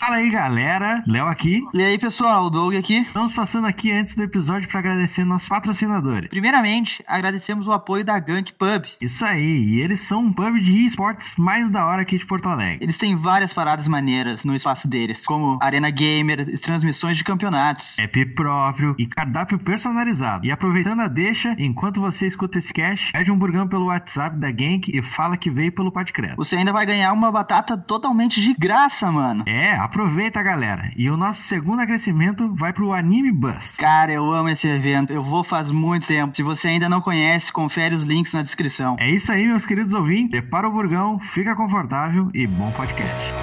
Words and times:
Fala 0.00 0.16
aí, 0.16 0.30
galera. 0.30 1.04
Léo 1.06 1.26
aqui. 1.26 1.62
E 1.74 1.82
aí, 1.82 1.98
pessoal, 1.98 2.46
o 2.46 2.50
Doug 2.50 2.74
aqui. 2.74 3.02
Estamos 3.02 3.34
passando 3.34 3.66
aqui 3.66 3.92
antes 3.92 4.14
do 4.14 4.22
episódio 4.22 4.66
para 4.66 4.80
agradecer 4.80 5.26
nossos 5.26 5.46
patrocinadores. 5.46 6.30
Primeiramente, 6.30 7.04
agradecemos 7.06 7.68
o 7.68 7.72
apoio 7.72 8.02
da 8.02 8.18
Gank 8.18 8.50
Pub. 8.54 8.86
Isso 8.98 9.22
aí, 9.26 9.62
e 9.62 9.80
eles 9.82 10.00
são 10.00 10.22
um 10.22 10.32
pub 10.32 10.58
de 10.58 10.86
esportes 10.86 11.36
mais 11.36 11.68
da 11.68 11.84
hora 11.84 12.00
aqui 12.00 12.16
de 12.16 12.24
Porto 12.24 12.48
Alegre. 12.48 12.82
Eles 12.82 12.96
têm 12.96 13.14
várias 13.14 13.52
paradas 13.52 13.86
maneiras 13.86 14.42
no 14.42 14.56
espaço 14.56 14.88
deles, 14.88 15.26
como 15.26 15.58
arena 15.60 15.90
gamer 15.90 16.48
e 16.48 16.56
transmissões 16.56 17.18
de 17.18 17.22
campeonatos. 17.22 17.98
App 17.98 18.24
próprio 18.34 18.96
e 18.98 19.06
cardápio 19.06 19.58
personalizado. 19.58 20.46
E 20.46 20.50
aproveitando 20.50 21.00
a 21.00 21.08
deixa, 21.08 21.54
enquanto 21.58 22.00
você 22.00 22.26
escuta 22.26 22.56
esse 22.56 22.72
cast, 22.72 23.12
pede 23.12 23.30
um 23.30 23.38
burgão 23.38 23.68
pelo 23.68 23.88
WhatsApp 23.88 24.38
da 24.38 24.50
Gank 24.50 24.88
e 24.88 25.02
fala 25.02 25.36
que 25.36 25.50
veio 25.50 25.72
pelo 25.72 25.92
Podcredo. 25.92 26.36
Você 26.36 26.56
ainda 26.56 26.72
vai 26.72 26.86
ganhar 26.86 27.12
uma 27.12 27.30
batata 27.30 27.76
totalmente 27.76 28.40
de 28.40 28.54
graça, 28.54 29.12
mano. 29.12 29.44
É, 29.46 29.89
Aproveita, 29.90 30.40
galera. 30.40 30.88
E 30.96 31.10
o 31.10 31.16
nosso 31.16 31.42
segundo 31.42 31.80
agradecimento 31.80 32.54
vai 32.54 32.72
pro 32.72 32.92
Anime 32.92 33.32
Bus. 33.32 33.74
Cara, 33.74 34.12
eu 34.12 34.30
amo 34.30 34.48
esse 34.48 34.68
evento. 34.68 35.12
Eu 35.12 35.20
vou 35.20 35.42
faz 35.42 35.68
muito 35.72 36.06
tempo. 36.06 36.34
Se 36.34 36.44
você 36.44 36.68
ainda 36.68 36.88
não 36.88 37.00
conhece, 37.00 37.52
confere 37.52 37.96
os 37.96 38.04
links 38.04 38.32
na 38.32 38.40
descrição. 38.40 38.94
É 39.00 39.10
isso 39.10 39.32
aí, 39.32 39.44
meus 39.44 39.66
queridos 39.66 39.92
ouvintes. 39.92 40.30
Prepara 40.30 40.68
o 40.68 40.70
burgão, 40.70 41.18
fica 41.18 41.56
confortável 41.56 42.30
e 42.32 42.46
bom 42.46 42.70
podcast. 42.70 43.34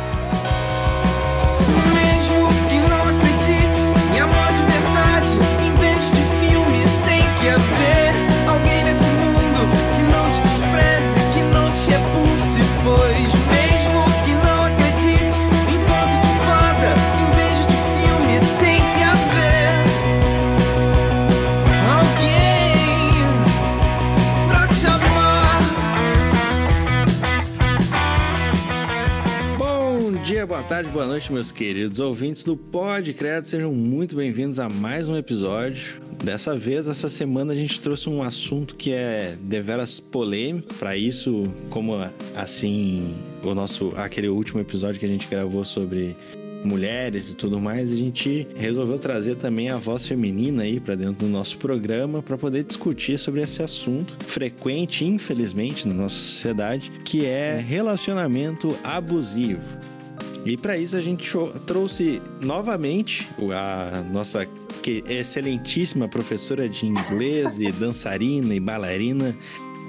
Boa 30.57 30.67
tarde, 30.67 30.89
boa 30.89 31.05
noite, 31.05 31.31
meus 31.31 31.51
queridos 31.51 31.99
ouvintes 31.99 32.43
do 32.43 32.57
Podcredo. 32.57 33.47
Sejam 33.47 33.71
muito 33.71 34.15
bem-vindos 34.15 34.57
a 34.57 34.67
mais 34.67 35.07
um 35.07 35.15
episódio. 35.15 36.01
Dessa 36.23 36.57
vez, 36.57 36.87
essa 36.87 37.07
semana, 37.09 37.53
a 37.53 37.55
gente 37.55 37.79
trouxe 37.79 38.09
um 38.09 38.23
assunto 38.23 38.73
que 38.73 38.91
é 38.91 39.37
deveras 39.39 39.99
polêmico. 39.99 40.73
Para 40.73 40.97
isso, 40.97 41.43
como 41.69 41.93
assim, 42.35 43.15
o 43.43 43.53
nosso 43.53 43.93
aquele 43.95 44.29
último 44.29 44.59
episódio 44.59 44.99
que 44.99 45.05
a 45.05 45.09
gente 45.09 45.27
gravou 45.27 45.63
sobre 45.63 46.15
mulheres 46.63 47.29
e 47.29 47.35
tudo 47.35 47.59
mais, 47.59 47.91
a 47.93 47.95
gente 47.95 48.47
resolveu 48.55 48.97
trazer 48.97 49.35
também 49.35 49.69
a 49.69 49.77
voz 49.77 50.07
feminina 50.07 50.63
aí 50.63 50.79
para 50.79 50.95
dentro 50.95 51.27
do 51.27 51.31
nosso 51.31 51.55
programa 51.59 52.23
para 52.23 52.35
poder 52.35 52.63
discutir 52.63 53.19
sobre 53.19 53.41
esse 53.41 53.61
assunto 53.61 54.17
frequente, 54.25 55.05
infelizmente, 55.05 55.87
na 55.87 55.93
nossa 55.93 56.15
sociedade, 56.15 56.91
que 57.05 57.27
é 57.27 57.57
relacionamento 57.57 58.75
abusivo. 58.83 59.61
E 60.47 60.55
para 60.55 60.77
isso 60.77 60.95
a 60.95 61.01
gente 61.01 61.29
trouxe 61.65 62.21
novamente 62.39 63.27
a 63.53 64.01
nossa 64.01 64.47
excelentíssima 65.09 66.07
professora 66.07 66.69
de 66.69 66.85
inglês 66.85 67.57
e 67.57 67.69
dançarina 67.69 68.55
e 68.55 68.59
bailarina, 68.59 69.35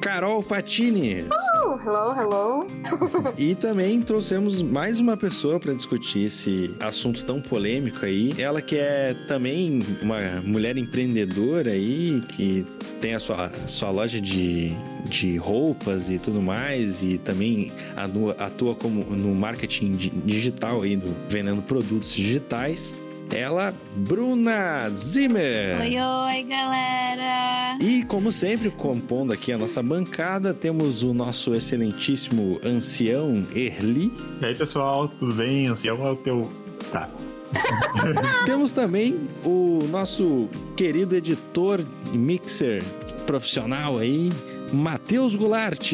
Carol 0.01 0.43
Patini. 0.43 1.25
Oh, 1.65 1.77
hello, 1.85 2.15
hello. 2.15 2.67
E 3.37 3.55
também 3.55 4.01
trouxemos 4.01 4.63
mais 4.63 4.99
uma 5.01 5.17
pessoa 5.17 5.59
para 5.61 5.73
discutir 5.75 6.27
esse 6.27 6.75
assunto 6.81 7.25
tão 7.25 7.41
polêmico 7.41 8.05
aí. 8.05 8.35
Ela 8.39 8.63
que 8.63 8.77
é 8.77 9.15
também 9.27 9.83
uma 10.03 10.19
mulher 10.45 10.77
empreendedora 10.77 11.73
aí, 11.73 12.23
que 12.37 12.65
tem 13.01 13.15
a 13.15 13.19
sua, 13.19 13.51
sua 13.67 13.91
loja 13.91 14.21
de, 14.21 14.73
de 15.09 15.37
roupas 15.37 16.09
e 16.09 16.19
tudo 16.19 16.41
mais, 16.41 17.03
e 17.03 17.19
também 17.19 17.71
atua, 17.97 18.33
atua 18.39 18.75
como 18.75 19.05
no 19.05 19.35
marketing 19.35 19.93
di- 19.93 20.11
digital 20.11 20.83
aí, 20.83 20.97
do, 20.97 21.15
vendendo 21.29 21.63
produtos 21.63 22.13
digitais. 22.15 22.95
Ela, 23.35 23.75
Bruna 23.97 24.89
Zimmer. 24.91 25.81
Oi, 25.81 26.01
oi, 26.01 26.43
galera! 26.45 27.79
E 27.81 28.03
como 28.05 28.33
sempre, 28.33 28.71
compondo 28.71 29.33
aqui 29.33 29.53
a 29.53 29.59
nossa 29.59 29.83
bancada, 29.83 30.55
temos 30.55 31.03
o 31.03 31.13
nosso 31.13 31.55
excelentíssimo 31.55 32.59
ancião 32.65 33.43
Erli. 33.55 34.13
E 34.41 34.45
aí, 34.45 34.55
pessoal, 34.55 35.09
tudo 35.09 35.35
bem? 35.35 35.67
Ancião 35.67 36.05
é 36.07 36.11
o 36.11 36.17
teu. 36.17 36.51
Tá. 36.91 37.09
Temos 38.45 38.73
também 38.73 39.29
o 39.45 39.81
nosso 39.91 40.49
querido 40.77 41.15
editor 41.15 41.85
e 42.13 42.19
mixer 42.19 42.83
profissional 43.27 43.99
aí, 43.99 44.31
Matheus 44.73 45.35
Goulart. 45.35 45.93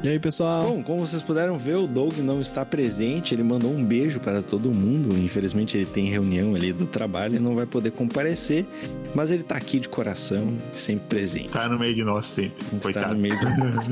E 0.00 0.08
aí, 0.08 0.18
pessoal? 0.20 0.62
Bom, 0.62 0.80
como 0.80 1.00
vocês 1.04 1.20
puderam 1.22 1.58
ver, 1.58 1.76
o 1.76 1.84
Doug 1.84 2.18
não 2.18 2.40
está 2.40 2.64
presente, 2.64 3.34
ele 3.34 3.42
mandou 3.42 3.72
um 3.74 3.84
beijo 3.84 4.20
para 4.20 4.40
todo 4.40 4.72
mundo. 4.72 5.18
Infelizmente, 5.18 5.76
ele 5.76 5.86
tem 5.86 6.04
reunião 6.04 6.54
ali 6.54 6.72
do 6.72 6.86
trabalho 6.86 7.34
e 7.34 7.40
não 7.40 7.56
vai 7.56 7.66
poder 7.66 7.90
comparecer, 7.90 8.64
mas 9.12 9.32
ele 9.32 9.42
tá 9.42 9.56
aqui 9.56 9.80
de 9.80 9.88
coração, 9.88 10.52
sempre 10.72 11.06
presente. 11.08 11.50
Tá 11.50 11.68
no 11.68 11.76
meio 11.80 11.96
de 11.96 12.04
nós 12.04 12.26
sempre. 12.26 12.64
Está 12.66 12.78
Coitado. 12.80 13.14
no 13.16 13.20
meio 13.20 13.36
de 13.36 13.44
nós. 13.44 13.88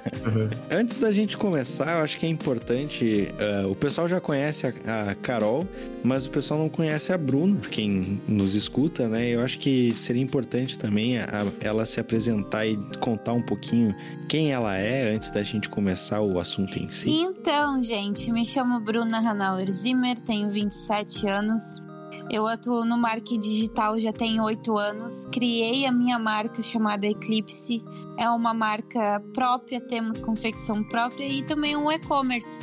Antes 0.72 0.96
da 0.96 1.12
gente 1.12 1.36
começar, 1.36 1.98
eu 1.98 2.04
acho 2.04 2.16
que 2.16 2.24
é 2.24 2.28
importante. 2.30 3.28
ah, 3.38 3.66
o 3.68 3.74
pessoal 3.76 4.08
já 4.08 4.20
conhece 4.22 4.66
a, 4.66 5.10
a 5.10 5.14
Carol, 5.14 5.68
mas 6.02 6.24
o 6.24 6.30
pessoal 6.30 6.58
não 6.58 6.70
conhece 6.70 7.12
a 7.12 7.18
Bruna, 7.18 7.60
quem 7.70 8.18
nos 8.26 8.54
escuta, 8.54 9.06
né? 9.10 9.28
Eu 9.28 9.42
acho 9.42 9.58
que 9.58 9.92
seria 9.94 10.22
importante 10.22 10.78
também 10.78 11.18
a- 11.18 11.44
ela 11.60 11.84
se 11.84 12.00
apresentar 12.00 12.64
e 12.66 12.78
contar 12.98 13.34
um 13.34 13.42
pouquinho 13.42 13.94
quem 14.26 14.52
ela 14.52 14.74
é 14.78 15.17
antes 15.18 15.30
da 15.30 15.42
gente 15.42 15.68
começar 15.68 16.20
o 16.20 16.38
assunto 16.38 16.78
em 16.78 16.88
si. 16.88 17.10
Então, 17.10 17.82
gente, 17.82 18.30
me 18.30 18.44
chamo 18.44 18.78
Bruna 18.78 19.18
Hanauer 19.18 19.68
Zimmer, 19.68 20.16
tenho 20.20 20.48
27 20.48 21.26
anos. 21.26 21.82
Eu 22.30 22.46
atuo 22.46 22.84
no 22.84 22.96
marketing 22.96 23.40
digital 23.40 23.98
já 23.98 24.12
tem 24.12 24.40
8 24.40 24.78
anos. 24.78 25.26
Criei 25.26 25.86
a 25.86 25.90
minha 25.90 26.20
marca 26.20 26.62
chamada 26.62 27.04
Eclipse. 27.04 27.84
É 28.16 28.30
uma 28.30 28.54
marca 28.54 29.20
própria, 29.34 29.80
temos 29.80 30.20
confecção 30.20 30.84
própria 30.84 31.26
e 31.26 31.42
também 31.42 31.76
um 31.76 31.90
e-commerce. 31.90 32.56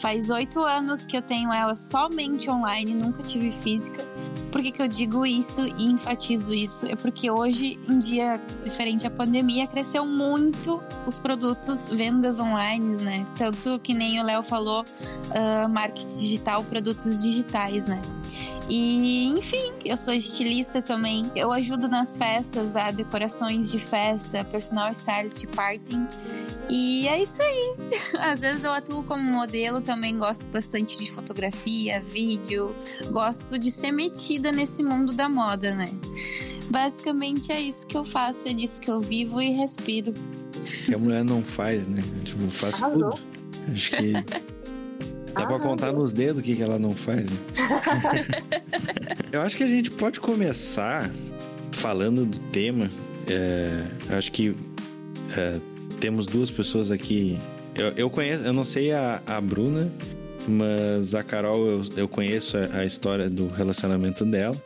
Faz 0.00 0.30
8 0.30 0.60
anos 0.60 1.04
que 1.06 1.16
eu 1.16 1.22
tenho 1.22 1.52
ela 1.52 1.74
somente 1.74 2.48
online, 2.48 2.94
nunca 2.94 3.20
tive 3.24 3.50
física. 3.50 4.04
Por 4.50 4.62
que, 4.62 4.70
que 4.70 4.80
eu 4.80 4.88
digo 4.88 5.26
isso 5.26 5.66
e 5.66 5.84
enfatizo 5.84 6.54
isso? 6.54 6.86
É 6.86 6.96
porque 6.96 7.30
hoje 7.30 7.78
em 7.88 7.98
dia, 7.98 8.40
referente 8.64 9.06
à 9.06 9.10
pandemia, 9.10 9.66
cresceu 9.66 10.06
muito 10.06 10.82
os 11.06 11.18
produtos, 11.18 11.90
vendas 11.90 12.38
online, 12.38 12.96
né? 12.96 13.26
Tanto 13.36 13.78
que 13.80 13.92
nem 13.92 14.20
o 14.20 14.24
Léo 14.24 14.42
falou, 14.42 14.84
ah, 15.30 15.68
marketing 15.68 16.16
digital, 16.16 16.64
produtos 16.64 17.22
digitais, 17.22 17.86
né? 17.86 18.00
E, 18.68 19.26
enfim, 19.26 19.72
eu 19.84 19.96
sou 19.96 20.12
estilista 20.12 20.82
também. 20.82 21.30
Eu 21.36 21.52
ajudo 21.52 21.88
nas 21.88 22.16
festas, 22.16 22.74
a 22.74 22.90
decorações 22.90 23.70
de 23.70 23.78
festa, 23.78 24.44
personal 24.44 24.92
style, 24.92 25.28
tea 25.30 25.48
party. 25.50 25.96
E 26.68 27.06
é 27.06 27.22
isso 27.22 27.40
aí. 27.40 27.76
Às 28.18 28.40
vezes 28.40 28.64
eu 28.64 28.72
atuo 28.72 29.04
como 29.04 29.22
modelo, 29.22 29.80
também 29.80 30.18
gosto 30.18 30.50
bastante 30.50 30.98
de 30.98 31.10
fotografia, 31.10 32.02
vídeo. 32.10 32.74
Gosto 33.10 33.56
de 33.58 33.70
ser 33.70 33.92
metida 33.92 34.50
nesse 34.50 34.82
mundo 34.82 35.12
da 35.12 35.28
moda, 35.28 35.76
né? 35.76 35.88
Basicamente 36.68 37.52
é 37.52 37.60
isso 37.60 37.86
que 37.86 37.96
eu 37.96 38.04
faço, 38.04 38.48
é 38.48 38.52
disso 38.52 38.80
que 38.80 38.90
eu 38.90 39.00
vivo 39.00 39.40
e 39.40 39.50
respiro. 39.50 40.12
Que 40.84 40.94
a 40.94 40.98
mulher 40.98 41.24
não 41.24 41.40
faz, 41.40 41.86
né? 41.86 42.02
Tipo, 42.24 42.50
faz 42.50 42.74
Arrasou. 42.74 43.12
tudo. 43.12 43.22
Acho 43.72 43.90
que. 43.92 44.12
Dá 45.36 45.46
pra 45.46 45.58
contar 45.58 45.92
nos 45.92 46.12
dedos 46.12 46.40
o 46.40 46.42
que, 46.42 46.56
que 46.56 46.62
ela 46.62 46.78
não 46.78 46.92
faz. 46.92 47.24
Né? 47.24 47.36
Eu 49.32 49.42
acho 49.42 49.56
que 49.56 49.64
a 49.64 49.68
gente 49.68 49.90
pode 49.90 50.18
começar 50.18 51.10
falando 51.72 52.24
do 52.24 52.38
tema. 52.50 52.88
É, 53.28 53.84
acho 54.16 54.32
que 54.32 54.56
é, 55.36 55.60
temos 56.00 56.26
duas 56.26 56.50
pessoas 56.50 56.90
aqui. 56.90 57.38
Eu, 57.74 57.92
eu 57.96 58.10
conheço, 58.10 58.44
eu 58.44 58.52
não 58.52 58.64
sei 58.64 58.92
a, 58.92 59.20
a 59.26 59.40
Bruna, 59.40 59.92
mas 60.48 61.14
a 61.14 61.22
Carol 61.22 61.66
eu, 61.66 61.84
eu 61.96 62.08
conheço 62.08 62.56
a, 62.56 62.78
a 62.78 62.84
história 62.86 63.28
do 63.28 63.48
relacionamento 63.48 64.24
dela. 64.24 64.56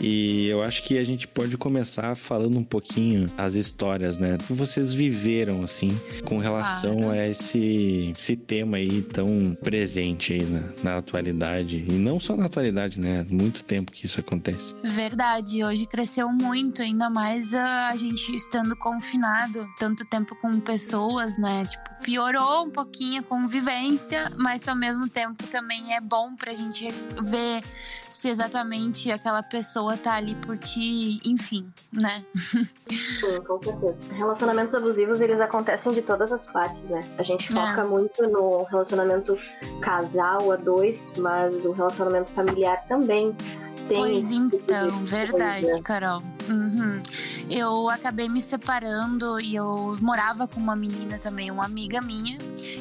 E 0.00 0.46
eu 0.48 0.62
acho 0.62 0.82
que 0.84 0.96
a 0.96 1.02
gente 1.02 1.26
pode 1.26 1.56
começar 1.56 2.14
falando 2.16 2.58
um 2.58 2.64
pouquinho 2.64 3.26
as 3.36 3.54
histórias, 3.54 4.16
né? 4.16 4.38
Que 4.46 4.52
vocês 4.52 4.92
viveram, 4.94 5.62
assim, 5.62 5.90
com 6.24 6.38
relação 6.38 7.00
Claro. 7.00 7.18
a 7.18 7.26
esse, 7.28 8.12
esse 8.16 8.36
tema 8.36 8.76
aí 8.76 9.02
tão 9.02 9.56
presente 9.62 10.32
aí 10.34 10.44
na, 10.44 10.62
na 10.82 10.98
atualidade. 10.98 11.84
E 11.88 11.92
não 11.92 12.20
só 12.20 12.36
na 12.36 12.46
atualidade, 12.46 13.00
né? 13.00 13.20
Há 13.28 13.34
muito 13.34 13.64
tempo 13.64 13.90
que 13.92 14.06
isso 14.06 14.20
acontece. 14.20 14.74
Verdade, 14.84 15.64
hoje 15.64 15.86
cresceu 15.86 16.28
muito, 16.30 16.80
ainda 16.82 17.10
mais 17.10 17.52
a 17.54 17.94
gente 17.96 18.34
estando 18.36 18.76
confinado 18.76 19.66
tanto 19.78 20.04
tempo 20.04 20.36
com 20.40 20.60
pessoas, 20.60 21.36
né? 21.38 21.64
Tipo, 21.64 21.88
piorou 22.02 22.64
um 22.64 22.70
pouquinho 22.70 23.20
a 23.20 23.22
convivência, 23.22 24.30
mas 24.38 24.66
ao 24.68 24.76
mesmo 24.76 25.08
tempo 25.08 25.42
também 25.48 25.94
é 25.94 26.00
bom 26.00 26.34
pra 26.34 26.52
gente 26.52 26.88
ver 27.22 27.62
se 28.10 28.28
exatamente 28.28 29.10
aquela 29.12 29.42
pessoa 29.42 29.96
tá 29.96 30.14
ali 30.14 30.34
por 30.36 30.56
ti, 30.58 31.20
enfim, 31.24 31.70
né? 31.92 32.24
Sim, 32.88 33.42
com 33.46 33.62
certeza. 33.62 33.96
Relacionamentos 34.14 34.74
abusivos, 34.74 35.20
eles 35.20 35.40
acontecem 35.40 35.92
de 35.92 36.02
todas 36.02 36.32
as 36.32 36.46
partes, 36.46 36.82
né? 36.84 37.00
A 37.18 37.22
gente 37.22 37.52
foca 37.52 37.82
É. 37.82 37.84
muito 37.84 38.22
no 38.28 38.62
relacionamento 38.64 39.38
casal 39.80 40.50
a 40.50 40.56
dois, 40.56 41.12
mas 41.18 41.64
o 41.64 41.72
relacionamento 41.72 42.30
familiar 42.32 42.84
também 42.88 43.36
tem. 43.88 43.96
Pois 43.96 44.28
tipo 44.28 44.56
então, 44.56 44.90
verdade, 45.04 45.82
Carol. 45.82 46.22
Uhum. 46.48 47.00
Eu 47.50 47.88
acabei 47.88 48.28
me 48.28 48.40
separando 48.40 49.40
e 49.40 49.54
eu 49.54 49.96
morava 50.00 50.46
com 50.46 50.60
uma 50.60 50.76
menina 50.76 51.18
também, 51.18 51.50
uma 51.50 51.64
amiga 51.64 52.00
minha. 52.00 52.38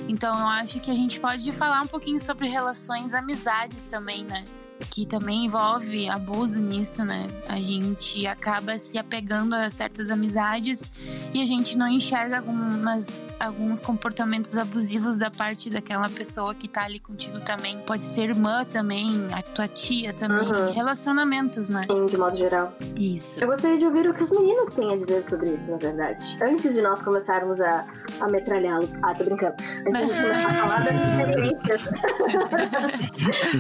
Então 0.08 0.38
eu 0.38 0.48
acho 0.48 0.80
que 0.80 0.92
a 0.92 0.94
gente 0.94 1.20
pode 1.20 1.52
falar 1.54 1.82
um 1.82 1.88
pouquinho 1.88 2.20
sobre 2.20 2.48
relações, 2.48 3.14
amizades 3.14 3.86
também, 3.86 4.24
né? 4.24 4.44
Que 4.92 5.06
também 5.06 5.46
envolve 5.46 6.08
abuso 6.08 6.60
nisso, 6.60 7.04
né? 7.04 7.28
A 7.48 7.58
gente 7.58 8.26
acaba 8.28 8.78
se 8.78 8.98
apegando 8.98 9.54
a 9.56 9.70
certas 9.70 10.10
amizades 10.12 10.92
e 11.34 11.42
a 11.42 11.46
gente 11.46 11.78
não 11.78 11.88
enxerga 11.88 12.38
algumas, 12.38 13.28
alguns 13.40 13.80
comportamentos 13.80 14.56
abusivos 14.56 15.18
da 15.18 15.32
parte 15.32 15.70
daquela 15.70 16.10
pessoa 16.10 16.54
que 16.54 16.68
tá 16.68 16.84
ali 16.84 17.00
contigo 17.00 17.40
também. 17.40 17.80
Pode 17.82 18.04
ser 18.04 18.30
irmã 18.30 18.66
também, 18.66 19.28
a 19.34 19.42
tua 19.42 19.68
tia 19.68 20.14
também. 20.14 20.48
Uhum. 20.48 20.72
Relacionamentos, 20.72 21.70
né? 21.70 21.82
Sim, 21.90 22.06
de 22.06 22.18
modo 22.18 22.38
geral. 22.38 22.74
Isso. 22.96 23.42
Eu 23.42 23.48
gostaria 23.48 23.78
de 23.78 23.86
ouvir 23.86 24.10
o 24.10 24.14
que 24.14 24.24
os 24.24 24.32
meninos 24.32 24.74
têm 24.74 24.94
a 24.94 24.98
dizer 24.98 25.24
sobre 25.30 25.52
isso, 25.52 25.72
na 25.72 25.78
verdade. 25.78 26.38
Antes 26.42 26.74
de 26.74 26.82
nós 26.82 27.02
começarmos 27.02 27.60
a, 27.62 27.86
a 28.22 28.28
metralhá-los. 28.28 28.94
Ah, 29.04 29.14
tô 29.16 29.24
brincando. 29.26 29.56
Antes 29.88 30.08
de 30.08 30.22
começar 30.22 30.48
a 30.48 30.54
falar 30.54 30.84
das 30.84 31.20
experiências. 31.20 31.82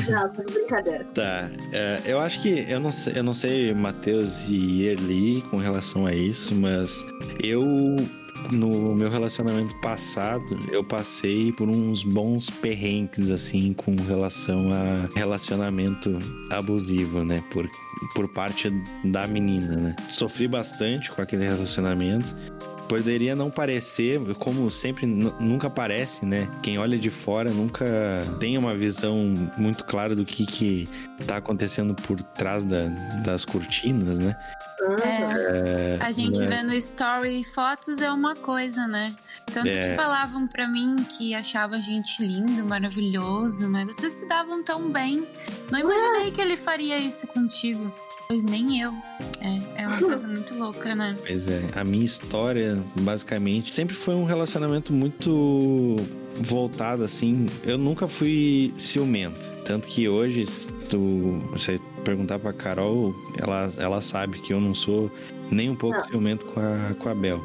Não, 0.10 0.30
tô 0.30 0.44
de 0.44 0.54
brincadeira. 0.54 1.07
Tá, 1.14 1.50
é, 1.72 2.02
eu 2.06 2.20
acho 2.20 2.42
que 2.44 2.66
eu 2.70 2.80
não 2.80 2.92
sei, 2.92 3.14
eu 3.16 3.24
não 3.24 3.34
sei 3.34 3.74
Matheus 3.74 4.48
e 4.48 4.86
Erli 4.86 5.42
com 5.50 5.58
relação 5.58 6.06
a 6.06 6.14
isso, 6.14 6.54
mas 6.54 7.04
eu 7.42 7.64
no 8.52 8.96
meu 8.96 9.10
relacionamento 9.10 9.74
passado 9.82 10.46
eu 10.72 10.84
passei 10.84 11.52
por 11.52 11.68
uns 11.68 12.04
bons 12.04 12.50
perrengues 12.50 13.32
assim 13.32 13.74
com 13.74 13.96
relação 13.96 14.72
a 14.72 15.10
relacionamento 15.16 16.18
abusivo, 16.52 17.24
né, 17.24 17.44
por 17.52 17.68
por 18.14 18.28
parte 18.28 18.72
da 19.04 19.28
menina, 19.28 19.76
né. 19.76 19.96
Sofri 20.08 20.48
bastante 20.48 21.10
com 21.12 21.22
aquele 21.22 21.46
relacionamento. 21.46 22.36
Poderia 22.88 23.36
não 23.36 23.50
parecer, 23.52 24.20
como 24.36 24.72
sempre 24.72 25.06
nu- 25.06 25.36
nunca 25.40 25.70
parece, 25.70 26.26
né? 26.26 26.48
Quem 26.64 26.78
olha 26.78 26.98
de 26.98 27.10
fora 27.10 27.52
nunca 27.52 27.86
tem 28.40 28.58
uma 28.58 28.74
visão 28.76 29.34
muito 29.58 29.84
clara 29.84 30.16
do 30.16 30.24
que 30.24 30.46
que 30.46 30.88
tá 31.26 31.38
acontecendo 31.38 31.94
por 31.94 32.22
trás 32.24 32.64
da- 32.64 32.86
das 33.26 33.44
cortinas, 33.44 34.18
né? 34.20 34.36
É, 35.04 35.98
a 36.00 36.12
gente 36.12 36.40
mas- 36.40 36.50
vendo 36.50 36.74
story 36.76 37.42
e 37.42 37.44
fotos 37.44 37.98
é 38.02 38.12
uma 38.12 38.36
coisa, 38.36 38.88
né? 38.88 39.14
Tanto 39.52 39.68
É. 39.68 39.90
que 39.90 39.96
falavam 39.96 40.48
pra 40.48 40.68
mim 40.68 40.96
que 41.18 41.34
achavam 41.34 41.78
a 41.80 41.82
gente 41.82 42.22
lindo, 42.26 42.66
maravilhoso, 42.66 43.68
mas 43.70 43.86
vocês 43.88 44.14
se 44.14 44.28
davam 44.28 44.64
tão 44.64 44.90
bem. 44.90 45.26
Não 45.72 45.80
imaginei 45.80 46.32
que 46.32 46.40
ele 46.40 46.56
faria 46.56 46.98
isso 46.98 47.26
contigo. 47.28 47.92
Pois 48.28 48.44
nem 48.44 48.82
eu. 48.82 48.94
É, 49.40 49.84
é 49.84 49.88
uma 49.88 50.00
coisa 50.00 50.28
muito 50.28 50.54
louca, 50.56 50.94
né? 50.94 51.16
Pois 51.26 51.48
é, 51.48 51.62
a 51.76 51.84
minha 51.84 52.06
história, 52.06 52.78
basicamente, 53.00 53.74
sempre 53.74 53.96
foi 53.96 54.16
um 54.16 54.26
relacionamento 54.26 54.92
muito 54.92 55.96
voltado, 56.42 57.04
assim. 57.04 57.48
Eu 57.64 57.78
nunca 57.78 58.08
fui 58.08 58.74
ciumento. 58.78 59.40
Tanto 59.64 59.88
que 59.88 60.08
hoje, 60.10 60.46
se 60.46 60.74
tu 60.90 61.42
você 61.52 61.80
perguntar 62.04 62.40
pra 62.40 62.54
Carol, 62.54 63.16
ela, 63.38 63.72
ela 63.78 64.02
sabe 64.02 64.40
que 64.40 64.54
eu 64.54 64.60
não 64.60 64.76
sou 64.76 65.12
nem 65.52 65.70
um 65.70 65.76
pouco 65.76 65.98
Não. 65.98 66.08
ciumento 66.08 66.46
com 66.46 66.60
a, 66.60 66.94
com 66.96 67.10
a 67.10 67.16
Bel. 67.16 67.42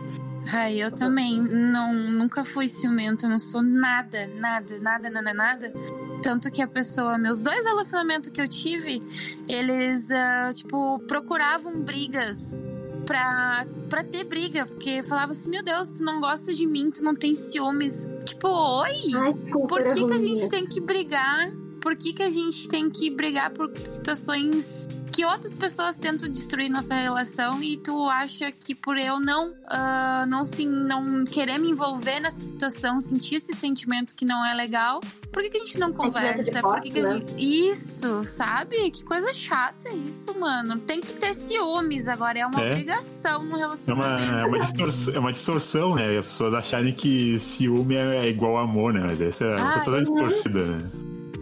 Ai, 0.50 0.82
eu 0.82 0.90
também 0.90 1.40
não, 1.40 1.92
nunca 1.94 2.44
fui 2.44 2.68
ciumenta, 2.68 3.28
não 3.28 3.38
sou 3.38 3.62
nada, 3.62 4.26
nada, 4.38 4.78
nada, 4.82 5.10
nada, 5.10 5.34
nada. 5.34 5.72
Tanto 6.22 6.50
que 6.50 6.62
a 6.62 6.66
pessoa, 6.66 7.18
meus 7.18 7.42
dois 7.42 7.64
relacionamentos 7.64 8.30
que 8.30 8.40
eu 8.40 8.48
tive, 8.48 9.02
eles, 9.48 10.10
ah, 10.10 10.50
tipo, 10.54 10.98
procuravam 11.00 11.80
brigas 11.80 12.56
pra, 13.06 13.66
pra 13.88 14.04
ter 14.04 14.24
briga, 14.24 14.66
porque 14.66 15.02
falava 15.02 15.32
assim: 15.32 15.50
Meu 15.50 15.62
Deus, 15.62 15.90
tu 15.90 16.04
não 16.04 16.20
gosta 16.20 16.52
de 16.54 16.66
mim, 16.66 16.90
tu 16.90 17.02
não 17.02 17.14
tem 17.14 17.34
ciúmes. 17.34 18.06
Tipo, 18.24 18.48
oi, 18.48 18.90
Ai, 19.14 19.34
por 19.68 19.82
que, 19.84 20.06
que 20.06 20.14
a 20.14 20.18
gente 20.18 20.48
tem 20.48 20.66
que 20.66 20.80
brigar? 20.80 21.50
Por 21.80 21.96
que, 21.96 22.12
que 22.12 22.22
a 22.22 22.30
gente 22.30 22.68
tem 22.68 22.88
que 22.88 23.10
brigar 23.10 23.50
por 23.50 23.76
situações 23.76 24.86
que 25.12 25.24
outras 25.24 25.54
pessoas 25.54 25.96
tentam 25.96 26.28
destruir 26.28 26.68
nossa 26.70 26.94
relação 26.94 27.62
e 27.62 27.76
tu 27.76 28.08
acha 28.08 28.50
que 28.50 28.74
por 28.74 28.96
eu 28.96 29.20
não 29.20 29.52
ah, 29.68 30.24
não 30.26 30.44
se 30.44 30.64
não 30.66 31.24
querer 31.24 31.58
me 31.58 31.70
envolver 31.70 32.18
nessa 32.20 32.40
situação, 32.40 33.00
sentir 33.00 33.36
esse 33.36 33.54
sentimento 33.54 34.14
que 34.14 34.24
não 34.24 34.44
é 34.44 34.54
legal, 34.54 35.00
por 35.32 35.42
que, 35.42 35.50
que 35.50 35.56
a 35.58 35.60
gente 35.60 35.78
não 35.78 35.92
conversa? 35.92 36.60
Por 36.60 36.80
que 36.80 36.90
que 36.90 37.00
a 37.00 37.12
gente... 37.14 37.34
Isso, 37.38 38.24
sabe? 38.24 38.90
Que 38.90 39.04
coisa 39.04 39.32
chata 39.32 39.88
isso, 39.94 40.38
mano. 40.38 40.78
Tem 40.78 41.00
que 41.00 41.12
ter 41.14 41.34
ciúmes 41.34 42.08
agora, 42.08 42.38
é 42.38 42.46
uma 42.46 42.60
É. 42.62 42.70
obrigação 42.70 43.42
no 43.44 43.52
É 43.52 43.56
uma, 43.56 43.58
relacionamento. 43.58 44.32
é 44.32 44.44
uma 44.46 44.58
distorção, 44.58 45.14
é 45.14 45.18
uma 45.18 45.32
distorção, 45.32 45.94
né? 45.94 46.18
As 46.18 46.24
pessoas 46.26 46.54
acharem 46.54 46.92
que 46.92 47.38
ciúme 47.38 47.94
é 47.96 48.28
igual 48.28 48.56
amor, 48.58 48.92
né? 48.92 49.00
Mas 49.04 49.20
essa 49.20 49.44
é 49.44 49.60
Ah, 49.60 49.78
totalmente 49.80 50.06
distorcida, 50.08 50.64
né? 50.64 50.90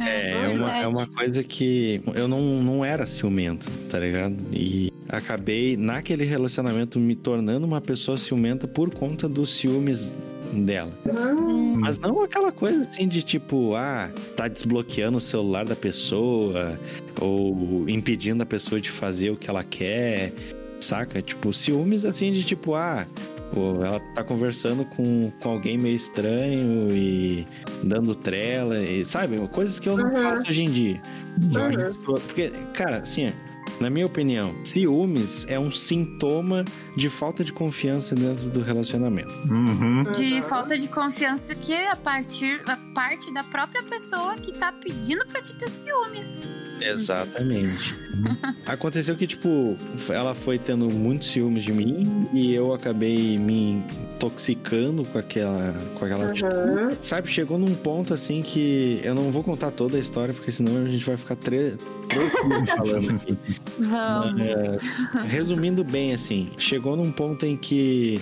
É, 0.00 0.31
é 0.32 0.37
uma, 0.49 0.49
verdade. 0.49 0.85
é 0.85 0.88
uma 0.88 1.06
coisa 1.06 1.44
que 1.44 2.02
eu 2.14 2.26
não, 2.26 2.41
não 2.62 2.85
era 2.85 3.06
ciumento, 3.06 3.69
tá 3.91 3.99
ligado? 3.99 4.37
E 4.52 4.91
acabei, 5.08 5.76
naquele 5.76 6.25
relacionamento, 6.25 6.99
me 6.99 7.14
tornando 7.14 7.67
uma 7.67 7.81
pessoa 7.81 8.17
ciumenta 8.17 8.67
por 8.69 8.94
conta 8.94 9.29
dos 9.29 9.52
ciúmes 9.55 10.12
dela. 10.52 10.93
Hum, 11.06 11.76
Mas 11.79 11.99
não 11.99 12.23
aquela 12.23 12.50
coisa 12.50 12.81
assim 12.82 13.06
de 13.06 13.23
tipo, 13.23 13.75
ah, 13.75 14.11
tá 14.37 14.49
desbloqueando 14.49 15.19
o 15.19 15.20
celular 15.20 15.64
da 15.64 15.76
pessoa, 15.76 16.79
ou 17.20 17.88
impedindo 17.88 18.43
a 18.43 18.47
pessoa 18.47 18.81
de 18.81 18.91
fazer 18.91 19.31
o 19.31 19.37
que 19.37 19.49
ela 19.49 19.62
quer, 19.62 20.32
saca? 20.81 21.23
Tipo, 21.23 21.52
ciúmes 21.52 22.05
assim 22.05 22.32
de 22.32 22.43
tipo, 22.43 22.75
ah, 22.75 23.06
pô, 23.52 23.82
ela 23.85 24.00
tá 24.14 24.23
conversando 24.25 24.85
com, 24.85 25.32
com 25.43 25.50
alguém 25.50 25.76
meio 25.79 25.97
estranho 25.97 26.88
e 26.93 27.47
dando 27.82 28.14
trela, 28.14 28.79
e, 28.82 29.05
sabe? 29.05 29.37
Coisas 29.49 29.79
que 29.81 29.88
eu 29.88 29.97
não 29.97 30.06
Uhum. 30.06 30.23
faço 30.23 30.50
hoje 30.50 30.62
em 30.62 30.70
dia. 30.70 31.02
Uhum. 31.43 31.70
que- 31.70 32.20
Porque, 32.20 32.50
cara, 32.75 32.99
assim, 32.99 33.31
na 33.80 33.88
minha 33.88 34.04
opinião, 34.07 34.54
ciúmes 34.64 35.47
é 35.49 35.59
um 35.59 35.71
sintoma 35.73 36.64
de 36.97 37.09
falta 37.09 37.42
de 37.45 37.52
confiança 37.52 38.14
dentro 38.14 38.50
do 38.50 38.61
relacionamento. 38.62 39.33
Uhum. 39.49 40.02
de 40.12 40.42
falta 40.42 40.76
de 40.76 40.88
confiança 40.88 41.54
que 41.54 41.73
é 41.73 41.90
a 41.90 41.97
partir 41.97 42.61
a 42.66 42.76
parte 42.95 43.33
da 43.33 43.42
própria 43.45 43.83
pessoa 43.85 44.37
que 44.37 44.52
tá 44.52 44.73
pedindo 44.73 45.25
pra 45.26 45.40
te 45.40 45.54
ter 45.54 45.71
ciúmes. 45.71 46.49
Exatamente. 46.80 47.94
Aconteceu 48.66 49.16
que, 49.16 49.26
tipo, 49.26 49.76
ela 50.08 50.34
foi 50.34 50.58
tendo 50.58 50.88
muitos 50.90 51.28
ciúmes 51.28 51.64
de 51.64 51.72
mim 51.72 52.28
e 52.32 52.54
eu 52.54 52.72
acabei 52.72 53.38
me 53.38 53.82
intoxicando 54.14 55.04
com 55.06 55.18
aquela, 55.18 55.75
com 55.94 56.04
aquela 56.04 56.30
atitude. 56.30 56.54
uhum. 56.54 56.90
Sabe, 57.00 57.28
chegou 57.28 57.58
num 57.58 57.75
ponto 57.75 58.12
assim 58.12 58.42
que 58.42 59.00
eu 59.02 59.14
não 59.14 59.30
vou 59.30 59.42
contar 59.42 59.70
toda 59.70 59.96
a 59.96 60.00
história, 60.00 60.34
porque 60.34 60.52
senão 60.52 60.84
a 60.84 60.88
gente 60.88 61.04
vai 61.04 61.16
ficar 61.16 61.37
três 61.37 61.76
falando 62.76 63.16
aqui. 63.16 63.38
Vamos. 63.78 64.42
Mas, 64.42 65.25
resumindo 65.26 65.82
bem, 65.82 66.12
assim, 66.12 66.50
chegou 66.58 66.96
num 66.96 67.10
ponto 67.10 67.46
em 67.46 67.56
que 67.56 68.20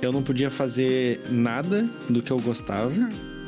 eu 0.00 0.12
não 0.12 0.22
podia 0.22 0.50
fazer 0.50 1.20
nada 1.30 1.88
do 2.08 2.22
que 2.22 2.30
eu 2.30 2.38
gostava, 2.38 2.92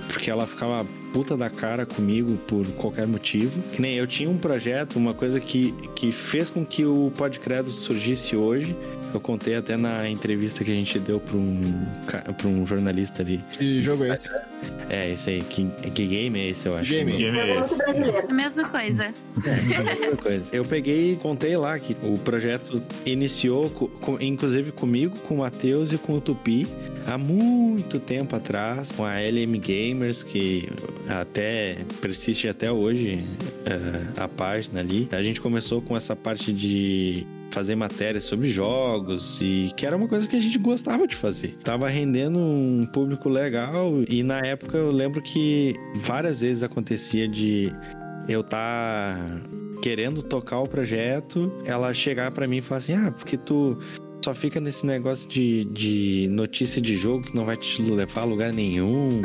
porque 0.09 0.31
ela 0.31 0.47
ficava 0.47 0.87
puta 1.15 1.37
da 1.37 1.49
cara 1.49 1.87
comigo 1.87 2.37
por 2.49 2.67
qualquer 2.73 3.07
motivo. 3.07 3.63
Que 3.71 3.81
nem 3.81 3.95
eu 3.95 4.05
tinha 4.05 4.29
um 4.29 4.37
projeto, 4.37 4.97
uma 4.97 5.15
coisa 5.15 5.39
que, 5.39 5.71
que 5.95 6.11
fez 6.11 6.51
com 6.51 6.67
que 6.67 6.85
o 6.85 7.13
Podcredo 7.17 7.71
surgisse 7.71 8.35
hoje. 8.35 8.77
Eu 9.15 9.21
contei 9.21 9.55
até 9.55 9.77
na 9.77 10.09
entrevista 10.09 10.65
que 10.65 10.71
a 10.71 10.75
gente 10.75 10.99
deu 10.99 11.21
pra 11.21 11.37
um, 11.37 11.87
pra 12.37 12.49
um 12.49 12.67
jornalista 12.67 13.23
ali. 13.23 13.41
Que 13.53 13.81
jogo 13.81 14.05
é 14.05 14.09
esse? 14.13 14.29
É, 14.91 15.11
esse 15.13 15.31
aí. 15.31 15.41
Que, 15.43 15.65
que 15.91 16.07
game 16.07 16.39
é 16.41 16.49
esse, 16.51 16.67
eu 16.67 16.77
acho? 16.77 16.91
Game. 16.91 17.17
Game 17.17 17.39
É 17.39 17.51
é 17.57 17.61
esse. 17.61 17.83
A 18.29 18.33
mesma 18.33 18.69
coisa. 18.69 19.13
Outra 19.37 20.17
coisa. 20.17 20.45
Eu 20.53 20.65
peguei 20.65 21.13
e 21.13 21.17
contei 21.17 21.57
lá 21.57 21.79
que 21.79 21.97
o 22.03 22.19
projeto 22.19 22.83
iniciou, 23.07 23.71
co- 23.71 23.89
com- 23.89 24.19
inclusive 24.21 24.73
comigo, 24.73 25.19
com 25.21 25.35
o 25.35 25.39
Matheus 25.39 25.93
e 25.93 25.99
com 25.99 26.15
o 26.15 26.21
Tupi, 26.21 26.67
há 27.07 27.17
muito 27.17 27.99
tempo 28.01 28.35
atrás, 28.35 28.91
com 28.93 29.05
a 29.05 29.21
LM 29.21 29.59
Gamers, 29.59 30.23
que 30.25 30.69
até 31.09 31.77
persiste 32.01 32.49
até 32.49 32.71
hoje 32.73 33.25
eh, 33.67 34.03
a 34.21 34.27
página 34.29 34.81
ali. 34.81 35.09
A 35.13 35.23
gente 35.23 35.41
começou 35.41 35.81
com 35.83 35.97
essa 35.97 36.17
parte 36.17 36.53
de 36.53 37.27
fazer 37.55 37.77
matérias 37.77 38.25
sobre 38.25 38.49
jogos 38.49 39.41
e 39.41 39.71
que 39.77 39.87
era 39.87 39.97
uma 39.97 40.09
coisa 40.09 40.27
que 40.27 40.35
a 40.35 40.41
gente 40.41 40.59
gostava 40.59 41.07
de 41.07 41.15
fazer. 41.15 41.57
Tava 41.63 41.89
rendendo 41.89 42.39
um 42.39 42.85
público 42.93 43.29
legal 43.29 43.93
e 44.09 44.25
na 44.25 44.41
época 44.41 44.77
eu 44.77 44.91
lembro 44.91 45.23
que 45.23 45.75
várias 45.95 46.41
vezes 46.41 46.65
acontecia 46.65 47.29
de 47.29 47.73
eu 48.29 48.43
tá 48.43 49.17
querendo 49.81 50.23
tocar 50.23 50.61
o 50.61 50.67
projeto, 50.67 51.53
ela 51.65 51.95
chegar 51.95 52.33
pra 52.33 52.47
mim 52.47 52.57
e 52.57 52.63
falar 52.63 52.79
assim: 52.79 52.95
"Ah, 52.95 53.13
porque 53.13 53.37
tu 53.37 53.79
só 54.25 54.35
fica 54.35 54.59
nesse 54.59 54.87
negócio 54.87 55.29
de, 55.29 55.65
de 55.67 56.29
notícia 56.31 56.81
de 56.81 56.97
jogo 56.97 57.27
que 57.27 57.37
não 57.37 57.45
vai 57.45 57.59
te 57.59 57.83
levar 57.83 58.23
a 58.23 58.25
lugar 58.25 58.55
nenhum, 58.55 59.21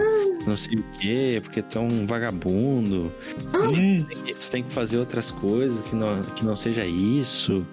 não 0.45 0.57
sei 0.57 0.75
o 0.77 0.83
quê, 0.99 1.39
porque 1.41 1.61
tu 1.61 1.79
é 1.79 1.81
um 1.81 2.05
vagabundo. 2.05 3.09
Tu 3.53 4.51
tem 4.51 4.63
que 4.63 4.73
fazer 4.73 4.97
outras 4.97 5.31
coisas 5.31 5.79
que 5.87 5.95
não, 5.95 6.21
que 6.21 6.45
não 6.45 6.55
seja 6.55 6.85
isso, 6.85 7.65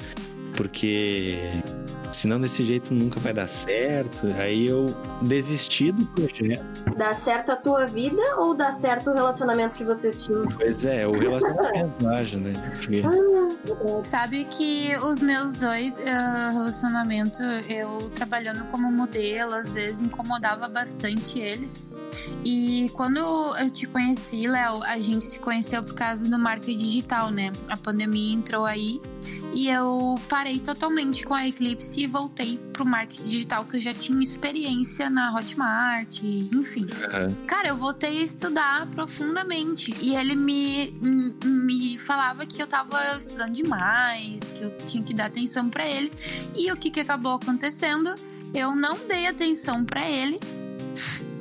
porque 0.56 1.38
senão 2.12 2.40
desse 2.40 2.62
jeito 2.62 2.92
nunca 2.92 3.20
vai 3.20 3.32
dar 3.32 3.48
certo. 3.48 4.26
Aí 4.38 4.66
eu 4.66 4.86
desisti 5.22 5.92
do 5.92 6.06
projeto. 6.06 6.64
Dá 6.96 7.12
certo 7.12 7.52
a 7.52 7.56
tua 7.56 7.86
vida 7.86 8.22
ou 8.38 8.54
dá 8.54 8.72
certo 8.72 9.10
o 9.10 9.14
relacionamento 9.14 9.76
que 9.76 9.84
vocês 9.84 10.24
tinham? 10.24 10.46
Pois 10.48 10.84
é, 10.84 11.06
o 11.06 11.12
relacionamento 11.12 12.08
acho, 12.08 12.38
né? 12.38 12.52
Porque 12.72 13.02
Sabe 14.04 14.44
que 14.44 14.96
os 14.96 15.20
meus 15.22 15.54
dois 15.54 15.96
eh, 15.98 16.50
relacionamentos, 16.52 17.40
eu 17.68 18.10
trabalhando 18.10 18.64
como 18.70 18.90
modelo, 18.90 19.54
às 19.54 19.72
vezes 19.72 20.00
incomodava 20.00 20.68
bastante 20.68 21.38
eles. 21.38 21.90
E 22.44 22.88
quando 22.94 23.18
eu 23.18 23.70
te 23.70 23.86
conheci, 23.86 24.46
Léo, 24.46 24.82
a 24.84 24.98
gente 25.00 25.24
se 25.24 25.38
conheceu 25.38 25.82
por 25.82 25.94
causa 25.94 26.28
do 26.28 26.38
marketing 26.38 26.76
digital, 26.76 27.30
né? 27.30 27.52
A 27.68 27.76
pandemia 27.76 28.34
entrou 28.34 28.64
aí 28.64 29.00
e 29.52 29.68
eu 29.68 30.16
parei 30.28 30.58
totalmente 30.58 31.24
com 31.24 31.32
a 31.34 31.46
Eclipse 31.46 32.00
e 32.02 32.06
voltei 32.06 32.58
pro 32.72 32.84
marketing 32.84 33.30
digital, 33.30 33.64
que 33.64 33.76
eu 33.76 33.80
já 33.80 33.94
tinha 33.94 34.22
experiência 34.22 35.08
na 35.08 35.34
Hotmart, 35.34 36.20
enfim. 36.22 36.86
aham, 37.10 37.34
Cara, 37.46 37.68
eu 37.68 37.76
voltei 37.76 38.20
a 38.20 38.22
estudar 38.22 38.86
profundamente. 38.88 39.94
E 40.00 40.14
ele 40.14 40.34
me, 40.34 40.90
me- 41.44 41.98
falava 41.98 42.44
que 42.46 42.62
eu 42.62 42.66
tava 42.66 42.98
estudando 43.16 43.52
demais, 43.54 44.50
que 44.50 44.62
eu 44.62 44.76
tinha 44.86 45.02
que 45.02 45.14
dar 45.14 45.26
atenção 45.26 45.68
pra 45.70 45.86
ele. 45.86 46.12
E 46.54 46.70
o 46.70 46.76
que, 46.76 46.90
que 46.90 47.00
acabou 47.00 47.34
acontecendo? 47.34 48.14
Eu 48.54 48.74
não 48.74 48.98
dei 49.08 49.26
atenção 49.26 49.84
pra 49.84 50.08
ele. 50.08 50.38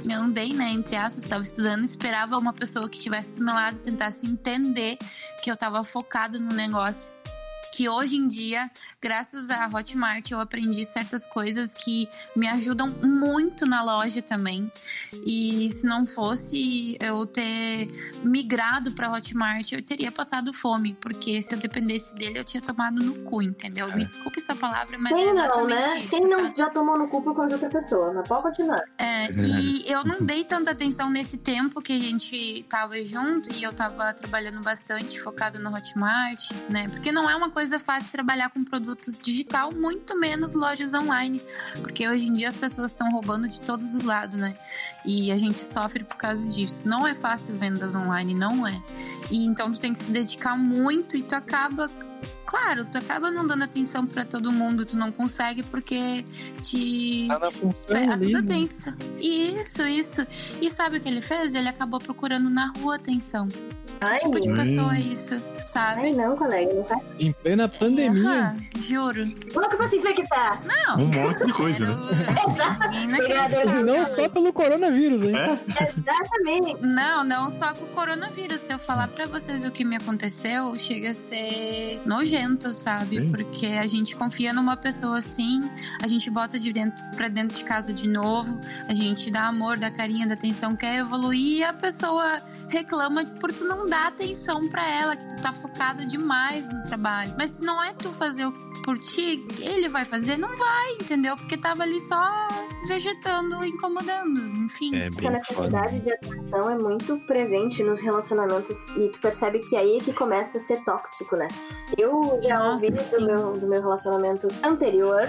Eu 0.08 0.20
não 0.22 0.30
dei, 0.32 0.54
né? 0.54 0.70
Entre 0.72 0.96
aspas, 0.96 1.24
estava 1.24 1.42
estudando, 1.44 1.84
esperava 1.84 2.38
uma 2.38 2.54
pessoa 2.54 2.88
que 2.88 2.96
estivesse 2.98 3.40
do 3.40 3.46
meu 3.46 3.54
lado 3.56 3.80
tentasse 3.80 4.26
entender 4.28 4.98
que 5.44 5.50
eu 5.50 5.58
tava 5.58 5.84
focada 5.84 6.40
no 6.40 6.54
negócio. 6.54 7.12
Que 7.76 7.90
hoje 7.90 8.16
em 8.16 8.26
dia, 8.26 8.72
graças 9.02 9.50
à 9.50 9.68
Hotmart, 9.68 10.32
eu 10.32 10.40
aprendi 10.40 10.86
certas 10.86 11.28
coisas 11.28 11.74
que 11.74 12.08
me 12.34 12.48
ajudam 12.48 12.88
muito 12.88 13.66
na 13.66 13.84
loja 13.84 14.22
também. 14.22 14.72
E 15.26 15.70
se 15.74 15.86
não 15.86 16.06
fosse 16.06 16.98
eu 17.02 17.26
ter 17.26 17.90
migrado 18.24 18.94
pra 18.94 19.12
Hotmart, 19.12 19.74
eu 19.74 19.84
teria 19.84 20.10
passado 20.10 20.54
fome, 20.54 20.96
porque 21.02 21.42
se 21.42 21.54
eu 21.54 21.60
dependesse 21.60 22.16
dele, 22.16 22.40
eu 22.40 22.46
tinha 22.46 22.62
tomado 22.62 22.96
no 22.96 23.14
cu, 23.30 23.42
entendeu? 23.42 23.94
Me 23.94 24.06
desculpe 24.06 24.40
essa 24.40 24.56
palavra, 24.56 24.98
mas 24.98 25.12
é 25.12 25.16
Quem 25.16 25.34
não, 25.34 25.44
exatamente 25.44 25.90
né? 25.90 25.98
isso. 25.98 26.10
Quem 26.12 26.30
não 26.30 26.44
tá? 26.46 26.54
já 26.56 26.70
tomou 26.70 26.98
no 26.98 27.10
cu 27.10 27.22
por 27.22 27.36
conta 27.36 27.48
de 27.50 27.54
outra 27.56 27.70
pessoa? 27.70 28.14
Mas 28.14 28.26
pode 28.30 28.44
continuar. 28.44 28.82
É, 28.98 29.30
e 29.34 29.92
eu 29.92 30.06
não 30.06 30.22
dei 30.22 30.46
tanta 30.46 30.72
atenção 30.72 31.10
nesse 31.10 31.40
tempo 31.40 31.82
que 31.82 31.92
a 31.92 32.00
gente 32.00 32.66
tava 32.70 33.04
junto 33.04 33.52
e 33.52 33.64
eu 33.64 33.74
tava 33.74 34.14
trabalhando 34.14 34.62
bastante, 34.62 35.20
focado 35.20 35.60
no 35.60 35.76
Hotmart, 35.76 36.52
né? 36.70 36.88
Porque 36.88 37.12
não 37.12 37.30
é 37.30 37.36
uma 37.36 37.50
coisa 37.50 37.65
fácil 37.80 38.12
trabalhar 38.12 38.50
com 38.50 38.64
produtos 38.64 39.22
digital, 39.22 39.72
muito 39.72 40.18
menos 40.18 40.54
lojas 40.54 40.94
online. 40.94 41.42
Porque 41.82 42.08
hoje 42.08 42.28
em 42.28 42.34
dia 42.34 42.50
as 42.50 42.58
pessoas 42.58 42.92
estão 42.92 43.10
roubando 43.10 43.48
de 43.48 43.60
todos 43.62 43.94
os 43.94 44.04
lados, 44.04 44.40
né? 44.40 44.56
E 45.06 45.32
a 45.32 45.38
gente 45.38 45.60
sofre 45.60 46.04
por 46.04 46.18
causa 46.18 46.52
disso. 46.52 46.88
Não 46.88 47.08
é 47.08 47.14
fácil 47.14 47.56
vendas 47.58 47.96
online, 47.96 48.34
não 48.34 48.66
é. 48.66 48.82
E 49.32 49.46
então 49.46 49.72
tu 49.72 49.80
tem 49.80 49.94
que 49.94 50.00
se 50.00 50.12
dedicar 50.12 50.58
muito 50.58 51.18
e 51.18 51.24
tu 51.24 51.36
acaba. 51.36 51.90
Claro, 52.56 52.86
tu 52.86 52.98
acaba 52.98 53.30
não 53.32 53.46
dando 53.46 53.64
atenção 53.64 54.06
pra 54.08 54.24
todo 54.24 54.50
mundo, 54.52 54.86
tu 54.86 54.96
não 54.96 55.12
consegue 55.12 55.62
porque 55.64 56.24
te, 56.62 57.26
tá 57.28 57.38
na 57.40 57.52
função 57.52 57.96
é, 57.98 58.06
a 58.06 58.18
tua 58.18 58.30
né? 58.32 58.40
atenção. 58.40 58.94
Isso, 59.20 59.82
isso. 59.86 60.26
E 60.62 60.70
sabe 60.72 60.98
o 60.98 61.02
que 61.02 61.10
ele 61.10 61.22
fez? 61.22 61.54
Ele 61.54 61.68
acabou 61.68 62.00
procurando 62.00 62.50
na 62.50 62.72
rua 62.78 62.96
atenção. 62.96 63.48
Ai, 64.02 64.20
Que 64.20 64.26
tipo 64.26 64.40
de 64.40 64.50
Hum. 64.52 64.56
pessoa 64.56 64.96
é 64.96 65.00
isso, 65.00 65.42
sabe? 65.68 66.02
ai 66.02 66.12
não, 66.14 66.36
colega, 66.36 66.74
não 66.74 66.84
faz. 66.86 67.02
Em 67.20 67.32
plena 67.32 67.68
pandemia. 67.68 68.30
Aham, 68.30 68.58
juro. 68.80 69.26
Louco 69.54 69.78
pra 69.78 69.88
se 69.88 69.98
infectar. 69.98 70.60
Não. 70.66 71.00
Um 71.00 71.08
monte 71.08 71.46
de 71.46 71.54
coisa, 71.54 71.86
né? 71.88 71.96
Quero- 72.26 72.94
Inacreditável. 73.04 73.80
E 73.80 73.84
não 73.84 74.06
só 74.06 74.28
pelo 74.30 74.52
coronavírus, 74.54 75.24
hein? 75.24 75.34
Exatamente. 75.98 76.76
Não, 76.86 77.24
não 77.24 77.50
só 77.50 77.74
com 77.74 77.86
o 77.86 77.88
coronavírus. 77.90 78.62
Se 78.62 78.74
eu 78.74 78.80
falar 78.80 79.08
pra 79.08 79.26
vocês 79.28 79.66
o 79.66 79.72
que 79.72 79.84
me 79.86 79.96
aconteceu, 79.96 80.76
chega 80.76 81.12
a 81.12 81.14
ser 81.14 82.02
nojento, 82.06 82.36
sabe? 82.74 83.18
Sim. 83.18 83.30
Porque 83.30 83.68
a 83.68 83.88
gente 83.88 84.16
confia 84.16 84.54
numa 84.54 84.78
pessoa 84.78 85.18
assim, 85.18 85.62
a 86.02 86.08
gente 86.08 86.30
bota 86.30 86.60
de 86.60 86.72
dentro 86.72 87.04
pra 87.16 87.28
dentro 87.28 87.58
de 87.58 87.64
casa 87.64 87.94
de 87.94 88.08
novo, 88.08 88.60
a 88.88 88.94
gente 88.94 89.32
dá 89.32 89.48
amor, 89.48 89.78
dá 89.78 89.92
carinho, 89.92 90.28
dá 90.28 90.34
atenção, 90.34 90.76
quer 90.76 90.98
evoluir 90.98 91.60
e 91.60 91.64
a 91.64 91.74
pessoa 91.74 92.42
reclama 92.70 93.26
por 93.26 93.52
tu 93.52 93.66
não 93.66 93.86
dar 93.86 94.08
atenção 94.08 94.68
pra 94.70 94.88
ela, 94.88 95.16
que 95.16 95.36
tu 95.36 95.42
tá 95.42 95.54
focada 95.54 96.06
demais 96.06 96.72
no 96.74 96.84
trabalho. 96.84 97.34
Mas 97.38 97.52
se 97.52 97.62
não 97.64 97.84
é 97.84 97.94
tu 97.94 98.10
fazer 98.12 98.46
o 98.46 98.66
por 98.86 99.00
ti, 99.00 99.44
ele 99.60 99.90
vai 99.90 100.06
fazer? 100.06 100.38
Não 100.38 100.56
vai, 100.56 100.92
entendeu? 101.02 101.36
Porque 101.36 101.58
tava 101.58 101.82
ali 101.82 102.00
só 102.02 102.48
vegetando, 102.88 103.66
incomodando, 103.66 104.40
enfim. 104.64 104.96
É 104.96 105.08
Essa 105.08 105.16
bem 105.16 105.26
foda. 105.26 105.38
necessidade 105.40 106.00
de 106.00 106.14
atenção 106.14 106.70
é 106.70 106.78
muito 106.78 107.18
presente 107.22 107.84
nos 107.84 108.00
relacionamentos 108.00 108.90
e 108.96 109.10
tu 109.10 109.20
percebe 109.20 109.60
que 109.60 109.76
aí 109.76 109.98
é 109.98 110.00
que 110.00 110.14
começa 110.14 110.60
a 110.60 110.62
ser 110.62 110.84
tóxico, 110.84 111.36
né? 111.36 111.48
Eu 111.98 112.35
já 112.42 112.58
Nossa, 112.58 112.86
ouvi 112.86 113.02
sim. 113.02 113.18
do 113.18 113.26
meu, 113.26 113.58
do 113.58 113.68
meu 113.68 113.82
relacionamento 113.82 114.48
anterior. 114.64 115.28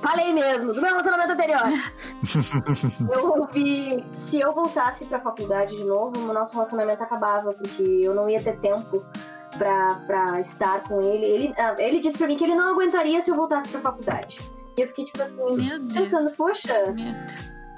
Falei 0.00 0.32
mesmo, 0.32 0.72
do 0.72 0.80
meu 0.80 0.90
relacionamento 0.90 1.32
anterior. 1.32 1.62
eu 3.12 3.40
ouvi, 3.40 4.04
se 4.14 4.40
eu 4.40 4.52
voltasse 4.52 5.04
pra 5.04 5.20
faculdade 5.20 5.76
de 5.76 5.84
novo, 5.84 6.18
o 6.18 6.32
nosso 6.32 6.54
relacionamento 6.54 7.02
acabava, 7.02 7.52
porque 7.52 8.00
eu 8.02 8.14
não 8.14 8.28
ia 8.28 8.42
ter 8.42 8.58
tempo 8.60 9.04
pra, 9.58 9.94
pra 10.06 10.40
estar 10.40 10.84
com 10.84 11.00
ele. 11.00 11.26
Ele, 11.26 11.54
ah, 11.58 11.74
ele 11.78 12.00
disse 12.00 12.16
pra 12.16 12.26
mim 12.26 12.36
que 12.36 12.44
ele 12.44 12.54
não 12.54 12.72
aguentaria 12.72 13.20
se 13.20 13.30
eu 13.30 13.36
voltasse 13.36 13.68
pra 13.68 13.80
faculdade. 13.80 14.38
E 14.78 14.80
eu 14.80 14.88
fiquei 14.88 15.04
tipo 15.04 15.22
assim, 15.22 15.56
Meu 15.56 15.78
Deus. 15.80 15.92
pensando, 15.92 16.30
poxa, 16.32 16.92
Meu 16.92 17.12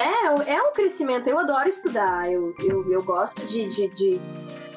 é, 0.03 0.55
é 0.55 0.63
um 0.63 0.73
crescimento. 0.73 1.29
Eu 1.29 1.39
adoro 1.39 1.69
estudar. 1.69 2.31
Eu, 2.31 2.55
eu, 2.65 2.93
eu 2.93 3.03
gosto 3.05 3.41
de, 3.47 3.69
de, 3.69 3.89
de 3.89 4.21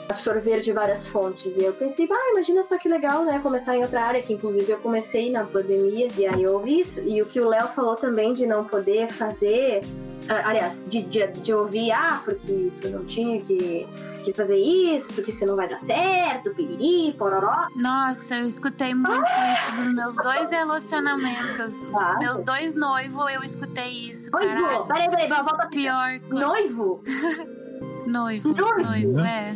absorver 0.10 0.62
de 0.62 0.72
várias 0.72 1.08
fontes. 1.08 1.56
E 1.58 1.64
eu 1.64 1.74
pensei, 1.74 2.08
ah, 2.12 2.32
imagina 2.34 2.64
só 2.64 2.78
que 2.78 2.88
legal, 2.88 3.24
né? 3.26 3.40
Começar 3.40 3.76
em 3.76 3.82
outra 3.82 4.02
área, 4.04 4.22
que 4.22 4.34
inclusive 4.34 4.72
eu 4.72 4.78
comecei 4.80 5.32
na 5.32 5.44
pandemia. 5.44 6.08
E 6.18 6.26
aí 6.26 6.44
eu 6.44 6.54
ouvi 6.54 6.80
isso. 6.80 7.00
E 7.02 7.22
o 7.22 7.26
que 7.26 7.40
o 7.40 7.48
Léo 7.48 7.68
falou 7.70 7.96
também 7.96 8.34
de 8.34 8.46
não 8.46 8.64
poder 8.66 9.10
fazer. 9.12 9.82
ah, 10.30 10.50
Aliás, 10.50 10.86
de, 10.88 11.02
de, 11.04 11.28
de 11.28 11.54
ouvir, 11.54 11.92
ah, 11.92 12.22
porque 12.24 12.72
tu 12.82 12.90
não 12.90 13.06
tinha 13.06 13.42
que, 13.42 13.88
que 14.24 14.34
fazer 14.34 14.58
isso, 14.58 15.12
porque 15.14 15.32
isso 15.32 15.46
não 15.46 15.56
vai 15.56 15.68
dar 15.68 15.78
certo, 15.80 16.52
piriri, 16.56 17.14
pororó. 17.18 17.68
Nossa, 17.76 18.36
eu 18.36 18.48
escutei 18.48 18.94
muito 18.94 19.12
isso 19.22 19.84
dos 19.84 19.94
meus 19.94 20.16
dois 20.18 20.50
relacionamentos. 20.52 21.86
Dos 21.86 21.94
Ah. 21.96 22.18
meus 22.20 22.44
dois 22.44 22.74
noivos, 22.76 23.32
eu 23.34 23.44
escutei 23.44 23.90
isso, 24.10 24.30
Noivo! 24.32 24.54
caralho. 24.54 24.86
Peraí, 24.86 25.10
peraí, 25.10 25.28
volta. 25.28 25.68
Pior 25.68 26.20
Noivo? 26.30 27.02
noivo, 28.08 28.50
Noivo? 28.54 28.84
noivo, 28.84 29.20
é. 29.22 29.56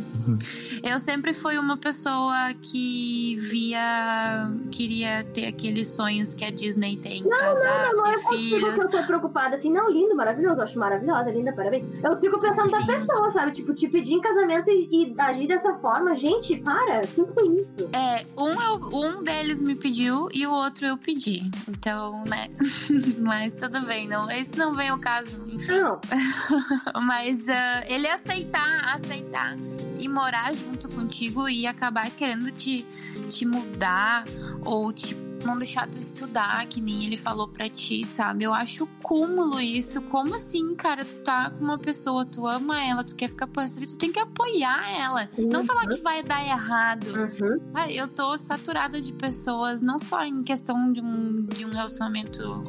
Eu 0.84 1.00
sempre 1.00 1.34
fui 1.34 1.58
uma 1.58 1.76
pessoa 1.78 2.54
que 2.62 3.36
via. 3.38 4.52
queria 4.72 5.24
ter 5.34 5.48
aqueles 5.48 5.92
sonhos 5.92 6.34
que 6.34 6.46
a 6.46 6.52
Disney 6.52 6.98
tem, 6.98 7.24
casar, 7.28 7.92
Não 7.94 8.06
é 8.08 8.14
ter 8.16 8.22
contigo 8.24 8.56
filhos. 8.56 8.76
que 8.76 8.82
eu 8.82 8.90
tô 8.90 9.04
preocupada 9.08 9.56
assim, 9.56 9.72
não, 9.72 9.90
lindo, 9.90 10.16
maravilhoso, 10.16 10.62
acho 10.62 10.78
maravilhosa, 10.80 11.32
linda, 11.32 11.52
parabéns. 11.54 11.86
Eu 12.04 12.20
fico 12.20 12.40
pensando 12.40 12.70
da 12.72 12.80
Sim. 12.80 12.86
pessoa, 12.86 13.30
sabe? 13.32 13.52
Tipo, 13.52 13.74
te 13.74 13.88
pedir 13.88 14.14
em 14.14 14.22
casamento 14.22 14.70
e, 14.70 14.88
e 14.92 15.16
agir 15.20 15.48
dessa 15.48 15.74
forma. 15.76 16.16
Gente, 16.16 16.56
para, 16.58 17.02
que 17.02 17.22
é 17.22 17.46
isso? 17.60 17.90
É, 17.94 18.26
um, 18.40 18.62
eu- 18.62 18.90
um 19.18 19.24
deles 19.24 19.62
me 19.62 19.76
pediu 19.76 20.30
e 20.34 20.46
o 20.46 20.52
outro 20.52 20.86
eu 20.86 20.98
pedi. 20.98 21.44
Então, 21.68 22.24
né? 22.26 22.48
Mas 23.20 23.56
tudo 23.56 23.82
bem, 23.82 24.08
não, 24.08 24.30
esse 24.30 24.58
não 24.58 24.76
vem 24.76 24.90
ao 24.90 25.00
caso, 25.00 25.42
enfim. 25.48 25.80
Não, 25.80 26.00
Mas 27.06 27.48
ah, 27.50 27.84
ele 27.88 28.08
aceitar, 28.40 28.96
aceitar 28.96 29.58
e 29.98 30.08
morar 30.08 30.54
junto 30.54 30.88
contigo 30.90 31.50
e 31.50 31.68
acabar 31.68 32.10
querendo 32.12 32.52
te, 32.52 32.86
te 33.30 33.46
mudar 33.46 34.26
ou 34.66 34.92
te 34.94 35.16
não 35.46 35.58
deixar 35.58 35.88
tu 35.88 35.98
estudar, 35.98 36.66
que 36.66 36.82
nem 36.82 37.06
ele 37.06 37.16
falou 37.16 37.48
pra 37.48 37.70
ti, 37.70 38.06
sabe? 38.06 38.44
Eu 38.44 38.54
acho 38.54 38.86
cúmulo 39.02 39.60
isso. 39.62 40.02
Como 40.02 40.36
assim, 40.36 40.76
cara? 40.76 41.06
Tu 41.06 41.20
tá 41.20 41.50
com 41.50 41.64
uma 41.64 41.78
pessoa, 41.78 42.26
tu 42.26 42.46
ama 42.46 42.84
ela, 42.84 43.06
tu 43.06 43.16
quer 43.16 43.30
ficar 43.30 43.48
por 43.48 43.64
essa 43.64 43.80
vida, 43.80 43.94
tu 43.94 43.98
tem 43.98 44.12
que 44.12 44.20
apoiar 44.20 44.82
ela. 45.00 45.30
Não 45.38 45.66
falar 45.66 45.88
que 45.88 46.02
vai 46.02 46.22
dar 46.24 46.44
errado. 46.46 47.08
Uhum. 47.08 47.72
Ah, 47.74 47.90
eu 47.90 48.10
tô 48.10 48.38
saturada 48.38 49.00
de 49.00 49.14
pessoas, 49.14 49.82
não 49.82 49.98
só 49.98 50.26
em 50.26 50.44
questão 50.44 50.92
de 50.92 51.00
um, 51.00 51.46
de 51.46 51.66
um 51.66 51.70
relacionamento 51.70 52.62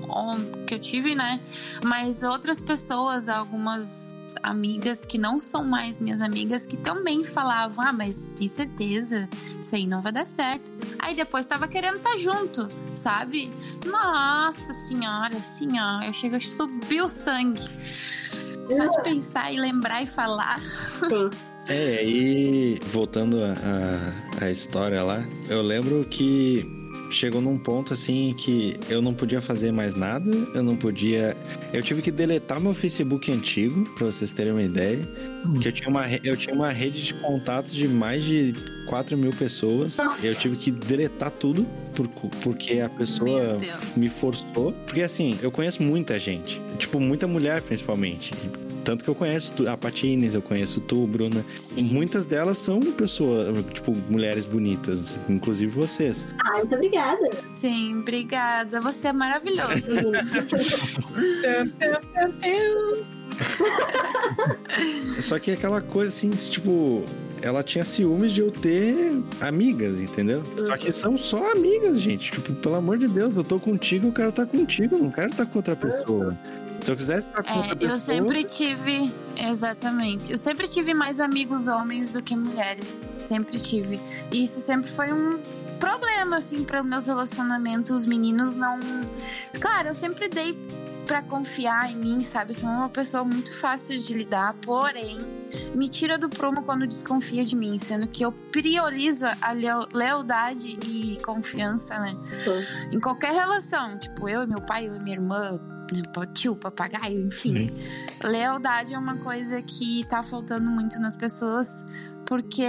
que 0.65 0.75
eu 0.75 0.79
tive, 0.79 1.17
né? 1.17 1.41
Mas 1.83 2.23
outras 2.23 2.61
pessoas, 2.61 3.29
algumas 3.29 4.15
amigas 4.43 5.05
que 5.05 5.19
não 5.19 5.39
são 5.39 5.65
mais 5.65 6.01
minhas 6.01 6.21
amigas, 6.23 6.67
que 6.67 6.77
também 6.77 7.25
falavam: 7.25 7.85
Ah, 7.85 7.93
mas 7.93 8.27
tem 8.37 8.49
certeza, 8.49 9.29
isso 9.61 9.75
aí 9.75 9.87
não 9.87 10.01
vai 10.01 10.13
dar 10.13 10.27
certo. 10.27 10.73
Aí 10.99 11.15
depois 11.15 11.47
tava 11.47 11.69
querendo 11.69 11.97
estar 11.97 12.17
junto, 12.19 12.69
sabe? 12.95 13.51
Nossa 13.85 14.73
senhora, 14.89 15.37
assim, 15.37 15.69
ó, 15.79 16.03
eu 16.03 16.13
chego 16.13 16.37
a 16.37 16.41
subir 16.41 17.03
o 17.03 17.09
sangue. 17.09 17.63
Só 18.71 18.87
de 18.87 19.03
pensar 19.03 19.53
e 19.53 19.59
lembrar 19.59 20.03
e 20.03 20.07
falar. 20.07 20.61
Sim. 21.09 21.31
É, 21.69 22.05
e 22.05 22.81
voltando 22.93 23.45
à 23.45 24.45
a, 24.45 24.51
história 24.51 25.03
lá, 25.05 25.25
eu 25.49 25.63
lembro 25.63 26.05
que 26.05 26.80
chegou 27.11 27.41
num 27.41 27.59
ponto 27.59 27.93
assim 27.93 28.35
que 28.39 28.75
eu 28.89 29.03
não 29.03 29.13
podia 29.13 29.41
fazer 29.41 29.73
mais 29.73 29.95
nada, 29.95 30.31
eu 30.55 30.63
não 30.63 30.77
podia. 30.77 31.37
Eu 31.73 31.83
tive 31.83 32.03
que 32.03 32.11
deletar 32.11 32.61
meu 32.61 32.73
Facebook 32.75 33.31
antigo, 33.31 33.85
pra 33.97 34.07
vocês 34.07 34.33
terem 34.33 34.53
uma 34.53 34.63
ideia. 34.63 34.99
Que 35.61 35.69
eu 35.69 35.73
tinha 35.73 35.89
uma, 35.89 36.03
re- 36.03 36.21
eu 36.25 36.37
tinha 36.37 36.55
uma 36.55 36.71
rede 36.71 37.03
de 37.03 37.15
contatos 37.15 37.73
de 37.73 37.89
mais 37.89 38.23
de 38.25 38.53
4 38.87 39.17
mil 39.17 39.31
pessoas. 39.33 39.97
Nossa. 39.99 40.27
Eu 40.27 40.35
tive 40.35 40.57
que 40.57 40.71
deletar 40.71 41.31
tudo 41.31 41.67
por, 41.95 42.07
porque 42.43 42.81
a 42.81 42.89
pessoa 42.89 43.59
me 43.97 44.09
forçou. 44.09 44.73
Porque 44.87 45.03
assim, 45.03 45.39
eu 45.43 45.51
conheço 45.51 45.83
muita 45.83 46.19
gente. 46.19 46.61
Tipo, 46.79 47.01
muita 47.01 47.27
mulher 47.27 47.61
principalmente. 47.63 48.31
Tanto 48.91 49.05
que 49.05 49.11
eu 49.11 49.15
conheço 49.15 49.53
tu- 49.53 49.69
a 49.69 49.77
Patines, 49.77 50.35
eu 50.35 50.43
conheço 50.43 50.81
tu, 50.81 51.07
Bruna. 51.07 51.45
Sim. 51.57 51.85
Muitas 51.85 52.27
delas 52.27 52.59
são 52.59 52.81
pessoas, 52.81 53.47
tipo, 53.73 53.93
mulheres 54.11 54.45
bonitas, 54.45 55.17
inclusive 55.29 55.71
vocês. 55.71 56.27
Ah, 56.45 56.57
muito 56.59 56.75
obrigada. 56.75 57.31
Sim, 57.55 58.01
obrigada. 58.01 58.81
Você 58.81 59.07
é 59.07 59.13
maravilhoso. 59.13 59.71
Só 65.21 65.39
que 65.39 65.53
aquela 65.53 65.81
coisa 65.81 66.09
assim, 66.09 66.31
tipo, 66.31 67.05
ela 67.43 67.63
tinha 67.63 67.85
ciúmes 67.85 68.33
de 68.33 68.41
eu 68.41 68.51
ter 68.51 68.97
amigas, 69.41 70.01
entendeu? 70.01 70.43
Só 70.67 70.77
que 70.77 70.93
são 70.93 71.17
só 71.17 71.53
amigas, 71.53 72.01
gente. 72.01 72.33
Tipo, 72.33 72.53
pelo 72.55 72.75
amor 72.75 72.99
de 72.99 73.07
Deus, 73.07 73.37
eu 73.37 73.45
tô 73.45 73.61
contigo, 73.61 74.09
eu 74.09 74.13
quero 74.13 74.31
estar 74.31 74.47
contigo, 74.47 74.97
eu 74.97 75.03
não 75.05 75.11
quero 75.13 75.31
estar 75.31 75.47
com 75.47 75.61
outra 75.61 75.77
pessoa. 75.77 76.37
Se 76.83 76.91
eu 76.91 76.97
quiser 76.97 77.19
estar 77.19 77.43
com 77.43 77.55
outra 77.55 77.73
É, 77.73 77.75
pessoa. 77.77 77.93
eu 77.93 77.99
sempre 77.99 78.45
tive. 78.45 79.13
Exatamente. 79.37 80.31
Eu 80.33 80.39
sempre 80.39 80.69
tive 80.69 80.95
mais 80.95 81.21
amigos 81.21 81.67
homens 81.69 82.13
do 82.13 82.23
que 82.23 82.35
mulheres. 82.37 83.05
Sempre 83.27 83.59
tive. 83.59 84.01
E 84.33 84.45
isso 84.45 84.61
sempre 84.61 84.91
foi 84.91 85.13
um 85.13 85.39
problema, 85.79 86.37
assim, 86.39 86.65
para 86.65 86.83
meus 86.83 87.07
relacionamentos. 87.07 87.91
Os 87.91 88.07
meninos 88.07 88.57
não. 88.57 88.79
Claro, 89.61 89.89
eu 89.89 89.95
sempre 89.95 90.29
dei 90.29 90.57
pra 91.07 91.23
confiar 91.23 91.91
em 91.91 91.97
mim, 91.97 92.21
sabe? 92.23 92.51
Eu 92.53 92.55
sou 92.55 92.69
uma 92.69 92.89
pessoa 92.89 93.25
muito 93.25 93.53
fácil 93.59 93.99
de 93.99 94.15
lidar, 94.15 94.55
porém. 94.63 95.19
Me 95.75 95.89
tira 95.89 96.17
do 96.17 96.29
prumo 96.29 96.63
quando 96.63 96.87
desconfia 96.87 97.45
de 97.45 97.57
mim, 97.57 97.77
sendo 97.81 98.07
que 98.07 98.25
eu 98.25 98.31
priorizo 98.31 99.27
a 99.27 99.51
lealdade 99.93 100.79
e 100.87 101.19
confiança, 101.25 101.99
né? 101.99 102.17
Sim. 102.45 102.95
Em 102.97 103.01
qualquer 103.01 103.33
relação, 103.33 103.99
tipo, 103.99 104.29
eu 104.29 104.45
e 104.45 104.47
meu 104.47 104.61
pai, 104.61 104.87
eu 104.87 104.95
e 104.95 105.01
minha 105.01 105.17
irmã, 105.17 105.59
tio, 106.35 106.57
papagaio, 106.57 107.27
enfim. 107.27 107.69
Lealdade 108.23 108.95
é 108.95 108.99
uma 108.99 109.17
coisa 109.19 109.61
que 109.63 110.05
tá 110.09 110.23
faltando 110.23 110.69
muito 110.71 110.99
nas 110.99 111.17
pessoas. 111.17 111.85
Porque. 112.27 112.65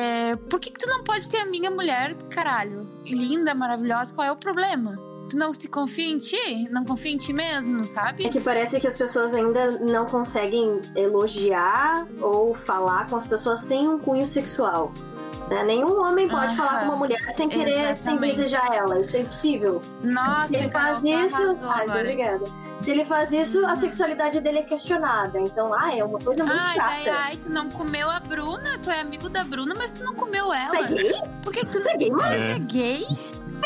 Por 0.49 0.59
que, 0.59 0.71
que 0.71 0.79
tu 0.79 0.89
não 0.89 1.03
pode 1.03 1.29
ter 1.29 1.37
amiga 1.37 1.69
mulher, 1.69 2.15
caralho? 2.29 2.89
Linda, 3.05 3.53
maravilhosa, 3.53 4.13
qual 4.13 4.27
é 4.27 4.31
o 4.31 4.35
problema? 4.35 4.97
Tu 5.29 5.37
não 5.37 5.53
se 5.53 5.67
confia 5.67 6.11
em 6.11 6.17
ti? 6.17 6.67
Não 6.71 6.83
confia 6.83 7.11
em 7.11 7.17
ti 7.17 7.31
mesmo, 7.31 7.81
É 7.81 7.83
sabe? 7.83 8.29
que 8.29 8.39
parece 8.41 8.79
que 8.79 8.87
as 8.87 8.97
pessoas 8.97 9.33
ainda 9.35 9.69
não 9.79 10.05
conseguem 10.05 10.81
elogiar 10.95 12.05
ou 12.19 12.53
falar 12.55 13.07
com 13.09 13.15
as 13.17 13.25
pessoas 13.27 13.59
sem 13.61 13.87
um 13.87 13.99
cunho 13.99 14.27
sexual. 14.27 14.91
né? 15.49 15.63
Nenhum 15.63 16.01
homem 16.01 16.27
pode 16.27 16.47
Aham. 16.47 16.55
falar 16.55 16.79
com 16.81 16.87
uma 16.87 16.97
mulher 16.97 17.19
sem 17.35 17.47
querer, 17.49 17.95
sem 17.97 18.17
desejar 18.17 18.67
ela. 18.73 18.99
Isso 18.99 19.15
é 19.17 19.19
impossível. 19.21 19.79
Nossa, 20.03 20.47
Se 20.47 20.55
ele 20.55 20.71
faz 20.71 21.01
isso. 21.03 21.35
agora. 21.65 21.99
obrigada. 22.01 22.43
Se 22.81 22.91
ele 22.91 23.05
faz 23.05 23.31
isso, 23.31 23.63
a 23.65 23.69
Uhum. 23.69 23.75
sexualidade 23.75 24.39
dele 24.39 24.59
é 24.59 24.63
questionada. 24.63 25.39
Então, 25.39 25.71
ah, 25.73 25.95
é 25.95 26.03
uma 26.03 26.17
coisa 26.19 26.43
muito 26.43 26.59
Ai, 26.59 26.75
chata. 26.75 26.89
daí, 26.89 27.09
ai, 27.09 27.37
tu 27.37 27.49
não 27.49 27.69
comeu 27.69 28.09
a 28.09 28.19
Bruna, 28.19 28.77
tu 28.79 28.89
é 28.89 29.01
amigo 29.01 29.29
da 29.29 29.43
Bruna, 29.43 29.75
mas 29.77 29.99
tu 29.99 30.03
não 30.03 30.15
comeu 30.15 30.45
Tu 30.47 30.53
é 30.53 30.65
ela. 30.77 30.87
gay? 30.87 31.11
Por 31.43 31.53
que 31.53 31.59
que 31.59 31.71
tu 31.71 31.81
Tu 31.81 31.89
é 31.89 31.97
gay, 31.97 32.09
mano? 32.09 32.21
Tu 32.23 32.51
é 32.51 32.59
gay? 32.59 33.07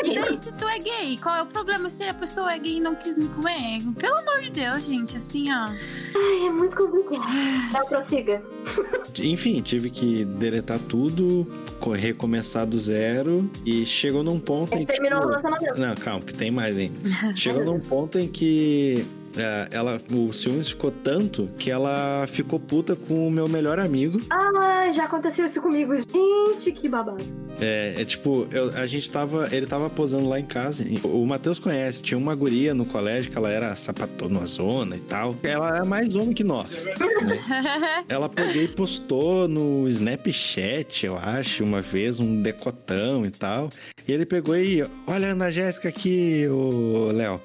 E 0.04 0.14
daí, 0.16 0.38
se 0.38 0.52
tu 0.54 0.68
é 0.68 0.80
gay, 0.80 1.18
qual 1.18 1.36
é 1.36 1.42
o 1.44 1.46
problema 1.46 1.90
se 1.90 2.04
a 2.04 2.14
pessoa 2.14 2.54
é 2.54 2.60
gay 2.60 2.78
e 2.78 2.80
não 2.80 2.96
quis 2.96 3.18
me 3.18 3.28
comer? 3.30 3.82
Pelo 3.98 4.18
amor 4.18 4.42
de 4.42 4.50
Deus, 4.52 4.84
gente, 4.86 5.18
assim, 5.18 5.52
ó. 5.52 5.66
Ai, 5.68 6.48
é 6.48 6.50
muito 6.52 6.76
complicado. 6.76 7.72
Vai, 7.72 7.86
prossiga. 7.86 8.44
Enfim, 9.18 9.62
tive 9.62 9.90
que 9.90 10.26
deletar 10.26 10.80
tudo, 10.80 11.48
co- 11.80 11.92
recomeçar 11.94 12.66
do 12.66 12.80
zero 12.80 13.50
e 13.66 13.86
chegou 13.86 14.24
num 14.24 14.40
ponto 14.40 14.74
em 14.76 14.80
que. 14.80 14.86
terminou 14.86 15.20
o 15.20 15.22
tipo, 15.22 15.28
relacionamento. 15.48 15.80
Não, 15.80 15.96
calma, 15.96 16.26
que 16.26 16.34
tem 16.34 16.52
mais 16.52 16.76
ainda. 16.78 16.96
Chegou 17.36 17.64
num 17.64 17.80
ponto 17.80 18.20
em 18.20 18.28
que 18.28 19.06
é, 19.38 19.68
ela, 19.72 20.02
o 20.14 20.32
ciúmes 20.34 20.70
ficou 20.70 20.92
tanto 20.92 21.50
que 21.58 21.70
ela 21.72 22.26
ficou 22.28 22.60
puta 22.60 22.96
com 22.96 23.28
o 23.28 23.32
meu 23.32 23.48
melhor 23.48 23.80
amigo. 23.80 24.20
Ah, 24.30 24.90
já 24.92 25.06
aconteceu 25.06 25.46
isso 25.46 25.62
comigo. 25.62 25.94
Gente, 25.96 26.72
que 26.72 26.88
babado. 26.88 27.24
É, 27.60 27.96
é 27.98 28.06
tipo, 28.06 28.48
eu- 28.52 28.70
a 28.78 28.86
gente 28.86 29.10
tava. 29.10 29.48
Ele 29.52 29.66
tava 29.66 29.90
posando 29.90 30.28
lá 30.28 30.40
em 30.40 30.46
casa. 30.46 30.86
O 31.04 31.26
Matheus 31.26 31.58
conhece, 31.60 32.02
tinha 32.04 32.18
uma 32.18 32.36
guria 32.36 32.74
no 32.74 32.86
colégio 32.86 33.32
que 33.32 33.38
ela 33.38 33.50
era 33.50 33.76
sapatona 33.76 34.46
zona 34.46 34.96
e 34.98 35.00
tal. 35.00 35.36
Ela 35.44 35.78
é 35.80 35.84
mais 35.86 36.14
homem 36.16 36.34
que 36.34 36.44
nós. 36.44 36.86
né? 36.86 38.04
Ela 38.10 38.28
pegou 38.30 38.62
e 38.62 38.68
postou 38.68 39.48
no 39.48 39.88
Snapchat, 39.88 41.06
eu 41.06 41.18
acho, 41.18 41.64
uma 41.64 41.82
vez, 41.82 42.20
um 42.20 42.42
decotão 42.42 43.26
e 43.26 43.32
tal. 43.32 43.70
E 44.08 44.12
ele 44.14 44.26
pegou 44.26 44.56
e, 44.56 44.86
olha 45.08 45.30
a 45.30 45.32
Ana 45.32 45.52
Jéssica 45.52 45.90
aqui, 45.90 46.46
o 46.48 47.08
Léo. 47.12 47.42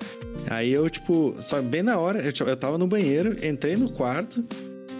Aí 0.49 0.71
eu, 0.73 0.89
tipo, 0.91 1.35
só 1.41 1.61
bem 1.63 1.80
na 1.83 1.99
hora, 1.99 2.19
eu, 2.21 2.47
eu 2.47 2.57
tava 2.57 2.77
no 2.79 2.87
banheiro, 2.87 3.37
entrei 3.45 3.77
no 3.77 3.91
quarto, 3.91 4.45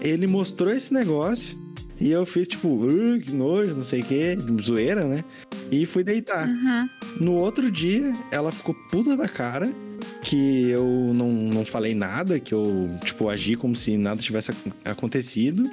ele 0.01 0.27
mostrou 0.27 0.71
esse 0.73 0.93
negócio. 0.93 1.59
E 1.99 2.09
eu 2.11 2.25
fiz, 2.25 2.47
tipo, 2.47 2.67
"Uh, 2.67 3.19
que 3.19 3.31
nojo, 3.31 3.75
não 3.75 3.83
sei 3.83 4.01
o 4.01 4.03
que, 4.03 4.35
zoeira, 4.61 5.03
né? 5.05 5.23
E 5.71 5.85
fui 5.85 6.03
deitar. 6.03 6.47
Uhum. 6.47 6.89
No 7.19 7.33
outro 7.35 7.69
dia, 7.69 8.11
ela 8.31 8.51
ficou 8.51 8.73
puta 8.89 9.15
da 9.15 9.27
cara 9.27 9.71
que 10.23 10.69
eu 10.69 11.11
não, 11.15 11.31
não 11.31 11.63
falei 11.65 11.93
nada, 11.93 12.39
que 12.39 12.53
eu, 12.55 12.89
tipo, 13.05 13.29
agi 13.29 13.55
como 13.55 13.75
se 13.75 13.97
nada 13.97 14.19
tivesse 14.19 14.49
ac- 14.49 14.73
acontecido. 14.83 15.63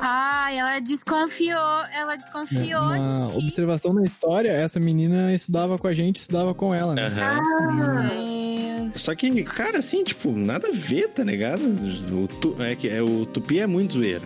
Ai, 0.00 0.58
ela 0.58 0.78
desconfiou, 0.80 1.82
ela 1.92 2.16
desconfiou 2.16 2.82
Uma 2.82 3.30
de 3.32 3.38
observação 3.38 3.92
na 3.92 4.02
história, 4.04 4.50
essa 4.50 4.78
menina 4.78 5.32
estudava 5.32 5.78
com 5.78 5.86
a 5.86 5.94
gente, 5.94 6.16
estudava 6.16 6.54
com 6.54 6.74
ela, 6.74 6.94
né? 6.94 7.08
Meu 7.08 7.22
Ah, 7.22 8.08
Deus. 8.10 9.00
Só 9.02 9.14
que, 9.14 9.42
cara, 9.42 9.78
assim, 9.78 10.04
tipo, 10.04 10.30
nada 10.32 10.68
a 10.68 10.72
ver, 10.72 11.08
tá 11.08 11.24
ligado? 11.24 11.60
O, 11.62 12.28
tu, 12.28 12.56
é 12.62 12.76
que, 12.76 12.88
é, 12.88 13.02
o 13.02 13.26
Tupi 13.26 13.58
é 13.60 13.66
muito 13.66 13.94
zoeiro. 13.94 14.24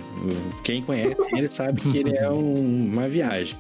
Quem 0.65 0.83
conhece 0.83 1.17
ele 1.33 1.49
sabe 1.51 1.81
que 1.81 1.97
ele 1.99 2.17
é 2.17 2.29
um- 2.31 2.87
uma 2.93 3.09
viagem. 3.09 3.57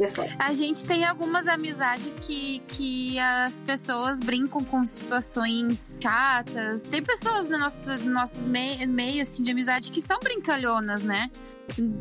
É 0.00 0.06
claro. 0.06 0.30
A 0.38 0.54
gente 0.54 0.86
tem 0.86 1.04
algumas 1.04 1.46
amizades 1.48 2.14
que, 2.20 2.60
que 2.68 3.18
as 3.18 3.60
pessoas 3.60 4.20
brincam 4.20 4.62
com 4.64 4.84
situações 4.86 5.98
chatas. 6.02 6.82
Tem 6.84 7.02
pessoas 7.02 7.48
nos 7.48 7.58
nossos, 7.58 8.02
nossos 8.02 8.46
mei- 8.46 8.84
meios 8.86 9.28
assim, 9.28 9.42
de 9.42 9.50
amizade 9.50 9.90
que 9.90 10.00
são 10.00 10.18
brincalhonas, 10.20 11.02
né? 11.02 11.30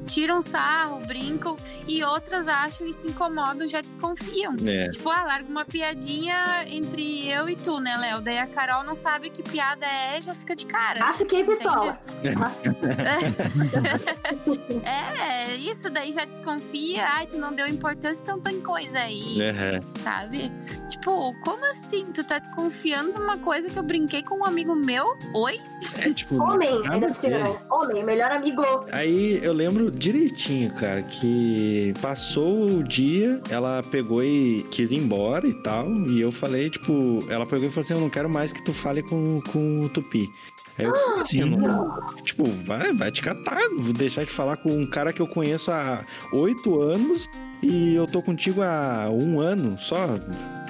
Tiram 0.08 0.42
sarro, 0.42 1.00
brincam, 1.06 1.56
e 1.88 2.04
outras 2.04 2.48
acham 2.48 2.88
e 2.88 2.94
se 2.94 3.08
incomodam, 3.08 3.68
já 3.68 3.82
desconfiam. 3.82 4.54
É. 4.66 4.90
Tipo, 4.90 5.10
ah, 5.10 5.24
larga 5.24 5.50
uma 5.50 5.66
piadinha 5.66 6.66
entre 6.68 7.30
eu 7.30 7.50
e 7.50 7.56
tu, 7.56 7.80
né, 7.80 7.96
Léo? 7.98 8.22
Daí 8.22 8.38
a 8.38 8.48
Carol 8.48 8.84
não 8.84 8.96
sabe 8.96 9.30
que 9.30 9.44
piada 9.44 9.86
é, 9.86 10.22
já 10.22 10.34
fica 10.36 10.56
de 10.56 10.66
cara. 10.66 11.00
Ah, 11.02 11.14
fiquei 11.14 11.44
pistola. 11.44 12.00
É, 14.84 15.56
isso 15.56 15.90
daí 15.90 16.14
já 16.14 16.26
desconfia. 16.26 17.06
Ai, 17.06 17.26
tu 17.26 17.38
não 17.38 17.54
deu 17.54 17.68
importância, 17.68 18.22
então 18.22 18.40
tem 18.40 18.62
coisa 18.62 19.00
aí, 19.00 19.40
Aham. 19.42 19.82
sabe? 20.04 20.52
Tipo, 20.90 21.34
como 21.42 21.66
assim? 21.66 22.06
Tu 22.14 22.24
tá 22.24 22.40
desconfiando 22.40 23.14
de 23.14 23.20
uma 23.20 23.38
coisa 23.38 23.70
que 23.70 23.78
eu 23.78 23.84
brinquei 23.84 24.24
com 24.24 24.40
um 24.40 24.46
amigo 24.46 24.76
meu? 24.76 25.18
Oi? 25.34 25.60
É 26.00 26.14
tipo. 26.14 26.42
Homem, 26.42 26.82
ainda 26.90 27.08
não. 27.08 27.60
Homem, 27.70 28.04
melhor 28.04 28.32
amigo. 28.32 28.64
Aí 28.92 29.40
eu 29.44 29.54
lembro 29.56 29.90
direitinho, 29.90 30.74
cara, 30.76 31.02
que 31.02 31.94
passou 32.02 32.80
o 32.80 32.84
dia, 32.84 33.42
ela 33.50 33.82
pegou 33.90 34.24
e 34.24 34.66
quis 34.70 34.92
ir 34.92 34.98
embora 34.98 35.48
e 35.48 35.54
tal. 35.64 35.90
E 36.08 36.22
eu 36.22 36.32
falei, 36.32 36.70
tipo, 36.70 37.20
ela 37.30 37.46
pegou 37.46 37.68
e 37.68 37.72
falou 37.72 37.82
assim: 37.82 37.94
Eu 37.94 38.00
não 38.02 38.10
quero 38.10 38.30
mais 38.30 38.52
que 38.52 38.64
tu 38.64 38.74
fale 38.74 39.02
com, 39.02 39.42
com 39.52 39.82
o 39.82 39.90
Tupi. 39.90 40.30
Aí 40.78 40.86
eu, 40.86 40.92
como 40.92 41.22
assim, 41.22 41.40
eu 41.40 41.48
não, 41.48 42.06
tipo, 42.24 42.44
vai, 42.66 42.94
vai 42.94 43.10
te 43.12 43.22
catar, 43.22 43.62
vou 43.78 43.94
deixar 43.94 44.26
de 44.26 44.32
falar 44.32 44.58
com 44.58 44.70
um 44.70 44.86
cara 44.86 45.14
que 45.14 45.22
eu 45.22 45.28
conheço 45.28 45.72
há 45.72 46.04
oito 46.34 46.82
anos 46.82 47.30
e 47.64 47.96
eu 47.96 48.06
tô 48.06 48.22
contigo 48.22 48.62
há 48.62 49.10
um 49.10 49.40
ano 49.40 49.78
só. 49.78 50.20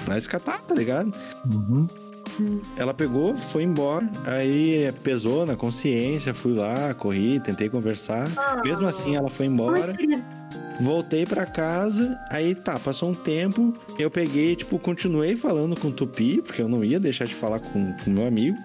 Vai 0.04 0.20
se 0.20 0.28
catar, 0.28 0.60
tá 0.60 0.74
ligado? 0.74 1.12
Uhum. 1.52 1.86
Ela 2.76 2.92
pegou, 2.92 3.36
foi 3.36 3.62
embora, 3.62 4.08
aí 4.24 4.92
pesou 5.02 5.46
na 5.46 5.56
consciência, 5.56 6.34
fui 6.34 6.54
lá, 6.54 6.92
corri, 6.94 7.40
tentei 7.40 7.68
conversar. 7.68 8.28
Ah. 8.36 8.60
Mesmo 8.64 8.86
assim, 8.86 9.16
ela 9.16 9.28
foi 9.28 9.46
embora. 9.46 9.92
Ai, 9.92 9.96
querido. 9.96 10.22
Voltei 10.80 11.24
pra 11.24 11.46
casa, 11.46 12.18
aí 12.30 12.54
tá, 12.54 12.78
passou 12.78 13.10
um 13.10 13.14
tempo, 13.14 13.72
eu 13.98 14.10
peguei, 14.10 14.54
tipo, 14.54 14.78
continuei 14.78 15.34
falando 15.34 15.78
com 15.78 15.88
o 15.88 15.92
Tupi, 15.92 16.42
porque 16.42 16.60
eu 16.60 16.68
não 16.68 16.84
ia 16.84 17.00
deixar 17.00 17.24
de 17.24 17.34
falar 17.34 17.60
com 17.60 17.94
o 18.06 18.10
meu 18.10 18.26
amigo. 18.26 18.58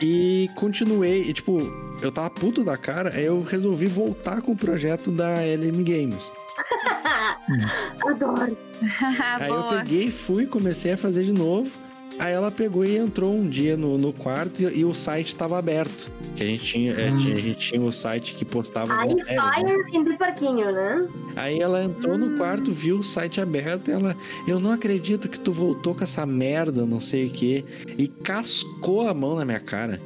E 0.00 0.48
continuei, 0.54 1.22
e 1.22 1.32
tipo, 1.34 1.58
eu 2.02 2.10
tava 2.10 2.30
puto 2.30 2.64
da 2.64 2.76
cara, 2.76 3.10
aí 3.14 3.24
eu 3.24 3.42
resolvi 3.42 3.86
voltar 3.86 4.40
com 4.40 4.52
o 4.52 4.56
projeto 4.56 5.10
da 5.10 5.40
LM 5.40 5.82
Games. 5.84 6.32
Adoro. 8.06 8.56
Aí 9.40 9.48
eu 9.48 9.62
peguei, 9.70 10.10
fui, 10.10 10.46
comecei 10.46 10.92
a 10.92 10.96
fazer 10.98 11.24
de 11.24 11.32
novo. 11.32 11.70
Aí 12.18 12.32
ela 12.32 12.50
pegou 12.50 12.84
e 12.84 12.96
entrou 12.96 13.34
um 13.34 13.48
dia 13.48 13.76
no, 13.76 13.98
no 13.98 14.12
quarto 14.12 14.62
e, 14.62 14.78
e 14.78 14.84
o 14.84 14.94
site 14.94 15.36
tava 15.36 15.58
aberto. 15.58 16.10
Que 16.34 16.42
a 16.42 16.46
gente 16.46 16.64
tinha, 16.64 16.92
é, 16.92 17.14
tinha- 17.16 17.34
a 17.34 17.40
gente 17.40 17.58
tinha 17.58 17.80
o 17.82 17.92
site 17.92 18.34
que 18.34 18.44
postava 18.44 18.92
Aí 18.94 19.14
né? 19.14 19.22
Fire 19.24 20.04
do 20.04 20.16
parquinho, 20.16 20.72
né? 20.72 21.06
Aí 21.36 21.60
ela 21.60 21.84
entrou 21.84 22.14
Hum. 22.14 22.18
no 22.18 22.38
quarto, 22.38 22.72
viu 22.72 22.98
o 22.98 23.04
site 23.04 23.40
aberto, 23.40 23.90
ela, 23.90 24.16
eu 24.48 24.58
não 24.58 24.70
acredito 24.72 25.28
que 25.28 25.38
tu 25.38 25.52
voltou 25.52 25.94
com 25.94 26.04
essa 26.04 26.24
merda, 26.24 26.86
não 26.86 27.00
sei 27.00 27.26
o 27.26 27.30
quê, 27.30 27.64
e 27.98 28.08
cascou 28.08 29.08
a 29.08 29.12
mão 29.14 29.36
na 29.36 29.44
minha 29.44 29.60
cara. 29.60 30.00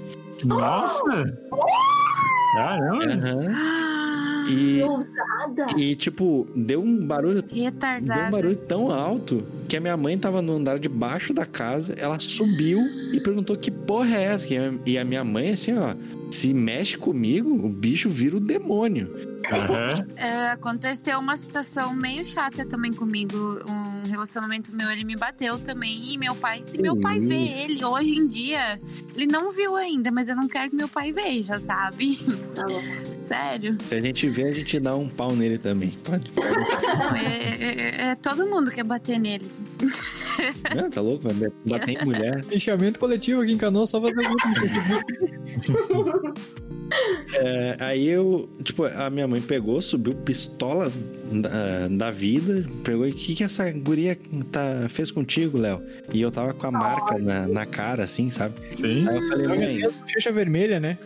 Nossa! 0.45 1.39
Caramba! 2.55 3.05
Aham. 3.05 4.00
E, 4.51 4.83
Ousada. 4.83 5.67
e 5.77 5.95
tipo, 5.95 6.47
deu 6.55 6.83
um 6.83 7.05
barulho, 7.07 7.43
deu 7.43 7.59
um 7.59 7.65
Retardada. 7.65 8.31
barulho 8.31 8.57
tão 8.57 8.91
alto 8.91 9.43
que 9.69 9.77
a 9.77 9.81
minha 9.81 9.97
mãe 9.97 10.19
tava 10.19 10.43
no 10.43 10.57
andar 10.57 10.79
de 10.79 10.89
baixo 10.89 11.33
da 11.33 11.47
casa, 11.47 11.95
ela 11.99 12.19
subiu 12.19 12.81
e 13.13 13.21
perguntou 13.21 13.57
que 13.57 13.71
porra 13.71 14.17
é 14.17 14.23
essa? 14.25 14.53
E 14.53 14.59
a- 14.59 14.75
E 14.87 14.99
a 14.99 15.05
minha 15.05 15.23
mãe 15.25 15.51
assim, 15.51 15.77
ó, 15.77 15.95
se 16.31 16.55
mexe 16.55 16.97
comigo, 16.97 17.51
o 17.51 17.69
bicho 17.69 18.09
vira 18.09 18.37
o 18.37 18.41
demônio. 18.41 19.31
Aham. 19.51 20.07
É, 20.17 20.49
aconteceu 20.51 21.19
uma 21.19 21.37
situação 21.37 21.95
meio 21.95 22.25
chata 22.25 22.65
também 22.65 22.93
comigo. 22.93 23.37
Um 23.69 24.09
relacionamento 24.09 24.75
meu, 24.75 24.91
ele 24.91 25.05
me 25.05 25.17
bateu 25.17 25.59
também. 25.59 26.13
E 26.13 26.19
meu 26.19 26.35
pai, 26.35 26.63
se 26.63 26.81
meu 26.81 26.97
pai 26.97 27.19
vê 27.19 27.63
ele 27.65 27.85
hoje 27.85 28.11
em 28.17 28.27
dia, 28.27 28.81
ele 29.15 29.27
não 29.27 29.51
viu 29.51 29.77
ainda, 29.77 30.11
mas 30.11 30.29
eu 30.29 30.37
não 30.37 30.47
quero 30.47 30.71
que 30.71 30.77
meu 30.77 30.89
pai 30.89 31.11
veja, 31.11 31.59
sabe? 31.59 32.19
Tá. 32.55 32.67
Sério. 33.25 33.77
Se 33.85 33.95
a 33.95 34.01
gente 34.01 34.29
vê, 34.29 34.45
a 34.45 34.53
gente 34.55 34.79
dá 34.79 34.95
um 34.95 35.09
pau 35.09 35.35
nele 35.35 35.59
também. 35.59 35.91
Pode, 36.05 36.31
pode. 36.31 36.49
Não, 36.51 37.17
é, 37.17 37.57
é- 37.61 38.03
é- 38.11 38.15
todo 38.17 38.47
mundo 38.47 38.71
quer 38.71 38.85
bater 38.85 39.19
nele. 39.19 39.51
Tá 40.93 41.01
louco? 41.01 41.29
Bater 41.69 42.01
em 42.01 42.05
mulher. 42.05 42.43
Fechamento 42.45 42.99
coletivo 42.99 43.43
aqui 43.43 43.53
em 43.53 43.59
Canoa, 43.59 43.87
só 43.87 44.01
fazer 44.01 44.15
grupo. 44.15 44.37
É, 47.35 47.77
aí 47.79 48.09
eu, 48.09 48.49
tipo, 48.65 48.85
a 48.85 49.09
minha 49.09 49.29
mãe 49.29 49.41
pegou, 49.41 49.81
subiu 49.81 50.15
pistola 50.15 50.91
da, 51.31 51.89
da 51.89 52.11
vida, 52.11 52.67
pegou 52.83 53.07
e 53.07 53.13
o 53.13 53.15
que, 53.15 53.37
que 53.37 53.45
essa 53.45 53.71
guria 53.71 54.19
tá, 54.51 54.89
fez 54.89 55.11
contigo, 55.11 55.57
Léo? 55.57 55.81
E 56.13 56.21
eu 56.21 56.31
tava 56.31 56.53
com 56.53 56.67
a 56.67 56.71
marca 56.71 57.19
na, 57.19 57.47
na 57.47 57.67
cara, 57.67 58.05
assim, 58.05 58.29
sabe? 58.29 58.55
Sim. 58.73 59.09
Aí 59.09 59.17
eu 59.17 59.29
falei, 59.29 59.47
mãe, 59.47 59.81
bochecha 59.81 60.33
vermelha, 60.33 60.81
né? 60.81 60.99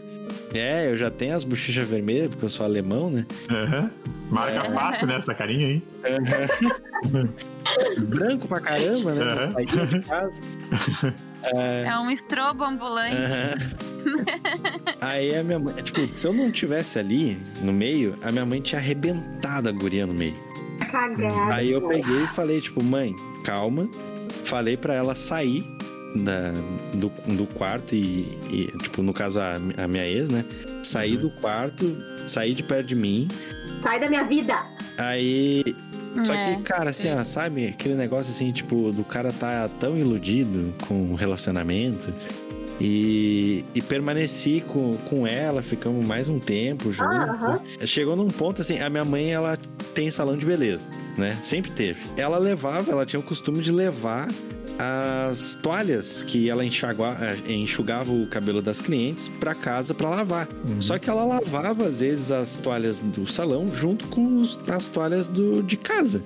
é, 0.54 0.90
eu 0.90 0.96
já 0.96 1.10
tenho 1.10 1.34
as 1.34 1.44
bochechas 1.44 1.86
vermelhas, 1.86 2.28
porque 2.28 2.44
eu 2.44 2.50
sou 2.50 2.64
alemão, 2.64 3.10
né? 3.10 3.26
Aham. 3.50 3.90
Marca 4.30 4.66
É. 4.66 4.70
Páscoa 4.72 5.06
nessa 5.06 5.34
carinha 5.34 5.66
aí. 5.66 5.82
Branco 8.08 8.48
pra 8.48 8.60
caramba, 8.60 9.14
né? 9.14 9.22
Aham. 9.22 9.54
Casa. 11.44 11.62
É 11.62 11.98
um 11.98 12.10
estrobo 12.10 12.64
ambulante. 12.64 13.16
Aham. 13.16 13.84
Aí 15.00 15.34
a 15.34 15.42
minha 15.42 15.58
mãe, 15.58 15.74
tipo, 15.82 16.06
se 16.06 16.26
eu 16.26 16.32
não 16.32 16.50
tivesse 16.50 16.98
ali 16.98 17.38
no 17.62 17.72
meio, 17.72 18.16
a 18.22 18.30
minha 18.30 18.44
mãe 18.44 18.60
tinha 18.60 18.80
arrebentado 18.80 19.68
a 19.68 19.72
guria 19.72 20.06
no 20.06 20.14
meio. 20.14 20.34
Cagada. 20.90 21.54
Aí 21.54 21.70
eu 21.70 21.82
peguei 21.88 22.22
e 22.22 22.26
falei, 22.28 22.60
tipo, 22.60 22.82
mãe, 22.82 23.14
calma. 23.44 23.88
Falei 24.44 24.76
pra 24.76 24.94
ela 24.94 25.14
sair 25.14 25.64
da, 26.16 26.52
do, 26.94 27.08
do 27.34 27.46
quarto 27.54 27.94
e, 27.94 28.28
e, 28.50 28.66
tipo, 28.78 29.02
no 29.02 29.12
caso, 29.12 29.40
a, 29.40 29.54
a 29.54 29.88
minha 29.88 30.06
ex, 30.06 30.28
né? 30.28 30.44
Sair 30.82 31.16
do 31.16 31.30
quarto, 31.30 31.96
sair 32.26 32.54
de 32.54 32.62
perto 32.62 32.88
de 32.88 32.94
mim. 32.94 33.28
Sai 33.82 33.98
da 33.98 34.08
minha 34.08 34.24
vida. 34.24 34.54
Aí. 34.98 35.64
Só 36.24 36.32
É, 36.34 36.54
que, 36.56 36.62
cara, 36.62 36.90
assim, 36.90 37.10
ó, 37.12 37.24
sabe? 37.24 37.66
Aquele 37.68 37.94
negócio 37.94 38.30
assim, 38.30 38.52
tipo, 38.52 38.92
do 38.92 39.04
cara 39.04 39.32
tá 39.32 39.68
tão 39.80 39.96
iludido 39.96 40.72
com 40.86 41.10
o 41.10 41.14
relacionamento. 41.14 42.12
E, 42.80 43.64
e 43.72 43.80
permaneci 43.80 44.62
com, 44.66 44.94
com 45.08 45.26
ela, 45.26 45.62
ficamos 45.62 46.04
mais 46.06 46.28
um 46.28 46.40
tempo 46.40 46.92
junto. 46.92 47.08
Ah, 47.08 47.30
aham. 47.30 47.86
Chegou 47.86 48.16
num 48.16 48.28
ponto 48.28 48.62
assim, 48.62 48.80
a 48.80 48.90
minha 48.90 49.04
mãe, 49.04 49.32
ela 49.32 49.56
tem 49.94 50.10
salão 50.10 50.36
de 50.36 50.44
beleza, 50.44 50.88
né? 51.16 51.38
Sempre 51.40 51.70
teve. 51.70 52.00
Ela 52.16 52.36
levava, 52.36 52.90
ela 52.90 53.06
tinha 53.06 53.20
o 53.20 53.22
costume 53.22 53.60
de 53.62 53.70
levar 53.70 54.28
as 54.78 55.54
toalhas 55.62 56.22
que 56.22 56.48
ela 56.50 56.64
enxagua- 56.64 57.16
eh, 57.20 57.52
enxugava 57.52 58.12
o 58.12 58.26
cabelo 58.26 58.60
das 58.60 58.80
clientes 58.80 59.28
pra 59.40 59.54
casa 59.54 59.94
pra 59.94 60.08
lavar. 60.08 60.48
Só 60.80 60.98
que 60.98 61.08
ela 61.08 61.24
lavava 61.24 61.86
às 61.86 62.00
vezes 62.00 62.30
as 62.30 62.56
toalhas 62.56 63.00
do 63.00 63.26
salão 63.26 63.66
junto 63.74 64.06
com 64.08 64.40
os- 64.40 64.58
as 64.68 64.88
toalhas 64.88 65.28
do, 65.28 65.62
de 65.62 65.76
casa. 65.76 66.22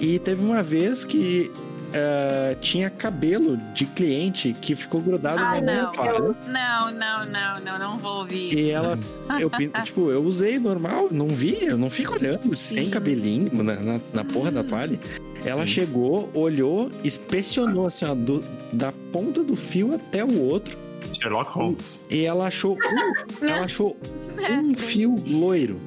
E 0.00 0.18
teve 0.18 0.44
uma 0.44 0.62
vez 0.62 1.04
que 1.04 1.50
eh, 1.94 2.56
tinha 2.60 2.90
cabelo 2.90 3.56
de 3.72 3.86
cliente 3.86 4.52
que 4.52 4.74
ficou 4.74 5.00
grudado 5.00 5.38
Ai, 5.38 5.60
na 5.60 5.72
minha 5.72 5.82
não. 5.84 5.92
toalha. 5.92 6.18
Não, 6.46 6.90
não, 6.92 7.24
não, 7.26 7.60
não, 7.60 7.78
não 7.78 7.98
vou 7.98 8.18
ouvir 8.18 8.48
isso. 8.48 8.58
E 8.58 8.70
ela, 8.70 8.98
eu, 9.40 9.50
tipo, 9.84 10.10
eu 10.10 10.22
usei 10.22 10.58
normal, 10.58 11.08
não 11.10 11.28
vi, 11.28 11.64
eu 11.64 11.78
não 11.78 11.88
fico 11.88 12.14
olhando, 12.14 12.56
sem 12.56 12.84
Sim. 12.86 12.90
cabelinho 12.90 13.50
na, 13.62 13.74
na, 13.76 14.00
na 14.12 14.24
porra 14.24 14.50
da 14.50 14.64
toalha. 14.64 14.98
Ela 15.44 15.66
chegou, 15.66 16.30
olhou, 16.34 16.90
inspecionou 17.04 17.86
assim, 17.86 18.04
ó, 18.06 18.14
do- 18.14 18.40
da 18.72 18.92
ponta 19.12 19.44
do 19.44 19.54
fio 19.54 19.94
até 19.94 20.24
o 20.24 20.40
outro, 20.40 20.76
Sherlock 21.12 21.52
Holmes. 21.52 22.04
e 22.10 22.24
ela 22.24 22.46
achou 22.48 22.76
um, 22.76 23.46
ela 23.46 23.64
achou 23.64 23.96
um 24.50 24.74
fio 24.74 25.14
loiro, 25.26 25.78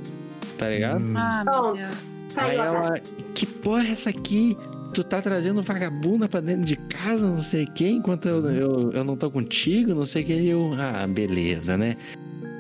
tá 0.58 0.70
ligado? 0.70 1.04
Ah, 1.18 1.44
meu. 1.44 1.74
Deus. 1.74 2.08
Aí 2.36 2.56
ela, 2.56 2.94
que 3.34 3.48
porra 3.48 3.84
é 3.88 3.92
essa 3.94 4.12
aqui? 4.12 4.56
Tu 4.98 5.04
tá 5.04 5.22
trazendo 5.22 5.62
vagabunda 5.62 6.28
pra 6.28 6.40
dentro 6.40 6.66
de 6.66 6.76
casa, 6.76 7.30
não 7.30 7.40
sei 7.40 7.66
o 7.66 7.72
que, 7.72 7.88
enquanto 7.88 8.28
eu, 8.28 8.44
eu, 8.50 8.92
eu 8.94 9.04
não 9.04 9.16
tô 9.16 9.30
contigo, 9.30 9.94
não 9.94 10.08
sei 10.08 10.24
o 10.24 10.26
que. 10.26 10.34
E 10.34 10.50
eu, 10.50 10.72
ah, 10.76 11.06
beleza, 11.06 11.78
né? 11.78 11.96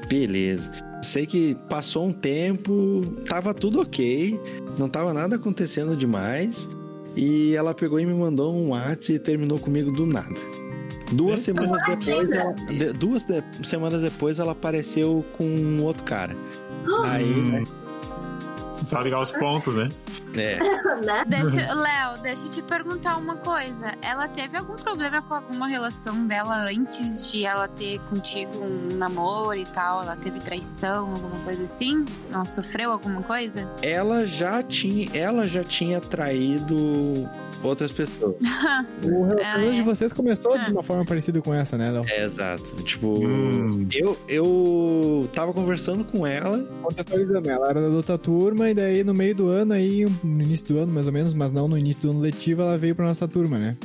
Beleza. 0.07 0.71
Sei 1.01 1.25
que 1.25 1.55
passou 1.67 2.05
um 2.05 2.11
tempo, 2.13 3.01
tava 3.27 3.55
tudo 3.55 3.81
ok, 3.81 4.39
não 4.77 4.87
tava 4.87 5.15
nada 5.15 5.35
acontecendo 5.37 5.95
demais. 5.97 6.69
E 7.15 7.55
ela 7.55 7.73
pegou 7.73 7.99
e 7.99 8.05
me 8.05 8.13
mandou 8.13 8.53
um 8.53 8.69
WhatsApp 8.69 9.13
e 9.13 9.17
terminou 9.19 9.57
comigo 9.57 9.91
do 9.91 10.05
nada. 10.05 10.35
Duas 11.13 11.41
semanas 11.41 11.79
depois, 11.87 12.29
ela, 12.29 12.53
de- 12.53 12.93
duas 12.93 13.23
de- 13.25 13.41
semanas 13.63 13.99
depois, 14.01 14.37
ela 14.37 14.51
apareceu 14.51 15.25
com 15.39 15.43
um 15.43 15.83
outro 15.83 16.03
cara. 16.03 16.35
Aí, 17.05 17.63
Só 18.87 19.01
ligar 19.01 19.21
os 19.21 19.31
pontos, 19.31 19.75
né? 19.75 19.89
é, 20.35 20.59
né? 21.05 21.23
Deixa, 21.27 21.73
Léo, 21.73 22.21
deixa 22.23 22.45
eu 22.47 22.51
te 22.51 22.61
perguntar 22.61 23.17
uma 23.17 23.35
coisa. 23.35 23.91
Ela 24.01 24.27
teve 24.27 24.57
algum 24.57 24.75
problema 24.75 25.21
com 25.21 25.33
alguma 25.35 25.67
relação 25.67 26.25
dela 26.25 26.55
antes 26.69 27.31
de 27.31 27.45
ela 27.45 27.67
ter 27.67 27.99
contigo 28.09 28.57
um 28.57 28.95
namoro 28.97 29.57
e 29.57 29.65
tal? 29.65 30.01
Ela 30.03 30.15
teve 30.15 30.39
traição, 30.39 31.09
alguma 31.11 31.43
coisa 31.43 31.63
assim? 31.63 32.05
Ela 32.31 32.45
sofreu 32.45 32.91
alguma 32.91 33.21
coisa? 33.23 33.67
ela 33.81 34.25
já 34.25 34.63
tinha, 34.63 35.07
ela 35.13 35.45
já 35.47 35.63
tinha 35.63 35.99
traído 35.99 36.75
outras 37.63 37.91
pessoas. 37.91 38.35
O 39.05 39.23
relacionamento 39.25 39.43
Ah, 39.43 39.73
é. 39.73 39.75
de 39.75 39.81
vocês 39.81 40.11
começou 40.13 40.57
de 40.57 40.71
uma 40.71 40.83
forma 40.83 41.05
parecida 41.05 41.41
com 41.41 41.53
essa, 41.53 41.77
né, 41.77 41.91
Léo? 41.91 42.03
É, 42.07 42.23
exato. 42.23 42.63
Tipo, 42.83 43.13
Hum. 43.25 43.87
eu, 43.93 44.17
eu 44.27 45.29
tava 45.33 45.53
conversando 45.53 46.03
com 46.03 46.25
ela. 46.25 46.57
Contextualizando, 46.81 47.49
ela 47.49 47.69
era 47.69 47.81
da 47.89 47.95
outra 47.95 48.17
turma 48.17 48.69
e 48.69 48.73
daí 48.77 49.03
no 49.03 49.13
meio 49.13 49.35
do 49.35 49.49
ano, 49.49 49.73
aí, 49.73 50.05
no 50.23 50.41
início 50.41 50.67
do 50.73 50.79
ano 50.79 50.93
mais 50.93 51.07
ou 51.07 51.13
menos, 51.13 51.33
mas 51.33 51.51
não 51.51 51.67
no 51.67 51.77
início 51.77 52.03
do 52.03 52.11
ano 52.11 52.19
letivo, 52.21 52.61
ela 52.61 52.77
veio 52.77 52.95
pra 52.95 53.05
nossa 53.05 53.27
turma, 53.27 53.59
né? 53.59 53.75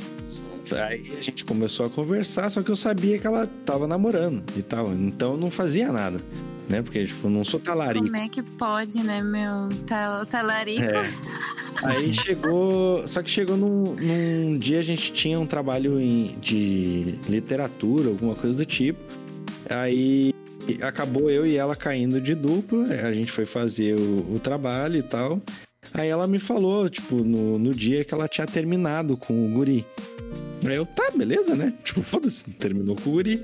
Aí 0.87 1.03
a 1.17 1.21
gente 1.21 1.43
começou 1.43 1.85
a 1.85 1.89
conversar, 1.89 2.49
só 2.49 2.61
que 2.61 2.71
eu 2.71 2.75
sabia 2.75 3.19
que 3.19 3.27
ela 3.27 3.47
tava 3.65 3.87
namorando 3.87 4.43
e 4.55 4.61
tal. 4.61 4.91
Então 4.93 5.33
eu 5.33 5.37
não 5.37 5.51
fazia 5.51 5.91
nada. 5.91 6.21
né? 6.69 6.81
Porque, 6.81 7.05
tipo, 7.05 7.27
eu 7.27 7.31
não 7.31 7.43
sou 7.43 7.59
talarico. 7.59 8.05
Como 8.05 8.15
é 8.15 8.29
que 8.29 8.41
pode, 8.41 9.03
né, 9.03 9.21
meu? 9.21 9.69
Tal, 9.85 10.25
talarico. 10.25 10.81
É. 10.81 11.13
Aí 11.83 12.13
chegou. 12.13 13.05
Só 13.07 13.21
que 13.21 13.29
chegou 13.29 13.57
num, 13.57 13.83
num 13.99 14.57
dia 14.57 14.79
a 14.79 14.83
gente 14.83 15.11
tinha 15.11 15.37
um 15.39 15.45
trabalho 15.45 15.99
em- 15.99 16.35
de 16.39 17.15
literatura, 17.27 18.07
alguma 18.09 18.33
coisa 18.35 18.55
do 18.55 18.65
tipo. 18.65 18.99
Aí 19.69 20.33
acabou 20.81 21.29
eu 21.29 21.45
e 21.45 21.57
ela 21.57 21.75
caindo 21.75 22.19
de 22.21 22.33
dupla. 22.35 22.83
A 23.03 23.11
gente 23.13 23.31
foi 23.31 23.45
fazer 23.45 23.95
o, 23.99 24.33
o 24.33 24.39
trabalho 24.39 24.97
e 24.97 25.03
tal. 25.03 25.41
Aí 25.93 26.07
ela 26.07 26.25
me 26.27 26.39
falou, 26.39 26.89
tipo, 26.89 27.15
no, 27.17 27.59
no 27.59 27.71
dia 27.71 28.05
que 28.05 28.13
ela 28.13 28.27
tinha 28.27 28.47
terminado 28.47 29.17
com 29.17 29.45
o 29.45 29.49
guri. 29.49 29.85
Aí 30.65 30.75
eu, 30.75 30.85
tá, 30.85 31.09
beleza, 31.13 31.55
né? 31.55 31.73
Tipo, 31.83 32.01
foda-se, 32.03 32.49
terminou 32.51 32.95
com 32.95 33.09
o 33.09 33.13
guri. 33.13 33.43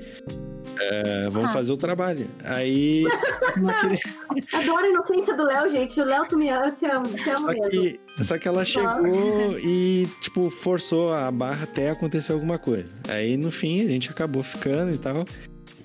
É, 0.80 1.28
vamos 1.28 1.50
Ah. 1.50 1.52
fazer 1.52 1.70
o 1.72 1.76
trabalho. 1.76 2.26
Aí. 2.44 3.04
naquele- 3.60 3.98
Adoro 4.54 4.78
a 4.84 4.88
inocência 4.88 5.36
do 5.36 5.44
Léo, 5.44 5.70
gente. 5.70 6.00
O 6.00 6.04
Léo, 6.04 6.24
tu 6.26 6.38
me 6.38 6.48
ama, 6.48 6.70
te 6.72 6.86
amo, 6.86 7.06
te 7.08 7.28
amo 7.28 7.36
Só 7.38 7.46
mesmo. 7.48 7.68
que, 7.70 8.00
só 8.24 8.38
que 8.38 8.48
ela 8.48 8.64
chegou 8.64 9.58
e, 9.58 10.08
tipo, 10.22 10.48
forçou 10.48 11.12
a 11.12 11.30
barra 11.30 11.64
até 11.64 11.90
acontecer 11.90 12.32
alguma 12.32 12.58
coisa. 12.58 12.94
Aí, 13.08 13.36
no 13.36 13.50
fim, 13.50 13.84
a 13.84 13.88
gente 13.90 14.08
acabou 14.08 14.42
ficando 14.42 14.90
e 14.94 14.96
tal. 14.98 15.26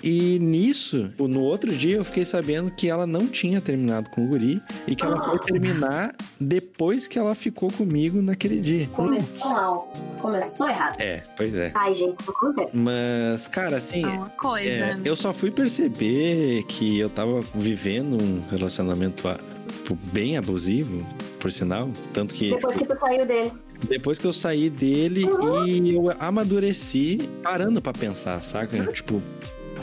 E 0.05 0.37
nisso, 0.37 1.11
no 1.17 1.41
outro 1.41 1.75
dia, 1.75 1.97
eu 1.97 2.05
fiquei 2.05 2.23
sabendo 2.25 2.69
que 2.69 2.87
ela 2.87 3.07
não 3.07 3.25
tinha 3.25 3.59
terminado 3.59 4.07
com 4.11 4.23
o 4.23 4.27
guri 4.27 4.61
e 4.87 4.95
que 4.95 5.03
ela 5.03 5.19
foi 5.25 5.39
terminar 5.39 6.13
depois 6.39 7.07
que 7.07 7.17
ela 7.17 7.33
ficou 7.33 7.71
comigo 7.71 8.21
naquele 8.21 8.61
dia. 8.61 8.87
Começou 8.93 9.51
mal. 9.51 9.93
Começou 10.19 10.69
errado. 10.69 11.01
É, 11.01 11.23
pois 11.35 11.55
é. 11.55 11.71
Ai, 11.73 11.95
gente, 11.95 12.19
isso 12.19 12.29
acontece. 12.29 12.69
Mas, 12.77 13.47
cara, 13.47 13.77
assim, 13.77 14.03
É 14.03 14.07
uma 14.07 14.29
coisa. 14.29 14.67
é, 14.69 14.99
eu 15.03 15.15
só 15.15 15.33
fui 15.33 15.49
perceber 15.49 16.63
que 16.67 16.99
eu 16.99 17.09
tava 17.09 17.41
vivendo 17.55 18.21
um 18.21 18.43
relacionamento 18.51 19.27
ah, 19.27 19.39
tipo, 19.67 19.97
bem 20.11 20.37
abusivo, 20.37 21.03
por 21.39 21.51
sinal. 21.51 21.89
Tanto 22.13 22.35
que. 22.35 22.51
Depois 22.51 22.77
que 22.77 22.85
tu 22.85 22.99
saiu 22.99 23.25
dele. 23.25 23.51
Depois 23.89 24.17
que 24.19 24.25
eu 24.25 24.33
saí 24.33 24.69
dele 24.69 25.25
e 25.67 25.95
eu 25.95 26.05
amadureci 26.19 27.29
parando 27.43 27.81
pra 27.81 27.91
pensar, 27.91 28.41
saca? 28.43 28.85
Tipo, 28.93 29.21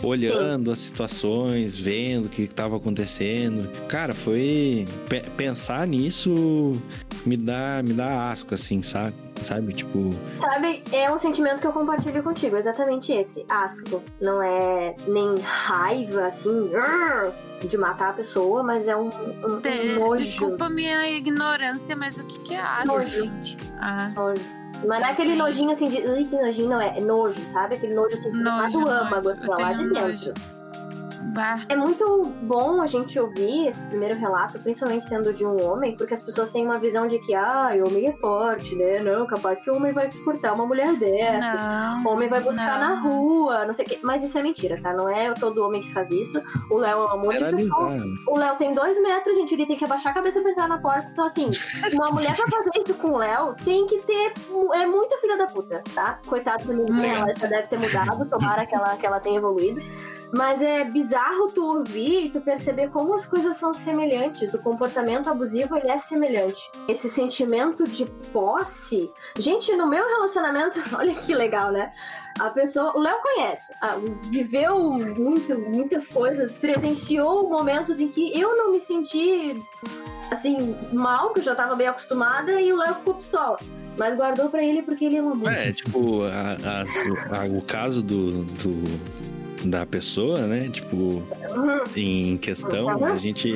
olhando 0.02 0.70
as 0.70 0.78
situações, 0.78 1.76
vendo 1.76 2.26
o 2.26 2.28
que 2.28 2.46
tava 2.46 2.76
acontecendo. 2.76 3.68
Cara, 3.88 4.12
foi 4.12 4.85
pe- 5.09 5.22
pensar 5.37 5.87
nisso 5.87 6.72
me 7.24 7.37
dá 7.37 7.83
me 7.87 7.92
dá 7.92 8.31
asco 8.31 8.55
assim, 8.55 8.83
sabe? 8.83 9.14
Sabe, 9.42 9.72
tipo, 9.72 10.11
Sabe, 10.40 10.85
é 10.92 11.12
um 11.12 11.18
sentimento 11.18 11.61
que 11.61 11.66
eu 11.66 11.72
compartilho 11.72 12.22
contigo, 12.22 12.57
exatamente 12.57 13.11
esse. 13.12 13.44
Asco. 13.50 14.00
Não 14.20 14.40
é 14.40 14.94
nem 15.09 15.35
raiva, 15.40 16.26
assim, 16.26 16.70
de 17.68 17.76
matar 17.76 18.11
a 18.11 18.12
pessoa, 18.12 18.62
mas 18.62 18.87
é 18.87 18.96
um, 18.96 19.09
um, 19.09 19.55
um 19.57 19.61
De- 19.61 19.98
nojo. 19.98 20.22
Desculpa 20.24 20.66
a 20.66 20.70
minha 20.70 21.09
ignorância, 21.11 21.96
mas 21.96 22.18
o 22.18 22.24
que, 22.24 22.38
que 22.40 22.55
é 22.55 22.61
asco, 22.61 22.87
Nojo. 22.87 23.24
gente? 23.24 23.57
Ah, 23.81 24.12
nojo. 24.14 24.42
Mas 24.87 25.01
não 25.01 25.09
é 25.09 25.12
aquele 25.12 25.37
nojinho 25.37 25.71
assim 25.71 25.88
de. 25.88 26.07
Ai, 26.07 26.25
que 26.25 26.37
nojinho, 26.37 26.68
não 26.68 26.81
é. 26.81 26.97
É 26.97 27.01
nojo, 27.01 27.40
sabe? 27.53 27.77
Aquele 27.77 27.95
nojo 27.95 28.14
assim 28.14 28.31
de 28.31 28.42
lá 28.42 28.68
Nojo, 28.68 28.81
do 28.81 28.90
âmago, 28.90 29.31
Eu 29.31 29.33
assim, 29.33 29.62
lá 29.62 29.73
de 29.73 29.90
dentro. 29.90 30.35
É 31.68 31.76
muito 31.76 32.22
bom 32.42 32.82
a 32.82 32.87
gente 32.87 33.18
ouvir 33.18 33.68
esse 33.68 33.85
primeiro 33.87 34.18
relato, 34.18 34.58
principalmente 34.58 35.06
sendo 35.06 35.32
de 35.32 35.44
um 35.44 35.64
homem, 35.64 35.96
porque 35.96 36.14
as 36.14 36.22
pessoas 36.22 36.50
têm 36.50 36.64
uma 36.64 36.78
visão 36.78 37.06
de 37.06 37.18
que, 37.20 37.35
ah, 37.35 37.70
o 37.76 37.88
homem 37.88 38.08
é 38.08 38.12
forte, 38.18 38.74
né? 38.74 38.98
Não, 38.98 39.26
capaz 39.26 39.61
que 39.61 39.70
o 39.70 39.76
homem 39.76 39.92
vai 39.92 40.08
suportar 40.08 40.52
uma 40.52 40.66
mulher 40.66 40.94
dessa. 40.96 41.54
Não. 41.54 42.04
O 42.04 42.14
homem 42.14 42.28
vai 42.28 42.40
buscar 42.40 42.78
não. 42.78 42.88
na 42.88 43.00
rua, 43.00 43.64
não 43.64 43.74
sei 43.74 43.85
o 43.85 43.88
quê. 43.88 43.98
Mas 44.02 44.22
isso 44.22 44.37
é 44.38 44.42
mentira, 44.42 44.80
tá? 44.82 44.92
Não 44.92 45.08
é 45.08 45.32
todo 45.35 45.64
homem 45.64 45.82
que 45.82 45.92
faz 45.92 46.11
isso. 46.11 46.42
O 46.70 46.76
Léo 46.76 47.00
é 47.00 47.04
um 47.04 47.08
amor 47.08 47.35
de 47.35 47.56
pessoa. 47.56 47.96
O 48.28 48.38
Léo 48.38 48.56
tem 48.56 48.72
dois 48.72 49.00
metros, 49.00 49.37
gente. 49.37 49.54
Ele 49.54 49.66
tem 49.66 49.76
que 49.76 49.85
abaixar 49.85 50.12
a 50.12 50.14
cabeça 50.14 50.40
pra 50.40 50.50
entrar 50.50 50.68
na 50.68 50.78
porta. 50.78 51.08
Então, 51.12 51.24
assim, 51.24 51.50
uma 51.92 52.11
mulher 52.11 52.37
pra 52.37 52.48
fazer 52.48 52.70
isso 52.78 52.94
com 52.94 53.12
o 53.12 53.18
Léo 53.18 53.54
tem 53.64 53.87
que 53.87 54.00
ter. 54.02 54.32
É 54.74 54.87
muita 54.87 55.18
filha 55.18 55.37
da 55.37 55.46
puta, 55.46 55.82
tá? 55.94 56.18
Coitado 56.26 56.66
da 56.66 56.74
menina, 56.74 56.92
Muito. 56.92 57.14
ela 57.14 57.35
já 57.37 57.46
deve 57.46 57.68
ter 57.68 57.78
mudado. 57.78 58.24
Tomara 58.26 58.66
que 58.66 58.74
ela, 58.74 58.96
que 58.96 59.06
ela 59.06 59.20
tenha 59.20 59.38
evoluído. 59.38 59.80
Mas 60.35 60.62
é 60.62 60.83
bizarro 60.83 61.49
tu 61.49 61.62
ouvir 61.79 62.25
e 62.27 62.31
tu 62.31 62.40
perceber 62.40 62.88
como 62.90 63.14
as 63.14 63.27
coisas 63.27 63.57
são 63.57 63.75
semelhantes. 63.75 64.55
O 64.55 64.59
comportamento 64.59 65.29
abusivo 65.29 65.77
ele 65.77 65.90
é 65.90 65.99
semelhante. 65.99 66.62
Esse 66.88 67.11
sentimento 67.11 67.85
de 67.85 68.07
posse. 68.33 69.11
Gente, 69.38 69.77
no 69.77 69.87
meu 69.87 70.07
relacionamento, 70.09 70.81
olha 70.97 71.14
que 71.14 71.35
legal, 71.35 71.71
né? 71.71 71.92
A 72.40 72.49
pessoa, 72.49 72.97
o 72.97 73.01
Léo 73.01 73.18
conhece, 73.23 73.75
viveu 74.31 74.79
muito, 74.92 75.59
muitas 75.59 76.07
coisas, 76.07 76.55
presenciou 76.55 77.47
momentos 77.51 78.01
em 78.01 78.09
que 78.09 78.33
eu 78.38 78.57
não 78.57 78.71
me 78.73 78.81
senti 78.81 79.55
assim 80.31 80.75
mal, 80.95 81.35
que 81.35 81.40
eu 81.40 81.45
já 81.45 81.55
tava 81.55 81.75
bem 81.77 81.87
acostumada, 81.88 82.59
e 82.59 82.73
o 82.73 82.77
Léo 82.77 82.95
ficou 82.95 83.14
pistola. 83.14 83.59
Mas 83.99 84.16
guardou 84.16 84.49
pra 84.49 84.64
ele 84.64 84.81
porque 84.83 85.05
ele 85.05 85.18
ama 85.18 85.35
muito. 85.35 85.51
É, 85.51 85.71
tipo, 85.75 86.23
a- 86.23 86.57
a- 87.42 87.47
o 87.47 87.61
caso 87.61 88.03
do, 88.03 88.42
do- 88.45 89.32
da 89.64 89.85
pessoa, 89.87 90.46
né? 90.46 90.68
Tipo, 90.70 90.96
Uhum. 90.96 91.22
em 91.96 92.37
questão, 92.37 92.88
a 93.05 93.16
gente. 93.16 93.53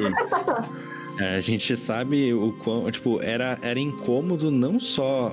A 1.19 1.41
gente 1.41 1.75
sabe 1.77 2.33
o 2.35 2.53
quão. 2.63 2.91
Tipo, 2.91 3.21
era, 3.23 3.59
era 3.63 3.79
incômodo 3.81 4.51
não 4.51 4.79
só, 4.79 5.33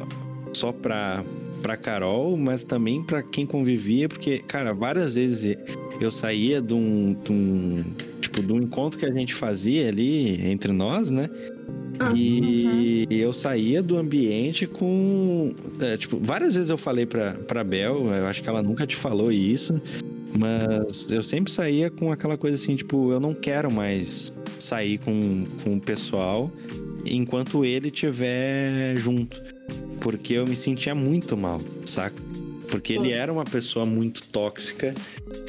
só 0.53 0.71
pra, 0.71 1.23
pra 1.61 1.75
Carol, 1.75 2.37
mas 2.37 2.63
também 2.63 3.03
pra 3.03 3.21
quem 3.21 3.45
convivia, 3.45 4.07
porque, 4.07 4.39
cara, 4.39 4.73
várias 4.73 5.15
vezes 5.15 5.57
eu 5.99 6.11
saía 6.11 6.61
de 6.61 6.73
um. 6.73 7.13
De 7.23 7.31
um 7.31 7.83
tipo, 8.21 8.41
de 8.41 8.53
um 8.53 8.61
encontro 8.61 8.97
que 8.97 9.05
a 9.05 9.11
gente 9.11 9.33
fazia 9.33 9.89
ali 9.89 10.49
entre 10.49 10.71
nós, 10.71 11.11
né? 11.11 11.29
E 12.15 13.05
eu 13.11 13.31
saía 13.33 13.81
do 13.83 13.97
ambiente 13.97 14.65
com. 14.65 15.51
é, 15.79 15.97
tipo, 15.97 16.17
várias 16.19 16.55
vezes 16.55 16.69
eu 16.69 16.77
falei 16.77 17.05
pra, 17.05 17.33
pra 17.33 17.63
Bel, 17.63 18.07
eu 18.07 18.25
acho 18.25 18.41
que 18.41 18.49
ela 18.49 18.63
nunca 18.63 18.87
te 18.87 18.95
falou 18.95 19.31
isso, 19.31 19.79
mas 20.37 21.11
eu 21.11 21.23
sempre 21.23 21.51
saía 21.51 21.89
com 21.89 22.11
aquela 22.11 22.37
coisa 22.37 22.55
assim, 22.55 22.75
tipo, 22.75 23.11
eu 23.11 23.19
não 23.19 23.33
quero 23.33 23.71
mais 23.71 24.33
sair 24.59 24.97
com, 24.99 25.45
com 25.63 25.75
o 25.75 25.81
pessoal 25.81 26.51
enquanto 27.05 27.65
ele 27.65 27.87
estiver 27.87 28.95
junto. 28.97 29.41
Porque 29.99 30.33
eu 30.33 30.45
me 30.45 30.55
sentia 30.55 30.93
muito 30.93 31.37
mal, 31.37 31.59
saca? 31.85 32.21
Porque 32.69 32.93
ele 32.93 33.11
era 33.11 33.31
uma 33.31 33.45
pessoa 33.45 33.85
muito 33.85 34.27
tóxica 34.29 34.93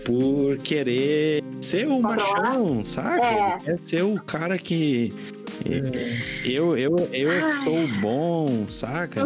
por 0.04 0.56
querer 0.58 1.42
ser 1.60 1.86
o 1.88 2.00
machão, 2.00 2.84
saca? 2.84 3.24
É. 3.26 3.52
Ele 3.54 3.58
quer 3.64 3.78
ser 3.78 4.02
o 4.02 4.20
cara 4.22 4.58
que. 4.58 5.10
Eu, 6.44 6.76
eu, 6.76 6.96
eu 7.12 7.30
é 7.32 7.40
que 7.48 7.52
sou 7.62 7.78
o 7.84 7.88
bom, 8.00 8.66
saca? 8.68 9.20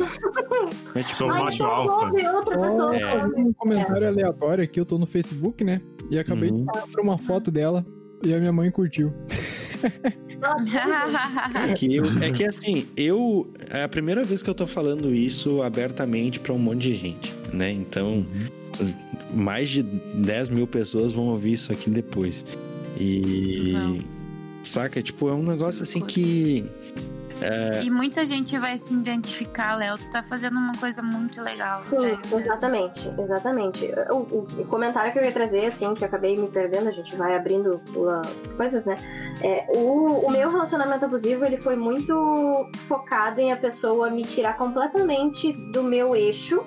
É 0.94 1.02
tipo, 1.02 1.14
Sou 1.14 1.28
macho 1.28 1.64
alfa. 1.64 2.06
ouve 2.06 2.26
outra 2.26 2.58
pessoa 2.58 2.96
É. 2.96 3.00
falando. 3.10 3.36
Um 3.38 3.52
comentário 3.54 4.06
aleatório 4.08 4.62
aqui, 4.64 4.78
eu 4.78 4.84
tô 4.86 4.98
no 4.98 5.06
Facebook, 5.06 5.64
né? 5.64 5.80
E 6.10 6.18
acabei 6.18 6.50
Uhum. 6.50 6.58
de 6.58 6.64
mostrar 6.66 7.02
uma 7.02 7.18
foto 7.18 7.50
dela 7.50 7.84
e 8.22 8.34
a 8.34 8.38
minha 8.38 8.52
mãe 8.52 8.70
curtiu. 8.70 9.12
É 11.68 11.74
que, 11.74 11.96
eu- 11.96 12.04
é 12.22 12.30
que 12.32 12.44
assim, 12.44 12.86
eu. 12.96 13.48
É 13.70 13.82
a 13.82 13.88
primeira 13.88 14.22
vez 14.24 14.42
que 14.42 14.48
eu 14.50 14.54
tô 14.54 14.66
falando 14.66 15.14
isso 15.14 15.62
abertamente 15.62 16.38
pra 16.38 16.52
um 16.52 16.58
monte 16.58 16.82
de 16.82 16.94
gente, 16.94 17.32
né? 17.52 17.70
Então, 17.72 18.24
mais 19.34 19.68
de 19.68 19.82
10 19.82 20.50
mil 20.50 20.66
pessoas 20.66 21.12
vão 21.12 21.26
ouvir 21.28 21.52
isso 21.54 21.72
aqui 21.72 21.90
depois. 21.90 22.44
E. 22.98 23.72
Vão. 23.72 23.98
Saca? 24.62 25.00
Tipo, 25.02 25.28
é 25.28 25.32
um 25.34 25.42
negócio 25.42 25.82
assim 25.82 26.00
que. 26.00 26.64
E 27.82 27.90
muita 27.90 28.26
gente 28.26 28.58
vai 28.58 28.76
se 28.76 28.92
identificar, 28.94 29.76
Léo. 29.76 29.96
Tu 29.98 30.10
tá 30.10 30.22
fazendo 30.22 30.56
uma 30.58 30.72
coisa 30.76 31.02
muito 31.02 31.40
legal. 31.42 31.76
Sim, 31.78 31.90
sério 31.98 32.18
mesmo. 32.18 32.38
exatamente, 32.38 33.12
exatamente. 33.18 33.90
O, 34.10 34.16
o- 34.16 34.46
o 34.58 34.64
comentário 34.66 35.12
que 35.12 35.18
eu 35.18 35.24
ia 35.24 35.32
trazer, 35.32 35.66
assim, 35.66 35.92
que 35.94 36.02
eu 36.04 36.08
acabei 36.08 36.36
me 36.36 36.48
perdendo, 36.48 36.88
a 36.88 36.92
gente 36.92 37.14
vai 37.16 37.34
abrindo 37.36 37.80
as 38.44 38.52
coisas, 38.52 38.84
né? 38.84 38.96
É, 39.42 39.66
o, 39.76 40.26
o 40.26 40.30
meu 40.30 40.48
relacionamento 40.50 41.04
abusivo, 41.04 41.44
ele 41.44 41.60
foi 41.60 41.76
muito 41.76 42.68
focado 42.88 43.40
em 43.40 43.52
a 43.52 43.56
pessoa 43.56 44.10
me 44.10 44.22
tirar 44.22 44.56
completamente 44.56 45.52
do 45.52 45.82
meu 45.82 46.14
eixo 46.16 46.64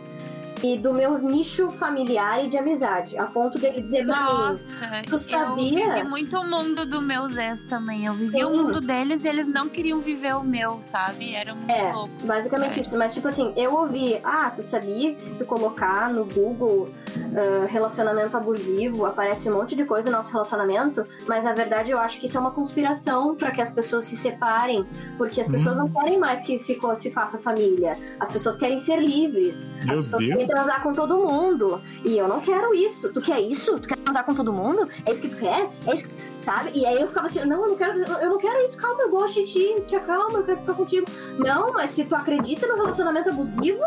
e 0.64 0.78
do 0.78 0.94
meu 0.94 1.18
nicho 1.18 1.70
familiar 1.70 2.44
e 2.46 2.50
de 2.50 2.58
amizade, 2.58 3.18
a 3.18 3.26
ponto 3.26 3.58
dele 3.60 3.82
dizer 3.82 4.06
pra 4.06 4.16
mim, 4.16 4.24
Nossa, 4.24 4.76
Tu 5.08 5.14
eu 5.16 5.20
sabia? 5.20 5.94
vivi 5.96 6.04
muito 6.08 6.38
o 6.38 6.46
mundo 6.48 6.86
do 6.86 7.02
meus 7.02 7.36
ex 7.38 7.64
também. 7.64 8.06
Eu 8.06 8.14
vivi 8.14 8.34
Sim. 8.34 8.44
o 8.44 8.50
mundo 8.56 8.80
deles 8.80 9.24
e 9.24 9.28
eles 9.28 9.48
não 9.48 9.68
queriam 9.68 10.02
viver 10.02 10.36
o 10.36 10.44
meu, 10.44 10.78
sabe? 10.82 11.34
Era 11.34 11.54
muito 11.56 11.70
É, 11.72 11.92
louco. 11.94 12.12
basicamente 12.26 12.80
É. 12.80 12.82
isso. 12.84 12.98
Mas, 12.98 13.14
tipo 13.14 13.28
assim, 13.28 13.54
eu 13.56 13.74
ouvi, 13.74 14.20
ah, 14.24 14.52
tu 14.56 14.62
sabia 14.62 15.14
que 15.16 15.22
se 15.22 15.34
tu 15.36 15.46
colocar 15.46 16.10
no 16.14 16.26
Google 16.26 16.90
ah, 17.36 17.66
relacionamento 17.68 18.36
abusivo, 18.38 19.06
aparece 19.06 19.50
um 19.50 19.56
monte 19.56 19.76
de 19.76 19.84
coisa 19.86 20.10
no 20.10 20.18
nosso 20.18 20.32
relacionamento, 20.32 21.06
mas 21.28 21.44
na 21.44 21.54
verdade 21.54 21.92
eu 21.92 22.00
acho 22.00 22.20
que 22.20 22.28
isso 22.28 22.38
é 22.38 22.40
uma 22.40 22.52
conspiração 22.52 23.36
para 23.36 23.52
que 23.52 23.62
as 23.62 23.72
pessoas 23.72 24.04
se 24.06 24.16
separem, 24.16 24.86
porque 25.18 25.42
as 25.42 25.48
pessoas 25.48 25.76
não 25.76 25.90
querem 25.90 26.20
mais 26.20 26.42
que 26.42 26.58
se, 26.60 26.78
se 26.96 27.12
faça 27.12 27.38
família. 27.40 27.94
As 28.20 28.30
pessoas 28.30 28.56
querem 28.58 28.78
ser 28.80 28.98
livres. 29.02 29.68
Meu 29.86 30.00
as 30.00 30.06
pessoas 30.06 30.22
Deus. 30.24 30.32
querem 30.36 30.51
transar 30.52 30.84
com 30.84 30.92
todo 30.92 31.18
mundo. 31.18 31.82
E 32.06 32.18
eu 32.18 32.28
não 32.28 32.42
quero 32.42 32.74
isso. 32.76 33.12
Tu 33.14 33.22
quer 33.22 33.40
isso? 33.40 33.80
Tu 33.80 33.88
quer 33.88 33.98
transar 33.98 34.26
com 34.26 34.36
todo 34.36 34.52
mundo? 34.52 34.88
É 35.06 35.12
isso 35.12 35.22
que 35.22 35.30
tu 35.30 35.38
quer? 35.38 35.70
É 35.88 35.94
isso 35.94 36.08
que... 36.08 36.32
Sabe? 36.38 36.72
E 36.74 36.86
aí 36.86 37.00
eu 37.00 37.08
ficava 37.08 37.28
assim, 37.28 37.46
não, 37.46 37.64
eu 37.64 37.70
não 37.70 37.78
quero, 37.78 38.04
eu 38.04 38.30
não 38.32 38.38
quero 38.40 38.58
isso, 38.66 38.76
calma, 38.76 39.04
eu 39.04 39.12
gosto 39.12 39.36
de 39.36 39.44
ti, 39.46 39.84
te 39.86 39.96
acalma, 39.96 40.40
eu 40.40 40.44
quero 40.44 40.60
ficar 40.60 40.74
contigo. 40.74 41.06
Não, 41.38 41.72
mas 41.72 41.92
se 41.92 42.04
tu 42.04 42.16
acredita 42.16 42.66
no 42.66 42.76
relacionamento 42.78 43.30
abusivo, 43.30 43.84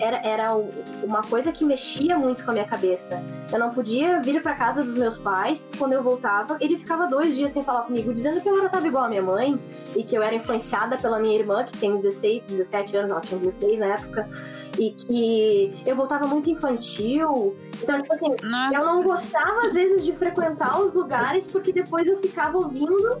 era, 0.00 0.16
era 0.26 0.56
uma 1.02 1.20
coisa 1.22 1.52
que 1.52 1.64
mexia 1.66 2.18
muito 2.18 2.42
com 2.44 2.50
a 2.50 2.54
minha 2.54 2.66
cabeça. 2.66 3.22
Eu 3.52 3.58
não 3.58 3.70
podia 3.70 4.22
vir 4.22 4.42
pra 4.42 4.54
casa 4.54 4.82
dos 4.82 4.94
meus 4.94 5.18
pais, 5.18 5.64
que 5.64 5.76
quando 5.76 5.92
eu 5.92 6.02
voltava, 6.02 6.56
ele 6.60 6.78
ficava 6.78 7.06
dois 7.06 7.36
dias 7.36 7.50
sem 7.50 7.62
falar 7.62 7.82
comigo, 7.82 8.14
dizendo 8.14 8.40
que 8.40 8.48
eu 8.48 8.56
era 8.58 8.70
tava 8.70 8.86
igual 8.86 9.04
a 9.04 9.08
minha 9.08 9.22
mãe, 9.22 9.60
e 9.94 10.02
que 10.02 10.16
eu 10.16 10.22
era 10.22 10.34
influenciada 10.34 10.96
pela 10.96 11.18
minha 11.18 11.38
irmã, 11.38 11.62
que 11.64 11.76
tem 11.76 11.94
16, 11.94 12.44
17 12.46 12.96
anos, 12.96 13.10
ela 13.10 13.20
tinha 13.20 13.38
16 13.38 13.78
na 13.78 13.86
época, 13.86 14.30
e 14.78 14.92
que 14.92 15.82
eu 15.84 15.96
voltava 15.96 16.26
muito 16.28 16.48
infantil. 16.48 17.56
Então, 17.82 18.00
tipo 18.00 18.14
assim, 18.14 18.34
Nossa. 18.42 18.74
eu 18.74 18.84
não 18.84 19.02
gostava, 19.02 19.66
às 19.66 19.74
vezes, 19.74 20.04
de 20.04 20.12
frequentar 20.12 20.80
os 20.80 20.94
lugares, 20.94 21.46
porque 21.46 21.72
depois 21.72 22.06
eu 22.08 22.20
ficava 22.20 22.56
ouvindo 22.56 23.20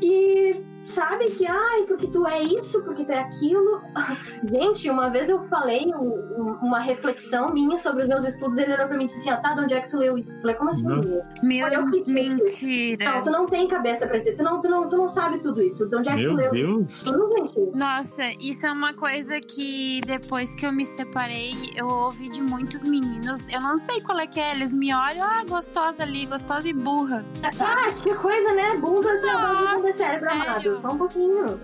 que, 0.00 0.64
sabe, 0.92 1.24
que, 1.26 1.46
ai, 1.46 1.82
porque 1.88 2.06
tu 2.06 2.26
é 2.26 2.42
isso, 2.42 2.82
porque 2.84 3.04
tu 3.04 3.12
é 3.12 3.18
aquilo. 3.20 3.80
Gente, 4.48 4.88
uma 4.90 5.08
vez 5.10 5.28
eu 5.28 5.42
falei 5.48 5.86
um- 5.94 6.00
um- 6.40 6.58
uma 6.62 6.80
reflexão 6.80 7.52
minha 7.52 7.78
sobre 7.78 8.02
os 8.02 8.08
meus 8.08 8.24
estudos, 8.26 8.58
ele 8.58 8.72
olhou 8.74 8.86
pra 8.88 8.96
mim 8.96 9.04
e 9.04 9.06
disse 9.06 9.20
assim, 9.20 9.30
ah, 9.30 9.36
tá, 9.38 9.54
de 9.54 9.60
onde 9.62 9.74
é 9.74 9.80
que 9.80 9.90
tu 9.90 9.96
leu 9.96 10.18
isso? 10.18 10.36
Eu 10.38 10.42
falei, 10.42 10.56
como 10.56 10.70
assim? 10.70 10.84
Nossa. 10.86 11.28
Meu, 11.42 11.66
Olha 11.66 11.80
o 11.80 11.90
que 11.90 12.02
disse. 12.02 12.36
mentira. 12.36 13.04
Não, 13.04 13.22
tu 13.22 13.30
não 13.30 13.46
tem 13.46 13.66
cabeça 13.68 14.06
pra 14.06 14.18
dizer, 14.18 14.34
tu 14.34 14.42
não, 14.42 14.60
tu 14.60 14.68
não, 14.68 14.88
tu 14.88 14.96
não 14.96 15.08
sabe 15.08 15.38
tudo 15.40 15.62
isso. 15.62 15.86
De 15.88 15.96
onde 15.96 16.08
é 16.08 16.16
que 16.16 16.24
tu 16.26 16.34
Meu 16.34 16.36
leu 16.36 16.50
Deus. 16.52 16.90
isso? 16.90 17.12
Tudo, 17.12 17.34
gente. 17.38 17.76
Nossa, 17.76 18.22
isso 18.40 18.66
é 18.66 18.72
uma 18.72 18.94
coisa 18.94 19.40
que 19.40 20.00
depois 20.06 20.54
que 20.54 20.66
eu 20.66 20.72
me 20.72 20.84
separei, 20.84 21.54
eu 21.76 21.86
ouvi 21.88 22.28
de 22.28 22.42
muitos 22.42 22.82
meninos. 22.84 23.48
Eu 23.48 23.60
não 23.60 23.78
sei 23.78 24.00
qual 24.00 24.18
é 24.18 24.26
que 24.26 24.38
é. 24.40 24.52
Eles 24.52 24.74
me 24.74 24.94
olham, 24.94 25.24
ah, 25.24 25.42
gostosa 25.48 26.02
ali, 26.02 26.26
gostosa 26.26 26.68
e 26.68 26.72
burra. 26.72 27.24
Ah, 27.42 27.90
que 28.02 28.14
coisa, 28.14 28.52
né? 28.54 28.76
Bunda, 28.76 29.08
Nossa, 29.22 29.76
bunda, 29.76 29.92
cérebro 29.94 30.30
sério? 30.30 30.81
Só 30.82 30.90
um 30.90 30.98
pouquinho. 30.98 31.60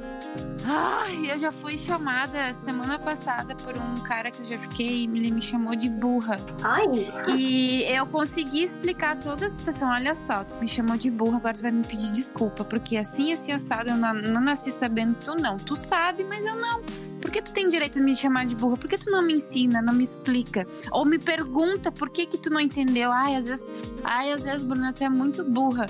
Ai, 0.64 1.32
eu 1.32 1.38
já 1.40 1.50
fui 1.50 1.76
chamada 1.76 2.52
semana 2.54 3.00
passada 3.00 3.52
por 3.56 3.76
um 3.76 3.94
cara 4.04 4.30
que 4.30 4.42
eu 4.42 4.46
já 4.46 4.56
fiquei, 4.56 5.04
ele 5.06 5.32
me 5.32 5.42
chamou 5.42 5.74
de 5.74 5.88
burra. 5.88 6.36
Ai, 6.62 6.86
E 7.36 7.82
eu 7.90 8.06
consegui 8.06 8.62
explicar 8.62 9.18
toda 9.18 9.46
a 9.46 9.48
situação. 9.48 9.88
Olha 9.88 10.14
só, 10.14 10.44
tu 10.44 10.56
me 10.58 10.68
chamou 10.68 10.96
de 10.96 11.10
burra, 11.10 11.38
agora 11.38 11.54
tu 11.54 11.62
vai 11.62 11.72
me 11.72 11.84
pedir 11.84 12.12
desculpa. 12.12 12.64
Porque 12.64 12.96
assim, 12.96 13.32
assim, 13.32 13.50
assado, 13.50 13.90
eu 13.90 13.96
não, 13.96 14.14
não 14.14 14.40
nasci 14.40 14.70
sabendo, 14.70 15.16
tu 15.16 15.34
não. 15.34 15.56
Tu 15.56 15.74
sabe, 15.74 16.22
mas 16.22 16.46
eu 16.46 16.54
não. 16.54 16.80
Por 17.20 17.32
que 17.32 17.42
tu 17.42 17.50
tem 17.52 17.68
direito 17.68 17.94
de 17.94 18.00
me 18.00 18.14
chamar 18.14 18.46
de 18.46 18.54
burra? 18.54 18.76
Por 18.76 18.88
que 18.88 18.98
tu 18.98 19.10
não 19.10 19.22
me 19.22 19.34
ensina, 19.34 19.82
não 19.82 19.92
me 19.92 20.04
explica? 20.04 20.64
Ou 20.92 21.04
me 21.04 21.18
pergunta 21.18 21.90
por 21.90 22.08
que 22.08 22.24
que 22.24 22.38
tu 22.38 22.50
não 22.50 22.60
entendeu? 22.60 23.10
Ai, 23.10 23.34
às 23.34 23.46
vezes, 23.46 23.68
ai, 24.04 24.30
às 24.30 24.44
vezes, 24.44 24.62
Bruna, 24.62 24.92
tu 24.92 25.02
é 25.02 25.08
muito 25.08 25.42
burra. 25.42 25.86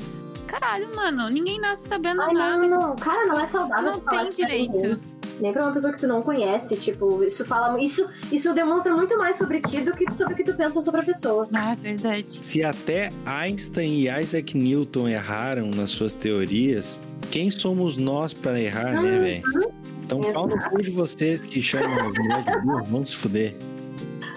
Caralho, 0.48 0.88
mano, 0.96 1.28
ninguém 1.28 1.60
nasce 1.60 1.88
sabendo 1.88 2.22
ai, 2.22 2.32
nada. 2.32 2.66
não, 2.66 2.80
não. 2.80 2.96
Cara, 2.96 3.26
não 3.26 3.40
é 3.40 3.46
saudável. 3.46 3.84
não 3.84 4.00
falar 4.00 4.22
tem 4.22 4.28
isso 4.28 4.36
pra 4.38 4.48
ninguém. 4.48 4.72
direito. 4.72 5.18
Nem 5.40 5.52
pra 5.52 5.66
uma 5.66 5.72
pessoa 5.72 5.92
que 5.92 6.00
tu 6.00 6.08
não 6.08 6.20
conhece, 6.20 6.76
tipo, 6.76 7.22
isso 7.22 7.44
fala. 7.44 7.80
Isso, 7.80 8.08
isso 8.32 8.52
demonstra 8.52 8.92
muito 8.92 9.16
mais 9.16 9.36
sobre 9.36 9.60
ti 9.60 9.80
do 9.82 9.92
que 9.92 10.04
sobre 10.14 10.34
o 10.34 10.36
que 10.36 10.42
tu 10.42 10.54
pensa 10.56 10.82
sobre 10.82 11.00
a 11.02 11.04
pessoa. 11.04 11.48
Ah, 11.54 11.76
verdade. 11.76 12.44
Se 12.44 12.64
até 12.64 13.10
Einstein 13.24 14.00
e 14.00 14.20
Isaac 14.20 14.56
Newton 14.56 15.06
erraram 15.08 15.70
nas 15.70 15.90
suas 15.90 16.14
teorias, 16.14 16.98
quem 17.30 17.50
somos 17.52 17.96
nós 17.96 18.32
pra 18.32 18.58
errar, 18.60 19.00
né, 19.00 19.10
velho? 19.10 19.72
Então, 20.04 20.20
pau 20.32 20.48
no 20.48 20.58
cu 20.70 20.82
de 20.82 20.90
vocês 20.90 21.40
que 21.40 21.62
chamam 21.62 22.08
de 22.08 22.18
burro, 22.64 22.82
vamos 22.86 23.10
se 23.10 23.16
fuder. 23.16 23.54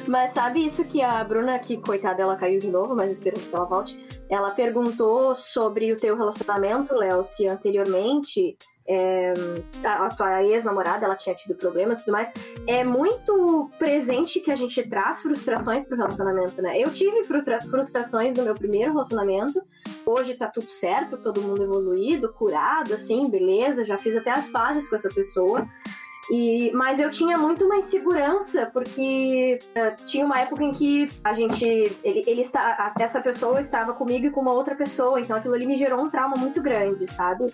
Mas 0.07 0.33
sabe 0.33 0.65
isso 0.65 0.83
que 0.83 1.01
a 1.01 1.23
Bruna, 1.23 1.57
que 1.57 1.77
coitada, 1.77 2.21
ela 2.21 2.35
caiu 2.35 2.59
de 2.59 2.67
novo, 2.67 2.95
mas 2.95 3.11
esperamos 3.11 3.47
que 3.47 3.55
ela 3.55 3.65
volte. 3.65 3.97
Ela 4.31 4.51
perguntou 4.51 5.35
sobre 5.35 5.91
o 5.91 5.97
teu 5.97 6.15
relacionamento, 6.15 6.95
Léo, 6.95 7.21
se 7.21 7.47
anteriormente 7.49 8.57
é, 8.87 9.33
a, 9.83 10.05
a 10.05 10.09
tua 10.09 10.43
ex-namorada 10.43 11.05
ela 11.05 11.17
tinha 11.17 11.35
tido 11.35 11.53
problemas 11.55 11.99
e 11.99 12.05
tudo 12.05 12.13
mais. 12.13 12.31
É 12.65 12.81
muito 12.83 13.69
presente 13.77 14.39
que 14.39 14.49
a 14.49 14.55
gente 14.55 14.81
traz 14.83 15.21
frustrações 15.21 15.83
pro 15.83 15.97
relacionamento, 15.97 16.61
né? 16.61 16.79
Eu 16.79 16.91
tive 16.93 17.23
frustrações 17.23 18.33
no 18.37 18.43
meu 18.43 18.55
primeiro 18.55 18.93
relacionamento. 18.93 19.61
Hoje 20.05 20.33
tá 20.35 20.47
tudo 20.47 20.71
certo, 20.71 21.17
todo 21.17 21.41
mundo 21.41 21.63
evoluído, 21.63 22.33
curado, 22.33 22.93
assim, 22.93 23.29
beleza. 23.29 23.85
Já 23.85 23.97
fiz 23.97 24.15
até 24.15 24.31
as 24.31 24.47
pazes 24.47 24.89
com 24.89 24.95
essa 24.95 25.09
pessoa. 25.09 25.67
E, 26.29 26.71
mas 26.73 26.99
eu 26.99 27.09
tinha 27.09 27.37
muito 27.37 27.67
mais 27.67 27.85
segurança, 27.85 28.69
porque 28.71 29.57
eh, 29.73 29.91
tinha 30.05 30.25
uma 30.25 30.39
época 30.39 30.63
em 30.63 30.71
que 30.71 31.07
a 31.23 31.33
gente. 31.33 31.65
Ele, 31.65 32.23
ele 32.27 32.41
está, 32.41 32.93
essa 32.99 33.19
pessoa 33.19 33.59
estava 33.59 33.93
comigo 33.93 34.27
e 34.27 34.29
com 34.29 34.41
uma 34.41 34.53
outra 34.53 34.75
pessoa, 34.75 35.19
então 35.19 35.35
aquilo 35.35 35.55
ali 35.55 35.65
me 35.65 35.75
gerou 35.75 35.99
um 35.99 36.09
trauma 36.09 36.35
muito 36.37 36.61
grande, 36.61 37.11
sabe? 37.11 37.47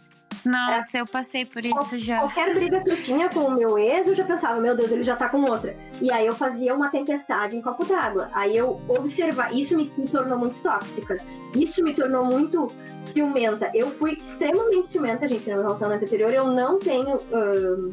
Nossa, 0.46 0.98
eu 0.98 1.06
passei 1.06 1.46
por 1.46 1.66
isso 1.66 2.00
já. 2.00 2.20
Qualquer 2.20 2.54
briga 2.54 2.82
que 2.82 2.92
eu 2.92 3.02
tinha 3.02 3.30
com 3.30 3.42
o 3.42 3.52
meu 3.52 3.78
ex, 3.78 4.08
eu 4.08 4.16
já 4.16 4.24
pensava, 4.24 4.60
meu 4.62 4.76
Deus, 4.76 4.92
ele 4.92 5.04
já 5.04 5.16
tá 5.16 5.30
com 5.30 5.42
outra. 5.42 5.76
E 6.02 6.12
aí 6.12 6.26
eu 6.26 6.34
fazia 6.34 6.74
uma 6.74 6.90
tempestade 6.90 7.56
em 7.56 7.62
copo 7.62 7.86
d'água. 7.86 8.30
Aí 8.34 8.56
eu 8.56 8.82
observar, 8.88 9.54
isso 9.54 9.76
me, 9.76 9.92
me 9.98 10.08
tornou 10.08 10.38
muito 10.38 10.60
tóxica. 10.62 11.18
Isso 11.56 11.84
me 11.84 11.94
tornou 11.94 12.26
muito 12.26 12.68
ciumenta. 13.06 13.70
Eu 13.74 13.90
fui 13.92 14.14
extremamente 14.14 14.88
ciumenta, 14.88 15.28
gente, 15.28 15.50
no 15.50 15.56
meu 15.56 15.64
relacionamento 15.64 16.06
anterior. 16.06 16.34
Eu 16.34 16.46
não 16.46 16.80
tenho. 16.80 17.18
ahn, 17.34 17.92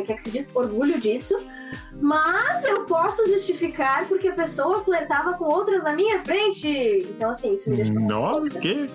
é 0.00 0.14
que 0.14 0.22
se 0.22 0.30
diz? 0.30 0.50
Orgulho 0.54 0.98
disso. 0.98 1.34
Mas 2.00 2.64
eu 2.64 2.84
posso 2.84 3.26
justificar 3.26 4.06
porque 4.06 4.28
a 4.28 4.34
pessoa 4.34 4.84
flertava 4.84 5.34
com 5.34 5.44
outras 5.44 5.82
na 5.82 5.92
minha 5.92 6.20
frente. 6.20 6.98
Então, 7.02 7.30
assim, 7.30 7.54
isso 7.54 7.70
me 7.70 7.76
deixou. 7.76 7.98
Nossa, 8.00 8.58
que? 8.60 8.86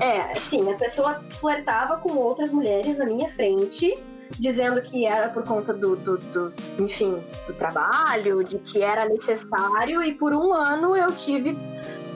É, 0.00 0.34
sim, 0.34 0.70
a 0.70 0.76
pessoa 0.76 1.22
flertava 1.30 1.98
com 1.98 2.14
outras 2.16 2.50
mulheres 2.50 2.98
na 2.98 3.04
minha 3.04 3.30
frente, 3.30 3.94
dizendo 4.38 4.80
que 4.82 5.06
era 5.06 5.28
por 5.28 5.44
conta 5.44 5.72
do, 5.72 5.94
do, 5.96 6.16
do, 6.16 6.52
enfim, 6.78 7.22
do 7.46 7.54
trabalho, 7.54 8.42
de 8.42 8.58
que 8.58 8.82
era 8.82 9.08
necessário, 9.08 10.02
e 10.02 10.14
por 10.14 10.34
um 10.34 10.52
ano 10.52 10.96
eu 10.96 11.08
tive 11.14 11.56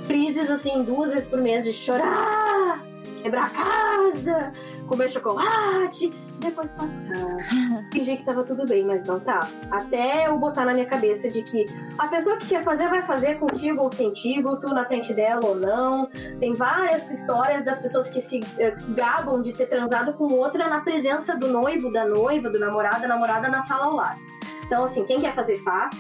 crises, 0.07 0.51
assim, 0.51 0.83
duas 0.83 1.11
vezes 1.11 1.29
por 1.29 1.39
mês 1.39 1.65
de 1.65 1.73
chorar, 1.73 2.83
quebrar 3.23 3.45
a 3.45 3.51
casa, 3.51 4.53
comer 4.89 5.09
chocolate, 5.09 6.13
depois 6.41 6.71
passar, 6.71 7.37
fingir 7.93 8.17
que 8.17 8.25
tava 8.25 8.43
tudo 8.43 8.65
bem, 8.67 8.85
mas 8.85 9.05
não 9.05 9.21
tá. 9.21 9.47
Até 9.71 10.27
eu 10.27 10.39
botar 10.39 10.65
na 10.65 10.73
minha 10.73 10.87
cabeça 10.87 11.29
de 11.29 11.43
que 11.43 11.67
a 11.99 12.09
pessoa 12.09 12.37
que 12.39 12.49
quer 12.49 12.65
fazer 12.65 12.89
vai 12.89 13.03
fazer 13.03 13.39
contigo 13.39 13.83
ou 13.83 13.93
sentigo, 13.93 14.57
tu 14.57 14.73
na 14.75 14.85
frente 14.85 15.13
dela 15.13 15.45
ou 15.45 15.55
não, 15.55 16.07
tem 16.41 16.53
várias 16.55 17.11
histórias 17.11 17.63
das 17.65 17.79
pessoas 17.79 18.09
que 18.09 18.21
se 18.21 18.41
eh, 18.59 18.75
gabam 18.91 19.43
de 19.43 19.53
ter 19.53 19.67
transado 19.67 20.13
com 20.15 20.33
outra 20.33 20.69
na 20.69 20.81
presença 20.81 21.37
do 21.37 21.49
noivo, 21.49 21.93
da 21.93 22.07
noiva, 22.07 22.49
do 22.49 22.59
namorado, 22.59 23.03
da 23.03 23.09
namorada 23.09 23.49
na 23.49 23.61
sala 23.63 23.85
ao 23.85 23.95
lado. 23.95 24.21
Então, 24.67 24.85
assim, 24.85 25.05
quem 25.05 25.21
quer 25.21 25.35
fazer, 25.35 25.57
faz, 25.57 25.95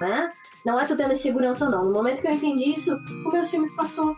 né? 0.00 0.32
Não 0.64 0.78
é 0.78 0.84
tu 0.84 0.96
tendo 0.96 1.14
segurança 1.14 1.64
ou 1.64 1.70
não. 1.70 1.84
No 1.84 1.92
momento 1.92 2.20
que 2.20 2.28
eu 2.28 2.32
entendi 2.32 2.74
isso, 2.74 2.98
o 3.24 3.30
meu 3.30 3.44
filmes 3.44 3.70
passou. 3.72 4.16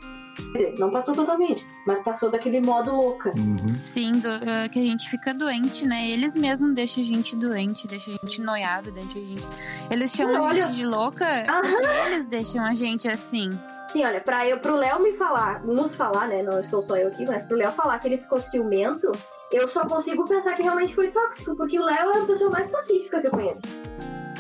Quer 0.53 0.59
dizer, 0.59 0.75
não 0.79 0.91
passou 0.91 1.15
totalmente, 1.15 1.67
mas 1.87 1.99
passou 2.03 2.31
daquele 2.31 2.61
modo 2.61 2.91
louca. 2.93 3.31
Uhum. 3.37 3.75
Sim, 3.75 4.13
do- 4.13 4.29
eh, 4.29 4.69
que 4.69 4.79
a 4.79 4.83
gente 4.83 5.09
fica 5.09 5.33
doente, 5.33 5.87
né? 5.87 6.09
Eles 6.11 6.35
mesmos 6.35 6.75
deixam 6.75 7.03
a 7.03 7.07
gente 7.07 7.37
doente, 7.37 7.87
deixam 7.87 8.15
a 8.15 8.27
gente 8.27 8.41
noiado, 8.43 8.91
deixam 8.91 9.13
a 9.17 9.25
gente. 9.25 9.47
Eles 9.91 10.11
chamam 10.13 10.37
a 10.37 10.43
Olha- 10.49 10.67
gente 10.67 10.77
de 10.77 10.87
louca 10.87 11.25
Aham. 11.49 11.63
porque 11.63 11.87
eles 12.07 12.27
deixam 12.27 12.65
a 12.65 12.75
gente 12.75 13.09
assim. 13.09 13.51
Sim, 13.93 14.05
olha, 14.05 14.21
pra 14.21 14.49
eu, 14.49 14.59
pro 14.59 14.77
Léo 14.77 15.03
me 15.03 15.13
falar, 15.17 15.65
nos 15.65 15.95
falar, 15.97 16.29
né? 16.29 16.43
Não 16.43 16.61
estou 16.61 16.81
só 16.83 16.97
eu 16.97 17.09
aqui, 17.09 17.25
mas 17.27 17.43
pro 17.45 17.57
Léo 17.57 17.73
falar 17.73 17.99
que 17.99 18.07
ele 18.09 18.19
ficou 18.19 18.39
ciumento, 18.41 19.11
eu 19.53 19.67
só 19.67 19.85
consigo 19.85 20.25
pensar 20.25 20.55
que 20.55 20.63
realmente 20.63 20.95
foi 20.95 21.09
tóxico, 21.09 21.57
porque 21.57 21.79
o 21.79 21.85
Léo 21.85 22.11
é 22.13 22.19
a 22.23 22.25
pessoa 22.25 22.51
mais 22.51 22.69
pacífica 22.69 23.21
que 23.21 23.27
eu 23.27 23.31
conheço. 23.33 23.63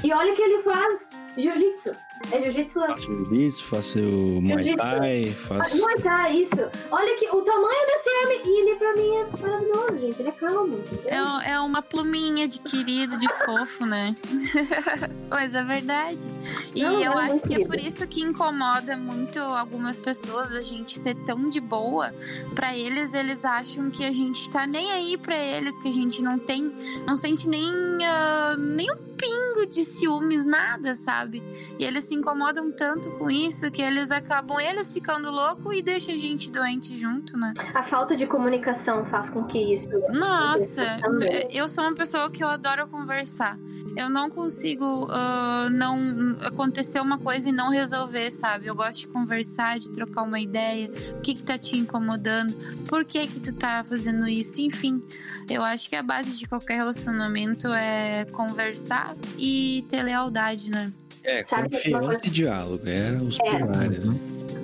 E 0.04 0.12
olha 0.14 0.34
que 0.34 0.40
ele 0.42 0.62
faz 0.62 1.09
jiu-jitsu. 1.36 1.90
É 2.32 2.40
jiu-jitsu? 2.42 2.80
Faço 2.80 3.06
jiu-jitsu, 3.06 3.64
faço 3.64 3.98
Muay. 3.98 4.76
Thai, 4.76 5.36
Ah, 5.40 5.46
faço. 5.46 5.76
Muay 5.78 5.96
Thai, 6.02 6.36
isso. 6.36 6.60
Olha 6.90 7.16
que 7.18 7.26
o 7.28 7.40
tamanho 7.42 7.86
desse 7.86 8.10
homem, 8.10 8.40
e 8.44 8.60
ele 8.62 8.76
pra 8.76 8.94
mim 8.94 9.16
é 9.16 9.40
maravilhoso, 9.40 9.98
gente. 9.98 10.20
Ele 10.20 10.28
é 10.28 10.32
calmo. 10.32 10.78
É, 11.06 11.52
é 11.52 11.60
uma 11.60 11.80
pluminha 11.82 12.46
de 12.46 12.58
querido, 12.58 13.18
de 13.18 13.28
fofo, 13.44 13.86
né? 13.86 14.14
Mas 15.30 15.54
é 15.54 15.62
verdade. 15.64 16.28
E 16.74 16.82
Não, 16.82 17.02
eu 17.02 17.12
é 17.18 17.24
acho 17.30 17.40
que 17.40 17.54
é 17.54 17.66
por 17.66 17.76
isso 17.76 18.06
que 18.06 18.20
incomoda 18.20 18.96
muito 18.96 19.38
algumas 19.38 20.00
pessoas 20.00 20.52
a 20.52 20.60
gente 20.60 20.98
ser 20.98 21.14
tão 21.24 21.48
de 21.48 21.60
boa. 21.60 22.12
Pra 22.54 22.76
eles, 22.76 23.14
eles 23.14 23.44
acham 23.44 23.90
que 23.90 24.04
a 24.04 24.12
gente 24.12 24.50
tá 24.50 24.66
nem 24.66 24.90
aí 24.92 25.16
pra 25.16 25.36
eles, 25.36 25.78
que 25.80 25.88
a 25.88 25.92
gente 25.92 26.22
não 26.22 26.38
tem, 26.38 26.72
não 27.06 27.16
sente 27.16 27.48
nem, 27.48 27.70
ah, 28.04 28.56
nem 28.58 28.90
um 28.90 28.96
pingo 29.16 29.66
de 29.66 29.84
ciúmes, 29.84 30.44
nada, 30.46 30.94
sabe? 30.94 31.19
Sabe? 31.20 31.42
E 31.78 31.84
eles 31.84 32.04
se 32.04 32.14
incomodam 32.14 32.72
tanto 32.72 33.10
com 33.18 33.30
isso 33.30 33.70
que 33.70 33.82
eles 33.82 34.10
acabam 34.10 34.58
eles 34.60 34.92
ficando 34.92 35.30
louco 35.30 35.72
e 35.72 35.82
deixa 35.82 36.12
a 36.12 36.16
gente 36.16 36.50
doente 36.50 36.98
junto, 36.98 37.36
né? 37.36 37.52
A 37.74 37.82
falta 37.82 38.16
de 38.16 38.26
comunicação 38.26 39.04
faz 39.06 39.28
com 39.28 39.44
que 39.44 39.58
isso. 39.58 39.90
Nossa, 40.12 40.98
Também. 41.00 41.48
eu 41.50 41.68
sou 41.68 41.84
uma 41.84 41.94
pessoa 41.94 42.30
que 42.30 42.42
eu 42.42 42.48
adoro 42.48 42.86
conversar. 42.88 43.58
Eu 43.96 44.08
não 44.08 44.30
consigo 44.30 45.08
ah, 45.10 45.68
não 45.70 46.36
acontecer 46.42 47.00
uma 47.00 47.18
coisa 47.18 47.48
e 47.48 47.52
não 47.52 47.70
resolver, 47.70 48.30
sabe? 48.30 48.66
Eu 48.66 48.74
gosto 48.74 49.00
de 49.00 49.08
conversar, 49.08 49.78
de 49.78 49.92
trocar 49.92 50.22
uma 50.22 50.40
ideia. 50.40 50.90
O 51.16 51.20
que 51.20 51.34
que 51.34 51.42
tá 51.42 51.58
te 51.58 51.76
incomodando? 51.76 52.54
Por 52.88 53.04
que 53.04 53.26
que 53.26 53.40
tu 53.40 53.52
tá 53.52 53.84
fazendo 53.84 54.26
isso? 54.28 54.60
Enfim, 54.60 55.02
eu 55.48 55.62
acho 55.62 55.88
que 55.88 55.96
a 55.96 56.02
base 56.02 56.36
de 56.36 56.46
qualquer 56.46 56.76
relacionamento 56.76 57.68
é 57.68 58.24
conversar 58.26 59.14
e 59.36 59.84
ter 59.88 60.02
lealdade, 60.02 60.70
né? 60.70 60.92
É, 61.24 61.44
Sabe 61.44 61.70
confiança 61.70 62.06
coisa- 62.06 62.20
e 62.24 62.30
diálogo. 62.30 62.82
É 62.86 63.10
os 63.22 63.38
É. 63.40 63.56
pilares, 63.56 64.04
né? 64.04 64.14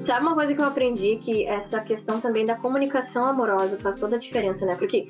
Sabe 0.04 0.24
uma 0.24 0.34
coisa 0.34 0.54
que 0.54 0.60
eu 0.60 0.64
aprendi? 0.66 1.16
Que 1.16 1.44
essa 1.46 1.80
questão 1.80 2.20
também 2.20 2.44
da 2.44 2.54
comunicação 2.54 3.24
amorosa 3.24 3.76
faz 3.78 3.98
toda 3.98 4.14
a 4.14 4.18
diferença, 4.20 4.64
né? 4.64 4.76
Porque 4.76 5.04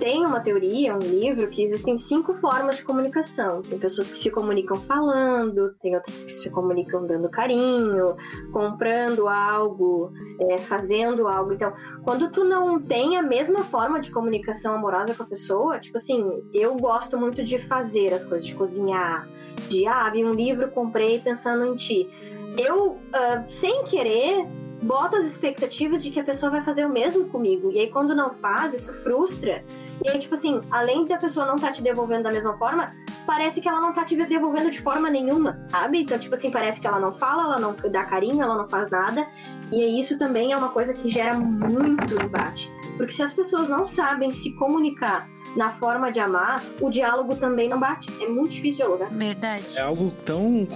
tem 0.00 0.24
uma 0.24 0.40
teoria, 0.40 0.94
um 0.94 0.98
livro, 1.00 1.48
que 1.50 1.62
existem 1.62 1.98
cinco 1.98 2.32
formas 2.34 2.78
de 2.78 2.82
comunicação. 2.82 3.60
Tem 3.60 3.78
pessoas 3.78 4.08
que 4.08 4.16
se 4.16 4.30
comunicam 4.30 4.76
falando, 4.78 5.74
tem 5.82 5.94
outras 5.94 6.24
que 6.24 6.32
se 6.32 6.48
comunicam 6.48 7.06
dando 7.06 7.28
carinho, 7.28 8.16
comprando 8.50 9.28
algo, 9.28 10.10
é, 10.40 10.56
fazendo 10.56 11.28
algo. 11.28 11.52
Então, 11.52 11.72
quando 12.02 12.30
tu 12.30 12.42
não 12.42 12.80
tem 12.80 13.18
a 13.18 13.22
mesma 13.22 13.62
forma 13.64 14.00
de 14.00 14.10
comunicação 14.10 14.74
amorosa 14.74 15.14
com 15.14 15.24
a 15.24 15.26
pessoa, 15.26 15.78
tipo 15.78 15.98
assim, 15.98 16.24
eu 16.54 16.74
gosto 16.76 17.18
muito 17.18 17.44
de 17.44 17.58
fazer 17.66 18.14
as 18.14 18.24
coisas, 18.24 18.46
de 18.46 18.54
cozinhar, 18.54 19.28
de 19.68 19.86
ah, 19.86 20.08
vi 20.10 20.24
um 20.24 20.32
livro, 20.32 20.70
comprei 20.70 21.18
pensando 21.18 21.66
em 21.66 21.74
ti. 21.74 22.08
Eu, 22.56 22.98
ah, 23.12 23.44
sem 23.48 23.84
querer, 23.84 24.46
boto 24.82 25.16
as 25.16 25.26
expectativas 25.26 26.02
de 26.02 26.10
que 26.10 26.20
a 26.20 26.24
pessoa 26.24 26.50
vai 26.50 26.64
fazer 26.64 26.86
o 26.86 26.88
mesmo 26.88 27.28
comigo. 27.28 27.70
E 27.72 27.78
aí, 27.78 27.90
quando 27.90 28.14
não 28.14 28.34
faz, 28.34 28.74
isso 28.74 28.92
frustra. 29.02 29.64
E 30.04 30.08
aí, 30.08 30.18
tipo 30.18 30.34
assim, 30.34 30.60
além 30.70 31.06
da 31.06 31.16
pessoa 31.16 31.46
não 31.46 31.56
estar 31.56 31.72
te 31.72 31.82
devolvendo 31.82 32.24
da 32.24 32.30
mesma 32.30 32.56
forma, 32.56 32.92
parece 33.26 33.60
que 33.60 33.68
ela 33.68 33.80
não 33.80 33.92
tá 33.92 34.04
te 34.04 34.16
devolvendo 34.16 34.70
de 34.70 34.80
forma 34.80 35.10
nenhuma, 35.10 35.60
sabe? 35.68 36.02
Então, 36.02 36.18
tipo 36.18 36.34
assim, 36.34 36.50
parece 36.50 36.80
que 36.80 36.86
ela 36.86 36.98
não 36.98 37.12
fala, 37.18 37.42
ela 37.44 37.58
não 37.58 37.76
dá 37.90 38.04
carinho, 38.04 38.42
ela 38.42 38.56
não 38.56 38.68
faz 38.68 38.90
nada. 38.90 39.26
E 39.72 39.98
isso 39.98 40.18
também 40.18 40.52
é 40.52 40.56
uma 40.56 40.70
coisa 40.70 40.94
que 40.94 41.08
gera 41.08 41.34
muito 41.36 42.14
embate. 42.14 42.70
Porque 42.96 43.12
se 43.12 43.22
as 43.22 43.32
pessoas 43.32 43.68
não 43.68 43.86
sabem 43.86 44.30
se 44.30 44.52
comunicar 44.54 45.28
na 45.56 45.72
forma 45.78 46.10
de 46.10 46.20
amar, 46.20 46.62
o 46.80 46.90
diálogo 46.90 47.34
também 47.36 47.68
não 47.68 47.78
bate. 47.78 48.08
É 48.22 48.28
muito 48.28 48.50
difícil 48.50 48.78
dialogar. 48.78 49.08
Verdade. 49.10 49.78
É 49.78 49.80
algo 49.80 50.10
tão, 50.24 50.66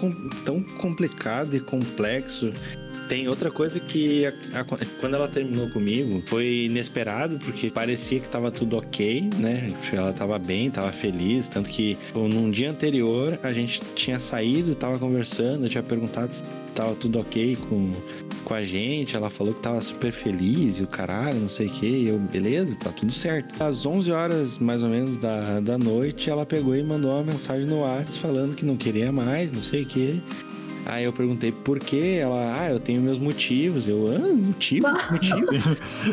tão 0.45 0.63
complicado 0.81 1.55
e 1.55 1.61
complexo. 1.61 2.53
Tem 3.13 3.29
outra 3.29 3.51
coisa 3.51 3.79
que 3.79 4.25
a- 4.25 4.33
a- 4.61 4.65
quando 4.99 5.13
ela 5.17 5.29
terminou 5.29 5.69
comigo 5.69 6.23
foi 6.25 6.65
inesperado, 6.71 7.39
porque 7.41 7.69
parecia 7.71 8.19
que 8.19 8.27
tava 8.31 8.51
tudo 8.51 8.79
ok, 8.79 9.29
né? 9.37 9.69
Ela 9.93 10.15
tava 10.15 10.39
bem, 10.39 10.71
tava 10.71 10.91
feliz, 10.91 11.47
tanto 11.47 11.69
que 11.69 11.99
pô, 12.15 12.27
num 12.27 12.51
dia 12.51 12.71
anterior 12.71 13.39
a 13.43 13.53
gente 13.53 13.83
tinha 13.95 14.19
saído, 14.19 14.75
tava 14.75 14.99
conversando, 14.99 15.69
tinha 15.69 15.83
perguntado 15.83 16.35
se 16.35 16.43
tava 16.75 16.95
tudo 16.95 17.19
ok 17.21 17.55
com, 17.69 17.93
com 18.47 18.55
a 18.55 18.65
gente, 18.65 19.15
ela 19.15 19.29
falou 19.29 19.53
que 19.53 19.61
tava 19.61 19.83
super 19.83 20.11
feliz 20.11 20.79
e 20.79 20.83
o 20.83 20.87
caralho, 20.87 21.39
não 21.39 21.51
sei 21.51 21.67
o 21.67 21.71
que, 21.71 22.07
eu, 22.09 22.19
beleza, 22.19 22.75
tá 22.77 22.89
tudo 22.93 23.13
certo. 23.13 23.63
Às 23.63 23.85
11 23.85 24.11
horas 24.11 24.57
mais 24.57 24.83
ou 24.83 24.89
menos 24.89 25.19
da, 25.19 25.61
da 25.61 25.77
noite, 25.77 26.31
ela 26.31 26.47
pegou 26.47 26.75
e 26.75 26.83
mandou 26.83 27.11
uma 27.11 27.25
mensagem 27.25 27.67
no 27.67 27.81
WhatsApp 27.81 28.21
falando 28.21 28.57
que 28.57 28.65
não 28.65 28.79
queria 28.79 29.13
mais, 29.13 29.53
não 29.53 29.63
sei 29.63 29.83
o 29.83 29.87
que. 29.87 30.23
Aí 30.85 31.05
eu 31.05 31.13
perguntei 31.13 31.53
por 31.53 31.79
quê, 31.79 32.19
ela, 32.21 32.61
ah, 32.61 32.71
eu 32.71 32.81
tenho 32.81 33.01
meus 33.01 33.19
motivos. 33.19 33.89
Eu, 33.89 34.05
ah, 34.09 34.35
motivo? 34.35 34.89
Motivo? 35.11 35.47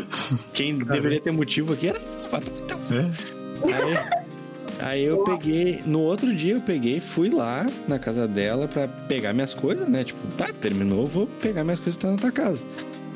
Quem 0.53 0.77
deveria 0.77 1.19
ter 1.19 1.31
motivo 1.31 1.73
aqui 1.73 1.87
era. 1.87 1.99
É. 1.99 3.65
Aí, 3.73 3.97
aí 4.79 5.03
eu 5.05 5.23
peguei, 5.23 5.81
no 5.85 5.99
outro 5.99 6.33
dia 6.33 6.53
eu 6.53 6.61
peguei, 6.61 6.99
fui 6.99 7.29
lá 7.29 7.65
na 7.87 7.99
casa 7.99 8.27
dela 8.27 8.67
pra 8.67 8.87
pegar 8.87 9.33
minhas 9.33 9.53
coisas, 9.53 9.87
né? 9.87 10.03
Tipo, 10.03 10.19
tá, 10.35 10.49
terminou, 10.53 11.05
vou 11.05 11.27
pegar 11.41 11.63
minhas 11.63 11.79
coisas 11.79 11.97
que 11.97 12.05
tá 12.05 12.11
na 12.11 12.17
tua 12.17 12.31
casa. 12.31 12.63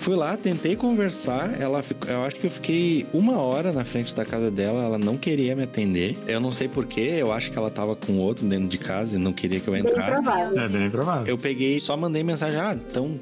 Fui 0.03 0.15
lá, 0.17 0.35
tentei 0.35 0.75
conversar, 0.75 1.61
ela, 1.61 1.81
eu 2.09 2.23
acho 2.23 2.35
que 2.35 2.45
eu 2.47 2.51
fiquei 2.51 3.05
uma 3.13 3.37
hora 3.37 3.71
na 3.71 3.85
frente 3.85 4.13
da 4.13 4.25
casa 4.25 4.51
dela, 4.51 4.83
ela 4.83 4.97
não 4.97 5.15
queria 5.17 5.55
me 5.55 5.63
atender. 5.63 6.17
Eu 6.27 6.41
não 6.41 6.51
sei 6.51 6.67
porquê, 6.67 7.15
eu 7.19 7.31
acho 7.31 7.49
que 7.49 7.57
ela 7.57 7.69
tava 7.71 7.95
com 7.95 8.17
outro 8.17 8.45
dentro 8.45 8.67
de 8.67 8.77
casa 8.77 9.15
e 9.15 9.17
não 9.17 9.31
queria 9.31 9.61
que 9.61 9.67
eu 9.69 9.73
Bem 9.73 9.81
entrasse. 9.81 10.11
provável. 10.21 10.59
É 10.59 10.67
bem 10.67 10.89
provável. 10.89 11.25
Eu 11.25 11.37
peguei, 11.37 11.79
só 11.79 11.95
mandei 11.95 12.21
mensagem, 12.21 12.59
ah, 12.59 12.75
então, 12.75 13.17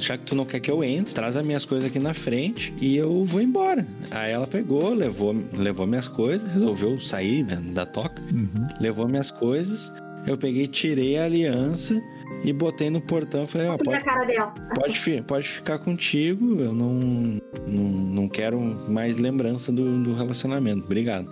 já 0.00 0.16
que 0.16 0.24
tu 0.24 0.34
não 0.34 0.46
quer 0.46 0.60
que 0.60 0.70
eu 0.70 0.82
entre, 0.82 1.12
traz 1.12 1.36
as 1.36 1.46
minhas 1.46 1.66
coisas 1.66 1.86
aqui 1.86 1.98
na 1.98 2.14
frente 2.14 2.72
e 2.80 2.96
eu 2.96 3.24
vou 3.26 3.42
embora. 3.42 3.86
Aí 4.10 4.32
ela 4.32 4.46
pegou, 4.46 4.94
levou, 4.94 5.36
levou 5.52 5.86
minhas 5.86 6.08
coisas, 6.08 6.50
resolveu 6.50 6.98
sair 6.98 7.44
da, 7.44 7.56
da 7.56 7.84
toca, 7.84 8.22
Uhum. 8.32 8.68
levou 8.80 9.06
minhas 9.06 9.30
coisas, 9.30 9.92
eu 10.26 10.36
peguei, 10.36 10.66
tirei 10.66 11.18
a 11.18 11.24
aliança 11.24 12.02
e 12.44 12.52
botei 12.52 12.90
no 12.90 13.00
portão, 13.00 13.46
falei, 13.46 13.68
ó, 13.68 13.76
pode, 13.76 14.02
pode, 14.74 15.22
pode 15.22 15.48
ficar 15.48 15.78
contigo, 15.78 16.60
eu 16.60 16.72
não, 16.72 17.40
não, 17.66 17.84
não 17.84 18.28
quero 18.28 18.58
mais 18.60 19.16
lembrança 19.16 19.70
do, 19.70 20.02
do 20.02 20.14
relacionamento, 20.14 20.84
obrigado. 20.84 21.28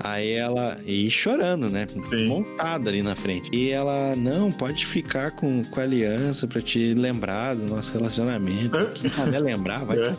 Aí 0.00 0.32
ela. 0.32 0.76
E 0.84 1.10
chorando, 1.10 1.68
né? 1.68 1.86
Sim. 2.02 2.28
Montada 2.28 2.90
ali 2.90 3.02
na 3.02 3.14
frente. 3.14 3.50
E 3.52 3.70
ela, 3.70 4.14
não, 4.16 4.50
pode 4.50 4.86
ficar 4.86 5.32
com, 5.32 5.62
com 5.70 5.80
a 5.80 5.82
aliança 5.82 6.46
pra 6.46 6.60
te 6.60 6.94
lembrar 6.94 7.54
do 7.54 7.74
nosso 7.74 7.92
relacionamento. 7.96 8.90
Quem 8.94 9.10
saber 9.10 9.38
lembrar, 9.40 9.84
vai. 9.84 9.98
É. 9.98 10.12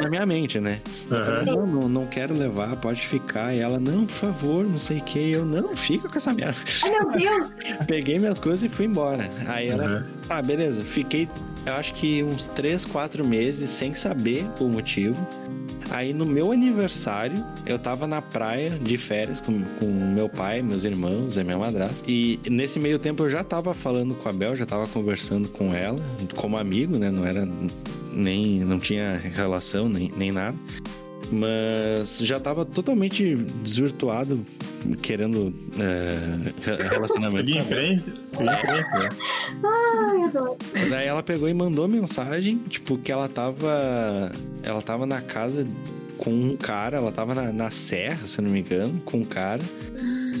Na 0.00 0.08
minha 0.08 0.26
mente, 0.26 0.58
né? 0.58 0.80
Aham. 1.10 1.44
Não, 1.44 1.66
não, 1.66 1.88
não 1.88 2.06
quero 2.06 2.36
levar, 2.36 2.76
pode 2.76 3.06
ficar. 3.06 3.54
E 3.54 3.60
ela, 3.60 3.78
não, 3.78 4.04
por 4.06 4.14
favor, 4.14 4.64
não 4.64 4.78
sei 4.78 4.98
o 4.98 5.02
que. 5.02 5.32
Eu, 5.32 5.44
não, 5.44 5.76
fica 5.76 6.08
com 6.08 6.16
essa 6.16 6.32
merda. 6.32 6.56
Meu 6.92 7.10
Deus! 7.10 7.50
Peguei 7.86 8.18
minhas 8.18 8.38
coisas 8.38 8.62
e 8.62 8.68
fui 8.68 8.86
embora. 8.86 9.28
Aí 9.46 9.68
ela, 9.68 9.84
Aham. 9.84 10.06
tá, 10.28 10.42
beleza. 10.42 10.82
Fiquei, 10.82 11.28
eu 11.66 11.72
acho 11.74 11.92
que 11.94 12.22
uns 12.22 12.48
3, 12.48 12.84
4 12.84 13.26
meses 13.26 13.70
sem 13.70 13.94
saber 13.94 14.46
o 14.60 14.68
motivo. 14.68 15.16
Aí 15.90 16.14
no 16.14 16.24
meu 16.24 16.52
aniversário, 16.52 17.44
eu 17.66 17.78
tava 17.78 18.06
na 18.06 18.22
praia 18.22 18.70
de 18.70 18.96
férias 18.96 19.40
com, 19.40 19.62
com 19.78 19.86
meu 19.86 20.26
pai, 20.26 20.62
meus 20.62 20.84
irmãos, 20.84 21.36
a 21.36 21.44
minha 21.44 21.58
madrasta. 21.58 22.02
E 22.08 22.40
nesse 22.48 22.78
meio 22.78 22.98
tempo 22.98 23.24
eu 23.24 23.28
já 23.28 23.44
tava 23.44 23.74
falando 23.74 24.14
com 24.14 24.28
a 24.28 24.32
Bel, 24.32 24.56
já 24.56 24.64
tava 24.64 24.86
conversando 24.86 25.48
com 25.50 25.74
ela, 25.74 26.00
como 26.34 26.56
amigo, 26.56 26.98
né? 26.98 27.10
Não 27.10 27.26
era 27.26 27.46
nem. 28.10 28.60
não 28.60 28.78
tinha 28.78 29.18
relação, 29.18 29.86
nem, 29.86 30.10
nem 30.16 30.32
nada. 30.32 30.56
Mas 31.32 32.18
já 32.18 32.38
tava 32.38 32.64
totalmente 32.64 33.34
desvirtuado, 33.62 34.44
querendo 35.00 35.54
é, 35.78 36.18
re- 36.60 36.82
relacionamento. 36.90 37.38
Seguir 37.38 37.58
em 37.58 37.64
frente. 37.64 38.04
Seguir 38.04 38.52
em 38.52 38.60
frente, 38.60 38.90
né? 38.98 39.08
Ai, 39.64 40.16
eu 40.18 40.24
adoro. 40.24 40.56
Daí 40.90 41.06
ela 41.06 41.22
pegou 41.22 41.48
e 41.48 41.54
mandou 41.54 41.88
mensagem, 41.88 42.58
tipo, 42.68 42.98
que 42.98 43.10
ela 43.10 43.28
tava. 43.28 44.30
Ela 44.62 44.82
tava 44.82 45.06
na 45.06 45.20
casa 45.22 45.66
com 46.18 46.30
um 46.30 46.56
cara, 46.56 46.98
ela 46.98 47.10
tava 47.10 47.34
na, 47.34 47.50
na 47.52 47.70
serra, 47.70 48.26
se 48.26 48.40
não 48.42 48.50
me 48.50 48.60
engano, 48.60 49.00
com 49.04 49.18
um 49.18 49.24
cara. 49.24 49.62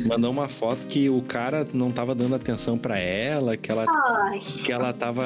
Mandou 0.06 0.32
uma 0.32 0.48
foto 0.48 0.86
que 0.86 1.08
o 1.08 1.22
cara 1.22 1.66
não 1.72 1.90
tava 1.90 2.14
dando 2.14 2.34
atenção 2.34 2.76
pra 2.78 2.98
ela, 2.98 3.56
que 3.56 3.70
ela, 3.70 3.84
Ai, 3.88 4.40
que 4.40 4.72
ela 4.72 4.92
tava. 4.92 5.22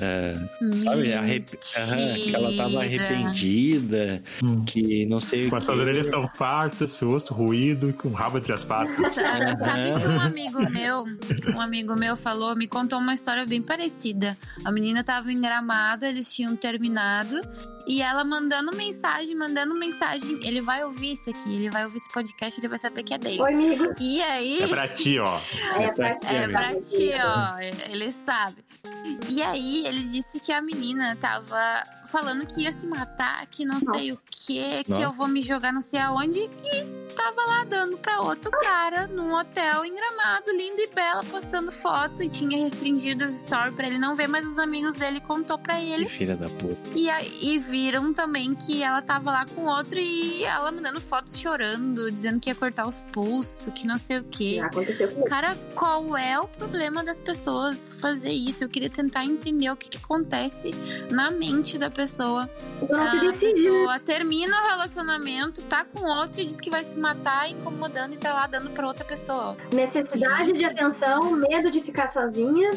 é, 0.00 0.34
sabe? 0.72 1.12
Arrep... 1.12 1.46
Aham, 1.78 2.14
que 2.14 2.34
ela 2.34 2.56
tava 2.56 2.80
arrependida, 2.80 4.22
Hum. 4.42 4.64
que 4.64 5.06
não 5.06 5.20
sei 5.20 5.46
o 5.46 5.50
Mas 5.50 5.68
as 5.68 5.78
orelhas 5.78 6.06
estão 6.06 6.28
fartas, 6.28 6.90
susto, 6.90 7.32
ruído, 7.34 7.92
com 7.94 8.08
o 8.08 8.12
rabo 8.12 8.38
entre 8.38 8.52
as 8.52 8.64
patas. 8.64 9.14
Sabe, 9.14 9.56
sabe 9.56 10.00
que 10.02 10.08
um 10.08 10.20
amigo 10.20 10.70
meu, 10.70 11.04
um 11.54 11.60
amigo 11.60 11.94
meu 11.98 12.16
falou, 12.16 12.54
me 12.56 12.66
contou 12.66 12.98
uma 12.98 13.14
história 13.14 13.46
bem 13.46 13.62
parecida. 13.62 14.36
A 14.64 14.70
menina 14.72 15.02
tava 15.04 15.32
em 15.32 15.40
Gramado, 15.40 16.04
eles 16.04 16.32
tinham 16.32 16.54
terminado 16.56 17.40
e 17.86 18.00
ela 18.02 18.24
mandando 18.24 18.74
mensagem, 18.76 19.34
mandando 19.34 19.74
mensagem. 19.74 20.38
Ele 20.46 20.60
vai 20.60 20.84
ouvir 20.84 21.12
isso 21.12 21.30
aqui, 21.30 21.54
ele 21.54 21.70
vai 21.70 21.84
ouvir 21.84 21.98
esse 21.98 22.12
podcast, 22.12 22.58
ele 22.60 22.68
vai 22.68 22.78
saber 22.78 23.02
que 23.02 23.14
é 23.14 23.18
dele. 23.18 23.40
oi, 23.42 23.52
amigo. 23.52 23.94
E 24.00 24.22
aí, 24.22 24.62
É 24.62 24.66
pra 24.66 24.88
ti, 24.88 25.18
ó. 25.18 25.38
É 25.78 25.90
pra 25.92 26.14
ti. 26.18 26.26
é 26.26 26.48
pra 26.48 26.80
ti, 26.80 27.10
ó, 27.22 27.90
ele 27.90 28.10
sabe. 28.10 28.63
E 29.28 29.42
aí 29.42 29.86
ele 29.86 30.02
disse 30.04 30.40
que 30.40 30.52
a 30.52 30.60
menina 30.62 31.16
tava 31.16 31.58
falando 32.10 32.46
que 32.46 32.62
ia 32.62 32.70
se 32.70 32.86
matar, 32.86 33.44
que 33.46 33.64
não 33.64 33.80
sei 33.80 34.12
o 34.12 34.18
que, 34.30 34.84
que 34.84 34.90
Nossa. 34.90 35.02
eu 35.02 35.10
vou 35.10 35.26
me 35.26 35.42
jogar 35.42 35.72
não 35.72 35.80
sei 35.80 35.98
aonde. 35.98 36.38
E 36.38 37.04
tava 37.14 37.40
lá 37.44 37.64
dando 37.64 37.96
pra 37.98 38.20
outro 38.20 38.50
cara 38.52 39.06
num 39.08 39.34
hotel 39.34 39.84
em 39.84 39.92
Gramado, 39.94 40.50
linda 40.52 40.82
e 40.82 40.86
bela, 40.94 41.24
postando 41.24 41.72
foto 41.72 42.22
e 42.22 42.28
tinha 42.28 42.56
restringido 42.62 43.24
os 43.24 43.34
stories 43.40 43.74
pra 43.74 43.86
ele 43.88 43.98
não 43.98 44.14
ver, 44.14 44.28
mas 44.28 44.46
os 44.46 44.58
amigos 44.58 44.94
dele 44.94 45.20
contou 45.20 45.58
pra 45.58 45.80
ele. 45.80 46.04
Que 46.06 46.12
filha 46.12 46.36
da 46.36 46.48
puta. 46.48 46.90
E, 46.94 47.10
aí- 47.10 47.32
e 47.42 47.58
viram 47.58 48.12
também 48.14 48.54
que 48.54 48.82
ela 48.82 49.02
tava 49.02 49.32
lá 49.32 49.44
com 49.46 49.64
outro 49.64 49.98
e 49.98 50.44
ela 50.44 50.70
mandando 50.70 51.00
fotos 51.00 51.36
chorando, 51.36 52.12
dizendo 52.12 52.38
que 52.38 52.48
ia 52.50 52.54
cortar 52.54 52.86
os 52.86 53.00
pulsos, 53.12 53.72
que 53.74 53.86
não 53.86 53.98
sei 53.98 54.18
o 54.18 54.24
quê. 54.24 54.56
Já 54.60 54.66
aconteceu 54.66 55.08
comigo. 55.08 55.26
Cara, 55.28 55.56
qual 55.74 56.16
é 56.16 56.38
o 56.38 56.46
problema 56.46 57.02
das 57.02 57.20
pessoas 57.20 57.94
fazer 58.00 58.30
isso? 58.30 58.63
Eu 58.64 58.68
queria 58.68 58.90
tentar 58.90 59.24
entender 59.24 59.70
o 59.70 59.76
que, 59.76 59.88
que 59.88 59.98
acontece 59.98 60.70
na 61.10 61.30
mente 61.30 61.76
da 61.78 61.90
pessoa. 61.90 62.48
Não 62.88 63.10
se 63.10 63.16
a 63.16 63.20
decide, 63.30 63.62
né? 63.64 63.70
pessoa 63.70 64.00
termina 64.00 64.56
o 64.62 64.66
relacionamento, 64.68 65.62
tá 65.62 65.84
com 65.84 66.04
outro 66.04 66.40
e 66.40 66.44
diz 66.44 66.60
que 66.60 66.70
vai 66.70 66.82
se 66.84 66.98
matar, 66.98 67.48
incomodando 67.50 68.14
e 68.14 68.16
tá 68.16 68.32
lá 68.32 68.46
dando 68.46 68.70
pra 68.70 68.86
outra 68.86 69.04
pessoa. 69.04 69.56
Necessidade 69.72 70.52
de 70.52 70.64
atenção, 70.64 71.30
medo 71.32 71.70
de 71.70 71.80
ficar 71.80 72.08
sozinha. 72.08 72.70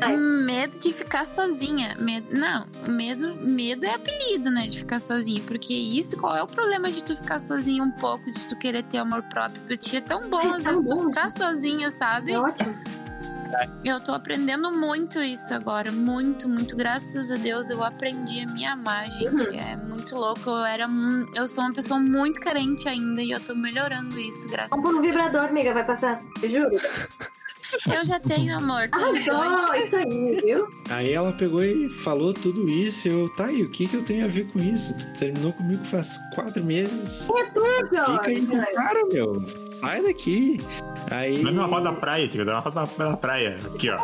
Ai. 0.00 0.16
Medo 0.16 0.78
de 0.78 0.92
ficar 0.92 1.26
sozinha. 1.26 1.96
Medo, 1.98 2.28
não, 2.32 2.64
medo, 2.88 3.34
medo 3.34 3.84
é 3.84 3.94
apelido, 3.94 4.48
né? 4.48 4.68
De 4.68 4.78
ficar 4.78 5.00
sozinha. 5.00 5.42
Porque 5.44 5.74
isso, 5.74 6.16
qual 6.16 6.36
é 6.36 6.42
o 6.42 6.46
problema 6.46 6.88
de 6.90 7.02
tu 7.02 7.16
ficar 7.16 7.40
sozinha 7.40 7.82
um 7.82 7.90
pouco, 7.90 8.30
de 8.30 8.44
tu 8.44 8.54
querer 8.56 8.84
ter 8.84 8.98
amor 8.98 9.24
próprio 9.24 9.60
pra 9.62 9.76
ti? 9.76 9.96
É 9.96 10.00
tão 10.00 10.30
bom, 10.30 10.40
É 10.40 10.56
às 10.56 10.62
tão 10.62 10.74
vezes, 10.74 10.88
tu 10.88 10.94
bom. 10.96 11.08
ficar 11.08 11.30
sozinha, 11.32 11.90
sabe? 11.90 12.30
É 12.32 12.38
ótimo. 12.38 12.74
Eu 13.84 14.00
tô 14.00 14.12
aprendendo 14.12 14.70
muito 14.72 15.22
isso 15.22 15.52
agora. 15.54 15.90
Muito, 15.90 16.48
muito. 16.48 16.76
Graças 16.76 17.30
a 17.30 17.36
Deus 17.36 17.70
eu 17.70 17.82
aprendi 17.82 18.40
a 18.40 18.46
me 18.52 18.64
amar, 18.64 19.10
gente. 19.10 19.48
Uhum. 19.48 19.54
É 19.54 19.76
muito 19.76 20.14
louco. 20.14 20.50
Eu 20.50 20.64
era. 20.64 20.88
Eu 21.34 21.48
sou 21.48 21.64
uma 21.64 21.72
pessoa 21.72 21.98
muito 22.00 22.40
carente 22.40 22.88
ainda 22.88 23.22
e 23.22 23.30
eu 23.30 23.40
tô 23.40 23.54
melhorando 23.54 24.18
isso, 24.18 24.48
graças 24.48 24.72
a 24.72 24.76
Vamos 24.76 24.92
pro 24.92 25.02
vibrador, 25.02 25.44
amiga, 25.44 25.72
vai 25.72 25.84
passar. 25.84 26.22
Eu 26.42 26.48
juro. 26.48 26.70
Eu 27.92 28.04
já 28.04 28.18
tenho 28.18 28.56
amor. 28.56 28.88
Arrasou, 28.92 29.74
isso 29.74 29.96
aí, 29.96 30.40
viu? 30.42 30.68
Aí 30.90 31.12
ela 31.12 31.32
pegou 31.32 31.62
e 31.62 31.90
falou 31.90 32.32
tudo 32.32 32.68
isso. 32.68 33.08
Eu, 33.08 33.28
tá, 33.34 33.52
e 33.52 33.62
o 33.62 33.70
que 33.70 33.86
que 33.86 33.94
eu 33.94 34.02
tenho 34.02 34.24
a 34.24 34.28
ver 34.28 34.50
com 34.50 34.58
isso? 34.58 34.94
Tu 34.94 35.18
terminou 35.18 35.52
comigo 35.52 35.84
faz 35.86 36.18
quatro 36.34 36.64
meses. 36.64 37.28
É 37.28 37.44
tudo, 37.50 37.88
Fica 37.88 38.26
aí 38.26 38.46
com 38.46 38.56
o 38.56 38.72
cara, 38.72 39.00
meu. 39.12 39.67
Sai 39.80 40.02
daqui. 40.02 40.58
Aí. 41.10 41.42
Manda 41.42 41.60
uma 41.60 41.68
foto 41.68 41.84
da 41.84 41.92
praia, 41.92 42.28
tio. 42.28 42.44
Dá 42.44 42.54
uma 42.54 42.62
foto 42.62 42.98
da 42.98 43.16
praia. 43.16 43.56
Aqui, 43.74 43.88
ó. 43.90 43.96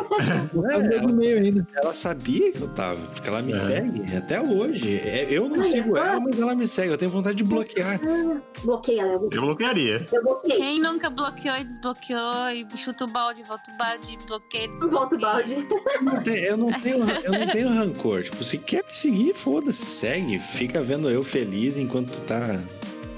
No 0.53 0.65
É, 0.71 1.01
no 1.01 1.13
meio 1.13 1.37
ainda. 1.37 1.67
ela 1.75 1.93
sabia 1.93 2.51
que 2.51 2.61
eu 2.61 2.67
tava, 2.69 2.99
porque 2.99 3.27
ela 3.29 3.41
me 3.41 3.53
É. 3.53 3.59
segue 3.59 4.15
até 4.15 4.41
hoje. 4.41 4.97
É, 4.99 5.27
Eu 5.29 5.47
não 5.49 5.63
sigo 5.63 5.97
ah. 5.97 6.07
ela, 6.07 6.19
mas 6.19 6.39
ela 6.39 6.55
me 6.55 6.67
segue. 6.67 6.91
Eu 6.93 6.97
tenho 6.97 7.11
vontade 7.11 7.37
de 7.37 7.43
bloquear. 7.43 7.99
Bloqueia, 8.63 9.05
Léo. 9.05 9.29
Eu 9.31 9.41
bloquearia. 9.41 10.05
Eu 10.11 10.23
bloqueei. 10.23 10.55
Quem 10.57 10.79
nunca 10.79 11.09
bloqueou 11.09 11.55
e 11.57 11.63
desbloqueou 11.65 12.49
e 12.49 12.67
chuta 12.77 13.05
o 13.05 13.07
balde, 13.11 13.43
volta 13.43 13.71
o 13.71 13.77
balde, 13.77 14.17
bloqueia, 14.27 14.67
Volta 14.89 15.15
o 15.15 15.17
desbloqueia. 15.17 15.19
balde. 15.19 15.53
Eu 15.53 16.01
não 16.01 16.21
tenho- 16.23 16.45
Eu 16.45 16.57
não 16.57 16.67
tenho, 16.71 16.97
eu 17.25 17.31
não 17.39 17.47
tenho 17.47 17.69
rancor. 17.69 18.23
Tipo, 18.23 18.43
se 18.43 18.57
quer 18.57 18.83
me 18.85 18.93
seguir, 18.95 19.33
foda-se, 19.33 19.85
segue. 19.85 20.39
Fica 20.39 20.81
vendo 20.81 21.09
eu 21.09 21.23
feliz 21.23 21.77
enquanto 21.77 22.11
tu 22.11 22.21
tá 22.21 22.59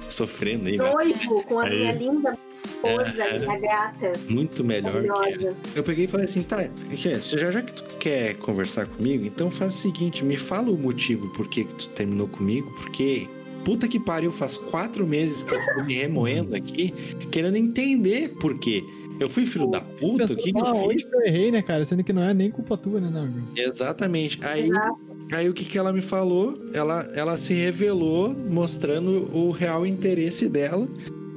sofrendo 0.09 0.67
aí. 0.67 0.77
Noivo 0.77 1.43
com 1.43 1.59
a 1.59 1.65
Aí. 1.65 1.77
minha 1.79 1.91
linda 1.93 2.37
esposa, 2.51 3.23
É. 3.23 3.39
minha 3.39 3.59
gata. 3.59 4.13
Muito 4.29 4.63
melhor 4.63 4.91
que 4.91 4.97
ela. 5.07 5.07
Maravilhosa. 5.19 5.55
Eu 5.75 5.83
peguei 5.83 6.05
e 6.05 6.07
falei 6.07 6.25
assim, 6.25 6.43
tá, 6.43 6.69
Jess, 6.93 7.29
já, 7.29 7.51
já 7.51 7.61
que 7.61 7.73
tu 7.73 7.97
quer 7.97 8.35
conversar 8.35 8.85
comigo, 8.87 9.25
então 9.25 9.49
faz 9.51 9.73
o 9.75 9.77
seguinte, 9.77 10.23
me 10.23 10.37
fala 10.37 10.69
o 10.69 10.77
motivo 10.77 11.27
por 11.33 11.47
que, 11.47 11.63
que 11.63 11.75
tu 11.75 11.89
terminou 11.89 12.27
comigo, 12.27 12.69
porque 12.81 13.27
puta 13.65 13.87
que 13.87 13.99
pariu, 13.99 14.31
faz 14.31 14.57
quatro 14.57 15.05
meses 15.05 15.43
que 15.43 15.53
eu 15.53 15.59
tô 15.75 15.83
me 15.83 15.93
remoendo 15.95 16.55
aqui, 16.55 16.93
querendo 17.31 17.57
entender 17.57 18.29
por 18.39 18.57
quê. 18.59 18.83
Eu 19.19 19.27
fui 19.27 19.47
filho 19.47 19.65
da 19.65 19.81
puta, 19.81 20.25
o 20.31 20.35
que, 20.37 20.53
que 20.53 20.59
eu 20.59 20.63
onde 20.63 20.93
fiz? 21.01 21.09
que 21.09 21.15
eu 21.15 21.21
errei, 21.23 21.51
né, 21.51 21.61
cara? 21.63 21.83
Sendo 21.83 22.03
que 22.03 22.13
não 22.13 22.21
é 22.23 22.35
nem 22.35 22.51
culpa 22.51 22.77
tua, 22.77 23.01
né, 23.01 23.09
não, 23.11 23.27
Exatamente. 23.55 24.39
Aí, 24.45 24.65
Exato. 24.69 25.06
Aí 25.31 25.49
o 25.49 25.53
que, 25.53 25.65
que 25.65 25.77
ela 25.77 25.91
me 25.91 26.01
falou? 26.01 26.57
Ela, 26.73 27.07
ela 27.13 27.37
se 27.37 27.53
revelou 27.53 28.33
mostrando 28.33 29.29
o 29.35 29.51
real 29.51 29.85
interesse 29.85 30.47
dela, 30.47 30.87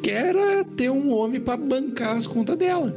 que 0.03 0.11
era 0.11 0.65
ter 0.77 0.91
um 0.91 1.13
homem 1.13 1.41
pra 1.41 1.57
bancar 1.57 2.17
as 2.17 2.27
contas 2.27 2.57
dela. 2.57 2.95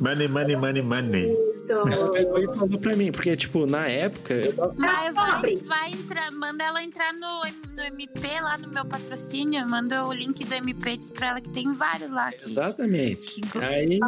Money, 0.00 0.28
money, 0.28 0.56
money, 0.56 0.82
money. 0.82 1.45
Ela 1.68 1.88
Isso. 1.90 2.10
pegou 2.12 2.38
e 2.38 2.46
falou 2.56 2.78
pra 2.78 2.96
mim, 2.96 3.10
porque, 3.12 3.36
tipo, 3.36 3.66
na 3.66 3.86
época, 3.88 4.34
eu 4.34 4.52
tava 4.54 4.74
Vai, 4.76 5.56
vai, 5.56 5.90
entrar, 5.92 6.30
manda 6.32 6.64
ela 6.64 6.82
entrar 6.82 7.12
no, 7.12 7.42
no 7.76 7.82
MP 7.82 8.40
lá 8.40 8.56
no 8.58 8.68
meu 8.68 8.84
patrocínio, 8.84 9.68
manda 9.68 10.04
o 10.06 10.12
link 10.12 10.44
do 10.44 10.54
MP, 10.54 10.96
diz 10.96 11.10
pra 11.10 11.28
ela 11.30 11.40
que 11.40 11.48
tem 11.50 11.72
vários 11.74 12.10
lá. 12.10 12.30
Que, 12.32 12.44
Exatamente. 12.44 13.40
que- 13.40 13.58
Aí, 13.58 13.98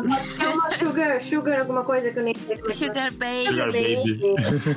É 0.40 0.48
uma 0.48 0.70
sugar, 0.76 1.22
sugar, 1.22 1.60
alguma 1.60 1.84
coisa 1.84 2.10
que 2.10 2.18
eu 2.18 2.22
nem 2.22 2.34
sei 2.34 2.56
é 2.56 2.68
é. 2.68 2.72
Sugar 2.72 3.12
Baby. 3.12 3.46
Sugar 3.46 3.72
Baby. 3.72 4.20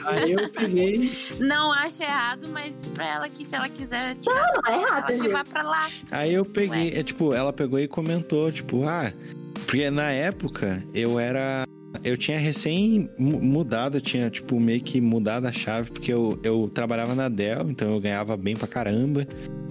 aí 0.06 0.32
eu 0.32 0.50
peguei. 0.50 1.12
Não 1.40 1.72
acho 1.74 2.02
errado, 2.04 2.50
mas 2.50 2.90
pra 2.90 3.06
ela 3.08 3.30
que 3.30 3.46
se 3.46 3.56
ela 3.56 3.70
quiser 3.70 4.16
tirar, 4.16 4.36
Não, 4.54 4.62
não 4.62 4.72
é 4.72 4.82
errado, 4.84 5.12
ela 5.12 5.24
que 5.24 5.30
vá 5.30 5.44
pra 5.44 5.62
lá. 5.64 5.90
Aí 6.12 6.34
eu 6.34 6.46
peguei. 6.46 6.94
É, 6.94 7.04
tipo, 7.04 7.34
ela 7.34 7.52
pegou 7.54 7.80
e 7.80 7.88
comentou, 7.88 8.52
tipo, 8.52 8.84
ah. 8.88 9.12
Porque 9.66 9.90
na 9.90 10.12
época 10.12 10.84
eu 10.94 11.20
era. 11.20 11.66
Eu 12.04 12.18
tinha 12.18 12.38
recém 12.40 13.10
mu- 13.18 13.42
mudado, 13.42 13.98
eu 13.98 14.02
tinha, 14.02 14.30
tipo, 14.30 14.60
meio 14.60 14.82
que 14.82 15.00
mudado 15.02 15.46
a 15.46 15.52
chave, 15.52 15.92
porque 15.92 16.12
eu, 16.12 16.40
eu 16.44 16.70
trabalhava 16.74 17.14
na 17.16 17.30
Dell, 17.30 17.70
então 17.70 17.92
eu 17.94 18.00
ganhava 18.00 18.36
bem 18.38 18.56
pra 18.56 18.68
caramba 18.68 19.28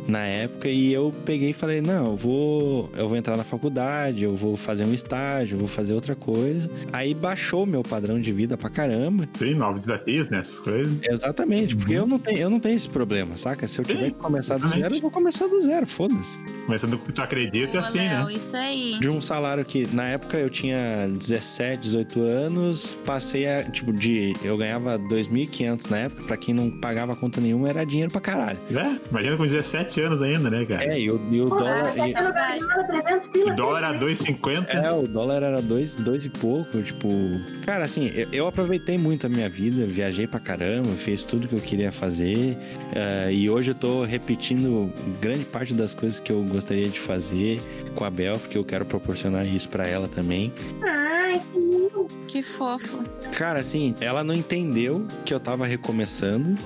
na 0.08 0.24
época, 0.26 0.68
e 0.68 0.92
eu 0.92 1.14
peguei 1.24 1.50
e 1.50 1.52
falei, 1.52 1.80
não, 1.80 2.08
eu 2.12 2.16
vou. 2.16 2.90
Eu 2.96 3.08
vou 3.08 3.16
entrar 3.16 3.36
na 3.36 3.44
faculdade, 3.44 4.24
eu 4.24 4.34
vou 4.34 4.56
fazer 4.56 4.84
um 4.84 4.92
estágio, 4.92 5.54
eu 5.54 5.58
vou 5.60 5.68
fazer 5.68 5.94
outra 5.94 6.16
coisa. 6.16 6.68
Aí 6.92 7.14
baixou 7.14 7.64
meu 7.64 7.82
padrão 7.82 8.18
de 8.20 8.32
vida 8.32 8.56
pra 8.56 8.68
caramba. 8.70 9.28
Sim, 9.34 9.54
novos 9.54 9.82
desafios, 9.82 10.28
né? 10.28 10.38
Essas 10.38 10.58
coisas. 10.58 10.92
Exatamente, 11.02 11.76
porque 11.76 11.92
eu 11.94 12.06
não 12.06 12.18
tenho, 12.18 12.38
eu 12.38 12.50
não 12.50 12.58
tenho 12.58 12.74
esse 12.76 12.88
problema, 12.88 13.36
saca? 13.36 13.68
Se 13.68 13.78
eu 13.78 13.84
Sim, 13.84 13.92
tiver 13.94 14.10
que 14.10 14.16
começar 14.18 14.54
do 14.54 14.66
exatamente. 14.66 14.82
zero, 14.82 14.94
eu 14.96 15.00
vou 15.00 15.10
começar 15.10 15.46
do 15.46 15.60
zero, 15.62 15.86
foda-se. 15.86 16.38
Começando 16.66 16.96
com 16.98 17.04
o 17.04 17.06
que 17.06 17.12
tu 17.12 17.22
acredita, 17.22 17.76
é 17.76 17.80
assim, 17.80 17.98
Léo, 17.98 18.24
né? 18.26 18.32
Isso 18.32 18.56
aí. 18.56 18.98
De 19.00 19.08
um 19.08 19.20
salário 19.20 19.64
que 19.64 19.86
na 19.94 20.08
época 20.08 20.38
eu 20.38 20.50
tinha 20.50 21.06
17, 21.08 21.82
18 21.82 22.09
anos, 22.18 22.96
passei 23.04 23.46
a, 23.46 23.62
tipo, 23.62 23.92
de. 23.92 24.32
Eu 24.42 24.56
ganhava 24.56 24.98
2.500 24.98 25.90
na 25.90 25.98
época, 25.98 26.22
pra 26.24 26.36
quem 26.36 26.52
não 26.54 26.70
pagava 26.70 27.14
conta 27.14 27.40
nenhuma, 27.40 27.68
era 27.68 27.84
dinheiro 27.84 28.10
pra 28.10 28.20
caralho. 28.20 28.58
É, 28.74 28.96
imagina 29.10 29.36
com 29.36 29.44
17 29.44 30.00
anos 30.00 30.22
ainda, 30.22 30.50
né, 30.50 30.64
cara? 30.64 30.84
É, 30.84 30.98
e 30.98 31.08
o, 31.10 31.20
e 31.30 31.40
o 31.42 31.46
Pô, 31.46 31.56
dólar. 31.56 31.92
tá 31.94 32.08
e- 32.08 32.12
sendo 32.12 32.32
ganhado 32.32 32.86
300 32.88 33.28
pila. 33.28 33.52
O 33.52 33.56
dólar 33.56 33.78
era 33.84 33.98
2,50. 33.98 34.66
é, 34.70 34.90
o 34.92 35.06
dólar 35.06 35.42
era 35.42 35.60
dois, 35.62 35.94
dois 35.96 36.24
e 36.24 36.30
pouco, 36.30 36.82
tipo... 36.82 37.08
Cara, 37.66 37.84
assim, 37.84 38.10
eu, 38.14 38.28
eu 38.32 38.46
aproveitei 38.46 38.96
muito 38.98 39.26
a 39.26 39.28
minha 39.28 39.48
vida, 39.48 39.86
viajei 39.86 40.26
pra 40.26 40.40
caramba, 40.40 40.88
fiz 40.96 41.24
tudo 41.26 41.46
que 41.46 41.54
eu 41.54 41.60
queria 41.60 41.92
fazer, 41.92 42.56
eh, 42.94 43.32
e 43.32 43.50
hoje 43.50 43.72
eu 43.72 43.74
tô 43.74 44.04
repetindo 44.04 44.90
grande 45.20 45.44
parte 45.44 45.74
das 45.74 45.92
coisas 45.92 46.18
que 46.18 46.32
eu 46.32 46.42
gostaria 46.44 46.88
de 46.88 46.98
fazer 46.98 47.60
com 47.94 48.04
a 48.04 48.10
Bel, 48.10 48.38
porque 48.38 48.56
eu 48.56 48.64
quero 48.64 48.84
proporcionar 48.84 49.46
isso 49.46 49.68
pra 49.68 49.86
ela 49.86 50.08
também. 50.08 50.52
Ai, 51.30 51.40
que 51.52 51.58
lindo. 51.58 52.06
Que 52.26 52.42
fofo. 52.42 53.04
Cara, 53.36 53.60
assim, 53.60 53.94
ela 54.00 54.24
não 54.24 54.34
entendeu 54.34 55.06
que 55.24 55.32
eu 55.32 55.38
tava 55.38 55.64
recomeçando. 55.66 56.56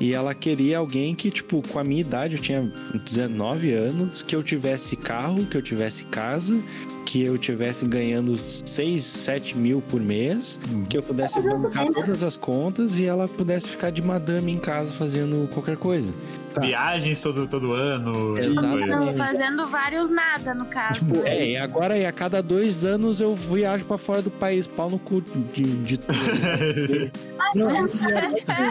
E 0.00 0.14
ela 0.14 0.34
queria 0.34 0.78
alguém 0.78 1.14
que, 1.14 1.30
tipo, 1.30 1.62
com 1.68 1.78
a 1.78 1.84
minha 1.84 2.00
idade, 2.00 2.36
eu 2.36 2.40
tinha 2.40 2.72
19 3.04 3.70
anos, 3.72 4.22
que 4.22 4.34
eu 4.34 4.42
tivesse 4.42 4.96
carro, 4.96 5.44
que 5.44 5.54
eu 5.58 5.60
tivesse 5.60 6.06
casa, 6.06 6.58
que 7.04 7.22
eu 7.22 7.36
tivesse 7.36 7.84
ganhando 7.84 8.38
6, 8.38 9.04
7 9.04 9.58
mil 9.58 9.82
por 9.82 10.00
mês, 10.00 10.58
que 10.88 10.96
eu 10.96 11.02
pudesse 11.02 11.38
bancar 11.42 11.86
todas 11.92 12.22
as 12.22 12.34
contas 12.34 12.98
e 12.98 13.04
ela 13.04 13.28
pudesse 13.28 13.68
ficar 13.68 13.90
de 13.90 14.00
madame 14.00 14.50
em 14.50 14.58
casa 14.58 14.90
fazendo 14.92 15.46
qualquer 15.52 15.76
coisa. 15.76 16.14
Tá. 16.54 16.62
Viagens 16.62 17.20
todo, 17.20 17.46
todo 17.46 17.72
ano. 17.72 18.36
Exatamente. 18.38 19.16
Fazendo 19.16 19.66
vários 19.66 20.10
nada, 20.10 20.52
no 20.52 20.66
caso. 20.66 21.04
né? 21.04 21.20
É, 21.24 21.48
e 21.50 21.56
agora 21.56 21.96
e 21.96 22.04
a 22.04 22.10
cada 22.10 22.42
dois 22.42 22.84
anos 22.84 23.20
eu 23.20 23.34
viajo 23.36 23.84
pra 23.84 23.96
fora 23.96 24.20
do 24.20 24.30
país, 24.32 24.66
pau 24.66 24.90
no 24.90 24.98
cu 24.98 25.20
de, 25.54 25.62
de 25.62 25.96
tudo. 25.98 26.12
Não, 27.54 27.66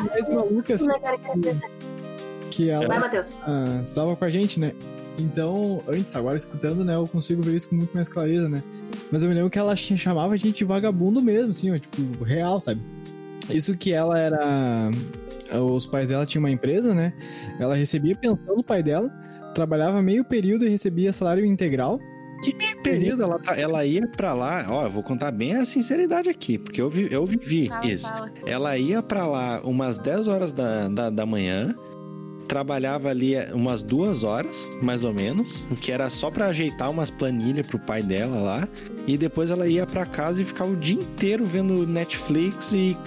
mais 0.10 0.30
maluca, 0.30 0.76
assim, 0.76 0.88
que 2.52 2.70
ela 2.70 2.88
Vai, 2.88 3.00
Matheus. 3.00 3.38
ah, 3.46 3.80
estava 3.82 4.16
com 4.16 4.26
a 4.26 4.30
gente, 4.30 4.60
né? 4.60 4.74
Então, 5.20 5.82
antes, 5.88 6.16
agora 6.16 6.38
escutando, 6.38 6.84
né, 6.86 6.96
eu 6.96 7.06
consigo 7.08 7.42
ver 7.42 7.56
isso 7.56 7.68
com 7.70 7.76
muito 7.76 7.92
mais 7.94 8.08
clareza, 8.10 8.48
né? 8.48 8.64
Mas 9.12 9.22
eu 9.22 9.28
me 9.30 9.36
lembro 9.36 9.50
que 9.50 9.60
ela 9.60 9.76
ch- 9.76 9.98
chamava 9.98 10.34
a 10.34 10.38
gente 10.38 10.58
de 10.60 10.66
vagabundo 10.66 11.22
mesmo, 11.22 11.52
assim, 11.52 11.74
ó, 11.74 11.78
tipo, 11.78 12.24
real, 12.24 12.60
sabe? 12.60 12.82
Isso 13.50 13.76
que 13.76 13.92
ela 13.92 14.18
era. 14.18 14.90
Os 15.52 15.88
pais 15.88 16.10
dela 16.10 16.26
tinham 16.26 16.44
uma 16.44 16.52
empresa, 16.52 16.94
né? 16.94 17.14
Ela 17.60 17.76
recebia 17.76 18.16
pensão 18.16 18.56
do 18.56 18.64
pai 18.64 18.84
dela, 18.84 19.10
trabalhava 19.56 20.02
meio 20.02 20.24
período 20.24 20.66
e 20.66 20.70
recebia 20.70 21.12
salário 21.14 21.46
integral. 21.46 22.00
Que 22.44 22.56
meio 22.56 22.82
período 22.82 23.24
ela, 23.24 23.38
tá- 23.40 23.56
ela 23.60 23.86
ia 23.86 24.08
pra 24.08 24.32
lá, 24.32 24.66
ó, 24.70 24.86
eu 24.86 24.90
vou 24.90 25.04
contar 25.04 25.30
bem 25.32 25.56
a 25.56 25.66
sinceridade 25.66 26.30
aqui, 26.30 26.58
porque 26.58 26.82
eu, 26.82 26.90
vi, 26.90 27.08
eu 27.12 27.26
vivi 27.26 27.68
Fala, 27.68 27.86
isso. 27.86 28.08
fala. 28.08 28.30
Ela 28.46 28.78
ia 28.78 29.04
pra 29.04 29.28
lá 29.28 29.60
umas 29.66 29.98
10 29.98 30.28
horas 30.28 30.54
da, 30.54 30.88
da, 30.88 31.10
da 31.10 31.26
manhã 31.26 31.76
trabalhava 32.48 33.10
ali 33.10 33.36
umas 33.54 33.84
duas 33.84 34.24
horas, 34.24 34.68
mais 34.82 35.04
ou 35.04 35.14
menos, 35.14 35.64
o 35.70 35.76
que 35.76 35.92
era 35.92 36.10
só 36.10 36.32
pra 36.32 36.48
ajeitar 36.48 36.90
umas 36.90 37.12
planilhas 37.12 37.68
pro 37.68 37.78
pai 37.78 38.02
dela 38.02 38.40
lá. 38.40 38.68
E 39.06 39.18
depois 39.18 39.52
ela 39.52 39.68
ia 39.68 39.86
pra 39.86 40.04
casa 40.06 40.42
e 40.42 40.46
ficava 40.46 40.72
o 40.72 40.76
dia 40.76 40.96
inteiro 40.96 41.46
vendo 41.46 41.86
Netflix 41.86 42.74
e 42.74 42.98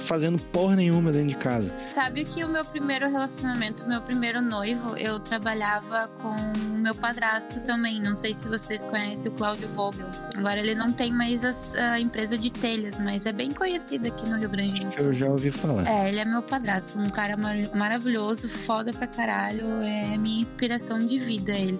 fazendo 0.00 0.38
porra 0.38 0.76
nenhuma 0.76 1.12
dentro 1.12 1.28
de 1.28 1.36
casa. 1.36 1.72
Sabe 1.86 2.24
que 2.24 2.44
o 2.44 2.48
meu 2.48 2.64
primeiro 2.64 3.08
relacionamento, 3.10 3.86
meu 3.88 4.00
primeiro 4.02 4.40
noivo, 4.42 4.96
eu 4.96 5.18
trabalhava 5.20 6.08
com 6.20 6.34
o 6.74 6.78
meu 6.78 6.94
padrasto 6.94 7.60
também. 7.60 8.00
Não 8.00 8.14
sei 8.14 8.32
se 8.34 8.46
vocês 8.48 8.84
conhecem 8.84 9.30
o 9.30 9.34
Cláudio 9.34 9.68
Vogel. 9.68 10.06
Agora 10.36 10.58
ele 10.60 10.74
não 10.74 10.92
tem 10.92 11.12
mais 11.12 11.44
as- 11.44 11.74
a 11.74 11.98
empresa 12.00 12.36
de 12.38 12.50
telhas, 12.50 13.00
mas 13.00 13.26
é 13.26 13.32
bem 13.32 13.50
conhecido 13.50 14.06
aqui 14.08 14.28
no 14.28 14.38
Rio 14.38 14.48
Grande 14.48 14.84
do 14.84 14.90
Sul. 14.90 15.06
Eu 15.06 15.12
já 15.12 15.26
ouvi 15.28 15.50
falar. 15.50 15.86
É, 15.86 16.08
ele 16.08 16.18
é 16.18 16.24
meu 16.24 16.42
padrasto, 16.42 16.98
um 16.98 17.10
cara 17.10 17.36
mar- 17.36 17.56
maravilhoso, 17.74 18.48
foda 18.48 18.92
pra 18.92 19.06
caralho, 19.06 19.64
é 19.82 20.16
minha 20.16 20.40
inspiração 20.40 20.98
de 20.98 21.18
vida 21.18 21.52
ele. 21.52 21.78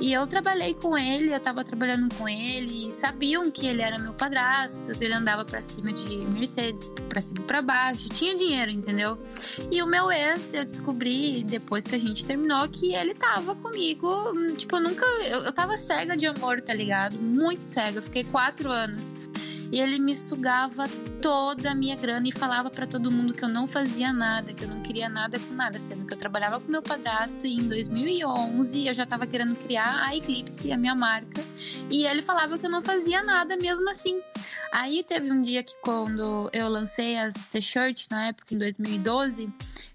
E 0.00 0.12
eu 0.12 0.26
trabalhei 0.26 0.74
com 0.74 0.98
ele, 0.98 1.32
eu 1.32 1.38
tava 1.38 1.62
trabalhando 1.62 2.12
com 2.16 2.28
ele, 2.28 2.88
e 2.88 2.90
sabiam 2.90 3.50
que 3.50 3.66
ele 3.66 3.82
era 3.82 3.98
meu 3.98 4.12
padrasto, 4.12 4.92
que 4.92 5.04
ele 5.04 5.14
andava 5.14 5.44
pra 5.44 5.62
cima 5.62 5.92
de 5.92 6.16
Mercedes, 6.16 6.90
pra 7.12 7.20
cima 7.20 7.40
e 7.40 7.42
pra 7.42 7.60
baixo, 7.60 8.08
tinha 8.08 8.34
dinheiro, 8.34 8.70
entendeu? 8.70 9.18
E 9.70 9.82
o 9.82 9.86
meu 9.86 10.10
ex, 10.10 10.54
eu 10.54 10.64
descobri 10.64 11.44
depois 11.44 11.86
que 11.86 11.94
a 11.94 11.98
gente 11.98 12.24
terminou 12.24 12.66
que 12.70 12.94
ele 12.94 13.12
tava 13.12 13.54
comigo, 13.54 14.08
hum, 14.30 14.54
tipo, 14.56 14.76
eu 14.76 14.80
nunca. 14.80 15.04
Eu, 15.26 15.44
eu 15.44 15.52
tava 15.52 15.76
cega 15.76 16.16
de 16.16 16.26
amor, 16.26 16.62
tá 16.62 16.72
ligado? 16.72 17.18
Muito 17.18 17.64
cega, 17.64 17.98
eu 17.98 18.02
fiquei 18.02 18.24
quatro 18.24 18.70
anos. 18.70 19.14
E 19.72 19.80
ele 19.80 19.98
me 19.98 20.14
sugava 20.14 20.84
toda 21.22 21.70
a 21.70 21.74
minha 21.74 21.96
grana 21.96 22.28
e 22.28 22.32
falava 22.32 22.68
pra 22.68 22.86
todo 22.86 23.10
mundo 23.10 23.32
que 23.32 23.42
eu 23.42 23.48
não 23.48 23.66
fazia 23.66 24.12
nada, 24.12 24.52
que 24.52 24.64
eu 24.64 24.68
não 24.68 24.82
queria 24.82 25.08
nada 25.08 25.40
com 25.40 25.54
nada, 25.54 25.78
sendo 25.78 26.06
que 26.06 26.12
eu 26.12 26.18
trabalhava 26.18 26.60
com 26.60 26.70
meu 26.70 26.82
padrasto 26.82 27.46
e 27.46 27.54
em 27.54 27.66
2011 27.66 28.86
eu 28.86 28.92
já 28.92 29.06
tava 29.06 29.26
querendo 29.26 29.56
criar 29.56 30.06
a 30.06 30.14
Eclipse, 30.14 30.70
a 30.70 30.76
minha 30.76 30.94
marca, 30.94 31.42
e 31.90 32.04
ele 32.04 32.20
falava 32.20 32.58
que 32.58 32.66
eu 32.66 32.70
não 32.70 32.82
fazia 32.82 33.22
nada 33.22 33.56
mesmo 33.56 33.88
assim. 33.88 34.20
Aí 34.72 35.02
teve 35.02 35.30
um 35.30 35.40
dia 35.40 35.62
que 35.62 35.74
quando 35.82 36.50
eu 36.52 36.68
lancei 36.68 37.18
as 37.18 37.34
t-shirts, 37.46 38.08
na 38.10 38.28
época, 38.28 38.54
em 38.54 38.58
2012, 38.58 39.50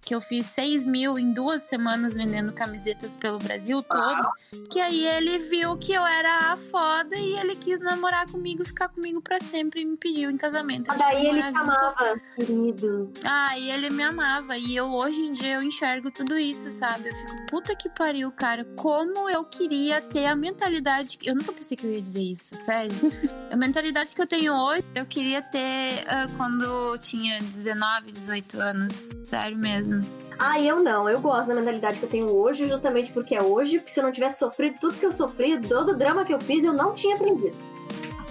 que 0.08 0.16
eu 0.16 0.22
fiz 0.22 0.46
6 0.46 0.86
mil 0.86 1.20
em 1.20 1.34
duas 1.34 1.64
semanas 1.64 2.16
vendendo 2.16 2.54
camisetas 2.54 3.18
pelo 3.18 3.38
Brasil 3.40 3.84
todo, 3.84 4.30
que 4.72 4.80
aí 4.80 5.06
ele 5.06 5.38
viu 5.40 5.78
que 5.78 5.92
eu 5.92 6.06
era 6.08 6.54
a 6.54 6.56
foda 6.56 7.14
e 7.18 7.38
ele 7.38 7.58
quis 7.58 7.82
namorar 7.82 8.26
comigo, 8.26 8.66
ficar 8.66 8.88
comigo 8.88 9.22
pra 9.22 9.38
sempre 9.42 9.82
e 9.82 9.86
me 9.86 9.98
pediu 9.98 10.30
em 10.30 10.38
casamento. 10.38 10.88
Mas 10.88 10.98
daí 10.98 11.28
ele 11.28 11.42
te 11.42 11.58
amava, 11.58 12.22
querido. 12.38 13.12
Ah, 13.26 13.58
e 13.58 13.70
ele 13.70 13.90
me 13.90 14.02
amava. 14.02 14.58
E 14.58 14.78
eu 14.78 14.94
hoje 14.94 15.20
em 15.20 15.34
dia 15.34 15.56
eu 15.56 15.62
enxergo 15.62 16.10
tudo 16.10 16.38
isso, 16.38 16.72
sabe? 16.72 17.10
Eu 17.10 17.14
fico, 17.14 17.46
puta 17.50 17.76
que 17.76 17.90
pariu, 17.90 18.32
cara. 18.32 18.64
Como 18.78 19.30
eu 19.30 19.44
queria 19.44 20.00
ter 20.00 20.28
a 20.28 20.38
mentalidade. 20.38 21.20
Eu 21.22 21.36
nunca 21.36 21.52
pensei 21.52 21.76
que 21.76 21.86
eu 21.86 21.92
ia 21.92 22.02
dizer 22.02 22.24
isso, 22.24 22.56
sério. 22.56 22.94
a 23.52 23.58
mentalidade 23.58 24.16
que 24.16 24.22
eu 24.22 24.28
tenho 24.28 24.54
hoje, 24.54 24.86
eu 24.96 25.06
queria 25.06 25.42
ter 25.42 26.06
ah, 26.08 26.28
quando 26.38 26.64
eu 26.64 26.98
tinha 26.98 27.40
19, 27.40 28.10
18 28.10 28.62
anos. 28.62 29.10
Sério 29.26 29.58
mesmo. 29.58 29.97
Ah, 30.40 30.62
eu 30.62 30.84
não. 30.84 31.10
Eu 31.10 31.20
gosto 31.20 31.48
da 31.48 31.56
mentalidade 31.56 31.98
que 31.98 32.06
eu 32.06 32.10
tenho 32.10 32.32
hoje, 32.32 32.68
justamente 32.68 33.12
porque 33.12 33.36
é 33.36 33.42
hoje. 33.42 33.80
Porque 33.80 33.92
se 33.92 34.00
eu 34.00 34.04
não 34.04 34.12
tivesse 34.12 34.40
sofrido 34.40 34.78
tudo 34.80 34.96
que 34.96 35.06
eu 35.06 35.12
sofri, 35.12 35.60
todo 35.62 35.94
o 35.94 35.98
drama 35.98 36.26
que 36.26 36.34
eu 36.34 36.40
fiz, 36.40 36.64
eu 36.64 36.74
não 36.74 36.94
tinha 36.94 37.16
aprendido. 37.16 37.58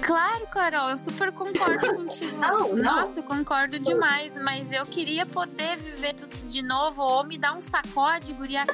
Claro, 0.03 0.47
Carol, 0.49 0.90
eu 0.90 0.99
super 0.99 1.32
concordo 1.32 1.94
contigo. 1.94 2.36
Não, 2.38 2.68
não. 2.74 2.76
Nossa, 2.76 3.18
eu 3.20 3.22
concordo 3.24 3.78
demais, 3.78 4.36
mas 4.38 4.70
eu 4.72 4.84
queria 4.86 5.26
poder 5.26 5.76
viver 5.76 6.14
tudo 6.14 6.34
de 6.49 6.62
novo 6.62 7.03
ou 7.03 7.24
me 7.24 7.36
dar 7.38 7.55
um 7.55 7.61
sacode, 7.61 8.32
guria, 8.32 8.64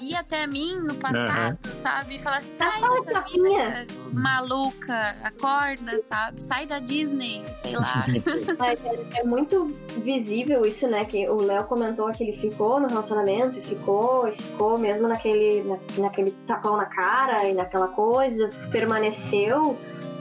ir 0.00 0.14
até 0.14 0.46
mim 0.46 0.76
no 0.76 0.94
passado, 0.94 1.58
sabe? 1.82 2.16
E 2.16 2.18
falar, 2.18 2.40
sai 2.40 2.80
Tá 2.80 2.88
dessa 2.88 3.20
vida 3.22 3.86
maluca, 4.12 5.16
acorda, 5.24 5.98
sabe? 5.98 6.42
Sai 6.42 6.66
da 6.66 6.78
Disney, 6.78 7.42
sei 7.62 7.74
lá. 7.76 8.04
Mas 8.58 8.84
é, 8.84 9.20
é 9.20 9.24
muito 9.24 9.66
visível 10.04 10.64
isso, 10.64 10.86
né? 10.86 11.04
Que 11.04 11.28
o 11.28 11.42
Léo 11.42 11.64
comentou 11.64 12.10
que 12.12 12.22
ele 12.22 12.36
ficou 12.36 12.78
no 12.80 12.86
relacionamento, 12.88 13.58
e 13.58 13.64
ficou, 13.64 14.28
e 14.28 14.32
ficou 14.40 14.78
mesmo 14.78 15.08
naquele, 15.08 15.62
na- 15.64 15.78
naquele 15.98 16.30
tapão 16.46 16.76
na 16.76 16.86
cara 16.86 17.44
e 17.48 17.54
naquela 17.54 17.88
coisa, 17.88 18.48
permaneceu. 18.70 19.76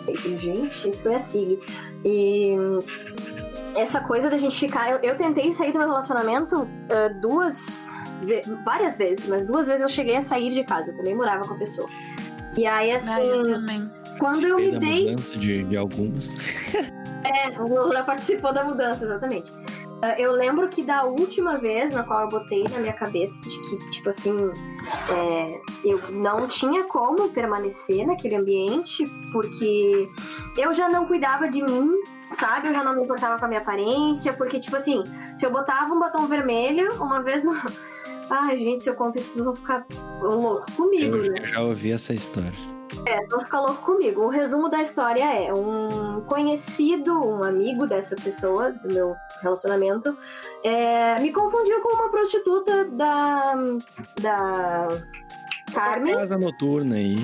E, 0.07 0.37
gente, 0.37 0.89
isso 0.89 1.01
foi 1.01 1.15
a 1.15 1.19
Sig. 1.19 1.59
E 2.03 2.55
hum, 2.57 2.79
essa 3.75 3.99
coisa 4.01 4.29
da 4.29 4.37
gente 4.37 4.57
ficar. 4.57 4.91
Eu, 4.91 4.99
eu 4.99 5.17
tentei 5.17 5.51
sair 5.51 5.71
do 5.71 5.79
meu 5.79 5.87
relacionamento 5.87 6.67
ah, 6.89 7.09
duas. 7.21 7.93
várias 8.63 8.97
vezes, 8.97 9.27
mas 9.27 9.45
duas 9.45 9.67
vezes 9.67 9.81
eu 9.81 9.89
cheguei 9.89 10.15
a 10.15 10.21
sair 10.21 10.51
de 10.51 10.63
casa, 10.63 10.91
eu 10.91 10.97
também 10.97 11.15
morava 11.15 11.47
com 11.47 11.53
a 11.53 11.57
pessoa. 11.57 11.89
E 12.57 12.65
aí, 12.65 12.91
assim, 12.91 13.09
Ah, 13.09 13.23
eu 13.23 13.43
também. 13.43 13.91
quando 14.17 14.47
eu 14.47 14.57
me 14.57 14.71
da 14.71 14.79
dei 14.79 15.09
mudança 15.09 15.37
de, 15.37 15.63
de 15.63 15.77
algumas. 15.77 16.29
é, 17.25 17.59
o 17.59 17.67
Lula 17.67 18.03
participou 18.03 18.53
da 18.53 18.63
mudança, 18.63 19.03
exatamente. 19.03 19.51
Ah, 20.05 20.19
Eu 20.19 20.31
lembro 20.33 20.69
que 20.69 20.83
da 20.83 21.03
última 21.03 21.55
vez 21.55 21.91
na 21.93 22.03
qual 22.03 22.21
eu 22.21 22.27
botei 22.27 22.63
na 22.71 22.77
minha 22.79 22.93
cabeça 22.93 23.41
de 23.41 23.59
que, 23.61 23.91
tipo 23.91 24.09
assim, 24.09 24.51
é, 25.09 25.61
eu 25.83 25.99
não 26.11 26.47
tinha 26.47 26.83
como 26.83 27.29
permanecer 27.29 28.05
naquele 28.05 28.35
ambiente, 28.35 29.03
porque 29.31 30.07
eu 30.57 30.73
já 30.75 30.87
não 30.89 31.07
cuidava 31.07 31.47
de 31.49 31.61
mim, 31.63 31.91
sabe? 32.35 32.67
Eu 32.67 32.73
já 32.73 32.83
não 32.83 32.95
me 32.95 33.03
importava 33.03 33.39
com 33.39 33.45
a 33.45 33.47
minha 33.47 33.61
aparência, 33.61 34.31
porque, 34.33 34.59
tipo 34.59 34.75
assim, 34.75 35.01
se 35.35 35.43
eu 35.45 35.49
botava 35.51 35.91
um 35.93 35.99
batom 35.99 36.27
vermelho, 36.27 36.93
uma 37.01 37.21
vez 37.23 37.43
no. 37.43 37.53
Ai, 38.29 38.57
gente, 38.57 38.83
se 38.83 38.89
eu 38.89 38.95
conto 38.95 39.17
isso, 39.17 39.33
vocês 39.33 39.45
vão 39.45 39.55
ficar 39.55 39.85
loucos 40.21 40.73
comigo, 40.75 41.15
Eu, 41.17 41.31
né? 41.31 41.39
eu 41.41 41.47
já 41.47 41.61
ouvi 41.61 41.91
essa 41.91 42.13
história. 42.13 42.74
É, 43.05 43.25
vão 43.27 43.41
ficar 43.41 43.61
louco 43.61 43.81
comigo. 43.83 44.23
O 44.23 44.29
resumo 44.29 44.69
da 44.69 44.81
história 44.81 45.23
é: 45.23 45.53
um 45.53 46.21
conhecido, 46.21 47.13
um 47.13 47.43
amigo 47.43 47.85
dessa 47.85 48.15
pessoa, 48.15 48.71
do 48.71 48.93
meu 48.93 49.15
relacionamento, 49.41 50.17
é, 50.63 51.19
me 51.19 51.31
confundiu 51.31 51.81
com 51.81 51.95
uma 51.95 52.09
prostituta 52.09 52.85
da. 52.85 53.55
da. 54.21 54.87
Carmen. 55.73 56.15
Casa 56.15 56.37
noturna 56.37 56.95
aí. 56.95 57.17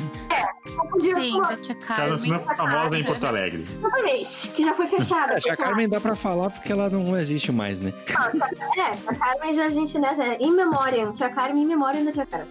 Confundiu 0.78 1.16
Sim, 1.16 1.32
com 1.32 1.38
uma- 1.40 1.48
da 1.50 1.58
tia 1.58 1.76
Carmen. 1.76 2.34
é 2.34 2.56
famosa 2.56 2.98
em 3.00 3.04
Porto 3.04 3.26
Alegre. 3.26 3.64
Exatamente, 3.68 4.48
que 4.50 4.64
já 4.64 4.74
foi 4.74 4.88
fechada. 4.88 5.34
A 5.34 5.40
tia 5.40 5.52
fechada. 5.52 5.64
Carmen 5.70 5.90
dá 5.90 6.00
pra 6.00 6.16
falar 6.16 6.50
porque 6.50 6.72
ela 6.72 6.90
não 6.90 7.18
existe 7.18 7.52
mais, 7.52 7.80
né? 7.80 7.94
É, 8.78 8.92
a 9.08 9.16
Carmen 9.16 9.56
já 9.56 9.66
a 9.66 9.70
gente, 9.70 9.98
né, 10.00 10.14
já 10.16 10.26
é 10.26 10.38
in 10.42 10.52
memoriam, 10.52 11.12
tia 11.14 11.30
Carmen 11.30 11.64
in 11.64 11.68
memoriam 11.68 12.06
da 12.06 12.12
tia 12.12 12.26
Carmen. 12.26 12.48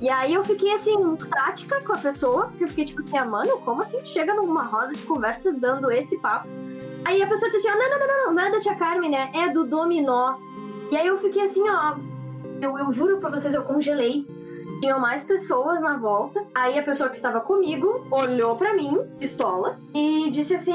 e 0.00 0.08
aí 0.10 0.34
eu 0.34 0.44
fiquei 0.44 0.72
assim, 0.72 0.96
prática 1.16 1.80
com 1.82 1.92
a 1.92 1.98
pessoa, 1.98 2.46
porque 2.48 2.64
eu 2.64 2.68
fiquei 2.68 2.84
tipo 2.86 3.00
assim, 3.02 3.16
ah, 3.18 3.24
mano, 3.24 3.58
como 3.58 3.82
assim 3.82 4.04
chega 4.04 4.34
numa 4.34 4.64
roda 4.64 4.92
de 4.92 5.02
conversa 5.02 5.52
dando 5.52 5.90
esse 5.90 6.18
papo? 6.18 6.48
Aí 7.04 7.22
a 7.22 7.26
pessoa 7.26 7.50
disse 7.50 7.66
assim, 7.68 7.76
ó, 7.76 7.80
não, 7.80 7.90
não, 7.90 8.06
não, 8.06 8.24
não, 8.26 8.34
não 8.34 8.42
é 8.42 8.50
da 8.50 8.60
tia 8.60 8.74
Carmen, 8.74 9.10
né? 9.10 9.30
É 9.34 9.48
do 9.48 9.64
dominó. 9.64 10.34
E 10.90 10.96
aí 10.96 11.06
eu 11.06 11.18
fiquei 11.18 11.42
assim, 11.42 11.62
ó, 11.68 11.94
eu, 12.60 12.78
eu 12.78 12.92
juro 12.92 13.18
pra 13.18 13.30
vocês, 13.30 13.54
eu 13.54 13.62
congelei. 13.62 14.26
Tinham 14.82 14.98
mais 14.98 15.22
pessoas 15.22 15.80
na 15.80 15.96
volta. 15.96 16.44
Aí 16.52 16.76
a 16.76 16.82
pessoa 16.82 17.08
que 17.08 17.14
estava 17.14 17.40
comigo 17.40 18.04
olhou 18.10 18.56
pra 18.56 18.74
mim, 18.74 18.98
pistola, 19.20 19.78
e 19.94 20.28
disse 20.32 20.54
assim: 20.54 20.74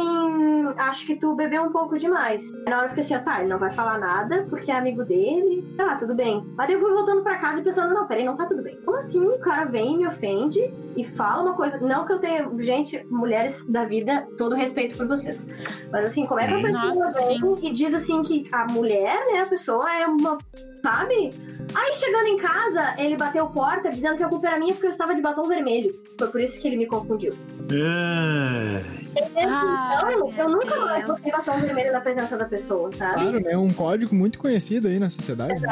Acho 0.78 1.06
que 1.06 1.18
tu 1.18 1.36
bebeu 1.36 1.64
um 1.64 1.74
pouco 1.74 1.98
demais. 1.98 2.50
Na 2.66 2.78
hora 2.78 2.86
eu 2.86 2.90
fiquei 2.92 3.04
assim: 3.04 3.16
ah, 3.16 3.20
tá, 3.20 3.40
ele 3.42 3.50
não 3.50 3.60
vai 3.60 3.70
falar 3.70 3.98
nada 3.98 4.48
porque 4.50 4.72
é 4.72 4.78
amigo 4.78 5.04
dele. 5.04 5.62
Tá, 5.76 5.98
tudo 5.98 6.16
bem. 6.16 6.42
Mas 6.56 6.70
eu 6.70 6.80
fui 6.80 6.90
voltando 6.90 7.22
pra 7.22 7.38
casa 7.38 7.60
e 7.60 7.64
pensando: 7.66 7.94
Não, 7.94 8.08
peraí, 8.08 8.24
não 8.24 8.38
tá 8.38 8.46
tudo 8.46 8.64
bem. 8.64 8.80
Como 8.86 8.96
assim 8.96 9.26
o 9.28 9.40
cara 9.40 9.66
vem 9.66 9.96
e 9.96 9.98
me 9.98 10.08
ofende 10.08 10.74
e 10.96 11.04
fala 11.04 11.44
uma 11.44 11.54
coisa? 11.56 11.78
Não 11.80 12.06
que 12.06 12.14
eu 12.14 12.20
tenha. 12.20 12.50
Gente, 12.60 13.04
mulheres 13.10 13.66
da 13.68 13.84
vida, 13.84 14.26
todo 14.38 14.56
respeito 14.56 14.98
por 14.98 15.06
vocês. 15.06 15.46
Mas 15.92 16.06
assim, 16.06 16.26
como 16.26 16.40
é 16.40 16.48
que 16.48 16.54
a 16.54 16.62
pessoa 16.62 17.10
vem 17.10 17.56
e 17.62 17.74
diz 17.74 17.94
assim 17.94 18.22
que 18.24 18.48
a 18.54 18.66
mulher, 18.72 19.20
né, 19.34 19.42
a 19.42 19.46
pessoa 19.46 19.94
é 19.94 20.08
uma. 20.08 20.38
Sabe? 20.82 21.32
Aí 21.76 21.94
chegando 21.94 22.28
em 22.28 22.38
casa, 22.38 22.94
ele 22.98 23.18
bateu 23.18 23.48
porta 23.48 23.90
dizendo 23.98 24.18
que 24.18 24.24
a 24.24 24.30
culpa 24.30 24.48
era 24.48 24.58
minha 24.60 24.74
porque 24.74 24.88
eu 24.88 24.92
estava 24.92 25.14
de 25.14 25.22
batom 25.22 25.44
vermelho. 25.44 25.94
Foi 26.18 26.28
por 26.30 26.42
isso 26.42 26.60
que 26.62 26.68
ele 26.68 26.78
me 26.78 26.86
confundiu. 26.88 27.32
Ah, 27.72 28.80
Ai, 30.04 30.14
então, 30.14 30.46
eu 30.46 30.50
nunca 30.50 30.76
mais 30.86 31.06
botei 31.06 31.32
batom 31.32 31.58
vermelho 31.60 31.92
na 31.92 32.02
presença 32.02 32.38
da 32.38 32.46
pessoa, 32.46 32.92
sabe? 32.94 33.22
Claro, 33.22 33.40
né? 33.42 33.52
É 33.54 33.58
um 33.58 33.72
código 33.74 34.14
muito 34.16 34.40
conhecido 34.40 34.88
aí 34.88 35.00
na 35.00 35.10
sociedade. 35.10 35.60
né? 35.62 35.70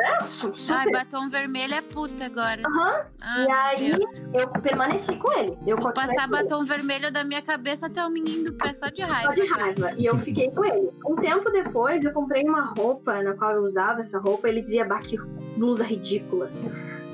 É, 0.00 0.20
su- 0.24 0.52
super. 0.56 0.74
Ai, 0.78 0.90
batom 0.92 1.28
vermelho 1.28 1.74
é 1.74 1.80
puta 1.82 2.24
agora. 2.26 2.62
Aham. 2.66 3.00
Ai, 3.20 3.44
E 3.44 3.46
meu 3.46 3.56
aí, 3.56 3.90
Deus. 3.98 4.22
eu 4.34 4.48
permaneci 4.60 5.16
com 5.16 5.32
ele. 5.38 5.58
Eu 5.66 5.76
Vou 5.78 5.92
passar 5.92 6.24
ele. 6.24 6.32
batom 6.32 6.62
vermelho 6.64 7.10
da 7.12 7.24
minha 7.24 7.42
cabeça 7.42 7.86
até 7.86 8.04
o 8.04 8.10
menino 8.10 8.44
do 8.44 8.54
pé 8.54 8.72
só 8.74 8.88
de 8.88 9.02
Só 9.02 9.08
raiva. 9.12 9.34
de 9.34 9.46
raiva. 9.46 9.92
E 9.96 10.04
eu 10.06 10.18
fiquei 10.18 10.50
com 10.50 10.64
ele. 10.64 10.90
Um 11.06 11.16
tempo 11.16 11.50
depois, 11.50 12.02
eu 12.02 12.12
comprei 12.12 12.44
uma 12.44 12.62
roupa 12.62 13.22
na 13.22 13.34
qual 13.34 13.52
eu 13.52 13.62
usava 13.62 14.00
essa 14.00 14.18
roupa. 14.18 14.48
Ele 14.48 14.60
dizia, 14.60 14.84
bah, 14.84 15.00
que 15.00 15.16
blusa 15.56 15.84
ridícula. 15.84 16.50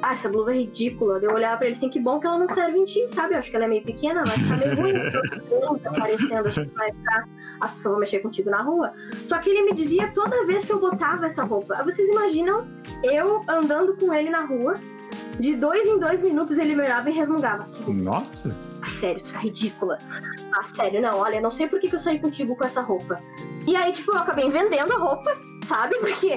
Ah, 0.05 0.12
essa 0.12 0.28
blusa 0.28 0.52
é 0.52 0.59
ridícula. 0.59 1.18
Eu 1.22 1.32
olhava 1.32 1.57
pra 1.57 1.66
ele 1.66 1.76
assim, 1.76 1.88
que 1.88 1.98
bom 1.98 2.20
que 2.20 2.26
ela 2.26 2.38
não 2.38 2.48
serve 2.52 2.78
em 2.78 2.84
ti, 2.84 3.09
sabe? 3.09 3.34
Eu 3.34 3.38
acho 3.38 3.50
que 3.50 3.57
ela 3.57 3.64
é 3.64 3.68
meio 3.68 3.82
pequena, 3.82 4.22
vai 4.22 4.36
ficar 4.36 4.57
meio 4.59 4.76
ruim. 4.76 4.92
tá 5.80 5.90
aparecendo, 5.90 6.46
acho 6.46 6.61
que 6.66 6.74
vai 6.74 6.92
ficar. 6.92 7.28
As 7.61 7.70
pessoas 7.70 7.92
vão 7.92 8.00
mexer 8.00 8.18
contigo 8.18 8.50
na 8.50 8.61
rua. 8.61 8.92
Só 9.24 9.38
que 9.38 9.48
ele 9.48 9.62
me 9.62 9.72
dizia 9.72 10.12
toda 10.12 10.44
vez 10.44 10.66
que 10.66 10.72
eu 10.72 10.78
botava 10.78 11.24
essa 11.24 11.42
roupa. 11.44 11.82
Vocês 11.84 12.07
imaginam 12.11 12.66
eu 13.02 13.42
andando 13.48 13.96
com 13.96 14.12
ele 14.12 14.28
na 14.28 14.44
rua, 14.44 14.74
de 15.40 15.57
dois 15.57 15.86
em 15.86 15.98
dois 15.98 16.20
minutos 16.20 16.59
ele 16.59 16.74
me 16.74 16.82
olhava 16.82 17.09
e 17.09 17.12
resmungava. 17.12 17.66
Nossa. 17.86 18.55
Ah, 18.82 18.88
sério, 18.88 19.22
tu 19.22 19.32
tá 19.32 19.38
ridícula. 19.38 19.96
Ah, 20.52 20.66
sério, 20.66 21.00
não, 21.00 21.18
olha, 21.18 21.40
não 21.40 21.50
sei 21.50 21.66
por 21.66 21.80
que, 21.80 21.88
que 21.88 21.94
eu 21.96 22.00
saí 22.00 22.18
contigo 22.18 22.55
com 22.55 22.64
essa 22.64 22.82
roupa. 22.82 23.18
E 23.66 23.74
aí, 23.74 23.90
tipo, 23.92 24.12
eu 24.12 24.18
acabei 24.18 24.50
vendendo 24.50 24.92
a 24.92 24.98
roupa, 24.98 25.34
sabe? 25.66 25.96
Porque. 25.98 26.36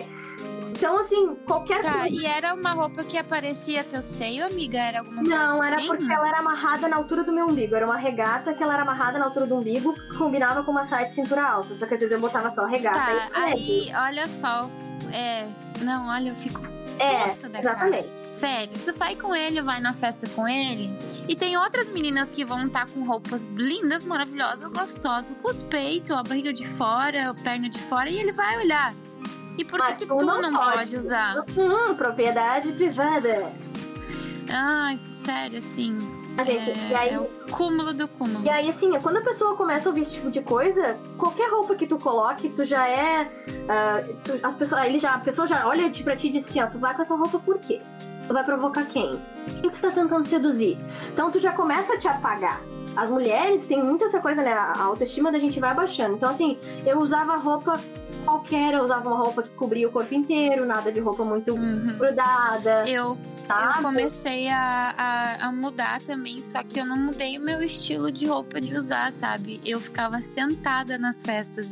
Então, 0.78 1.00
assim, 1.00 1.36
qualquer 1.46 1.82
Tá, 1.82 1.92
coisa. 2.00 2.16
e 2.16 2.26
era 2.26 2.54
uma 2.54 2.72
roupa 2.72 3.04
que 3.04 3.18
aparecia 3.18 3.84
teu 3.84 4.02
seio, 4.02 4.46
amiga? 4.46 4.78
Era 4.78 5.00
alguma 5.00 5.24
Não, 5.24 5.58
coisa 5.58 5.66
era 5.68 5.76
assim? 5.78 5.88
porque 5.88 6.14
ela 6.14 6.28
era 6.28 6.40
amarrada 6.40 6.88
na 6.88 6.96
altura 6.96 7.24
do 7.24 7.32
meu 7.34 7.48
umbigo. 7.48 7.76
Era 7.76 7.86
uma 7.86 7.98
regata 7.98 8.54
que 8.54 8.64
ela 8.64 8.74
era 8.74 8.84
amarrada 8.84 9.18
na 9.18 9.26
altura 9.26 9.48
do 9.48 9.56
umbigo, 9.56 9.96
combinava 10.18 10.64
com 10.64 10.72
uma 10.72 10.84
saia 10.84 11.06
de 11.08 11.14
cintura 11.14 11.44
alta. 11.44 11.74
Só 11.76 11.86
que 11.88 11.94
às 11.96 12.00
vezes 12.00 12.12
eu 12.14 12.20
botava 12.22 12.50
só 12.52 12.62
a 12.64 12.68
regata. 12.68 13.00
Tá, 13.30 13.44
aí, 13.46 13.92
olha 13.96 14.28
só. 14.28 14.70
É. 15.12 15.48
Não, 15.82 16.08
olha, 16.10 16.30
eu 16.30 16.36
fico 16.36 16.60
É, 17.00 17.32
exatamente. 17.32 17.64
cara. 17.64 18.02
Sério, 18.02 18.74
tu 18.84 18.92
sai 18.92 19.16
com 19.16 19.34
ele, 19.36 19.62
vai 19.62 19.80
na 19.80 19.94
festa 19.94 20.28
com 20.30 20.48
ele, 20.48 20.92
e 21.28 21.36
tem 21.36 21.56
outras 21.58 21.88
meninas 21.92 22.32
que 22.32 22.44
vão 22.46 22.66
estar 22.68 22.88
com 22.90 23.04
roupas 23.04 23.46
lindas, 23.46 24.04
maravilhosas, 24.04 24.68
gostosas, 24.72 25.36
com 25.42 25.48
os 25.48 25.62
peitos, 25.64 26.12
a 26.16 26.22
barriga 26.24 26.52
de 26.54 26.68
fora, 26.68 27.30
a 27.30 27.34
perna 27.36 27.70
de 27.70 27.80
fora, 27.80 28.10
e 28.10 28.18
ele 28.20 28.32
vai 28.32 28.58
olhar. 28.58 28.94
E 29.58 29.66
por 29.66 29.82
que, 29.82 29.94
que 29.96 30.06
tu 30.06 30.16
não 30.18 30.42
não, 30.42 30.54
pode. 30.54 30.78
pode 30.78 30.96
usar? 30.98 31.44
Hum, 31.58 31.96
propriedade 31.96 32.72
privada. 32.74 33.52
Ai, 34.50 35.00
sério, 35.26 35.60
assim. 35.60 35.98
A 36.38 36.44
gente, 36.44 36.70
é, 36.70 36.96
aí, 36.96 37.10
é 37.10 37.20
o 37.20 37.26
cúmulo 37.52 37.94
do 37.94 38.08
cúmulo. 38.08 38.46
E 38.46 38.50
aí, 38.50 38.70
assim, 38.70 38.92
quando 39.02 39.18
a 39.18 39.22
pessoa 39.22 39.56
começa 39.56 39.88
a 39.88 39.90
ouvir 39.90 40.02
esse 40.02 40.14
tipo 40.14 40.30
de 40.30 40.42
coisa, 40.42 40.96
qualquer 41.18 41.50
roupa 41.50 41.74
que 41.76 41.88
tu 41.88 41.98
coloque, 41.98 42.48
tu 42.50 42.64
já 42.64 42.88
é. 42.88 43.28
ah, 43.68 44.04
tu- 44.24 44.40
as 44.44 44.54
pessoas, 44.56 44.86
ele 44.86 45.00
já, 45.00 45.16
a 45.16 45.20
pessoa 45.20 45.48
já 45.48 45.68
olha 45.68 45.90
pra 46.04 46.16
ti 46.16 46.28
e 46.28 46.30
diz 46.30 46.48
assim: 46.48 46.62
ó, 46.62 46.68
tu 46.68 46.78
vai 46.78 46.94
com 46.94 47.02
essa 47.02 47.16
roupa 47.16 47.40
por 47.40 47.58
quê? 47.58 47.82
Tu 48.28 48.34
vai 48.34 48.44
provocar 48.44 48.86
quem? 48.86 49.12
Quem 49.62 49.70
tu 49.70 49.80
tá 49.80 49.90
tentando 49.92 50.26
seduzir? 50.26 50.78
Então 51.14 51.32
tu 51.32 51.40
já 51.40 51.54
começa 51.54 51.94
a 51.94 51.98
te 51.98 52.08
apagar. 52.08 52.62
As 52.96 53.10
mulheres 53.10 53.66
têm 53.66 53.82
muito 53.82 54.04
essa 54.06 54.20
coisa, 54.20 54.42
né? 54.42 54.52
A 54.54 54.82
autoestima 54.82 55.32
da 55.32 55.38
gente 55.38 55.60
vai 55.60 55.74
baixando. 55.74 56.16
Então, 56.16 56.30
assim, 56.32 56.58
eu 56.86 56.98
usava 56.98 57.36
roupa 57.38 57.80
qualquer, 58.26 58.74
eu 58.74 58.84
usava 58.84 59.08
uma 59.08 59.18
roupa 59.20 59.44
que 59.44 59.50
cobria 59.50 59.88
o 59.88 59.92
corpo 59.92 60.14
inteiro, 60.14 60.66
nada 60.66 60.92
de 60.92 61.00
roupa 61.00 61.24
muito 61.24 61.54
Uhum. 61.54 61.96
grudada. 61.98 62.84
Eu, 62.90 63.18
sabe? 63.48 63.78
eu 63.78 63.84
comecei 63.84 64.50
a, 64.50 64.94
a, 64.98 65.48
a 65.48 65.52
mudar 65.52 66.02
também, 66.02 66.42
só 66.42 66.64
que 66.64 66.80
eu 66.80 66.86
não 66.86 66.98
mudei 66.98 67.38
o 67.38 67.42
meu 67.42 67.62
estilo 67.62 68.12
de 68.12 68.26
roupa 68.26 68.60
de 68.60 68.76
usar, 68.76 69.12
sabe? 69.12 69.62
Eu 69.64 69.80
ficava 69.80 70.20
sentada 70.20 70.98
nas 70.98 71.22
festas 71.24 71.72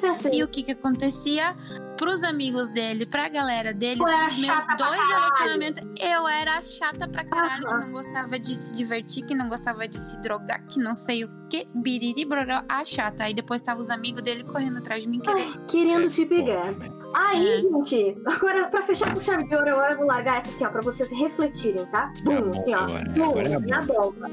festei. 0.00 0.40
E 0.40 0.42
o 0.42 0.48
que 0.48 0.62
que 0.64 0.72
acontecia? 0.72 1.54
Pros 2.02 2.24
amigos 2.24 2.68
dele, 2.70 3.06
pra 3.06 3.28
galera 3.28 3.72
dele, 3.72 4.00
dos 4.00 4.38
meus 4.40 4.66
dois 4.76 5.08
relacionamentos, 5.08 5.84
eu 6.00 6.26
era 6.26 6.60
chata 6.60 7.06
pra 7.06 7.24
caralho, 7.24 7.64
Aham. 7.64 7.78
que 7.78 7.86
não 7.86 7.92
gostava 7.92 8.40
de 8.40 8.56
se 8.56 8.74
divertir, 8.74 9.24
que 9.24 9.36
não 9.36 9.48
gostava 9.48 9.86
de 9.86 10.00
se 10.00 10.20
drogar, 10.20 10.66
que 10.66 10.80
não 10.80 10.96
sei 10.96 11.22
o 11.22 11.30
que, 11.48 11.64
biriri, 11.72 12.24
broró, 12.24 12.64
a 12.68 12.84
chata. 12.84 13.22
Aí 13.22 13.32
depois 13.32 13.62
tava 13.62 13.80
os 13.80 13.88
amigos 13.88 14.20
dele 14.20 14.42
correndo 14.42 14.78
atrás 14.78 15.04
de 15.04 15.08
mim 15.08 15.20
querendo. 15.20 15.64
Querendo 15.66 16.08
te 16.08 16.26
pegar. 16.26 16.74
Aí, 17.14 17.46
É. 17.48 17.60
gente, 17.60 18.16
agora 18.26 18.68
pra 18.68 18.82
fechar 18.82 19.14
com 19.14 19.20
chave 19.22 19.44
de 19.44 19.54
ouro, 19.54 19.68
agora 19.70 19.92
eu 19.92 19.98
vou 19.98 20.06
largar 20.06 20.38
essa 20.38 20.48
assim, 20.50 20.64
ó, 20.64 20.68
pra 20.70 20.80
vocês 20.82 21.10
refletirem, 21.10 21.84
tá? 21.86 22.10
Bum, 22.24 22.50
assim, 22.50 22.74
ó. 22.74 22.86
Bum, 22.86 23.40
é 23.40 23.48
na 23.68 23.80
bomba. 23.80 24.30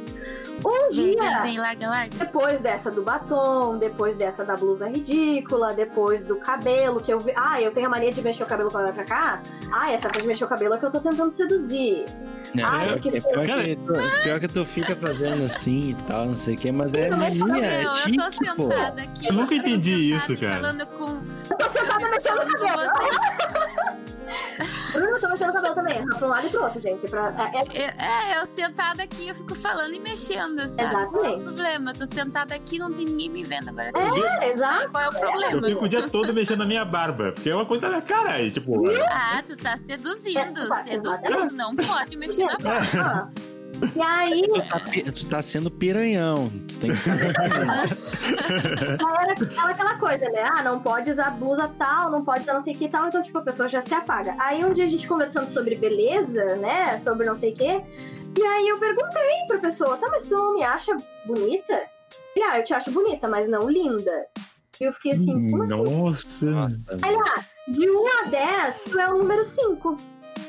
Um 0.66 0.94
Vem, 0.94 1.06
vem, 1.06 1.16
dia, 1.16 1.40
vem, 1.42 1.58
larga, 1.58 1.88
larga. 1.90 2.18
depois 2.18 2.60
dessa 2.60 2.92
do 2.92 3.02
batom, 3.02 3.78
depois 3.78 4.16
dessa 4.16 4.44
da 4.44 4.56
blusa 4.56 4.88
ridícula, 4.90 5.74
depois 5.74 6.22
do 6.24 6.36
cabelo, 6.36 7.00
que 7.00 7.12
eu 7.14 7.20
vi. 7.20 7.32
Ah, 7.36 7.62
eu 7.62 7.72
tenho 7.72 7.88
a 7.88 7.90
mania 7.90 8.12
de 8.12 8.22
mexer 8.22 8.44
o 8.44 8.46
cabelo 8.46 8.70
pra 8.70 8.82
lá 8.82 8.90
e 8.90 8.94
pra 8.94 9.04
cá. 9.06 9.42
Ah, 9.72 9.92
essa 9.92 10.08
coisa 10.10 10.22
de 10.22 10.28
mexer 10.28 10.44
o 10.44 10.48
cabelo 10.48 10.74
é 10.74 10.78
que 10.78 10.86
eu 10.86 10.92
tô 10.92 11.00
tentando 11.00 11.32
seduzir. 11.32 12.04
É, 12.58 12.64
Ah, 12.64 12.84
é, 12.84 12.94
porque 12.94 13.10
é 13.18 13.22
pior, 13.22 13.46
que, 13.46 13.76
tu- 13.78 14.24
pior 14.24 14.40
que 14.40 14.48
tu 14.48 14.66
fica 14.66 14.96
fazendo 14.96 15.44
assim 15.46 15.92
e 15.92 15.94
tal, 16.08 16.26
não 16.26 16.36
sei 16.36 16.56
o 16.56 16.58
que, 16.58 16.72
mas 16.72 16.94
é 16.94 17.10
Também 17.10 17.36
mania, 17.38 17.66
é 17.66 17.78
Meu, 17.84 17.92
eu 17.92 17.96
tô 17.96 18.32
tique, 18.32 18.56
pô. 18.56 18.64
sentada 18.64 19.02
aqui. 19.04 19.28
Eu 19.28 19.34
nunca 19.34 19.56
entendi 19.56 20.14
sentada 20.20 20.34
isso, 20.34 20.42
cara. 20.42 20.56
Falando 20.60 20.88
com. 20.88 21.06
Eu 21.52 21.58
tô 21.58 21.70
sentada 21.70 22.02
eu 22.06 22.10
mexendo 22.12 22.34
o 22.38 22.52
cabelo. 22.54 22.69
Vocês. 22.74 24.00
Bruno, 24.94 25.08
eu 25.16 25.20
tô 25.22 25.30
mexendo 25.30 25.50
o 25.50 25.54
cabelo 25.54 25.76
também, 25.76 26.06
pra 26.06 26.26
um 26.26 26.30
lado 26.30 26.48
e 26.48 26.50
pro 26.50 26.64
outro, 26.64 26.82
gente. 26.82 27.08
Pra, 27.10 27.30
é, 27.30 27.58
é- 27.58 27.86
Eu- 27.86 27.94
É, 28.38 28.42
eu 28.42 28.46
sentada 28.48 29.04
aqui, 29.04 29.28
eu 29.28 29.36
fico 29.36 29.56
falando 29.56 29.94
e 29.94 30.00
mexendo, 30.00 30.60
sabe? 30.68 30.90
Qual 30.92 31.02
é 31.02 31.04
Exatamente. 31.06 31.40
o 31.42 31.44
problema? 31.44 31.92
Eu 31.92 31.94
tô 31.96 32.06
sentada 32.08 32.56
aqui 32.56 32.80
não 32.80 32.92
tem 32.92 33.06
ninguém 33.06 33.30
me 33.30 33.44
vendo 33.44 33.70
agora. 33.70 33.92
é, 34.44 34.50
exato. 34.50 34.90
Qual 34.90 35.04
é 35.04 35.10
o 35.10 35.14
Eu 35.14 35.20
problema? 35.20 35.68
fico 35.70 35.86
o 35.86 35.88
dia 35.88 36.10
todo 36.10 36.34
mexendo 36.34 36.60
na 36.60 36.66
minha 36.66 36.84
barba, 36.86 37.32
porque 37.32 37.50
é 37.50 37.56
uma 37.56 37.66
coisa 37.66 37.82
da 37.84 37.90
minha 37.90 38.02
cara. 38.02 38.42
E, 38.42 38.52
tipo, 38.52 38.84
Ah, 39.12 39.42
tu 39.46 39.56
tá 39.58 39.78
seduzindo, 39.78 40.40
É, 40.40 40.68
tá, 40.68 40.84
seduzindo. 40.84 41.54
Não 41.54 41.76
pode 41.76 42.18
mexer 42.18 42.46
na 42.46 42.58
boca. 42.58 43.32
E 43.96 44.02
aí, 44.02 44.44
Tu 44.48 44.62
tá, 44.62 44.80
tu 45.12 45.26
tá 45.28 45.42
sendo 45.42 45.72
piranhão, 45.72 46.52
tu 46.68 46.78
tem 46.80 46.90
que 46.92 46.98
saber 46.98 47.34
era 49.22 49.34
aquela, 49.34 49.70
aquela 49.72 49.98
coisa, 49.98 50.30
né? 50.30 50.44
Ah, 50.44 50.64
não 50.64 50.80
pode 50.80 51.10
usar 51.10 51.32
blusa 51.32 51.70
tal, 51.78 52.12
não 52.12 52.24
pode 52.24 52.42
usar 52.42 52.54
não 52.54 52.62
sei 52.62 52.74
o 52.74 52.78
que 52.78 52.90
tal, 52.90 53.08
então, 53.08 53.22
tipo, 53.22 53.38
a 53.38 53.42
pessoa 53.42 53.68
já 53.68 53.82
se 53.82 53.94
apaga. 53.94 54.36
Aí 54.40 54.64
um 54.64 54.74
dia 54.74 54.86
a 54.86 54.88
gente 54.88 55.08
conversando 55.08 55.50
sobre 55.50 55.76
beleza, 55.76 56.56
né? 56.58 56.98
Sobre 57.00 57.26
não 57.26 57.36
sei 57.36 57.54
o 57.54 57.56
que. 57.56 57.84
E 58.38 58.44
aí 58.44 58.68
eu 58.68 58.80
perguntei 58.80 59.46
pra 59.48 59.58
pessoa, 59.58 59.98
tá, 59.98 60.08
mas 60.10 60.26
tu 60.26 60.36
não 60.36 60.54
me 60.54 60.64
acha 60.64 60.96
bonita? 61.26 61.84
E 62.36 62.42
ah, 62.44 62.60
eu 62.60 62.64
te 62.64 62.74
acho 62.74 62.92
bonita, 62.92 63.28
mas 63.28 63.50
não 63.50 63.70
linda. 63.70 64.28
E 64.80 64.86
eu 64.86 64.94
fiquei 64.94 65.12
assim, 65.14 65.50
como 65.50 65.64
assim? 65.64 65.74
nossa. 65.74 66.46
Nossa, 66.46 66.98
Aí 67.02 67.14
ele, 67.14 67.22
ah, 67.22 67.44
de 67.68 67.90
1 67.90 68.08
a 68.08 68.30
10, 68.30 68.84
tu 68.84 69.00
é 69.00 69.10
o 69.10 69.18
número 69.18 69.44
5. 69.44 69.98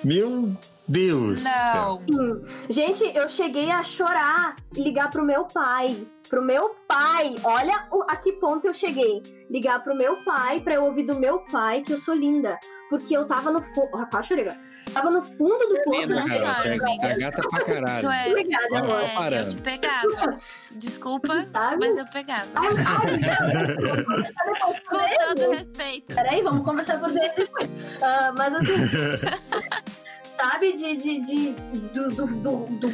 Meu 0.04 0.52
Deus. 0.90 1.44
Não. 1.44 2.00
Hum. 2.12 2.44
Gente, 2.68 3.04
eu 3.16 3.28
cheguei 3.28 3.70
a 3.70 3.82
chorar 3.82 4.56
e 4.76 4.82
ligar 4.82 5.08
pro 5.10 5.24
meu 5.24 5.44
pai. 5.46 5.96
Pro 6.28 6.42
meu 6.42 6.74
pai. 6.88 7.34
Olha 7.44 7.86
o- 7.92 8.02
a 8.08 8.16
que 8.16 8.32
ponto 8.32 8.66
eu 8.66 8.74
cheguei. 8.74 9.22
Ligar 9.48 9.82
pro 9.84 9.94
meu 9.96 10.16
pai 10.24 10.60
pra 10.60 10.74
eu 10.74 10.84
ouvir 10.84 11.04
do 11.04 11.14
meu 11.18 11.40
pai 11.50 11.82
que 11.82 11.92
eu 11.92 12.00
sou 12.00 12.14
linda. 12.14 12.58
Porque 12.88 13.16
eu 13.16 13.24
tava 13.26 13.50
no 13.52 13.62
fundo. 13.62 13.88
Quase 14.10 14.28
chorei 14.28 14.44
agora. 14.44 14.70
Tava 14.92 15.08
no 15.10 15.22
fundo 15.22 15.58
do 15.68 15.82
poço. 15.84 16.08
Né? 16.08 16.24
cara, 16.26 16.54
chora, 16.54 16.68
amiga. 16.74 17.08
tá 17.08 17.16
gata 17.16 17.48
pra 17.48 17.64
caralho. 17.64 18.00
Tu 18.00 18.10
é, 18.10 18.26
Obrigada, 18.28 18.66
é, 18.74 18.78
eu 18.80 19.14
parando. 19.14 19.50
te 19.54 19.62
pegava. 19.62 20.38
Desculpa, 20.72 21.46
Sabe? 21.52 21.76
mas 21.86 21.96
eu 21.96 22.06
pegava. 22.06 22.46
Ai, 22.56 22.68
ai, 22.86 24.70
Com 24.88 25.36
todo 25.36 25.50
respeito. 25.52 26.12
Peraí, 26.14 26.42
vamos 26.42 26.64
conversar 26.64 26.98
por 26.98 27.10
dentro 27.12 27.36
depois. 27.36 27.70
Ah, 28.02 28.32
mas 28.36 28.54
assim, 28.54 28.74
sabe, 30.40 30.72
de, 30.72 30.96
de, 30.96 31.20
de- 31.20 31.50
do, 31.94 32.08
do, 32.08 32.26
do, 32.26 32.56
do 32.78 32.88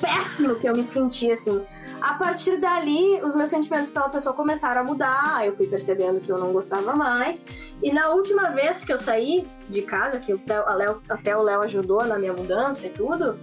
péssimo 0.00 0.54
que 0.56 0.68
eu 0.68 0.74
me 0.76 0.84
senti, 0.84 1.30
assim. 1.32 1.60
A 2.00 2.14
partir 2.14 2.58
dali, 2.58 3.20
os 3.22 3.34
meus 3.34 3.50
sentimentos 3.50 3.90
pela 3.90 4.08
pessoa 4.08 4.32
começaram 4.34 4.82
a 4.82 4.84
mudar, 4.84 5.44
eu 5.44 5.56
fui 5.56 5.66
percebendo 5.66 6.20
que 6.20 6.30
eu 6.30 6.38
não 6.38 6.52
gostava 6.52 6.94
mais. 6.94 7.44
E 7.82 7.92
na 7.92 8.08
última 8.10 8.50
vez 8.50 8.84
que 8.84 8.92
eu 8.92 8.98
saí 8.98 9.44
de 9.68 9.82
casa, 9.82 10.20
que 10.20 10.32
o 10.32 10.40
Léo- 10.76 11.02
até 11.08 11.36
o 11.36 11.42
Léo 11.42 11.60
ajudou 11.62 12.04
na 12.04 12.16
minha 12.18 12.32
mudança 12.32 12.86
e 12.86 12.90
tudo, 12.90 13.36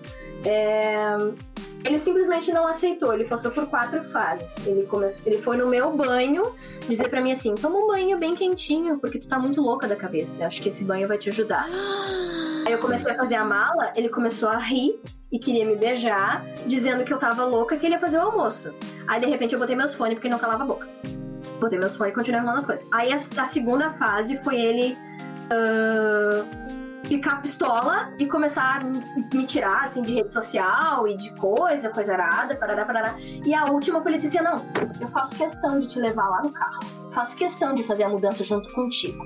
é, 0.46 1.18
ele 1.86 2.00
simplesmente 2.00 2.52
não 2.52 2.68
aceitou. 2.68 3.14
Ele 3.14 3.26
passou 3.26 3.52
por 3.52 3.68
quatro 3.68 4.04
fases. 4.06 4.66
Ele, 4.66 4.84
começou, 4.84 5.32
ele 5.32 5.42
foi 5.42 5.58
no 5.58 5.68
meu 5.68 5.92
banho 5.92 6.44
dizer 6.88 7.10
pra 7.10 7.22
mim 7.22 7.32
assim: 7.32 7.54
toma 7.56 7.78
um 7.78 7.88
banho 7.88 8.18
bem 8.18 8.36
quentinho, 8.36 8.98
porque 9.00 9.20
tu 9.20 9.28
tá 9.28 9.38
muito 9.38 9.62
louca 9.62 9.88
da 9.88 9.96
cabeça. 9.96 10.46
Acho 10.46 10.62
que 10.62 10.70
esse 10.70 10.84
banho 10.84 11.08
vai 11.08 11.18
te 11.18 11.30
ajudar. 11.30 11.66
Aí 12.66 12.74
eu 12.74 12.80
comecei 12.80 13.12
a 13.12 13.16
fazer 13.16 13.36
a 13.36 13.46
mala, 13.46 13.92
ele 13.96 14.10
começou 14.10 14.50
a 14.50 14.58
rir 14.58 15.00
e 15.32 15.38
queria 15.38 15.64
me 15.64 15.76
beijar, 15.76 16.44
dizendo 16.66 17.04
que 17.04 17.14
eu 17.14 17.20
tava 17.20 17.46
louca 17.46 17.78
que 17.78 17.86
ele 17.86 17.94
ia 17.94 18.00
fazer 18.00 18.18
o 18.18 18.22
almoço. 18.22 18.74
Aí 19.08 19.20
de 19.20 19.28
repente 19.28 19.54
eu 19.54 19.60
botei 19.60 19.76
meus 19.76 19.94
fones 19.94 20.16
porque 20.16 20.28
ele 20.28 20.34
não 20.34 20.40
calava 20.40 20.64
a 20.64 20.66
boca. 20.66 20.88
Botei 21.60 21.78
meus 21.78 21.96
fones 21.96 22.14
e 22.14 22.16
continuei 22.16 22.40
arrumando 22.40 22.60
as 22.60 22.66
coisas. 22.66 22.88
Aí 22.92 23.12
a, 23.12 23.16
a 23.16 23.46
segunda 23.46 23.92
fase 23.92 24.40
foi 24.44 24.56
ele. 24.60 24.98
ah, 25.52 26.65
ficar 27.06 27.42
pistola 27.42 28.14
e 28.20 28.26
começar 28.26 28.82
a 28.82 28.84
me 28.84 29.46
tirar 29.46 29.86
assim 29.86 30.02
de 30.02 30.14
rede 30.14 30.34
social 30.34 31.08
e 31.08 31.16
de 31.16 31.30
coisa, 31.36 31.90
coisa 31.90 32.14
arada, 32.14 32.56
parará, 32.56 32.86
parará. 32.86 33.16
E 33.20 33.54
a 33.54 33.66
última 33.66 34.00
assim: 34.00 34.42
não, 34.42 34.56
eu 35.00 35.08
faço 35.08 35.36
questão 35.36 35.80
de 35.80 35.88
te 35.88 36.00
levar 36.00 36.28
lá 36.28 36.42
no 36.42 36.52
carro. 36.52 36.80
Faço 37.14 37.36
questão 37.36 37.74
de 37.74 37.84
fazer 37.84 38.04
a 38.04 38.10
mudança 38.10 38.44
junto 38.44 38.74
contigo. 38.74 39.24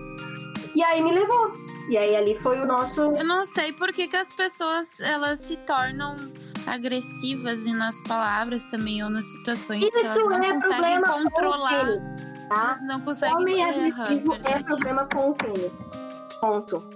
E 0.76 0.84
aí 0.84 1.02
me 1.02 1.12
levou. 1.12 1.52
E 1.90 1.98
aí 1.98 2.16
ali 2.16 2.36
foi 2.40 2.60
o 2.60 2.66
nosso. 2.66 3.02
Eu 3.02 3.26
não 3.26 3.46
sei 3.46 3.74
por 3.74 3.92
que, 3.92 4.08
que 4.08 4.16
as 4.16 4.32
pessoas 4.32 5.00
elas 5.00 5.40
se 5.40 5.58
tornam 5.58 6.16
agressivas 6.68 7.66
e 7.66 7.74
nas 7.74 8.00
palavras 8.02 8.64
também 8.66 9.04
ou 9.04 9.10
nas 9.10 9.26
situações 9.26 9.82
Isso 9.84 10.00
que 10.00 10.06
elas 10.06 10.26
não 10.26 10.44
é 10.44 10.52
conseguem 10.52 11.02
controlar. 11.02 11.86
pênis, 11.86 12.28
tá? 12.48 12.56
Elas 12.56 12.82
não 12.84 13.02
conseguem 13.02 13.36
Homem 13.38 13.64
Aham, 13.64 13.72
agressivo 13.72 14.34
é 14.34 14.38
verdade. 14.38 14.64
problema 14.66 15.08
com 15.14 15.30
o 15.32 15.34
pênis. 15.34 15.90
Ponto. 16.40 16.88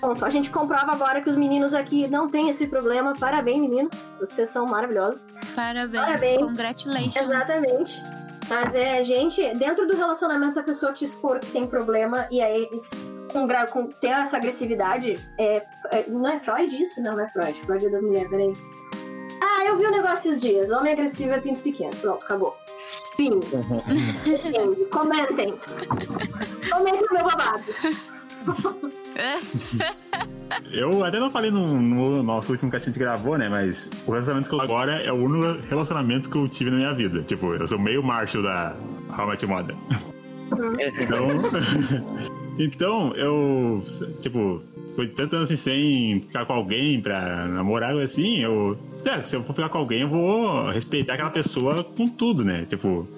Bom, 0.00 0.14
a 0.22 0.30
gente 0.30 0.50
comprova 0.50 0.92
agora 0.92 1.20
que 1.20 1.28
os 1.28 1.36
meninos 1.36 1.74
aqui 1.74 2.08
não 2.08 2.28
têm 2.30 2.48
esse 2.48 2.66
problema. 2.66 3.12
Parabéns, 3.18 3.58
meninos. 3.58 4.12
Vocês 4.20 4.50
são 4.50 4.66
maravilhosos. 4.66 5.26
Parabéns, 5.54 6.04
Parabéns. 6.04 6.40
congratulations. 6.46 7.16
Exatamente. 7.16 8.02
Mas 8.48 8.74
é, 8.74 9.02
gente, 9.02 9.42
dentro 9.54 9.86
do 9.88 9.96
relacionamento 9.96 10.60
a 10.60 10.62
pessoa 10.62 10.92
te 10.92 11.04
expor 11.04 11.40
que 11.40 11.50
tem 11.50 11.66
problema 11.66 12.28
e 12.30 12.40
aí 12.40 12.62
eles 12.70 12.90
com, 13.32 13.46
com 13.72 13.86
ter 13.88 14.08
essa 14.08 14.36
agressividade, 14.36 15.14
é, 15.38 15.56
é- 15.90 16.04
não 16.08 16.28
é 16.28 16.38
Freud 16.38 16.70
isso? 16.82 17.00
Não, 17.02 17.16
não 17.16 17.24
é 17.24 17.28
Freud. 17.30 17.60
Freud 17.66 17.84
é 17.86 17.90
das 17.90 18.00
mulheres, 18.02 18.28
peraí. 18.30 18.52
Ah, 19.42 19.64
eu 19.66 19.76
vi 19.76 19.86
um 19.86 19.90
negócio 19.90 20.30
esses 20.30 20.40
dias. 20.40 20.70
Homem 20.70 20.92
agressivo 20.92 21.32
é 21.32 21.40
pinto 21.40 21.60
pequeno. 21.60 21.94
Pronto, 21.96 22.24
acabou. 22.24 22.56
Fim. 23.16 23.40
Fim. 23.42 24.84
Comentem. 24.90 25.58
Comentem 26.70 27.06
o 27.10 27.14
meu 27.14 27.24
babado. 27.24 27.64
Eu 30.70 31.04
até 31.04 31.18
não 31.18 31.30
falei 31.30 31.50
no, 31.50 31.66
no 31.66 32.22
nosso 32.22 32.52
último 32.52 32.70
que 32.70 32.76
a 32.76 32.78
gente 32.78 32.98
gravou, 32.98 33.36
né? 33.36 33.48
Mas 33.48 33.90
o 34.06 34.12
relacionamento 34.12 34.48
que 34.48 34.54
eu 34.54 34.60
agora 34.60 35.02
é 35.02 35.12
o 35.12 35.16
único 35.16 35.60
relacionamento 35.68 36.30
que 36.30 36.36
eu 36.36 36.48
tive 36.48 36.70
na 36.70 36.76
minha 36.76 36.94
vida. 36.94 37.22
Tipo, 37.22 37.54
eu 37.54 37.66
sou 37.66 37.78
meio 37.78 38.02
Marshall 38.02 38.42
da 38.42 38.76
How 39.10 39.26
Mother. 39.48 39.76
Então, 41.00 41.28
então, 42.56 43.16
eu, 43.16 43.82
tipo, 44.20 44.62
foi 44.94 45.08
tantos 45.08 45.34
anos 45.34 45.50
assim 45.50 45.56
sem 45.56 46.20
ficar 46.20 46.46
com 46.46 46.52
alguém 46.52 47.00
pra 47.00 47.48
namorar, 47.48 47.96
assim, 47.98 48.38
eu. 48.38 48.78
É, 49.04 49.24
se 49.24 49.34
eu 49.34 49.42
for 49.42 49.54
ficar 49.54 49.68
com 49.70 49.78
alguém, 49.78 50.02
eu 50.02 50.08
vou 50.08 50.70
respeitar 50.70 51.14
aquela 51.14 51.30
pessoa 51.30 51.82
com 51.82 52.06
tudo, 52.06 52.44
né? 52.44 52.64
Tipo, 52.64 53.08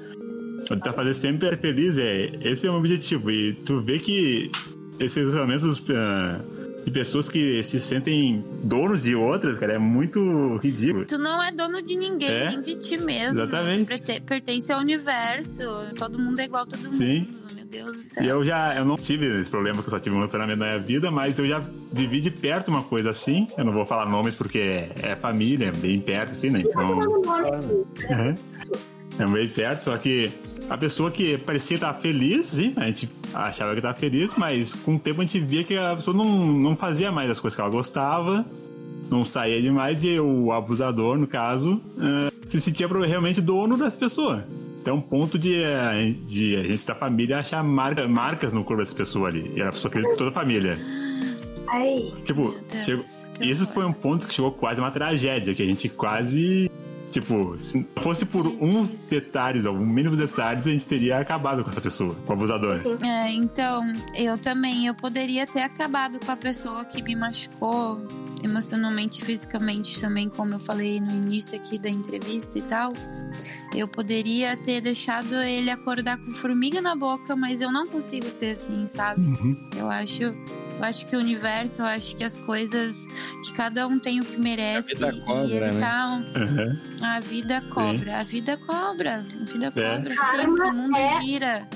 tentar 0.67 0.95
fazer 0.95 1.13
sempre 1.13 1.55
feliz, 1.57 1.99
é, 1.99 2.31
esse 2.41 2.67
é 2.67 2.71
o 2.71 2.73
meu 2.73 2.81
objetivo. 2.81 3.31
E 3.31 3.53
tu 3.53 3.81
vê 3.83 3.99
que 3.99 4.51
esses 5.01 5.17
relacionamentos 5.33 5.83
ah, 5.91 6.41
de 6.85 6.91
pessoas 6.91 7.29
que 7.29 7.63
se 7.63 7.79
sentem 7.79 8.43
donos 8.63 9.03
de 9.03 9.15
outras, 9.15 9.59
cara, 9.59 9.75
é 9.75 9.79
muito 9.79 10.57
ridículo. 10.63 11.05
Tu 11.05 11.19
não 11.19 11.43
é 11.43 11.53
dono 11.53 11.83
de 11.83 11.97
ninguém, 11.97 12.29
É, 12.31 12.49
nem 12.51 12.61
de 12.61 12.77
ti 12.77 12.97
mesmo. 12.99 13.41
exatamente. 13.41 13.85
Tu 13.85 13.89
perte- 14.07 14.21
pertence 14.23 14.73
ao 14.73 14.81
universo. 14.81 15.63
Todo 15.99 16.19
mundo 16.19 16.39
é 16.41 16.45
igual 16.45 16.63
a 16.63 16.67
todo 16.67 16.81
mundo. 16.83 16.95
Sim. 16.95 17.29
Meu 17.55 17.65
Deus 17.67 17.91
do 17.97 18.03
céu. 18.03 18.23
E 18.25 18.29
eu 18.29 18.43
já, 18.45 18.75
eu 18.77 18.85
não 18.87 18.97
tive 18.97 19.27
esse 19.41 19.51
problema 19.51 19.83
que 19.83 19.89
eu 19.89 19.91
só 19.91 19.99
tive 20.01 20.15
um 20.17 20.19
relacionamento 20.21 20.59
na 20.61 20.67
minha 20.67 20.79
vida, 20.79 21.11
mas 21.11 21.39
eu 21.39 21.47
já 21.47 21.61
vivi 21.93 22.21
de 22.23 22.31
perto 22.31 22.69
uma 22.69 22.83
coisa 22.83 23.11
assim. 23.11 23.47
Eu 23.59 23.65
não 23.67 23.73
vou 23.75 23.85
falar 23.85 24.07
nomes 24.09 24.35
porque 24.35 24.59
é, 24.59 24.91
é 25.03 25.17
família, 25.17 25.67
é 25.67 25.73
bem 25.73 26.01
perto, 26.01 26.33
assim, 26.33 26.49
né? 26.49 26.61
Então, 26.67 26.99
Uhum. 26.99 28.35
é 29.19 29.27
bem 29.27 29.49
perto, 29.49 29.85
só 29.85 29.97
que 29.99 30.31
a 30.69 30.77
pessoa 30.77 31.11
que 31.11 31.39
parecia 31.39 31.77
estar 31.77 31.95
feliz, 31.95 32.47
sim, 32.47 32.73
a 32.77 32.87
gente 32.87 33.09
achava 33.33 33.73
que 33.73 33.79
estava 33.79 33.97
feliz, 33.97 34.35
mas 34.35 34.75
com 34.75 34.97
o 34.97 34.99
tempo 34.99 35.21
a 35.21 35.25
gente 35.25 35.41
via 35.41 35.65
que 35.65 35.77
a 35.77 35.95
pessoa 35.97 36.17
não, 36.17 36.47
não 36.47 36.77
fazia 36.77 37.11
mais 37.11 37.31
as 37.31 37.41
coisas 37.41 37.55
que 37.55 37.61
ela 37.61 37.71
gostava, 37.71 38.45
não 39.11 39.25
saía 39.25 39.61
demais, 39.61 40.05
e 40.05 40.21
o 40.21 40.53
abusador, 40.53 41.17
no 41.17 41.27
caso, 41.27 41.81
eh, 41.99 42.33
se 42.47 42.61
sentia 42.61 42.87
realmente 42.87 43.41
dono 43.41 43.77
das 43.77 43.97
pessoas. 43.97 44.43
Então, 44.81 45.01
ponto 45.01 45.39
de, 45.39 45.63
eh, 45.63 46.15
de 46.27 46.57
a 46.57 46.63
gente 46.63 46.87
da 46.87 46.95
família 46.95 47.39
achar 47.39 47.63
marca, 47.65 48.07
marcas 48.07 48.53
no 48.53 48.65
corpo 48.65 48.83
dessa 48.83 48.95
pessoa 48.95 49.29
ali. 49.29 49.53
E 49.57 49.63
a 49.63 49.71
pessoa 49.71 49.91
queria 49.91 50.17
toda 50.17 50.31
a 50.31 50.33
família. 50.33 50.79
Ai, 51.69 52.13
Tipo, 52.25 52.55
Deus, 52.71 52.85
chegou, 52.85 53.05
que 53.35 53.53
horror. 53.53 53.75
foi 53.75 53.85
um 53.85 53.93
ponto 53.93 54.27
que 54.27 54.35
chegou 54.35 54.53
quase 54.53 54.81
uma 54.81 54.91
tragédia, 54.91 55.55
que 55.55 55.63
a 55.63 55.67
gente 55.67 55.89
quase. 55.89 56.71
Tipo, 57.11 57.59
se 57.59 57.87
fosse 57.97 58.27
por 58.27 58.47
uns 58.47 58.91
detalhes, 59.09 59.65
algum 59.67 59.85
mínimo 59.85 60.17
detalhes, 60.17 60.67
a 60.67 60.71
gente 60.71 60.87
teria 60.87 61.19
acabado 61.19 61.65
com 61.65 61.71
essa 61.71 61.81
pessoa, 61.81 62.15
com 62.27 62.33
o 62.33 62.37
abusador. 62.37 62.81
É, 63.03 63.33
então, 63.33 63.83
eu 64.15 64.37
também, 64.37 64.87
eu 64.87 64.95
poderia 64.95 65.47
ter 65.47 65.63
acabado 65.63 66.21
com 66.25 66.31
a 66.31 66.37
pessoa 66.37 66.85
que 66.85 67.03
me 67.03 67.17
machucou 67.17 68.07
emocionalmente 68.43 69.23
e 69.23 69.25
fisicamente 69.25 70.01
também, 70.01 70.29
como 70.29 70.55
eu 70.55 70.59
falei 70.59 71.01
no 71.01 71.11
início 71.11 71.59
aqui 71.59 71.79
da 71.79 71.89
entrevista 71.89 72.59
e 72.59 72.63
tal. 72.63 72.93
Eu 73.75 73.87
poderia 73.87 74.57
ter 74.57 74.81
deixado 74.81 75.35
ele 75.35 75.71
acordar 75.71 76.17
com 76.19 76.33
formiga 76.35 76.81
na 76.81 76.95
boca, 76.97 77.37
mas 77.37 77.61
eu 77.61 77.71
não 77.71 77.87
consigo 77.87 78.31
ser 78.31 78.53
assim, 78.53 78.87
sabe? 78.87 79.21
Eu 79.77 79.91
acho, 79.91 80.23
eu 80.23 80.35
acho 80.81 81.07
que 81.07 81.15
o 81.15 81.19
universo, 81.19 81.83
eu 81.83 81.87
acho 81.87 82.17
que 82.17 82.25
as 82.25 82.39
coisas 82.39 83.07
que 83.45 83.53
cada 83.53 83.87
um 83.87 83.99
tem 83.99 84.21
o 84.21 84.25
que 84.25 84.41
merece 84.41 84.93
A 84.93 85.11
vida 85.11 85.21
cobra, 85.27 85.45
e 85.45 85.53
ele 85.53 85.71
né? 85.73 85.81
tá 85.81 86.23
Aham. 86.35 86.81
a 87.03 87.21
vida 87.21 87.61
cobra, 87.71 88.21
a 88.21 88.23
vida 88.23 88.57
cobra, 88.57 89.17
a 89.19 89.45
vida 89.53 89.67
É. 89.67 89.71
cobra 89.71 90.15
Karma 90.15 90.43
sempre, 90.43 90.63
o 90.71 90.73
mundo 90.75 90.97
é- 90.97 91.21
gira. 91.23 91.69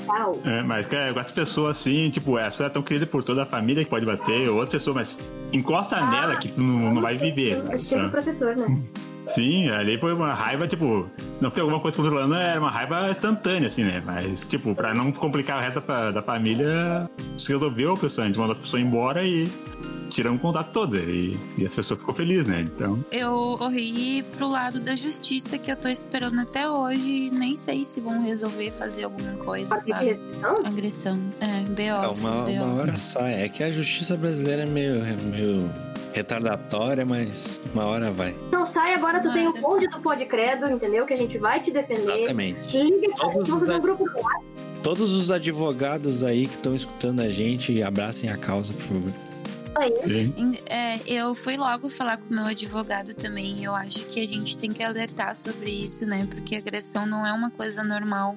É, 0.44 0.62
mas 0.62 0.86
cara, 0.86 1.12
com 1.12 1.20
as 1.20 1.30
pessoas 1.32 1.76
assim, 1.78 2.08
tipo, 2.10 2.38
essa 2.38 2.64
é 2.64 2.68
tão 2.70 2.82
querida 2.82 3.06
por 3.06 3.22
toda 3.22 3.42
a 3.42 3.46
família 3.46 3.84
que 3.84 3.90
pode 3.90 4.06
bater, 4.06 4.48
outra 4.48 4.72
pessoa, 4.72 4.94
mas 4.94 5.18
encosta 5.52 6.00
nela 6.06 6.36
que 6.36 6.48
tu 6.54 6.62
não, 6.62 6.94
não 6.94 7.02
vai 7.02 7.14
viver. 7.16 7.62
É 7.70 7.74
estilo 7.76 8.00
Então, 8.06 8.10
protetor, 8.10 8.56
né? 8.56 8.78
Sim, 9.24 9.68
ali 9.68 9.96
foi 9.98 10.12
uma 10.12 10.34
raiva, 10.34 10.66
tipo, 10.66 11.08
não 11.40 11.48
foi 11.50 11.60
alguma 11.60 11.78
coisa 11.78 11.96
controlando, 11.96 12.34
era 12.34 12.58
uma 12.58 12.70
raiva 12.70 13.08
instantânea, 13.08 13.68
assim, 13.68 13.84
né? 13.84 14.02
Mas, 14.04 14.44
tipo, 14.44 14.74
pra 14.74 14.92
não 14.92 15.12
complicar 15.12 15.58
o 15.58 15.60
resto 15.60 15.80
da, 15.80 16.10
da 16.10 16.20
família, 16.22 17.08
se 17.38 17.52
resolveu 17.52 17.92
a 17.92 17.96
pessoa, 17.96 18.24
a 18.24 18.26
gente 18.26 18.36
mandou 18.36 18.52
as 18.54 18.58
pessoas 18.58 18.82
embora 18.82 19.24
e 19.24 19.48
tiramos 20.10 20.40
o 20.40 20.42
contato 20.42 20.72
todo. 20.72 20.96
E, 20.98 21.38
e 21.56 21.64
as 21.64 21.72
pessoas 21.72 22.00
ficou 22.00 22.12
feliz, 22.12 22.46
né? 22.46 22.62
Então, 22.62 22.98
Eu 23.12 23.54
corri 23.58 24.24
pro 24.36 24.48
lado 24.48 24.80
da 24.80 24.96
justiça 24.96 25.56
que 25.56 25.70
eu 25.70 25.76
tô 25.76 25.88
esperando 25.88 26.40
até 26.40 26.68
hoje 26.68 27.28
e 27.28 27.30
nem 27.30 27.54
sei 27.54 27.84
se 27.84 28.00
vão 28.00 28.20
resolver 28.24 28.72
fazer 28.72 29.04
alguma 29.04 29.30
coisa, 29.34 29.78
sabe? 29.78 30.04
restrição? 30.04 30.66
Agressão. 30.66 31.18
É, 31.40 31.46
É 31.46 31.64
B.O. 31.68 32.12
uma, 32.12 32.42
B.O. 32.42 32.62
uma 32.64 32.82
hora 32.82 32.96
só. 32.96 33.20
É 33.24 33.48
que 33.48 33.62
a 33.62 33.70
justiça 33.70 34.16
brasileira 34.16 34.62
é 34.62 34.66
meio, 34.66 34.96
é 35.04 35.16
meio 35.30 35.70
retardatória, 36.12 37.04
mas 37.06 37.60
uma 37.74 37.86
hora 37.86 38.10
vai. 38.12 38.34
Não 38.50 38.66
sai 38.66 38.94
agora, 38.94 39.20
tu 39.20 39.32
tem 39.32 39.46
o 39.48 39.52
bonde 39.52 39.86
do 39.88 40.00
Pode 40.00 40.24
Credo, 40.26 40.68
entendeu? 40.70 41.04
Que 41.06 41.14
a 41.14 41.16
gente 41.16 41.38
vai 41.38 41.60
te 41.60 41.70
defender. 41.70 42.18
Exatamente. 42.24 42.76
Liga 42.76 43.14
pra 43.14 43.16
Todos 43.16 43.34
gente, 43.38 43.50
vamos 43.50 43.62
os 43.62 43.66
fazer 43.68 43.72
um 43.72 43.74
ad- 43.76 43.82
grupo 43.82 44.04
ar. 44.28 44.40
Todos 44.82 45.12
os 45.12 45.30
advogados 45.30 46.24
aí 46.24 46.46
que 46.46 46.56
estão 46.56 46.74
escutando 46.74 47.20
a 47.20 47.28
gente, 47.30 47.82
abracem 47.82 48.28
a 48.30 48.36
causa, 48.36 48.72
por 48.72 48.82
favor. 48.82 49.12
é, 50.68 50.98
eu 51.06 51.34
fui 51.34 51.56
logo 51.56 51.88
falar 51.88 52.18
com 52.18 52.30
o 52.30 52.34
meu 52.36 52.46
advogado 52.46 53.14
também. 53.14 53.64
Eu 53.64 53.74
acho 53.74 54.00
que 54.06 54.20
a 54.20 54.26
gente 54.28 54.56
tem 54.56 54.70
que 54.70 54.82
alertar 54.82 55.34
sobre 55.34 55.70
isso, 55.70 56.04
né? 56.04 56.26
Porque 56.30 56.56
agressão 56.56 57.06
não 57.06 57.26
é 57.26 57.32
uma 57.32 57.50
coisa 57.50 57.82
normal. 57.82 58.36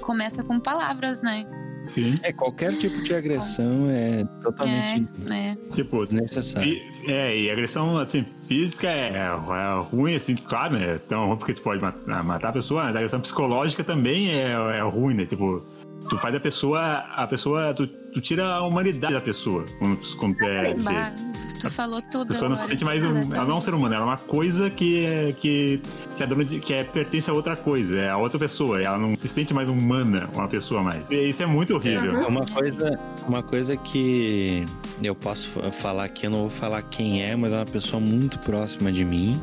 Começa 0.00 0.44
com 0.44 0.60
palavras, 0.60 1.22
né? 1.22 1.44
Sim. 1.86 2.14
É, 2.22 2.32
qualquer 2.32 2.76
tipo 2.78 3.00
de 3.02 3.14
agressão 3.14 3.88
é 3.90 4.24
totalmente 4.42 5.08
É, 5.30 5.50
é. 5.50 5.56
Tipo, 5.72 6.04
desnecessário. 6.04 6.68
fi- 6.92 7.10
é, 7.12 7.38
e 7.38 7.50
agressão, 7.50 7.96
assim, 7.98 8.24
física 8.46 8.88
é, 8.88 9.12
é 9.16 9.80
ruim, 9.82 10.14
assim, 10.14 10.34
claro, 10.36 10.74
né? 10.78 10.98
Tão 11.08 11.26
ruim 11.26 11.36
porque 11.36 11.54
tu 11.54 11.62
pode 11.62 11.80
matar, 11.80 12.24
matar 12.24 12.48
a 12.48 12.52
pessoa, 12.52 12.84
mas 12.84 12.94
a 12.94 12.98
agressão 12.98 13.20
psicológica 13.20 13.84
também 13.84 14.30
é, 14.30 14.52
é 14.52 14.80
ruim, 14.82 15.14
né? 15.14 15.26
Tipo, 15.26 15.62
tu 16.08 16.18
faz 16.18 16.34
a 16.34 16.40
pessoa, 16.40 16.80
a 16.98 17.26
pessoa, 17.26 17.74
tu, 17.74 17.86
tu 17.86 18.20
tira 18.20 18.44
a 18.46 18.62
humanidade 18.66 19.14
da 19.14 19.20
pessoa 19.20 19.64
quando, 19.78 19.96
tu- 19.98 20.44
é, 20.44 20.74
se- 20.76 21.25
tu 21.58 21.70
falou 21.70 22.00
tudo. 22.02 22.24
A 22.24 22.26
pessoa 22.28 22.48
não 22.48 22.56
se 22.56 22.66
sente 22.68 22.84
mais 22.84 23.02
um. 23.02 23.16
Ela 23.34 23.44
não 23.44 23.54
é 23.54 23.58
um 23.58 23.60
ser 23.60 23.74
humano, 23.74 23.94
ela 23.94 24.04
é 24.04 24.06
uma 24.08 24.18
coisa 24.18 24.68
que 24.70 25.04
é, 25.04 25.32
que, 25.32 25.80
que 26.16 26.22
é 26.22 26.26
dona 26.26 26.44
de, 26.44 26.60
que 26.60 26.72
é, 26.74 26.84
pertence 26.84 27.28
a 27.30 27.32
outra 27.32 27.56
coisa, 27.56 27.98
é 27.98 28.10
a 28.10 28.16
outra 28.16 28.38
pessoa. 28.38 28.80
Ela 28.82 28.98
não 28.98 29.14
se 29.14 29.26
sente 29.28 29.52
mais 29.54 29.68
humana, 29.68 30.28
uma 30.34 30.48
pessoa 30.48 30.82
mais. 30.82 31.10
E 31.10 31.28
isso 31.28 31.42
é 31.42 31.46
muito 31.46 31.74
horrível. 31.74 32.18
É 32.20 32.26
Uma 32.26 32.44
coisa, 32.46 32.98
uma 33.28 33.42
coisa 33.42 33.76
que 33.76 34.64
eu 35.02 35.14
posso 35.14 35.50
fa- 35.50 35.70
falar 35.72 36.04
aqui, 36.04 36.26
eu 36.26 36.30
não 36.30 36.40
vou 36.40 36.50
falar 36.50 36.82
quem 36.82 37.22
é, 37.22 37.34
mas 37.36 37.52
é 37.52 37.56
uma 37.56 37.64
pessoa 37.66 38.00
muito 38.00 38.38
próxima 38.40 38.90
de 38.92 39.04
mim. 39.04 39.40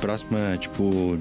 Próxima, 0.00 0.58
tipo, 0.58 1.16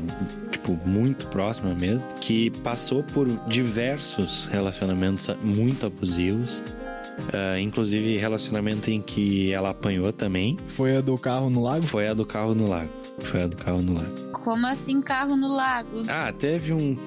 tipo, 0.52 0.78
muito 0.86 1.28
próxima 1.28 1.74
mesmo. 1.80 2.06
Que 2.20 2.50
passou 2.64 3.02
por 3.04 3.28
diversos 3.48 4.48
relacionamentos 4.48 5.30
muito 5.42 5.86
abusivos. 5.86 6.62
Ah, 7.34 7.60
inclusive 7.60 8.18
relacionamento 8.18 8.90
em 8.90 9.02
que 9.02 9.52
ela 9.52 9.70
apanhou 9.70 10.12
também. 10.14 10.58
Foi 10.68 10.98
a 10.98 11.02
do 11.02 11.18
carro 11.18 11.50
no 11.50 11.62
lago? 11.62 11.84
Foi 11.86 12.08
a 12.08 12.14
do 12.14 12.26
carro 12.26 12.54
no 12.56 12.68
lago. 12.70 12.90
Foi 13.20 13.44
a 13.44 13.48
do 13.48 13.56
carro 13.58 13.82
no 13.82 13.94
lago. 13.94 14.14
Como 14.32 14.68
assim 14.68 15.02
carro 15.02 15.38
no 15.38 15.48
lago? 15.48 16.02
Ah, 16.10 16.32
teve 16.34 16.74
um- 16.74 16.98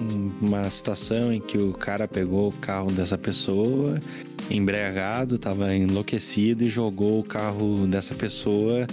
uma 0.41 0.69
situação 0.71 1.33
em 1.33 1.41
que 1.41 1.59
o 1.59 1.73
cara 1.73 2.09
pegou 2.09 2.49
o 2.49 2.53
carro 2.53 2.91
dessa 2.91 3.19
pessoa, 3.19 3.99
embriagado, 4.51 5.39
tava 5.39 5.75
enlouquecido 5.75 6.65
e 6.65 6.69
jogou 6.71 7.21
o 7.21 7.25
carro 7.25 7.87
dessa 7.87 8.15
pessoa 8.15 8.87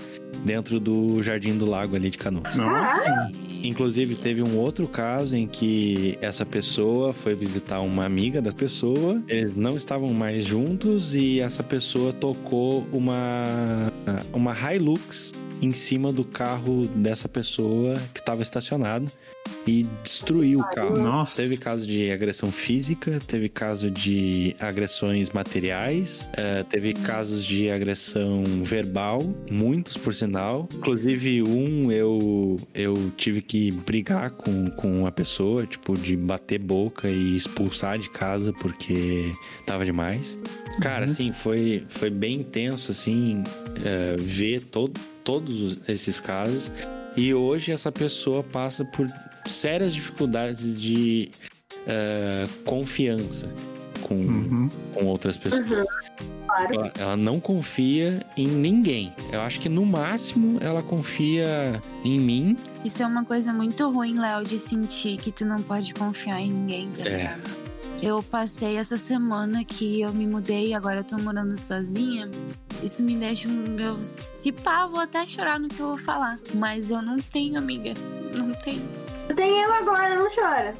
dentro 0.44 0.80
do 0.80 1.22
jardim 1.22 1.58
do 1.58 1.66
lago 1.66 1.96
ali 1.96 2.10
de 2.10 2.18
Canoas. 2.18 2.54
Inclusive, 3.64 4.16
teve 4.16 4.44
um 4.44 4.58
outro 4.58 4.88
caso 4.88 5.36
em 5.36 5.48
que 5.48 6.18
essa 6.22 6.46
pessoa 6.46 7.14
foi 7.14 7.34
visitar 7.34 7.80
uma 7.82 8.06
amiga 8.06 8.42
da 8.42 8.52
pessoa, 8.52 9.22
eles 9.28 9.56
não 9.56 9.78
estavam 9.78 10.14
mais 10.14 10.46
juntos 10.46 11.16
e 11.16 11.40
essa 11.40 11.64
pessoa 11.64 12.12
tocou 12.12 12.86
uma, 12.92 13.92
uma 14.34 14.54
Hilux 14.54 15.32
em 15.62 15.72
cima 15.72 16.12
do 16.12 16.26
carro 16.26 16.86
dessa 16.88 17.30
pessoa 17.30 17.96
que 18.14 18.20
estava 18.20 18.42
estacionado 18.42 19.10
e 19.66 19.86
destruiu 20.04 20.60
o 20.60 20.70
carro. 20.72 20.98
Nossa. 20.98 21.42
Teve 21.42 21.58
caso 21.58 21.88
de 21.88 22.12
agressão 22.12 22.52
física, 22.52 23.20
teve 23.26 23.48
caso 23.50 23.90
de 23.90 24.56
agressões 24.60 25.30
materiais, 25.30 26.28
eh, 26.34 26.66
teve 26.70 26.94
casos 26.94 27.46
de 27.46 27.70
agressão 27.70 28.44
verbal, 28.64 29.22
muitos 29.50 29.98
por 29.98 30.14
sinal. 30.26 30.68
Inclusive, 30.76 31.44
um 31.44 31.92
eu, 31.92 32.58
eu 32.74 32.94
tive 33.18 33.42
que 33.42 33.72
brigar 33.72 34.32
com, 34.32 34.70
com 34.72 35.06
a 35.06 35.12
pessoa, 35.12 35.66
tipo, 35.66 35.94
de 35.98 36.16
bater 36.16 36.60
boca 36.60 37.10
e 37.10 37.36
expulsar 37.36 38.00
de 38.00 38.10
casa 38.10 38.52
porque 38.54 39.32
tava 39.66 39.84
demais. 39.86 40.38
Cara, 40.82 41.06
assim, 41.06 41.32
foi, 41.32 41.84
foi 41.90 42.10
bem 42.10 42.38
intenso, 42.38 42.92
assim, 42.92 43.44
eh, 43.86 44.16
ver 44.18 44.62
todo, 44.62 45.00
todos 45.24 45.62
os- 45.62 45.90
esses 45.90 46.20
casos. 46.20 46.72
E 47.16 47.32
hoje 47.34 47.72
essa 47.72 47.92
pessoa 47.92 48.42
passa 48.44 48.84
por 48.84 49.06
sérias 49.48 49.94
dificuldades 49.94 50.80
de 50.82 51.30
eh, 51.86 52.46
confiança 52.66 53.48
com, 54.02 54.16
Uhum. 54.16 54.70
com 54.94 55.06
outras 55.06 55.38
pessoas. 55.38 55.86
Claro. 56.56 56.74
Ela, 56.76 56.94
ela 57.00 57.18
não 57.18 57.40
confia 57.40 58.22
em 58.38 58.48
ninguém. 58.48 59.14
Eu 59.32 59.42
acho 59.42 59.60
que 59.60 59.70
no 59.70 59.86
máximo 59.86 60.58
ela 60.62 60.84
confia 60.84 61.82
em 62.04 62.20
mim. 62.20 62.56
Isso 62.86 63.02
é 63.02 63.08
uma 63.08 63.24
coisa 63.26 63.52
muito 63.54 63.90
ruim, 63.90 64.20
Léo, 64.20 64.44
de 64.44 64.58
sentir 64.60 65.18
que 65.18 65.32
tu 65.32 65.46
não 65.46 65.58
pode 65.58 65.94
confiar 65.94 66.40
em 66.42 66.52
ninguém, 66.52 66.90
tá 66.92 67.04
É. 67.10 67.18
ligado? 67.18 67.64
Eu 68.02 68.22
passei 68.22 68.76
essa 68.76 68.98
semana 68.98 69.64
que 69.64 70.02
eu 70.02 70.12
me 70.14 70.28
mudei 70.28 70.70
e 70.70 70.74
agora 70.74 71.00
eu 71.00 71.04
tô 71.06 71.18
morando 71.18 71.58
sozinha. 71.58 72.30
Isso 72.84 73.02
me 73.02 73.16
deixa. 73.16 73.48
um- 73.48 73.78
Eu, 73.80 73.98
se 74.04 74.52
pá, 74.52 74.86
vou 74.88 75.00
até 75.00 75.26
chorar 75.26 75.58
no 75.60 75.70
que 75.70 75.80
eu 75.80 75.88
vou 75.88 75.98
falar. 75.98 76.38
Mas 76.54 76.90
eu 76.92 77.02
não 77.02 77.18
tenho 77.18 77.58
amiga. 77.58 77.94
Não 78.36 78.52
tenho. 78.56 78.84
Tem 79.36 79.62
eu 79.64 79.74
agora, 79.74 80.16
não 80.20 80.30
chora. 80.36 80.76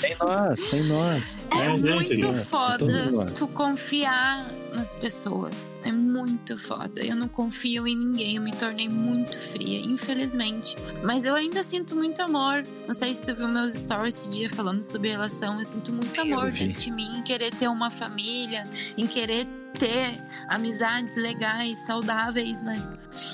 Tem 0.00 0.16
nós, 0.20 0.62
tem 0.70 0.82
nós. 0.84 1.46
É, 1.52 1.66
É, 1.66 1.76
gente, 1.76 2.14
muito 2.16 2.26
é. 2.38 2.44
Foda 2.44 3.10
lá. 3.10 3.24
tu 3.26 3.46
confiar 3.48 4.46
nas 4.74 4.94
pessoas. 4.94 5.76
É 5.84 5.90
muito 5.90 6.56
foda. 6.58 7.02
Eu 7.04 7.16
não 7.16 7.28
confio 7.28 7.86
em 7.88 7.96
ninguém. 7.96 8.36
Eu 8.36 8.42
me 8.42 8.52
tornei 8.52 8.88
muito 8.88 9.36
fria, 9.38 9.80
infelizmente. 9.80 10.76
Mas 11.02 11.24
eu 11.24 11.34
ainda 11.34 11.62
sinto 11.62 11.96
muito 11.96 12.20
amor. 12.22 12.62
Não 12.86 12.94
sei 12.94 13.14
se 13.14 13.22
tu 13.22 13.34
viu 13.34 13.48
meus 13.48 13.74
stories 13.74 14.16
esse 14.16 14.30
dia 14.30 14.48
falando 14.48 14.82
sobre 14.82 15.10
relação. 15.10 15.58
Eu 15.58 15.64
sinto 15.64 15.92
muito 15.92 16.20
amor 16.20 16.50
dentro 16.52 16.80
de 16.80 16.90
mim, 16.90 17.18
em 17.18 17.22
querer 17.22 17.54
ter 17.54 17.68
uma 17.68 17.90
família, 17.90 18.62
em 18.96 19.06
querer 19.06 19.46
ter 19.78 20.20
amizades 20.48 21.16
legais, 21.16 21.78
saudáveis, 21.86 22.60
né? 22.62 22.76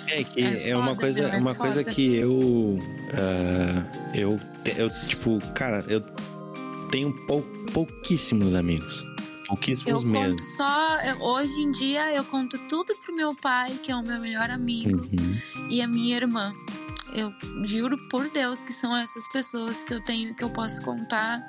É 0.09 0.23
que 0.25 0.43
É 0.43 0.71
é, 0.71 0.77
uma 0.77 0.89
foda, 0.89 1.01
coisa, 1.01 1.21
meu, 1.23 1.31
é 1.31 1.37
uma 1.39 1.55
coisa 1.55 1.81
foda. 1.83 1.93
que 1.95 2.15
eu, 2.17 2.79
ah, 3.15 3.85
eu, 4.15 4.41
eu, 4.77 4.91
tipo, 5.09 5.39
cara, 5.55 5.85
eu 5.89 6.03
tenho 6.91 7.13
pou, 7.27 7.43
pouquíssimos 7.73 8.55
amigos, 8.55 9.05
pouquíssimos 9.49 10.03
Eu 10.03 10.09
mesmo. 10.09 10.31
conto 10.37 10.43
só. 10.57 10.97
eu- 11.03 11.21
hoje 11.23 11.61
em 11.61 11.71
dia 11.71 12.13
eu 12.15 12.25
conto 12.25 12.59
tudo 12.69 12.95
pro 13.05 13.15
meu 13.15 13.35
pai, 13.35 13.79
que 13.83 13.91
é 13.93 13.97
o 13.97 14.03
meu 14.03 14.21
melhor 14.21 14.51
amigo. 14.51 14.99
Uhum. 14.99 15.37
e 15.71 15.81
a 15.83 15.89
minha 15.89 16.17
irmã. 16.17 16.53
Eu 17.15 17.33
juro 17.65 17.97
por 18.11 18.29
Deus 18.29 18.63
que 18.63 18.73
são 18.75 18.95
essas 18.95 19.27
pessoas 19.33 19.83
que 19.83 19.95
eu 19.95 20.03
tenho, 20.03 20.35
que 20.35 20.45
eu 20.45 20.51
posso 20.51 20.83
contar, 20.83 21.41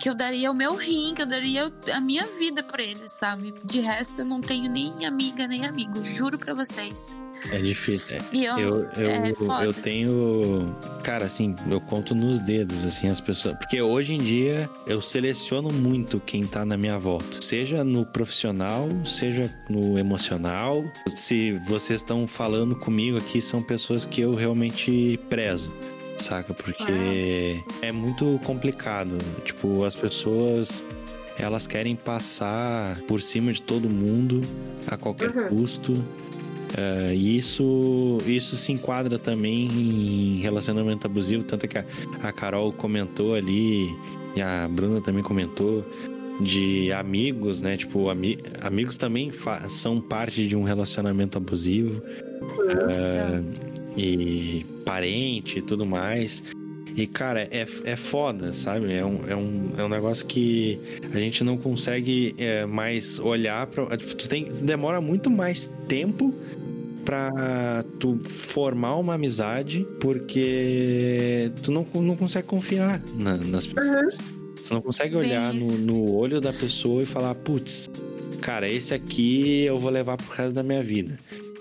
que 0.00 0.08
eu 0.08 0.14
daria 0.14 0.48
o 0.50 0.54
meu 0.54 0.76
rim, 0.76 1.12
que 1.12 1.22
eu 1.22 1.26
daria 1.26 1.72
a 1.92 2.00
minha 2.00 2.24
vida 2.38 2.62
por 2.62 2.78
eles, 2.78 3.10
sabe? 3.18 3.52
De 3.64 3.80
resto, 3.80 4.20
eu 4.20 4.24
não 4.24 4.40
tenho 4.40 4.70
nem 4.70 5.04
amiga 5.06 5.48
nem 5.48 5.66
amigo, 5.66 6.04
juro 6.04 6.38
pra 6.38 6.54
vocês. 6.54 7.12
É 7.50 7.58
difícil. 7.58 8.16
é. 8.16 8.20
E 8.32 8.44
eu, 8.44 8.58
Eu, 8.58 8.88
eu, 8.96 9.10
é 9.10 9.66
eu 9.66 9.72
tenho. 9.72 10.74
Cara, 11.02 11.24
assim, 11.26 11.54
eu 11.70 11.80
conto 11.80 12.14
nos 12.14 12.40
dedos, 12.40 12.84
assim, 12.84 13.08
as 13.08 13.20
pessoas. 13.20 13.56
Porque 13.56 13.80
hoje 13.80 14.14
em 14.14 14.18
dia 14.18 14.68
eu 14.86 15.00
seleciono 15.00 15.70
muito 15.72 16.20
quem 16.20 16.44
tá 16.44 16.64
na 16.64 16.76
minha 16.76 16.98
volta. 16.98 17.40
Seja 17.40 17.82
no 17.84 18.04
profissional, 18.04 18.88
seja 19.04 19.50
no 19.70 19.98
emocional. 19.98 20.84
Se 21.08 21.52
vocês 21.68 22.00
estão 22.00 22.26
falando 22.26 22.74
comigo 22.76 23.16
aqui, 23.18 23.40
são 23.40 23.62
pessoas 23.62 24.04
que 24.04 24.20
eu 24.20 24.32
realmente 24.34 25.18
prezo. 25.30 25.72
Saca? 26.18 26.52
Porque 26.52 27.60
é 27.80 27.92
muito 27.92 28.40
complicado. 28.44 29.16
Tipo, 29.44 29.84
as 29.84 29.94
pessoas. 29.94 30.84
Elas 31.38 31.68
querem 31.68 31.94
passar 31.94 32.98
por 33.02 33.22
cima 33.22 33.52
de 33.52 33.62
todo 33.62 33.88
mundo 33.88 34.42
a 34.88 34.96
qualquer 34.96 35.30
Uhum. 35.30 35.48
custo. 35.50 35.92
É, 36.76 37.14
e 37.14 37.38
isso, 37.38 38.18
isso 38.26 38.56
se 38.56 38.72
enquadra 38.72 39.18
também 39.18 39.66
em 39.68 40.38
relacionamento 40.40 41.06
abusivo, 41.06 41.42
tanto 41.42 41.66
que 41.66 41.78
a, 41.78 41.84
a 42.22 42.32
Carol 42.32 42.72
comentou 42.72 43.34
ali, 43.34 43.88
e 44.36 44.42
a 44.42 44.68
Bruna 44.68 45.00
também 45.00 45.22
comentou, 45.22 45.84
de 46.40 46.92
amigos, 46.92 47.60
né? 47.62 47.76
Tipo, 47.76 48.10
ami- 48.10 48.38
amigos 48.60 48.96
também 48.96 49.30
são 49.68 50.00
parte 50.00 50.46
de 50.46 50.54
um 50.54 50.62
relacionamento 50.62 51.36
abusivo, 51.38 52.02
é, 52.90 53.42
e 53.96 54.64
parente 54.84 55.58
e 55.58 55.62
tudo 55.62 55.84
mais. 55.84 56.42
E, 56.98 57.06
cara, 57.06 57.42
é, 57.52 57.64
é 57.84 57.94
foda, 57.96 58.52
sabe? 58.52 58.92
É 58.92 59.04
um, 59.04 59.20
é, 59.28 59.36
um, 59.36 59.70
é 59.78 59.84
um 59.84 59.88
negócio 59.88 60.26
que 60.26 60.80
a 61.14 61.20
gente 61.20 61.44
não 61.44 61.56
consegue 61.56 62.34
é, 62.36 62.66
mais 62.66 63.20
olhar 63.20 63.68
pra. 63.68 63.96
Tipo, 63.96 64.16
tu 64.16 64.28
tem, 64.28 64.46
demora 64.64 65.00
muito 65.00 65.30
mais 65.30 65.68
tempo 65.86 66.34
pra 67.04 67.84
tu 68.00 68.18
formar 68.26 68.96
uma 68.96 69.14
amizade 69.14 69.86
porque 70.00 71.52
tu 71.62 71.70
não, 71.70 71.86
não 71.94 72.16
consegue 72.16 72.48
confiar 72.48 73.00
na- 73.14 73.36
nas 73.36 73.66
pessoas. 73.68 74.18
Tu 74.66 74.74
não 74.74 74.82
consegue 74.82 75.14
olhar 75.16 75.54
no, 75.54 75.78
no 75.78 76.14
olho 76.16 76.40
da 76.40 76.52
pessoa 76.52 77.02
e 77.04 77.06
falar, 77.06 77.34
putz, 77.36 77.88
cara, 78.40 78.68
esse 78.70 78.92
aqui 78.92 79.62
eu 79.62 79.78
vou 79.78 79.90
levar 79.90 80.16
pro 80.16 80.26
resto 80.34 80.52
da 80.52 80.62
minha 80.64 80.82
vida. 80.82 81.16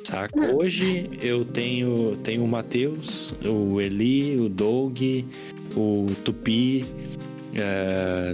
Saca? 0.07 0.55
Hoje 0.55 1.09
eu 1.21 1.43
tenho, 1.43 2.15
tenho 2.23 2.41
o 2.41 2.47
Matheus, 2.47 3.33
o 3.43 3.81
Eli, 3.81 4.39
o 4.39 4.47
Doug, 4.47 4.97
o 5.75 6.05
Tupi, 6.23 6.85
é, 7.53 8.31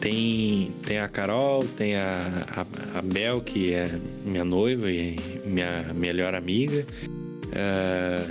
tem, 0.00 0.70
tem 0.86 1.00
a 1.00 1.08
Carol, 1.08 1.64
tem 1.76 1.96
a, 1.96 2.30
a, 2.94 2.98
a 2.98 3.02
Bel, 3.02 3.40
que 3.40 3.72
é 3.74 3.90
minha 4.24 4.44
noiva 4.44 4.88
e 4.88 5.18
minha 5.44 5.92
melhor 5.92 6.32
amiga. 6.32 6.86
É, 7.52 8.24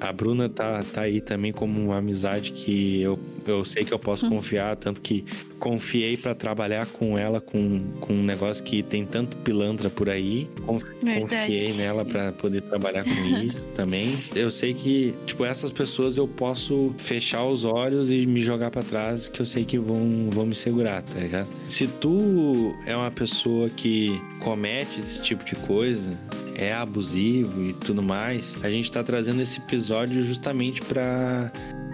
a 0.00 0.10
Bruna 0.10 0.48
tá, 0.48 0.82
tá 0.94 1.02
aí 1.02 1.20
também 1.20 1.52
como 1.52 1.78
uma 1.78 1.98
amizade 1.98 2.52
que 2.52 3.02
eu, 3.02 3.18
eu 3.46 3.64
sei 3.64 3.84
que 3.84 3.92
eu 3.92 3.98
posso 3.98 4.28
confiar, 4.28 4.76
tanto 4.76 5.00
que 5.00 5.24
confiei 5.58 6.16
pra 6.16 6.34
trabalhar 6.34 6.86
com 6.86 7.16
ela 7.16 7.40
com, 7.40 7.80
com 8.00 8.12
um 8.12 8.22
negócio 8.22 8.62
que 8.64 8.82
tem 8.82 9.04
tanto 9.04 9.36
pilantra 9.38 9.88
por 9.88 10.08
aí. 10.10 10.48
Con- 10.66 10.80
Verdade. 11.02 11.20
Confiei 11.52 11.72
nela 11.74 12.04
pra 12.04 12.32
poder 12.32 12.62
trabalhar 12.62 13.04
com 13.04 13.10
isso 13.42 13.62
também. 13.74 14.14
Eu 14.34 14.50
sei 14.50 14.74
que, 14.74 15.14
tipo, 15.26 15.44
essas 15.44 15.70
pessoas 15.70 16.16
eu 16.16 16.26
posso 16.28 16.94
fechar 16.98 17.44
os 17.44 17.64
olhos 17.64 18.10
e 18.10 18.26
me 18.26 18.40
jogar 18.40 18.70
pra 18.70 18.82
trás, 18.82 19.28
que 19.28 19.40
eu 19.40 19.46
sei 19.46 19.64
que 19.64 19.78
vão, 19.78 20.28
vão 20.30 20.46
me 20.46 20.54
segurar, 20.54 21.02
tá 21.02 21.18
ligado? 21.20 21.48
Se 21.68 21.86
tu 21.86 22.74
é 22.86 22.96
uma 22.96 23.10
pessoa 23.10 23.68
que 23.70 24.20
comete 24.40 25.00
esse 25.00 25.22
tipo 25.22 25.44
de 25.44 25.54
coisa, 25.56 26.10
é 26.54 26.72
abusivo 26.72 27.62
e 27.62 27.72
tudo 27.72 28.02
mais, 28.02 28.56
a 28.64 28.70
gente 28.70 28.90
tá 28.90 29.02
trazendo 29.02 29.40
esse 29.42 29.58
episódio 29.58 30.24
justamente 30.24 30.80
pra 30.82 31.52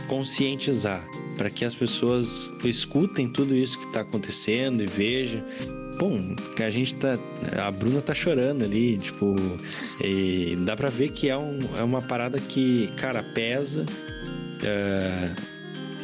conscientizar, 0.09 1.07
para 1.37 1.51
que 1.51 1.65
as 1.65 1.75
pessoas 1.75 2.51
escutem 2.65 3.29
tudo 3.29 3.57
isso 3.57 3.79
que 3.81 3.93
tá 3.93 4.01
acontecendo 4.01 4.83
e 4.83 4.87
vejam. 4.87 5.43
Bom, 5.99 6.35
a 6.59 6.71
gente 6.71 6.95
tá. 6.95 7.19
A 7.63 7.71
Bruna 7.71 8.01
tá 8.01 8.15
chorando 8.15 8.65
ali, 8.65 8.97
tipo. 8.97 9.37
Dá 10.65 10.75
pra 10.75 10.89
ver 10.89 11.11
que 11.11 11.29
é, 11.29 11.37
um, 11.37 11.59
é 11.77 11.83
uma 11.83 12.01
parada 12.01 12.41
que, 12.41 12.91
cara, 12.97 13.23
pesa. 13.23 13.85
é, 14.65 15.31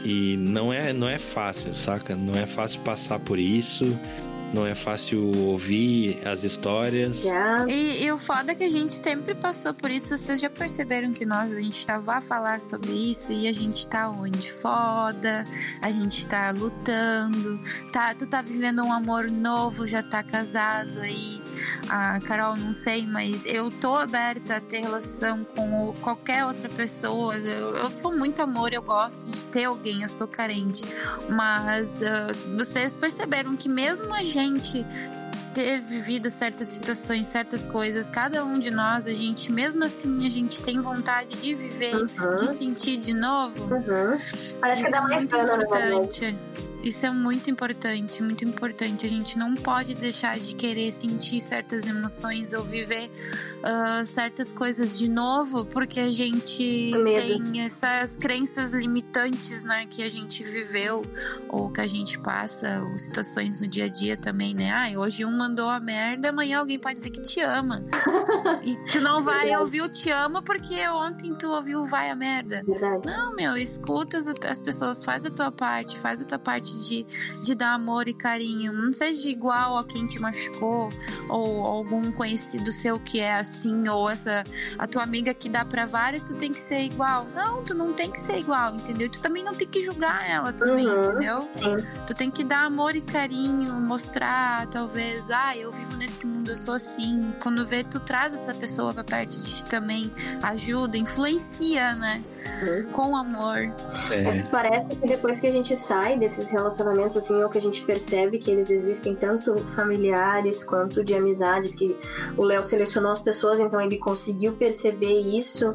e 0.04 0.36
não 0.36 0.72
é, 0.72 0.92
não 0.92 1.08
é 1.08 1.18
fácil, 1.18 1.74
saca? 1.74 2.14
Não 2.14 2.34
é 2.34 2.46
fácil 2.46 2.80
passar 2.82 3.18
por 3.18 3.38
isso. 3.38 3.98
Não 4.54 4.66
é 4.66 4.74
fácil 4.74 5.32
ouvir 5.36 6.26
as 6.26 6.44
histórias. 6.44 7.24
E, 7.68 8.04
e 8.04 8.12
o 8.12 8.16
foda 8.16 8.52
é 8.52 8.54
que 8.54 8.64
a 8.64 8.70
gente 8.70 8.92
sempre 8.92 9.34
passou 9.34 9.74
por 9.74 9.90
isso. 9.90 10.16
Vocês 10.16 10.40
já 10.40 10.48
perceberam 10.48 11.12
que 11.12 11.26
nós, 11.26 11.52
a 11.52 11.60
gente 11.60 11.84
tava 11.86 12.14
a 12.14 12.20
falar 12.20 12.60
sobre 12.60 12.92
isso 12.92 13.32
e 13.32 13.48
a 13.48 13.52
gente 13.52 13.86
tá 13.88 14.08
onde? 14.08 14.50
Foda, 14.52 15.44
a 15.82 15.90
gente 15.90 16.26
tá 16.26 16.50
lutando, 16.50 17.60
tá, 17.92 18.14
tu 18.14 18.26
tá 18.26 18.40
vivendo 18.40 18.82
um 18.82 18.92
amor 18.92 19.30
novo, 19.30 19.86
já 19.86 20.02
tá 20.02 20.22
casado 20.22 21.00
aí. 21.00 21.42
A 21.88 22.20
Carol, 22.20 22.56
não 22.56 22.72
sei, 22.72 23.06
mas 23.06 23.44
eu 23.44 23.68
tô 23.70 23.94
aberta 23.94 24.56
a 24.56 24.60
ter 24.60 24.80
relação 24.80 25.44
com 25.44 25.92
qualquer 26.00 26.46
outra 26.46 26.68
pessoa. 26.68 27.36
Eu, 27.36 27.76
eu 27.76 27.90
sou 27.90 28.16
muito 28.16 28.40
amor, 28.40 28.72
eu 28.72 28.82
gosto 28.82 29.30
de 29.30 29.42
ter 29.44 29.64
alguém, 29.64 30.02
eu 30.02 30.08
sou 30.08 30.28
carente. 30.28 30.84
Mas 31.28 32.00
ah, 32.02 32.28
vocês 32.56 32.96
perceberam 32.96 33.56
que 33.56 33.68
mesmo 33.68 34.14
a 34.14 34.22
gente 34.22 34.35
ter 35.54 35.80
vivido 35.80 36.28
certas 36.28 36.68
situações, 36.68 37.26
certas 37.28 37.66
coisas, 37.66 38.10
cada 38.10 38.44
um 38.44 38.58
de 38.58 38.70
nós, 38.70 39.06
a 39.06 39.14
gente, 39.14 39.50
mesmo 39.50 39.84
assim, 39.84 40.26
a 40.26 40.28
gente 40.28 40.62
tem 40.62 40.78
vontade 40.80 41.30
de 41.40 41.54
viver, 41.54 41.94
Uhum. 41.94 42.36
de 42.36 42.48
sentir 42.56 42.98
de 42.98 43.14
novo. 43.14 43.74
Uhum. 43.74 44.18
Parece 44.60 44.82
que 44.82 44.88
Isso 44.88 44.90
dá 44.90 44.98
é 44.98 45.14
muito 45.14 45.36
na 45.36 45.44
verdade. 45.44 46.36
Isso 46.86 47.04
é 47.04 47.10
muito 47.10 47.50
importante, 47.50 48.22
muito 48.22 48.44
importante. 48.44 49.04
A 49.06 49.08
gente 49.08 49.36
não 49.36 49.56
pode 49.56 49.92
deixar 49.94 50.38
de 50.38 50.54
querer 50.54 50.92
sentir 50.92 51.40
certas 51.40 51.84
emoções 51.84 52.52
ou 52.52 52.62
viver 52.62 53.10
ah, 53.68 54.04
certas 54.06 54.52
coisas 54.52 54.96
de 54.96 55.08
novo, 55.08 55.66
porque 55.66 55.98
a 55.98 56.10
gente 56.12 56.92
tem 57.04 57.60
essas 57.62 58.16
crenças 58.16 58.72
limitantes, 58.72 59.64
né, 59.64 59.86
que 59.90 60.04
a 60.04 60.08
gente 60.08 60.44
viveu 60.44 61.04
ou 61.48 61.68
que 61.68 61.80
a 61.80 61.86
gente 61.88 62.16
passa, 62.20 62.80
ou 62.82 62.96
situações 62.96 63.60
no 63.60 63.66
dia 63.66 63.86
a 63.86 63.88
dia 63.88 64.16
também, 64.16 64.54
né? 64.54 64.70
Ah, 64.70 64.96
hoje 64.96 65.24
um 65.24 65.36
mandou 65.36 65.68
a 65.68 65.80
merda, 65.80 66.28
amanhã 66.28 66.60
alguém 66.60 66.78
pode 66.78 66.98
dizer 66.98 67.10
que 67.10 67.20
te 67.22 67.40
ama. 67.40 67.82
e 68.62 68.76
tu 68.92 69.00
não 69.00 69.20
vai 69.20 69.46
Verdade. 69.46 69.62
ouvir 69.62 69.82
o 69.82 69.88
te 69.88 70.10
ama 70.10 70.40
porque 70.40 70.86
ontem 70.88 71.34
tu 71.34 71.48
ouviu 71.48 71.80
o 71.80 71.86
vai 71.88 72.10
a 72.10 72.14
merda. 72.14 72.62
Verdade. 72.64 73.04
Não, 73.04 73.34
meu, 73.34 73.56
escuta 73.56 74.18
as, 74.18 74.28
as 74.28 74.62
pessoas, 74.62 75.04
faz 75.04 75.26
a 75.26 75.30
tua 75.30 75.50
parte, 75.50 75.98
faz 75.98 76.20
a 76.20 76.24
tua 76.24 76.38
parte 76.38 76.75
de, 76.80 77.06
de 77.42 77.54
dar 77.54 77.74
amor 77.74 78.08
e 78.08 78.14
carinho. 78.14 78.72
Não 78.72 78.92
seja 78.92 79.28
igual 79.28 79.76
a 79.78 79.84
quem 79.84 80.06
te 80.06 80.20
machucou, 80.20 80.88
ou 81.28 81.64
algum 81.66 82.10
conhecido 82.12 82.70
seu 82.72 82.98
que 83.00 83.20
é 83.20 83.36
assim, 83.38 83.88
ou 83.88 84.08
essa 84.08 84.44
a 84.78 84.86
tua 84.86 85.02
amiga 85.02 85.32
que 85.34 85.48
dá 85.48 85.64
pra 85.64 85.86
várias, 85.86 86.24
tu 86.24 86.34
tem 86.34 86.50
que 86.52 86.58
ser 86.58 86.80
igual. 86.80 87.26
Não, 87.34 87.62
tu 87.62 87.74
não 87.74 87.92
tem 87.92 88.10
que 88.10 88.20
ser 88.20 88.38
igual, 88.38 88.74
entendeu? 88.74 89.08
Tu 89.10 89.20
também 89.20 89.42
não 89.44 89.52
tem 89.52 89.66
que 89.68 89.82
julgar 89.84 90.28
ela 90.28 90.52
também, 90.52 90.86
Uhum. 90.88 91.00
entendeu? 91.00 91.40
Sim. 91.56 91.76
Tu 92.06 92.14
tem 92.14 92.30
que 92.30 92.44
dar 92.44 92.64
amor 92.66 92.94
e 92.96 93.00
carinho, 93.00 93.72
mostrar, 93.74 94.66
talvez, 94.68 95.30
ah, 95.30 95.56
eu 95.56 95.72
vivo 95.72 95.96
nesse 95.96 96.26
mundo, 96.26 96.50
eu 96.50 96.56
sou 96.56 96.74
assim. 96.74 97.32
Quando 97.42 97.66
vê, 97.66 97.82
tu 97.84 97.98
traz 98.00 98.34
essa 98.34 98.54
pessoa 98.54 98.92
pra 98.92 99.02
perto 99.04 99.36
de 99.36 99.56
ti 99.56 99.64
também, 99.64 100.10
ajuda, 100.42 100.96
influencia, 100.96 101.94
né? 101.94 102.22
Com 102.92 103.16
amor. 103.16 103.58
É, 104.10 104.42
Parece 104.50 104.96
que 104.96 105.06
depois 105.06 105.40
que 105.40 105.46
a 105.46 105.50
gente 105.52 105.76
sai 105.76 106.18
desses 106.18 106.48
relacionamentos, 106.50 106.65
assim, 107.18 107.42
ou 107.42 107.48
que 107.48 107.58
a 107.58 107.60
gente 107.60 107.82
percebe 107.82 108.38
que 108.38 108.50
eles 108.50 108.70
existem 108.70 109.14
tanto 109.14 109.56
familiares 109.74 110.64
quanto 110.64 111.04
de 111.04 111.14
amizades, 111.14 111.74
que 111.74 111.96
o 112.36 112.44
Léo 112.44 112.64
selecionou 112.64 113.12
as 113.12 113.22
pessoas, 113.22 113.60
então 113.60 113.80
ele 113.80 113.98
conseguiu 113.98 114.52
perceber 114.54 115.20
isso. 115.20 115.74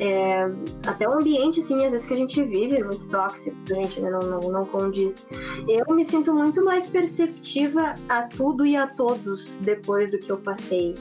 É, 0.00 0.50
até 0.86 1.08
o 1.08 1.12
ambiente, 1.12 1.60
assim, 1.60 1.84
às 1.84 1.92
vezes 1.92 2.06
que 2.06 2.14
a 2.14 2.16
gente 2.16 2.42
vive 2.42 2.76
é 2.76 2.84
muito 2.84 3.06
tóxico, 3.08 3.56
gente 3.68 4.00
né, 4.00 4.10
não, 4.10 4.20
não, 4.20 4.40
não 4.50 4.64
condiz. 4.66 5.26
Eu 5.68 5.94
me 5.94 6.04
sinto 6.04 6.34
muito 6.34 6.64
mais 6.64 6.88
perceptiva 6.88 7.94
a 8.08 8.22
tudo 8.22 8.66
e 8.66 8.76
a 8.76 8.86
todos 8.86 9.58
depois 9.58 10.10
do 10.10 10.18
que 10.18 10.30
eu 10.30 10.38
passei. 10.38 10.94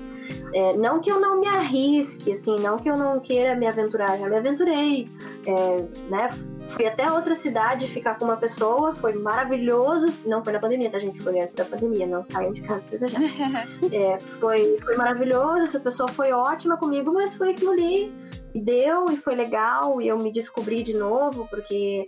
É, 0.53 0.77
não 0.77 0.99
que 0.99 1.11
eu 1.11 1.19
não 1.19 1.39
me 1.39 1.47
arrisque, 1.47 2.31
assim, 2.31 2.55
não 2.59 2.77
que 2.77 2.89
eu 2.89 2.95
não 2.95 3.19
queira 3.19 3.55
me 3.55 3.67
aventurar, 3.67 4.17
já 4.17 4.29
me 4.29 4.37
aventurei, 4.37 5.09
é, 5.45 5.85
né? 6.09 6.29
Fui 6.74 6.86
até 6.88 7.11
outra 7.11 7.36
cidade 7.36 7.88
ficar 7.88 8.17
com 8.17 8.26
uma 8.26 8.38
pessoa, 8.38 8.95
foi 8.95 9.13
maravilhoso. 9.13 10.07
Não 10.26 10.43
foi 10.43 10.53
na 10.53 10.59
pandemia, 10.59 10.89
tá, 10.89 10.99
gente? 10.99 11.22
Foi 11.22 11.39
antes 11.39 11.53
da 11.53 11.65
pandemia, 11.65 12.07
não 12.07 12.24
saiam 12.24 12.53
de 12.53 12.61
casa 12.61 12.86
já. 12.91 13.19
É, 13.91 14.19
foi, 14.39 14.78
foi 14.84 14.95
maravilhoso, 14.95 15.63
essa 15.63 15.80
pessoa 15.80 16.07
foi 16.09 16.32
ótima 16.32 16.78
comigo, 16.78 17.11
mas 17.13 17.36
foi 17.36 17.51
aquilo 17.51 17.72
ali. 17.72 18.13
E 18.53 18.61
deu, 18.61 19.05
e 19.11 19.17
foi 19.17 19.36
legal, 19.36 20.01
e 20.01 20.07
eu 20.07 20.17
me 20.17 20.32
descobri 20.32 20.82
de 20.84 20.93
novo, 20.93 21.47
porque 21.49 22.03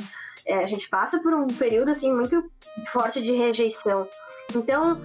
é, 0.45 0.63
a 0.63 0.67
gente 0.67 0.89
passa 0.89 1.19
por 1.19 1.33
um 1.33 1.47
período, 1.47 1.91
assim, 1.91 2.13
muito 2.13 2.43
forte 2.91 3.21
de 3.21 3.31
rejeição. 3.33 4.07
Então, 4.55 5.01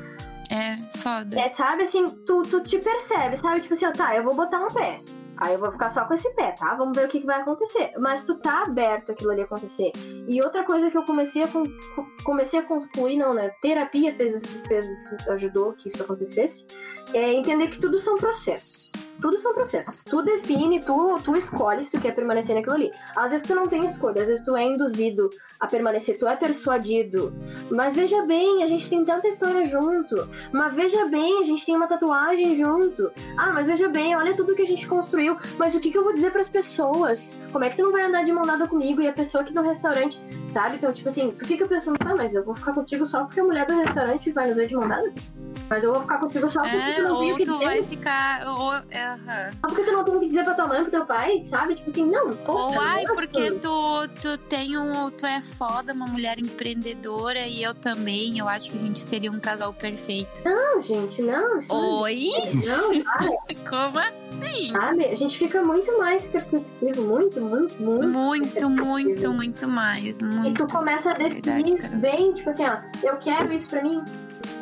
É, 0.50 0.76
foda. 0.98 1.38
é, 1.38 1.50
sabe 1.50 1.82
assim, 1.82 2.06
tu, 2.26 2.42
tu 2.42 2.60
te 2.62 2.78
percebe, 2.78 3.36
sabe? 3.36 3.60
Tipo 3.60 3.74
assim, 3.74 3.86
ó, 3.86 3.92
tá, 3.92 4.16
eu 4.16 4.22
vou 4.22 4.34
botar 4.34 4.60
um 4.60 4.68
pé. 4.68 5.00
Aí 5.40 5.54
eu 5.54 5.58
vou 5.58 5.70
ficar 5.70 5.88
só 5.88 6.04
com 6.04 6.14
esse 6.14 6.28
pé, 6.34 6.52
tá? 6.52 6.74
Vamos 6.74 6.96
ver 6.96 7.06
o 7.06 7.08
que, 7.08 7.20
que 7.20 7.26
vai 7.26 7.40
acontecer. 7.40 7.92
Mas 7.98 8.24
tu 8.24 8.38
tá 8.38 8.62
aberto 8.62 9.12
aquilo 9.12 9.30
ali 9.30 9.42
acontecer. 9.42 9.92
E 10.28 10.42
outra 10.42 10.64
coisa 10.64 10.90
que 10.90 10.98
eu 10.98 11.04
comecei 11.04 11.42
a, 11.42 11.48
comecei 12.24 12.58
a 12.58 12.62
concluir, 12.62 13.16
não, 13.16 13.32
né? 13.32 13.50
Terapia 13.62 14.14
fez, 14.14 14.42
fez 14.66 14.86
ajudou 15.28 15.72
que 15.74 15.88
isso 15.88 16.02
acontecesse. 16.02 16.66
É 17.14 17.32
entender 17.32 17.68
que 17.68 17.80
tudo 17.80 17.98
são 17.98 18.16
processos. 18.16 18.77
Tudo 19.20 19.40
são 19.40 19.52
processos. 19.52 20.04
Tu 20.04 20.22
define, 20.22 20.80
tu, 20.80 21.16
tu 21.24 21.36
escolhe 21.36 21.82
se 21.82 21.92
tu 21.92 22.00
quer 22.00 22.14
permanecer 22.14 22.54
naquilo 22.54 22.74
ali. 22.74 22.92
Às 23.16 23.32
vezes 23.32 23.46
tu 23.46 23.54
não 23.54 23.66
tem 23.66 23.84
escolha, 23.84 24.22
às 24.22 24.28
vezes 24.28 24.44
tu 24.44 24.56
é 24.56 24.62
induzido 24.64 25.28
a 25.58 25.66
permanecer, 25.66 26.18
tu 26.18 26.26
é 26.26 26.36
persuadido. 26.36 27.34
Mas 27.70 27.96
veja 27.96 28.22
bem, 28.22 28.62
a 28.62 28.66
gente 28.66 28.88
tem 28.88 29.04
tanta 29.04 29.26
história 29.28 29.64
junto. 29.66 30.16
Mas 30.52 30.74
veja 30.74 31.06
bem, 31.06 31.40
a 31.40 31.44
gente 31.44 31.66
tem 31.66 31.74
uma 31.76 31.86
tatuagem 31.86 32.56
junto. 32.56 33.10
Ah, 33.36 33.52
mas 33.52 33.66
veja 33.66 33.88
bem, 33.88 34.14
olha 34.16 34.34
tudo 34.36 34.54
que 34.54 34.62
a 34.62 34.66
gente 34.66 34.86
construiu. 34.86 35.36
Mas 35.58 35.74
o 35.74 35.80
que, 35.80 35.90
que 35.90 35.98
eu 35.98 36.04
vou 36.04 36.14
dizer 36.14 36.30
pras 36.30 36.48
pessoas? 36.48 37.36
Como 37.52 37.64
é 37.64 37.70
que 37.70 37.76
tu 37.76 37.82
não 37.82 37.92
vai 37.92 38.02
andar 38.02 38.24
de 38.24 38.32
mão 38.32 38.44
dada 38.44 38.68
comigo 38.68 39.00
e 39.00 39.08
a 39.08 39.12
pessoa 39.12 39.42
aqui 39.42 39.54
no 39.54 39.62
restaurante, 39.62 40.20
sabe? 40.48 40.76
Então, 40.76 40.92
tipo 40.92 41.08
assim, 41.08 41.32
tu 41.36 41.44
fica 41.44 41.66
pensando, 41.66 41.96
ah, 42.04 42.14
mas 42.16 42.34
eu 42.34 42.44
vou 42.44 42.54
ficar 42.54 42.72
contigo 42.72 43.06
só 43.06 43.24
porque 43.24 43.40
a 43.40 43.44
mulher 43.44 43.66
do 43.66 43.76
restaurante 43.80 44.30
vai 44.30 44.46
nos 44.46 44.56
ver 44.56 44.68
de 44.68 44.76
mão 44.76 44.88
dada? 44.88 45.12
Mas 45.68 45.84
eu 45.84 45.92
vou 45.92 46.02
ficar 46.02 46.18
contigo 46.18 46.48
só 46.48 46.62
porque 46.62 46.76
tu 46.76 47.00
É, 47.00 47.02
não 47.02 47.18
viu 47.18 47.28
o 47.28 47.30
ou 47.32 47.36
que 47.36 47.44
tu 47.44 47.58
vai 47.58 47.82
ficar. 47.82 48.46
Ou, 48.46 48.72
aham. 49.14 49.50
Só 49.60 49.66
porque 49.68 49.82
tu 49.84 49.92
não 49.92 50.04
tem 50.04 50.14
o 50.16 50.20
que 50.20 50.26
dizer 50.28 50.44
pra 50.44 50.54
tua 50.54 50.66
mãe, 50.66 50.82
pro 50.82 50.90
teu 50.90 51.06
pai, 51.06 51.44
sabe? 51.46 51.74
Tipo 51.74 51.90
assim, 51.90 52.06
não. 52.06 52.26
Ou 52.28 52.34
poxa, 52.68 52.80
ai, 52.80 53.04
porque 53.04 53.50
tu, 53.52 54.08
tu 54.20 54.38
tem 54.48 54.76
um. 54.78 55.10
Tu 55.10 55.26
é 55.26 55.40
foda, 55.40 55.92
uma 55.92 56.06
mulher 56.06 56.38
empreendedora 56.38 57.40
e 57.46 57.62
eu 57.62 57.74
também. 57.74 58.38
Eu 58.38 58.48
acho 58.48 58.70
que 58.70 58.78
a 58.78 58.80
gente 58.80 59.00
seria 59.00 59.30
um 59.30 59.40
casal 59.40 59.72
perfeito. 59.72 60.42
Não, 60.44 60.80
gente, 60.82 61.22
não. 61.22 61.58
Oi? 62.02 62.28
Não, 62.66 63.02
para, 63.02 63.28
Como 63.68 63.98
assim? 63.98 64.70
sabe? 64.70 65.04
A 65.04 65.14
gente 65.16 65.38
fica 65.38 65.62
muito 65.62 65.98
mais 65.98 66.24
perceptivo, 66.26 67.02
muito, 67.02 67.40
muito, 67.40 67.74
muito. 67.82 68.08
Muito, 68.08 68.70
muito, 68.70 69.32
muito 69.32 69.68
mais. 69.68 70.18
E 70.20 70.24
Muito. 70.24 70.66
tu 70.66 70.72
começa 70.72 71.10
a 71.10 71.14
Verdade, 71.14 71.40
definir 71.62 71.78
cara. 71.82 71.96
bem, 71.96 72.32
tipo 72.34 72.48
assim, 72.50 72.64
ó, 72.64 72.76
eu 73.02 73.16
quero 73.18 73.52
isso 73.52 73.68
pra 73.68 73.82
mim. 73.82 74.02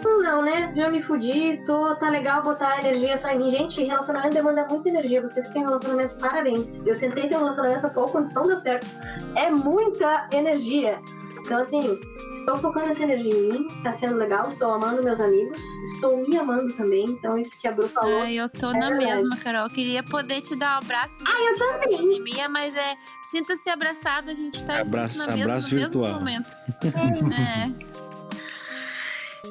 Hum, 0.05 0.23
Não, 0.23 0.43
né? 0.43 0.73
Já 0.77 0.89
me 0.91 1.03
fudi, 1.03 1.63
tô, 1.67 1.95
tá 1.97 2.09
legal 2.11 2.43
botar 2.43 2.79
energia 2.79 3.17
só 3.17 3.29
em 3.29 3.39
mim. 3.39 3.51
Gente, 3.51 3.83
relacionamento 3.85 4.35
demanda 4.35 4.67
muita 4.69 4.89
energia. 4.89 5.21
Vocês 5.23 5.47
que 5.47 5.53
têm 5.53 5.63
relacionamento, 5.63 6.15
parabéns. 6.17 6.81
Eu 6.85 6.99
tentei 6.99 7.29
ter 7.29 7.37
um 7.37 7.41
relacionamento 7.41 7.87
há 7.87 7.91
pouco, 7.91 8.21
não 8.21 8.43
deu 8.43 8.57
certo. 8.61 8.87
É 9.35 9.51
muita 9.51 10.29
energia. 10.33 11.01
Então, 11.41 11.59
assim, 11.59 12.01
estou 12.35 12.57
focando 12.57 12.89
essa 12.89 13.05
energia 13.05 13.33
em 13.33 13.53
mim, 13.53 13.69
tá 13.85 13.93
sendo 13.93 14.17
legal, 14.17 14.49
estou 14.49 14.73
amando 14.75 15.01
meus 15.01 15.21
amigos, 15.21 15.61
estou 15.95 16.17
me 16.29 16.37
amando 16.37 16.73
também. 16.75 17.05
Então, 17.09 17.39
isso 17.39 17.57
que 17.61 17.69
a 17.69 17.73
Bru 17.73 17.87
falou. 17.89 18.23
Ai, 18.23 18.35
eu 18.35 18.49
tô 18.49 18.73
na 18.73 18.89
verdade. 18.91 19.05
mesma, 19.15 19.37
Carol. 19.37 19.69
Queria 19.71 20.03
poder 20.03 20.41
te 20.41 20.57
dar 20.57 20.75
um 20.75 20.79
abraço. 20.79 21.15
Ai, 21.25 21.49
eu 21.49 21.57
também. 21.59 21.99
pandemia, 21.99 22.49
mas 22.49 22.75
é. 22.75 22.97
Sinta-se 23.31 23.69
abraçado, 23.71 24.31
a 24.31 24.35
gente 24.35 24.65
tá 24.65 24.81
Abraço- 24.81 25.19
na 25.19 25.27
mesma, 25.37 25.45
abraço 25.53 25.71
no 25.75 25.81
mesmo 25.81 26.01
virtual. 26.01 26.19
momento. 26.21 26.49
é. 26.83 26.89
Ah, 26.97 27.96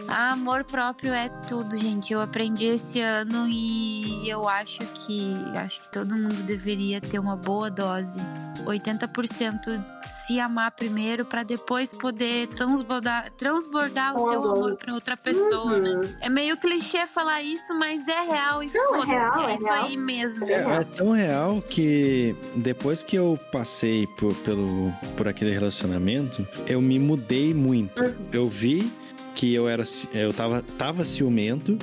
Amor 0.08 0.64
próprio 0.64 1.14
é 1.14 1.30
tudo, 1.48 1.76
gente. 1.78 2.14
Eu 2.14 2.22
aprendi 2.22 2.68
esse 2.68 3.02
ano 3.02 3.48
e 3.50 4.30
eu 4.30 4.48
acho 4.48 4.80
que 4.86 5.36
acho 5.56 5.82
que 5.82 5.92
todo 5.92 6.16
mundo 6.16 6.36
deveria 6.44 7.02
ter 7.02 7.20
uma 7.20 7.36
boa 7.36 7.70
dose. 7.70 8.20
80% 8.66 9.84
se 10.04 10.40
amar 10.40 10.72
primeiro 10.72 11.24
pra 11.26 11.44
depois 11.44 11.94
poder 11.94 12.48
transbordar, 12.48 13.32
transbordar 13.38 14.16
o 14.20 14.28
teu 14.28 14.44
amor. 14.44 14.76
pra 14.78 14.94
outra 14.94 15.16
pessoa, 15.18 15.74
Uhum. 15.74 16.00
né? 16.02 16.18
É 16.22 16.30
meio 16.30 16.58
clichê 16.58 17.06
falar 17.06 17.42
isso, 17.42 17.74
mas 17.78 18.08
é 18.08 18.22
real 18.22 18.64
e 18.64 18.72
Não, 18.74 18.84
é 18.84 18.88
foda-se, 19.00 19.12
real, 19.12 19.40
é, 19.42 19.52
é 19.52 19.56
isso 19.56 19.64
real. 19.66 19.84
aí 19.86 19.98
mesmo. 19.98 20.46
É, 20.50 20.54
é 20.78 20.84
tão 20.84 21.12
real 21.12 21.62
que 21.62 22.36
depois 22.56 23.04
que 23.04 23.16
eu 23.16 23.38
passei 23.52 24.08
por, 24.18 24.34
pelo, 24.38 24.92
por 25.18 25.28
aquele 25.28 25.52
relacionamento, 25.52 26.48
eu 26.68 26.82
me 26.82 26.98
mudei 26.98 27.54
muito. 27.54 28.02
Eu 28.34 28.48
vi 28.50 28.92
que 29.36 29.54
eu 29.54 29.68
era 29.68 29.84
eu 30.14 30.34
tava, 30.34 30.62
tava 30.62 31.04
ciumento 31.06 31.78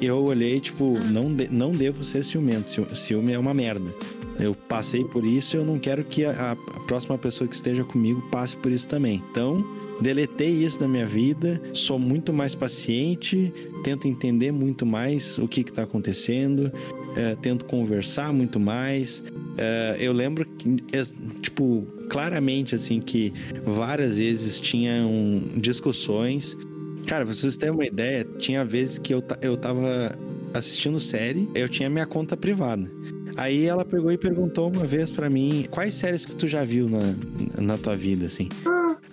e 0.00 0.06
eu 0.06 0.22
olhei, 0.24 0.60
tipo, 0.60 0.98
não, 1.10 1.32
de- 1.34 1.48
não 1.48 1.72
devo 1.72 2.04
ser 2.04 2.24
ciumento. 2.24 2.68
Ciu- 2.68 2.94
Ciúme 2.96 3.32
é 3.32 3.38
uma 3.38 3.54
merda. 3.54 3.90
Eu 4.38 4.54
passei 4.54 5.02
por 5.04 5.24
isso 5.24 5.56
eu 5.56 5.64
não 5.64 5.78
quero 5.78 6.04
que 6.04 6.24
a, 6.26 6.52
a 6.52 6.56
próxima 6.86 7.16
pessoa 7.16 7.48
que 7.48 7.54
esteja 7.54 7.82
comigo 7.84 8.20
passe 8.30 8.54
por 8.56 8.70
isso 8.70 8.86
também. 8.86 9.22
Então, 9.30 9.64
deletei 10.02 10.50
isso 10.50 10.78
da 10.78 10.86
minha 10.86 11.06
vida, 11.06 11.58
sou 11.72 11.98
muito 11.98 12.34
mais 12.34 12.54
paciente, 12.54 13.50
tento 13.82 14.06
entender 14.06 14.52
muito 14.52 14.84
mais 14.84 15.38
o 15.38 15.48
que 15.48 15.62
está 15.62 15.84
acontecendo, 15.84 16.70
é, 17.16 17.34
tento 17.36 17.64
conversar 17.64 18.30
muito 18.30 18.60
mais. 18.60 19.24
É, 19.56 19.96
eu 19.98 20.12
lembro 20.12 20.44
que, 20.58 20.76
es- 20.92 21.14
tipo, 21.40 21.86
claramente 22.10 22.74
assim 22.74 23.00
que 23.00 23.32
várias 23.64 24.18
vezes 24.18 24.60
tinham 24.60 25.42
discussões. 25.56 26.54
Cara, 27.06 27.24
pra 27.24 27.34
vocês 27.34 27.56
terem 27.56 27.74
uma 27.74 27.84
ideia, 27.84 28.26
tinha 28.38 28.64
vezes 28.64 28.98
que 28.98 29.14
eu, 29.14 29.22
eu 29.40 29.56
tava 29.56 30.16
assistindo 30.52 30.98
série, 30.98 31.48
eu 31.54 31.68
tinha 31.68 31.88
minha 31.88 32.06
conta 32.06 32.36
privada. 32.36 32.90
Aí 33.36 33.66
ela 33.66 33.84
pegou 33.84 34.10
e 34.10 34.18
perguntou 34.18 34.72
uma 34.72 34.86
vez 34.86 35.10
pra 35.10 35.28
mim 35.28 35.66
quais 35.70 35.94
séries 35.94 36.24
que 36.24 36.34
tu 36.34 36.46
já 36.46 36.64
viu 36.64 36.88
na, 36.88 37.00
na 37.60 37.78
tua 37.78 37.96
vida, 37.96 38.26
assim. 38.26 38.48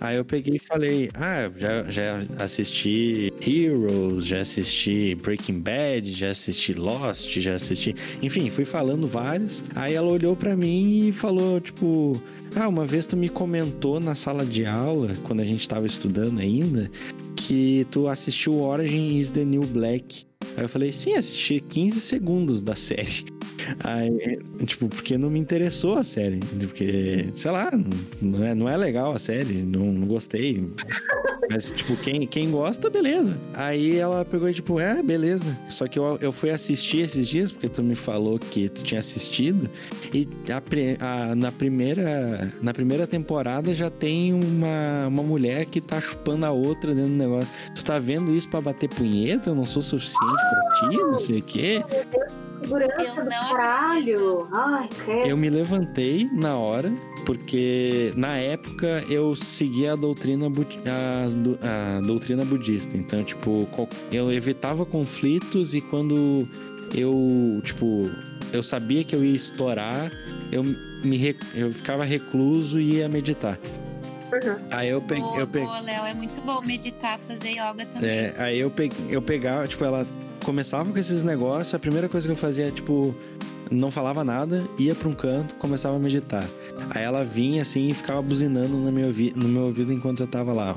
Aí 0.00 0.16
eu 0.16 0.24
peguei 0.24 0.56
e 0.56 0.58
falei, 0.58 1.10
ah, 1.14 1.50
já, 1.56 1.82
já 1.84 2.22
assisti 2.38 3.32
Heroes, 3.40 4.26
já 4.26 4.40
assisti 4.40 5.14
Breaking 5.14 5.60
Bad, 5.60 6.12
já 6.12 6.30
assisti 6.30 6.72
Lost, 6.74 7.38
já 7.38 7.54
assisti. 7.54 7.94
Enfim, 8.22 8.50
fui 8.50 8.64
falando 8.64 9.06
vários. 9.06 9.62
Aí 9.74 9.94
ela 9.94 10.08
olhou 10.08 10.34
pra 10.34 10.56
mim 10.56 11.08
e 11.08 11.12
falou, 11.12 11.60
tipo. 11.60 12.20
Ah, 12.56 12.68
uma 12.68 12.86
vez 12.86 13.04
tu 13.04 13.16
me 13.16 13.28
comentou 13.28 13.98
na 13.98 14.14
sala 14.14 14.46
de 14.46 14.64
aula, 14.64 15.12
quando 15.24 15.40
a 15.40 15.44
gente 15.44 15.68
tava 15.68 15.86
estudando 15.86 16.38
ainda, 16.38 16.88
que 17.34 17.84
tu 17.90 18.06
assistiu 18.06 18.60
Origin 18.60 19.18
is 19.18 19.32
the 19.32 19.44
New 19.44 19.62
Black. 19.62 20.24
Aí 20.56 20.64
eu 20.64 20.68
falei, 20.68 20.92
sim, 20.92 21.14
assisti 21.14 21.60
15 21.60 22.00
segundos 22.00 22.62
da 22.62 22.76
série. 22.76 23.24
Aí, 23.82 24.38
tipo, 24.66 24.88
porque 24.88 25.16
não 25.16 25.30
me 25.30 25.38
interessou 25.38 25.96
a 25.98 26.04
série. 26.04 26.40
Porque, 26.60 27.30
sei 27.34 27.50
lá, 27.50 27.70
não 28.20 28.44
é, 28.44 28.54
não 28.54 28.68
é 28.68 28.76
legal 28.76 29.12
a 29.12 29.18
série, 29.18 29.62
não, 29.62 29.86
não 29.86 30.06
gostei. 30.06 30.68
Mas, 31.50 31.70
tipo, 31.72 31.96
quem, 31.96 32.26
quem 32.26 32.50
gosta, 32.50 32.88
beleza. 32.88 33.38
Aí 33.52 33.96
ela 33.98 34.24
pegou 34.24 34.48
e, 34.48 34.54
tipo, 34.54 34.80
é, 34.80 35.02
beleza. 35.02 35.58
Só 35.68 35.86
que 35.86 35.98
eu, 35.98 36.18
eu 36.20 36.32
fui 36.32 36.50
assistir 36.50 36.98
esses 36.98 37.26
dias, 37.28 37.52
porque 37.52 37.68
tu 37.68 37.82
me 37.82 37.94
falou 37.94 38.38
que 38.38 38.68
tu 38.68 38.82
tinha 38.82 38.98
assistido. 39.00 39.68
E 40.12 40.26
a, 40.50 41.30
a- 41.30 41.34
na, 41.34 41.52
primeira, 41.52 42.52
na 42.62 42.72
primeira 42.72 43.06
temporada 43.06 43.74
já 43.74 43.90
tem 43.90 44.32
uma, 44.32 45.06
uma 45.08 45.22
mulher 45.22 45.66
que 45.66 45.80
tá 45.80 46.00
chupando 46.00 46.46
a 46.46 46.50
outra 46.52 46.94
dentro 46.94 47.10
do 47.10 47.16
negócio. 47.16 47.50
Tu 47.74 47.84
tá 47.84 47.98
vendo 47.98 48.34
isso 48.34 48.48
pra 48.48 48.60
bater 48.60 48.88
punheta? 48.88 49.50
Eu 49.50 49.54
não 49.54 49.66
sou 49.66 49.82
suficiente 49.82 50.33
pra 50.36 50.90
ti, 50.90 50.96
não 50.96 51.16
sei 51.16 51.38
o 51.38 51.42
quê. 51.42 51.84
Segurança 52.62 53.20
Eu 53.20 53.24
do 53.24 53.30
não 53.30 53.56
caralho. 53.56 54.48
Ai, 54.52 54.88
credo. 55.04 55.28
Eu 55.28 55.36
me 55.36 55.50
levantei 55.50 56.28
na 56.32 56.56
hora, 56.56 56.92
porque 57.26 58.12
na 58.16 58.36
época 58.38 59.04
eu 59.08 59.36
seguia 59.36 59.92
a 59.92 59.96
doutrina, 59.96 60.46
a, 60.86 61.96
a 61.96 62.00
doutrina 62.00 62.44
budista. 62.44 62.96
Então, 62.96 63.22
tipo, 63.22 63.68
eu 64.10 64.32
evitava 64.32 64.86
conflitos 64.86 65.74
e 65.74 65.80
quando 65.80 66.48
eu, 66.94 67.60
tipo, 67.62 68.02
eu 68.52 68.62
sabia 68.62 69.04
que 69.04 69.14
eu 69.14 69.24
ia 69.24 69.34
estourar, 69.36 70.10
eu 70.50 70.62
me 70.62 71.36
eu 71.54 71.70
ficava 71.70 72.04
recluso 72.04 72.80
e 72.80 72.96
ia 72.96 73.08
meditar. 73.08 73.58
Uhum. 74.32 74.56
Aí 74.70 74.88
eu 74.88 75.00
peguei, 75.00 75.22
Boa, 75.22 75.38
eu 75.38 75.46
peguei, 75.46 75.68
boa, 75.68 75.80
Léo. 75.80 76.06
É 76.06 76.14
muito 76.14 76.40
bom 76.40 76.60
meditar, 76.62 77.18
fazer 77.18 77.50
yoga 77.50 77.86
também. 77.86 78.10
é, 78.10 78.34
aí 78.38 78.58
eu, 78.58 78.70
pe... 78.70 78.90
eu 79.08 79.22
pegava, 79.22 79.68
tipo, 79.68 79.84
ela 79.84 80.04
começava 80.44 80.90
com 80.92 80.98
esses 80.98 81.22
negócios, 81.22 81.74
a 81.74 81.78
primeira 81.78 82.08
coisa 82.08 82.28
que 82.28 82.32
eu 82.32 82.36
fazia 82.36 82.68
é, 82.68 82.70
tipo, 82.70 83.14
não 83.70 83.90
falava 83.90 84.22
nada, 84.22 84.62
ia 84.78 84.94
pra 84.94 85.08
um 85.08 85.14
canto, 85.14 85.54
começava 85.56 85.96
a 85.96 85.98
meditar. 85.98 86.46
Aí 86.90 87.02
ela 87.02 87.24
vinha 87.24 87.62
assim 87.62 87.88
e 87.88 87.94
ficava 87.94 88.22
buzinando 88.22 88.76
no 88.76 88.92
meu, 88.92 89.06
ouvi... 89.06 89.32
no 89.34 89.48
meu 89.48 89.62
ouvido 89.64 89.92
enquanto 89.92 90.20
eu 90.20 90.26
tava 90.26 90.52
lá, 90.52 90.74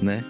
né? 0.00 0.24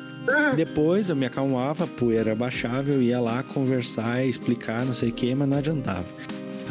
Depois 0.57 1.09
eu 1.09 1.17
me 1.17 1.27
acalmava, 1.27 1.85
a 1.85 1.87
poeira 1.87 2.35
baixava, 2.35 2.91
eu 2.91 3.03
ia 3.03 3.21
lá 3.21 3.43
conversar, 3.43 4.25
explicar, 4.25 4.85
não 4.85 4.93
sei 4.93 5.11
o 5.11 5.13
que, 5.13 5.35
mas 5.35 5.49
não 5.49 5.59
adiantava. 5.59 6.07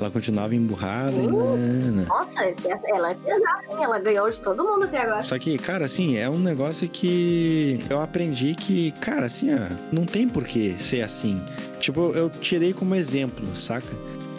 Ela 0.02 0.11
continuava 0.11 0.56
emburrada 0.56 1.11
e. 1.11 1.28
nanana. 1.28 2.06
Nossa, 2.07 2.40
ela 2.41 3.11
é 3.11 3.15
pesada, 3.15 3.65
hein? 3.72 3.84
Ela 3.84 3.99
ganhou 3.99 4.30
de 4.30 4.41
todo 4.41 4.64
mundo 4.64 4.86
até 4.86 5.02
agora. 5.02 5.22
Só 5.22 5.38
que, 5.38 5.57
cara, 5.57 5.86
assim, 5.86 6.18
é 6.18 6.30
um 6.30 6.40
negócio 6.40 6.90
que 6.90 7.80
eu 7.90 7.99
aprendi 7.99 8.56
que, 8.56 8.91
cara, 8.94 9.28
assim, 9.28 9.53
ó, 9.53 9.60
não 9.91 10.06
tem 10.06 10.28
por 10.28 10.44
que 10.44 10.76
ser 10.82 11.02
assim. 11.02 11.40
Tipo, 11.80 12.14
eu 12.15 12.30
tirei 12.30 12.73
como 12.73 12.95
exemplo, 12.95 13.56
saca? 13.56 13.88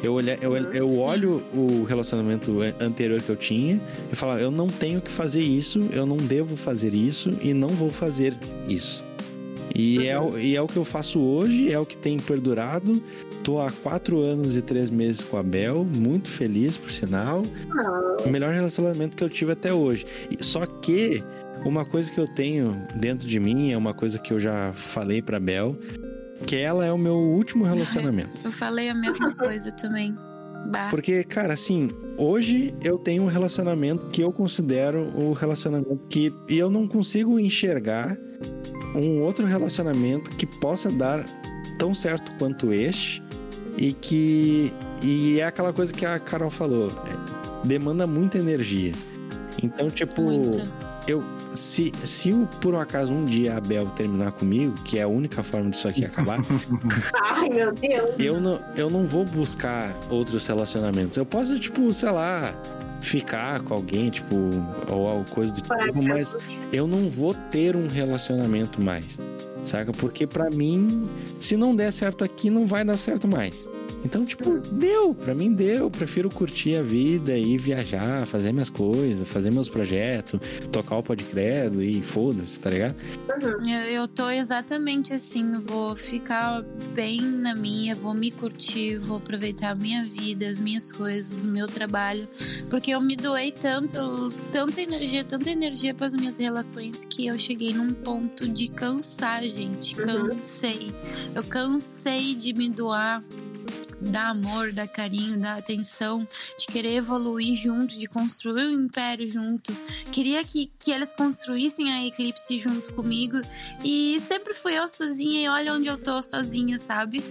Eu, 0.02 0.14
olha, 0.14 0.36
eu, 0.42 0.56
eu 0.56 0.88
Sim. 0.88 0.98
olho 0.98 1.42
o 1.54 1.84
relacionamento 1.84 2.58
anterior 2.80 3.22
que 3.22 3.30
eu 3.30 3.36
tinha 3.36 3.80
e 4.12 4.16
falo, 4.16 4.36
eu 4.36 4.50
não 4.50 4.66
tenho 4.66 5.00
que 5.00 5.10
fazer 5.10 5.42
isso, 5.42 5.78
eu 5.92 6.04
não 6.04 6.16
devo 6.16 6.56
fazer 6.56 6.92
isso 6.92 7.30
e 7.40 7.54
não 7.54 7.68
vou 7.68 7.90
fazer 7.90 8.36
isso. 8.66 9.04
E, 9.74 10.06
é, 10.06 10.18
o- 10.20 10.38
e 10.38 10.54
é 10.56 10.60
o 10.62 10.66
que 10.66 10.76
eu 10.76 10.84
faço 10.84 11.18
hoje, 11.20 11.72
é 11.72 11.78
o 11.78 11.86
que 11.86 11.96
tem 11.96 12.18
perdurado. 12.18 13.02
Tô 13.42 13.60
há 13.60 13.70
quatro 13.70 14.20
anos 14.20 14.56
e 14.56 14.62
três 14.62 14.90
meses 14.90 15.22
com 15.22 15.36
a 15.36 15.42
Bel, 15.42 15.86
muito 15.96 16.28
feliz, 16.30 16.76
por 16.76 16.90
sinal 16.92 17.42
o 18.24 18.28
melhor 18.28 18.52
relacionamento 18.54 19.16
que 19.16 19.24
eu 19.24 19.28
tive 19.28 19.52
até 19.52 19.72
hoje. 19.72 20.04
E- 20.30 20.42
Só 20.44 20.64
que 20.66 21.22
uma 21.64 21.84
coisa 21.84 22.10
que 22.12 22.18
eu 22.20 22.26
tenho 22.28 22.76
dentro 22.96 23.26
de 23.26 23.40
mim 23.40 23.72
é 23.72 23.76
uma 23.76 23.94
coisa 23.94 24.18
que 24.18 24.32
eu 24.32 24.38
já 24.38 24.72
falei 24.74 25.20
pra 25.22 25.40
Bel, 25.40 25.76
que 26.46 26.56
ela 26.56 26.84
é 26.84 26.92
o 26.92 26.98
meu 26.98 27.16
último 27.16 27.64
relacionamento. 27.64 28.42
Eu 28.44 28.52
falei 28.52 28.88
a 28.88 28.94
mesma 28.94 29.32
coisa 29.36 29.72
também. 29.72 30.14
Bah. 30.70 30.88
Porque, 30.90 31.24
cara, 31.24 31.54
assim, 31.54 31.90
hoje 32.16 32.72
eu 32.84 32.96
tenho 32.98 33.24
um 33.24 33.26
relacionamento 33.26 34.06
que 34.06 34.22
eu 34.22 34.32
considero 34.32 35.02
o 35.16 35.32
relacionamento 35.32 35.96
que 36.08 36.32
e 36.48 36.56
eu 36.58 36.70
não 36.70 36.86
consigo 36.86 37.38
enxergar 37.40 38.16
um 38.94 39.22
outro 39.22 39.46
relacionamento 39.46 40.30
que 40.32 40.46
possa 40.46 40.90
dar 40.90 41.24
tão 41.78 41.94
certo 41.94 42.32
quanto 42.38 42.72
este 42.72 43.22
e 43.78 43.92
que 43.92 44.72
e 45.02 45.40
é 45.40 45.44
aquela 45.44 45.72
coisa 45.72 45.92
que 45.92 46.06
a 46.06 46.18
Carol 46.18 46.50
falou, 46.50 46.88
é, 46.88 47.66
demanda 47.66 48.06
muita 48.06 48.38
energia. 48.38 48.92
Então, 49.62 49.88
tipo, 49.88 50.22
Muita. 50.22 50.62
eu 51.08 51.22
se 51.54 51.92
se 52.04 52.32
por 52.60 52.74
um 52.74 52.80
acaso 52.80 53.12
um 53.12 53.24
dia 53.24 53.56
a 53.56 53.60
Bel 53.60 53.86
terminar 53.90 54.32
comigo, 54.32 54.74
que 54.84 54.98
é 54.98 55.02
a 55.02 55.08
única 55.08 55.42
forma 55.42 55.70
disso 55.70 55.88
aqui 55.88 56.04
acabar, 56.04 56.40
Ai, 57.22 57.48
meu 57.48 57.72
Deus. 57.72 58.14
eu 58.18 58.40
não, 58.40 58.60
eu 58.76 58.88
não 58.88 59.04
vou 59.04 59.24
buscar 59.24 59.94
outros 60.08 60.46
relacionamentos. 60.46 61.16
Eu 61.16 61.26
posso, 61.26 61.58
tipo, 61.58 61.92
sei 61.92 62.10
lá, 62.10 62.54
ficar 63.02 63.60
com 63.60 63.74
alguém, 63.74 64.10
tipo, 64.10 64.36
ou 64.88 65.08
alguma 65.08 65.24
coisa 65.24 65.52
do 65.52 65.60
tipo, 65.60 65.74
mas 66.06 66.36
eu 66.72 66.86
não 66.86 67.08
vou 67.08 67.34
ter 67.34 67.76
um 67.76 67.86
relacionamento 67.88 68.80
mais. 68.80 69.18
Saca? 69.64 69.92
Porque 69.92 70.26
pra 70.26 70.50
mim, 70.50 71.08
se 71.38 71.56
não 71.56 71.74
der 71.74 71.92
certo 71.92 72.24
aqui, 72.24 72.50
não 72.50 72.66
vai 72.66 72.84
dar 72.84 72.96
certo 72.96 73.28
mais. 73.28 73.68
Então, 74.04 74.24
tipo, 74.24 74.58
deu, 74.72 75.14
pra 75.14 75.34
mim 75.34 75.52
deu. 75.52 75.90
Prefiro 75.90 76.28
curtir 76.28 76.76
a 76.76 76.82
vida 76.82 77.36
e 77.36 77.56
viajar, 77.56 78.26
fazer 78.26 78.52
minhas 78.52 78.70
coisas, 78.70 79.28
fazer 79.28 79.52
meus 79.52 79.68
projetos, 79.68 80.40
tocar 80.70 80.96
o 80.96 81.02
podcredo 81.02 81.82
e 81.82 82.02
foda-se, 82.02 82.58
tá 82.58 82.70
ligado? 82.70 82.96
Eu, 83.64 84.02
eu 84.02 84.08
tô 84.08 84.28
exatamente 84.30 85.12
assim, 85.12 85.58
vou 85.60 85.96
ficar 85.96 86.62
bem 86.94 87.20
na 87.20 87.54
minha, 87.54 87.94
vou 87.94 88.14
me 88.14 88.30
curtir, 88.30 88.98
vou 88.98 89.18
aproveitar 89.18 89.70
a 89.70 89.74
minha 89.74 90.04
vida, 90.04 90.48
as 90.48 90.58
minhas 90.58 90.90
coisas, 90.90 91.44
o 91.44 91.48
meu 91.48 91.66
trabalho, 91.66 92.28
porque 92.68 92.90
eu 92.90 93.00
me 93.00 93.16
doei 93.16 93.52
tanto, 93.52 94.30
tanta 94.52 94.80
energia, 94.80 95.24
tanta 95.24 95.50
energia 95.50 95.94
para 95.94 96.08
as 96.08 96.12
minhas 96.12 96.38
relações 96.38 97.04
que 97.04 97.26
eu 97.26 97.38
cheguei 97.38 97.72
num 97.72 97.92
ponto 97.92 98.48
de 98.48 98.68
cansar, 98.68 99.44
gente, 99.56 100.00
Uhum. 100.00 100.28
cansei. 100.28 100.92
Eu 101.34 101.44
cansei 101.44 102.34
de 102.34 102.52
me 102.52 102.70
doar 102.70 103.22
dar 104.04 104.30
amor, 104.30 104.72
dar 104.72 104.88
carinho, 104.88 105.38
dar 105.38 105.58
atenção, 105.58 106.26
de 106.58 106.66
querer 106.66 106.96
evoluir 106.96 107.54
junto, 107.56 107.96
de 107.96 108.08
construir 108.08 108.66
um 108.66 108.84
império 108.84 109.28
junto. 109.28 109.72
Queria 110.10 110.42
que, 110.42 110.72
que 110.76 110.90
eles 110.90 111.12
construíssem 111.12 111.92
a 111.92 112.04
Eclipse 112.04 112.58
junto 112.58 112.92
comigo. 112.94 113.36
E 113.84 114.18
sempre 114.18 114.54
fui 114.54 114.76
eu 114.76 114.88
sozinha 114.88 115.40
e 115.42 115.48
olha 115.48 115.72
onde 115.74 115.86
eu 115.86 115.96
tô 115.96 116.20
sozinha, 116.20 116.78
sabe? 116.78 117.22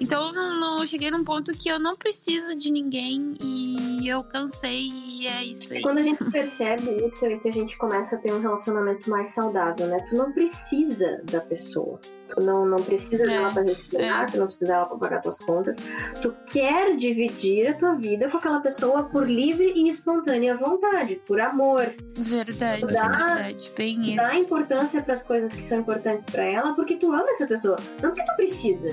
Então 0.00 0.26
eu 0.26 0.32
não, 0.32 0.58
não- 0.60 0.80
eu 0.80 0.86
cheguei 0.86 1.10
num 1.10 1.22
ponto 1.22 1.52
que 1.52 1.68
eu 1.68 1.78
não 1.78 1.96
preciso 1.96 2.56
de 2.56 2.72
ninguém 2.72 3.34
e 3.40 4.08
eu 4.08 4.24
cansei 4.24 4.90
e 4.92 5.26
é 5.28 5.44
isso 5.44 5.72
aí. 5.72 5.80
Quando 5.80 5.98
a 5.98 6.02
gente 6.02 6.24
percebe 6.30 6.82
isso, 7.06 7.24
é 7.24 7.38
que 7.38 7.48
a 7.48 7.52
gente 7.52 7.76
começa 7.78 8.16
a 8.16 8.18
ter 8.18 8.32
um 8.32 8.40
relacionamento 8.40 9.08
mais 9.08 9.28
saudável, 9.28 9.86
né? 9.86 10.04
Tu 10.08 10.16
não 10.16 10.32
precisa 10.32 11.22
da 11.30 11.40
pessoa. 11.40 12.00
Tu 12.34 12.44
não, 12.44 12.64
não 12.66 12.78
precisa 12.78 13.22
É, 13.22 13.26
dela 13.26 13.52
pra 13.52 13.62
respirar, 13.62 14.22
é. 14.22 14.26
tu 14.26 14.38
não 14.38 14.46
precisa 14.46 14.66
dela 14.72 14.86
pra 14.86 14.96
pagar 14.96 15.20
tuas 15.22 15.38
contas. 15.38 15.76
Tu 16.20 16.34
quer 16.50 16.96
dividir 16.96 17.68
a 17.68 17.74
tua 17.74 17.94
vida 17.94 18.28
com 18.28 18.38
aquela 18.38 18.58
pessoa 18.60 19.04
por 19.04 19.28
livre 19.28 19.72
e 19.76 19.86
espontânea 19.88 20.56
vontade, 20.56 21.20
por 21.26 21.40
amor. 21.40 21.92
Verdade, 22.16 22.86
Dá- 22.86 23.08
verdade. 23.08 23.70
Bem 23.76 24.16
Dá 24.16 24.32
isso. 24.34 24.42
importância 24.44 25.00
pras 25.02 25.22
coisas 25.22 25.52
que 25.52 25.62
são 25.62 25.78
importantes 25.80 26.24
pra 26.26 26.42
ela 26.42 26.74
porque 26.74 26.96
tu 26.96 27.12
ama 27.12 27.30
essa 27.30 27.46
pessoa, 27.46 27.76
não 28.02 28.10
porque 28.10 28.24
tu 28.24 28.34
precisa. 28.36 28.88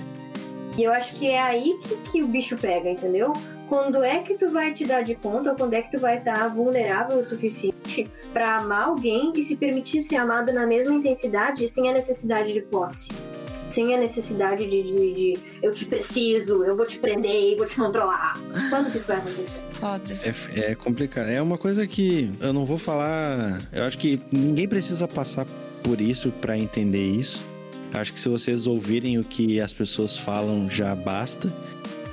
E 0.77 0.83
eu 0.83 0.91
acho 0.93 1.15
que 1.15 1.27
é 1.29 1.41
aí 1.41 1.77
que, 1.83 1.95
que 2.11 2.21
o 2.23 2.27
bicho 2.27 2.55
pega, 2.55 2.89
entendeu? 2.89 3.33
Quando 3.67 4.03
é 4.03 4.19
que 4.19 4.33
tu 4.35 4.49
vai 4.51 4.73
te 4.73 4.85
dar 4.85 5.03
de 5.03 5.13
conta, 5.15 5.51
ou 5.51 5.55
quando 5.55 5.73
é 5.73 5.81
que 5.81 5.91
tu 5.91 5.99
vai 5.99 6.17
estar 6.17 6.47
vulnerável 6.49 7.19
o 7.19 7.23
suficiente 7.23 8.09
pra 8.33 8.57
amar 8.57 8.87
alguém 8.87 9.31
e 9.35 9.43
se 9.43 9.55
permitir 9.55 10.01
ser 10.01 10.15
amada 10.15 10.51
na 10.53 10.65
mesma 10.65 10.93
intensidade 10.93 11.67
sem 11.69 11.89
a 11.89 11.93
necessidade 11.93 12.53
de 12.53 12.61
posse? 12.61 13.09
Sem 13.69 13.93
a 13.93 13.99
necessidade 13.99 14.67
de, 14.67 14.81
de- 14.81 15.13
de 15.13 15.33
eu 15.61 15.69
te 15.71 15.85
preciso, 15.85 16.63
eu 16.63 16.75
vou 16.75 16.87
te 16.87 16.97
prender, 16.97 17.55
vou 17.57 17.67
te 17.67 17.75
controlar. 17.75 18.33
Quando 18.71 18.89
que 18.91 18.97
isso 18.97 19.05
vai 19.05 19.17
acontecer? 19.17 19.59
Foda. 19.73 20.03
É, 20.23 20.71
é 20.71 20.75
complicado. 20.75 21.29
É 21.29 21.39
uma 21.39 21.57
coisa 21.57 21.85
que 21.85 22.31
eu 22.41 22.51
não 22.51 22.65
vou 22.65 22.79
falar. 22.79 23.59
Eu 23.71 23.83
acho 23.83 23.97
que 23.99 24.19
ninguém 24.31 24.67
precisa 24.67 25.07
passar 25.07 25.45
por 25.83 26.01
isso 26.01 26.31
pra 26.41 26.57
entender 26.57 27.03
isso. 27.11 27.43
Acho 27.93 28.13
que 28.13 28.19
se 28.19 28.29
vocês 28.29 28.67
ouvirem 28.67 29.17
o 29.17 29.23
que 29.23 29.59
as 29.59 29.73
pessoas 29.73 30.17
falam 30.17 30.69
já 30.69 30.95
basta. 30.95 31.51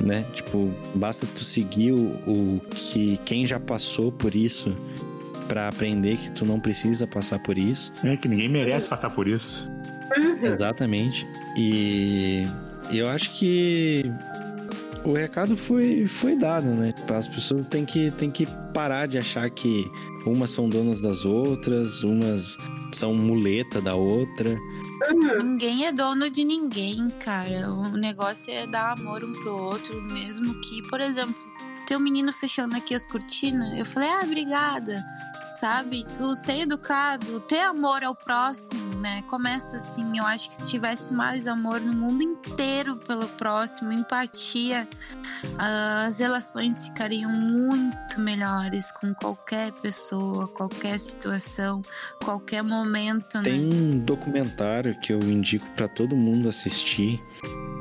né? 0.00 0.24
Tipo, 0.34 0.70
basta 0.94 1.26
tu 1.34 1.42
seguir 1.44 1.92
o, 1.92 2.08
o 2.26 2.60
que 2.70 3.18
quem 3.24 3.46
já 3.46 3.58
passou 3.60 4.10
por 4.12 4.34
isso 4.34 4.74
pra 5.48 5.68
aprender 5.68 6.16
que 6.16 6.30
tu 6.32 6.44
não 6.44 6.58
precisa 6.58 7.06
passar 7.06 7.38
por 7.40 7.56
isso. 7.56 7.92
É 8.04 8.16
que 8.16 8.28
ninguém 8.28 8.48
merece 8.48 8.88
passar 8.88 9.10
por 9.10 9.28
isso. 9.28 9.70
Exatamente. 10.42 11.26
E 11.56 12.44
eu 12.92 13.08
acho 13.08 13.30
que 13.38 14.10
o 15.04 15.12
recado 15.12 15.56
foi, 15.56 16.06
foi 16.06 16.36
dado, 16.36 16.66
né? 16.66 16.92
As 17.08 17.28
pessoas 17.28 17.68
têm 17.68 17.84
que, 17.84 18.10
têm 18.12 18.30
que 18.30 18.46
parar 18.74 19.06
de 19.06 19.18
achar 19.18 19.48
que 19.50 19.84
umas 20.26 20.50
são 20.50 20.68
donas 20.68 21.00
das 21.00 21.24
outras, 21.24 22.02
umas 22.02 22.56
são 22.92 23.14
muleta 23.14 23.80
da 23.80 23.94
outra. 23.94 24.56
Ninguém 25.42 25.86
é 25.86 25.92
dono 25.92 26.30
de 26.30 26.44
ninguém, 26.44 27.08
cara. 27.10 27.70
O 27.70 27.90
negócio 27.90 28.52
é 28.52 28.66
dar 28.66 28.92
amor 28.98 29.24
um 29.24 29.32
pro 29.32 29.56
outro, 29.56 30.00
mesmo 30.02 30.60
que, 30.60 30.82
por 30.88 31.00
exemplo, 31.00 31.34
tem 31.86 31.96
um 31.96 32.00
menino 32.00 32.32
fechando 32.32 32.76
aqui 32.76 32.94
as 32.94 33.06
cortinas. 33.06 33.76
Eu 33.78 33.84
falei, 33.84 34.08
ah, 34.08 34.22
obrigada. 34.24 35.04
Sabe? 35.60 36.04
Tu 36.18 36.36
ser 36.36 36.60
educado, 36.62 37.40
ter 37.40 37.60
amor 37.60 38.04
ao 38.04 38.14
próximo, 38.14 38.96
né? 38.96 39.22
Começa 39.22 39.76
assim. 39.78 40.18
Eu 40.18 40.24
acho 40.24 40.50
que 40.50 40.56
se 40.56 40.68
tivesse 40.68 41.12
mais 41.14 41.46
amor 41.46 41.80
no 41.80 41.94
mundo 41.94 42.22
inteiro 42.22 42.96
pelo 42.96 43.26
próximo, 43.26 43.90
empatia, 43.90 44.86
as 45.58 46.18
relações 46.18 46.86
ficariam 46.86 47.30
muito 47.30 48.20
melhores 48.20 48.92
com 48.92 49.14
qualquer 49.14 49.72
pessoa, 49.72 50.46
qualquer 50.48 50.98
situação, 51.00 51.80
qualquer 52.22 52.62
momento, 52.62 53.40
Tem 53.42 53.58
né? 53.60 53.74
um 53.74 53.98
documentário 53.98 54.98
que 55.00 55.12
eu 55.12 55.20
indico 55.20 55.66
pra 55.70 55.88
todo 55.88 56.14
mundo 56.14 56.48
assistir, 56.48 57.22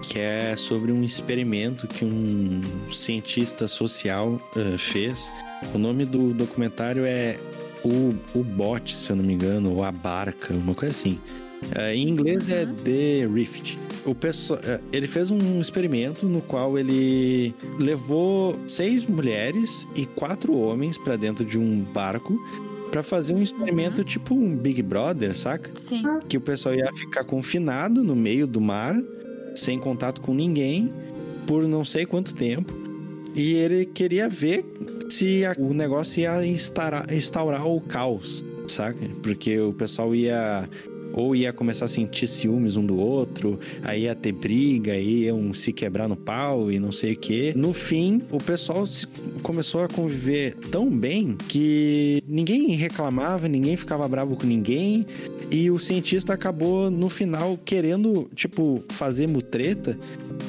que 0.08 0.20
é 0.20 0.56
sobre 0.56 0.92
um 0.92 1.04
experimento 1.04 1.88
que 1.88 2.06
um 2.06 2.62
cientista 2.92 3.68
social 3.68 4.40
eh, 4.56 4.78
fez. 4.78 5.32
O 5.74 5.78
nome 5.78 6.06
do 6.06 6.34
documentário 6.34 7.06
é 7.06 7.38
o, 7.84 8.14
o 8.38 8.44
Bot, 8.44 8.94
se 8.94 9.10
eu 9.10 9.16
não 9.16 9.24
me 9.24 9.34
engano, 9.34 9.74
ou 9.74 9.84
a 9.84 9.92
Barca, 9.92 10.54
uma 10.54 10.74
coisa 10.74 10.94
assim. 10.94 11.20
Eh, 11.76 11.96
em 11.96 12.10
inglês 12.10 12.50
é 12.50 12.66
Uhum. 12.66 12.76
The 12.76 13.28
Rift. 13.34 13.78
O 14.06 14.14
pessoal, 14.14 14.60
eh, 14.64 14.80
ele 14.92 15.08
fez 15.08 15.30
um 15.32 15.60
experimento 15.60 16.26
no 16.28 16.42
qual 16.42 16.78
ele 16.78 17.54
levou 17.80 18.56
seis 18.68 19.04
mulheres 19.04 19.88
e 19.96 20.06
quatro 20.06 20.56
homens 20.56 20.98
pra 20.98 21.16
dentro 21.16 21.44
de 21.44 21.58
um 21.58 21.82
barco 21.94 22.38
pra 22.92 23.02
fazer 23.02 23.34
um 23.34 23.42
experimento 23.42 24.04
tipo 24.04 24.34
um 24.36 24.56
Big 24.56 24.82
Brother, 24.82 25.36
saca? 25.36 25.70
Sim. 25.74 26.04
que 26.30 26.38
o 26.38 26.42
pessoal 26.42 26.76
ia 26.76 26.90
ficar 26.94 27.24
confinado 27.24 28.04
no 28.04 28.16
meio 28.16 28.48
do 28.48 28.62
mar, 28.62 28.96
sem 29.56 29.80
contato 29.80 30.22
com 30.22 30.34
ninguém, 30.34 30.92
por 31.48 31.68
não 31.68 31.84
sei 31.86 32.06
quanto 32.06 32.36
tempo. 32.36 32.74
E 33.36 33.54
ele 33.56 33.86
queria 33.86 34.30
ver 34.30 34.66
se 35.10 35.44
a- 35.46 35.56
o 35.58 35.74
negócio 35.74 36.22
ia 36.22 36.46
instaurar, 36.46 37.12
instaurar 37.14 37.68
o 37.68 37.82
caos, 37.82 38.44
saca? 38.68 39.00
Porque 39.22 39.60
o 39.60 39.74
pessoal 39.74 40.14
ia. 40.16 40.70
Ou 41.14 41.36
ia 41.36 41.54
começar 41.54 41.86
a 41.86 41.88
sentir 41.88 42.28
ciúmes 42.28 42.76
um 42.76 42.86
do 42.86 42.98
outro, 42.98 43.60
aí 43.84 44.04
ia 44.04 44.16
ter 44.16 44.32
briga, 44.34 44.92
aí 44.94 45.24
iam 45.26 45.54
se 45.54 45.72
quebrar 45.72 46.08
no 46.10 46.16
pau 46.16 46.72
e 46.72 46.80
não 46.80 46.92
sei 46.92 47.14
o 47.14 47.18
quê. 47.18 47.54
No 47.56 47.74
fim, 47.74 48.22
o 48.32 48.38
pessoal 48.38 48.86
se- 48.86 49.08
começou 49.42 49.82
a 49.84 49.88
conviver 49.88 50.54
tão 50.72 50.90
bem 50.90 51.38
que 51.48 52.22
ninguém 52.28 52.70
reclamava, 52.76 53.48
ninguém 53.48 53.76
ficava 53.78 54.08
bravo 54.08 54.36
com 54.36 54.46
ninguém, 54.46 55.06
e 55.52 55.70
o 55.72 55.78
cientista 55.80 56.34
acabou, 56.34 56.90
no 56.90 57.10
final, 57.10 57.58
querendo, 57.64 58.30
tipo, 58.36 58.84
fazer 58.90 59.28
mutreta 59.30 59.98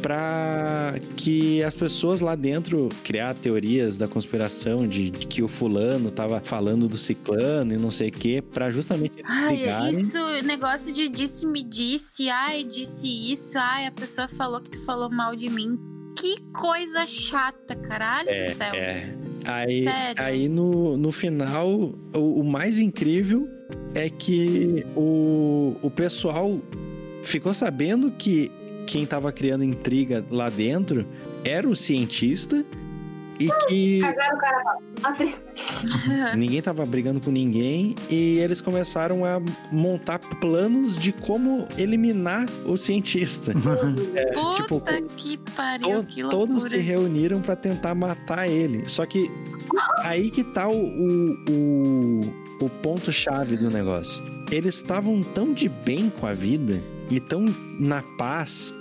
pra 0.02 0.94
que 1.16 1.62
as 1.62 1.74
pessoas 1.74 2.20
lá 2.20 2.34
dentro 2.34 2.88
criar 3.04 3.34
teorias 3.34 3.96
da 3.98 4.08
conspiração 4.08 4.86
de, 4.86 5.10
de 5.10 5.26
que 5.26 5.42
o 5.42 5.48
fulano 5.48 6.10
tava 6.10 6.40
falando 6.40 6.88
do 6.88 6.96
ciclano 6.96 7.72
e 7.72 7.76
não 7.76 7.90
sei 7.90 8.08
o 8.08 8.12
quê, 8.12 8.42
pra 8.52 8.70
justamente 8.70 9.12
Ai, 9.24 9.90
isso, 9.90 10.18
negócio 10.46 10.92
de 10.92 11.08
disse-me 11.08 11.62
disse, 11.62 12.28
ai, 12.30 12.64
disse 12.64 13.06
isso, 13.32 13.58
ai, 13.58 13.86
a 13.86 13.92
pessoa 13.92 14.28
falou 14.28 14.60
que 14.60 14.70
tu 14.70 14.84
falou 14.84 15.10
mal 15.10 15.34
de 15.36 15.48
mim. 15.50 15.78
Que 16.18 16.40
coisa 16.52 17.04
chata, 17.06 17.74
caralho 17.74 18.28
É, 18.30 18.50
do 18.50 18.56
céu. 18.56 18.74
é. 18.74 19.16
Aí, 19.44 19.84
Sério? 19.84 20.22
aí 20.24 20.48
no, 20.48 20.96
no 20.96 21.12
final, 21.12 21.68
o, 22.14 22.40
o 22.40 22.44
mais 22.44 22.78
incrível 22.80 23.48
é 23.94 24.10
que 24.10 24.84
o, 24.96 25.76
o 25.82 25.90
pessoal 25.90 26.58
ficou 27.22 27.54
sabendo 27.54 28.10
que 28.10 28.50
quem 28.86 29.06
tava 29.06 29.30
criando 29.30 29.62
intriga 29.62 30.24
lá 30.30 30.50
dentro 30.50 31.06
era 31.44 31.68
o 31.68 31.76
cientista 31.76 32.64
e 33.38 33.50
que 33.68 34.00
Cagaram 34.00 34.36
o 34.36 34.40
cara 34.40 34.62
ninguém 36.36 36.60
tava 36.62 36.84
brigando 36.86 37.20
com 37.20 37.30
ninguém 37.30 37.94
e 38.10 38.38
eles 38.38 38.60
começaram 38.60 39.24
a 39.24 39.40
montar 39.70 40.18
planos 40.40 40.98
de 40.98 41.12
como 41.12 41.66
eliminar 41.78 42.46
o 42.64 42.76
cientista. 42.76 43.52
É, 44.14 44.24
tipo, 44.54 44.80
Puta 44.80 45.00
que 45.16 45.36
pariu, 45.54 46.02
To- 46.02 46.06
que 46.06 46.22
todos 46.22 46.48
loucura. 46.62 46.70
se 46.70 46.78
reuniram 46.78 47.40
pra 47.40 47.54
tentar 47.56 47.94
matar 47.94 48.48
ele. 48.48 48.88
Só 48.88 49.04
que 49.06 49.30
aí 50.02 50.30
que 50.30 50.42
tá 50.42 50.68
o, 50.68 50.74
o, 50.86 51.34
o, 51.50 52.20
o 52.64 52.68
ponto-chave 52.82 53.56
do 53.56 53.70
negócio. 53.70 54.22
Eles 54.50 54.76
estavam 54.76 55.22
tão 55.22 55.52
de 55.52 55.68
bem 55.68 56.10
com 56.10 56.26
a 56.26 56.32
vida 56.32 56.82
e 57.10 57.20
tão 57.20 57.44
na 57.78 58.02
paz. 58.16 58.72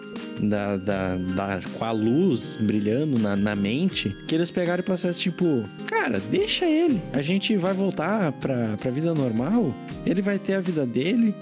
Da, 0.42 0.76
da, 0.78 1.16
da- 1.16 1.60
com 1.78 1.86
a 1.86 1.92
luz 1.92 2.58
brilhando 2.62 3.18
na, 3.18 3.36
na 3.36 3.56
mente, 3.56 4.16
que 4.28 4.36
eles 4.36 4.52
pegaram 4.52 4.82
e 4.82 4.84
passaram 4.84 5.14
tipo, 5.16 5.64
cara, 5.88 6.20
deixa 6.30 6.66
ele. 6.66 7.02
A 7.14 7.22
gente 7.22 7.56
vai 7.58 7.74
voltar 7.74 8.32
pra, 8.34 8.76
pra 8.78 8.92
vida 8.92 9.14
normal, 9.14 9.74
ele 10.06 10.22
vai 10.22 10.38
ter 10.38 10.56
a 10.56 10.60
vida 10.60 10.86
dele 10.86 11.34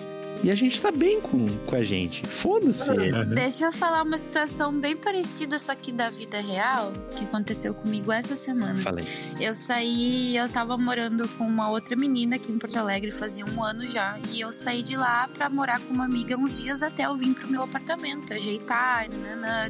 e 0.43 0.51
a 0.51 0.55
gente 0.55 0.81
tá 0.81 0.91
bem 0.91 1.21
com, 1.21 1.47
com 1.65 1.75
a 1.75 1.83
gente. 1.83 2.27
Foda-se. 2.27 2.91
Deixa 3.33 3.65
eu 3.65 3.71
falar 3.71 4.03
uma 4.03 4.17
situação 4.17 4.77
bem 4.77 4.95
parecida, 4.95 5.57
só 5.57 5.73
que 5.73 5.91
da 5.91 6.09
vida 6.09 6.41
real, 6.41 6.91
que 7.17 7.23
aconteceu 7.23 7.73
comigo 7.73 8.11
essa 8.11 8.35
semana. 8.35 8.77
Falei. 8.79 9.05
Eu 9.39 9.55
saí, 9.55 10.35
eu 10.35 10.49
tava 10.49 10.77
morando 10.77 11.27
com 11.29 11.45
uma 11.45 11.69
outra 11.69 11.95
menina 11.95 12.35
aqui 12.35 12.51
em 12.51 12.57
Porto 12.57 12.77
Alegre 12.77 13.11
fazia 13.11 13.45
um 13.45 13.63
ano 13.63 13.87
já. 13.87 14.19
E 14.31 14.41
eu 14.41 14.51
saí 14.51 14.83
de 14.83 14.97
lá 14.97 15.29
pra 15.33 15.49
morar 15.49 15.79
com 15.79 15.93
uma 15.93 16.05
amiga 16.05 16.37
uns 16.37 16.57
dias 16.57 16.83
até 16.83 17.05
eu 17.05 17.15
vim 17.15 17.33
pro 17.33 17.47
meu 17.47 17.63
apartamento, 17.63 18.33
ajeitar. 18.33 19.07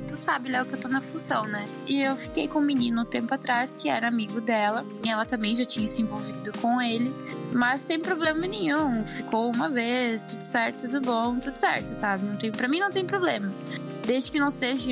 Tu 0.08 0.16
sabe, 0.16 0.50
Léo, 0.50 0.66
que 0.66 0.74
eu 0.74 0.80
tô 0.80 0.88
na 0.88 1.02
função, 1.02 1.46
né? 1.46 1.66
E 1.88 2.02
eu 2.02 2.16
fiquei 2.16 2.48
com 2.48 2.60
um 2.60 2.64
menino 2.64 3.02
um 3.02 3.06
tempo 3.06 3.34
atrás 3.34 3.78
que 3.78 3.90
era 3.90 4.08
amigo 4.08 4.42
dela. 4.42 4.84
E 5.06 5.10
ela 5.10 5.26
também 5.26 5.56
já 5.56 5.66
tinha 5.66 5.88
se 5.88 6.02
envolvido 6.02 6.52
com 6.60 6.82
ele. 6.82 7.14
Mas 7.54 7.82
sem 7.82 8.00
problema 8.00 8.48
nenhum. 8.48 9.06
Ficou 9.06 9.52
uma 9.52 9.70
vez, 9.70 10.24
tudo 10.24 10.44
certo, 10.44 10.63
tudo 10.72 11.02
bom, 11.02 11.38
tudo 11.40 11.58
certo, 11.58 11.94
sabe? 11.94 12.26
Não 12.26 12.36
tem, 12.36 12.52
pra 12.52 12.68
mim 12.68 12.80
não 12.80 12.90
tem 12.90 13.06
problema. 13.06 13.52
Desde 14.06 14.32
que 14.32 14.40
não 14.40 14.50
seja 14.50 14.92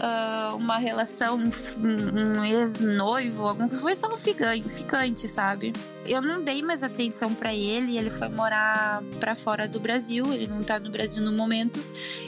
ah, 0.00 0.52
uma 0.54 0.78
relação, 0.78 1.38
um, 1.38 2.38
um 2.38 2.44
ex-noivo, 2.44 3.46
alguma 3.46 3.68
coisa. 3.68 3.82
Foi 3.82 3.94
só 3.94 4.12
um 4.12 4.18
ficante, 4.18 4.68
ficante, 4.68 5.28
sabe? 5.28 5.72
Eu 6.06 6.20
não 6.20 6.42
dei 6.42 6.62
mais 6.62 6.82
atenção 6.82 7.34
pra 7.34 7.54
ele, 7.54 7.96
ele 7.96 8.10
foi 8.10 8.28
morar 8.28 9.02
pra 9.18 9.34
fora 9.34 9.66
do 9.66 9.80
Brasil, 9.80 10.32
ele 10.32 10.46
não 10.46 10.62
tá 10.62 10.78
no 10.78 10.90
Brasil 10.90 11.22
no 11.22 11.32
momento. 11.32 11.82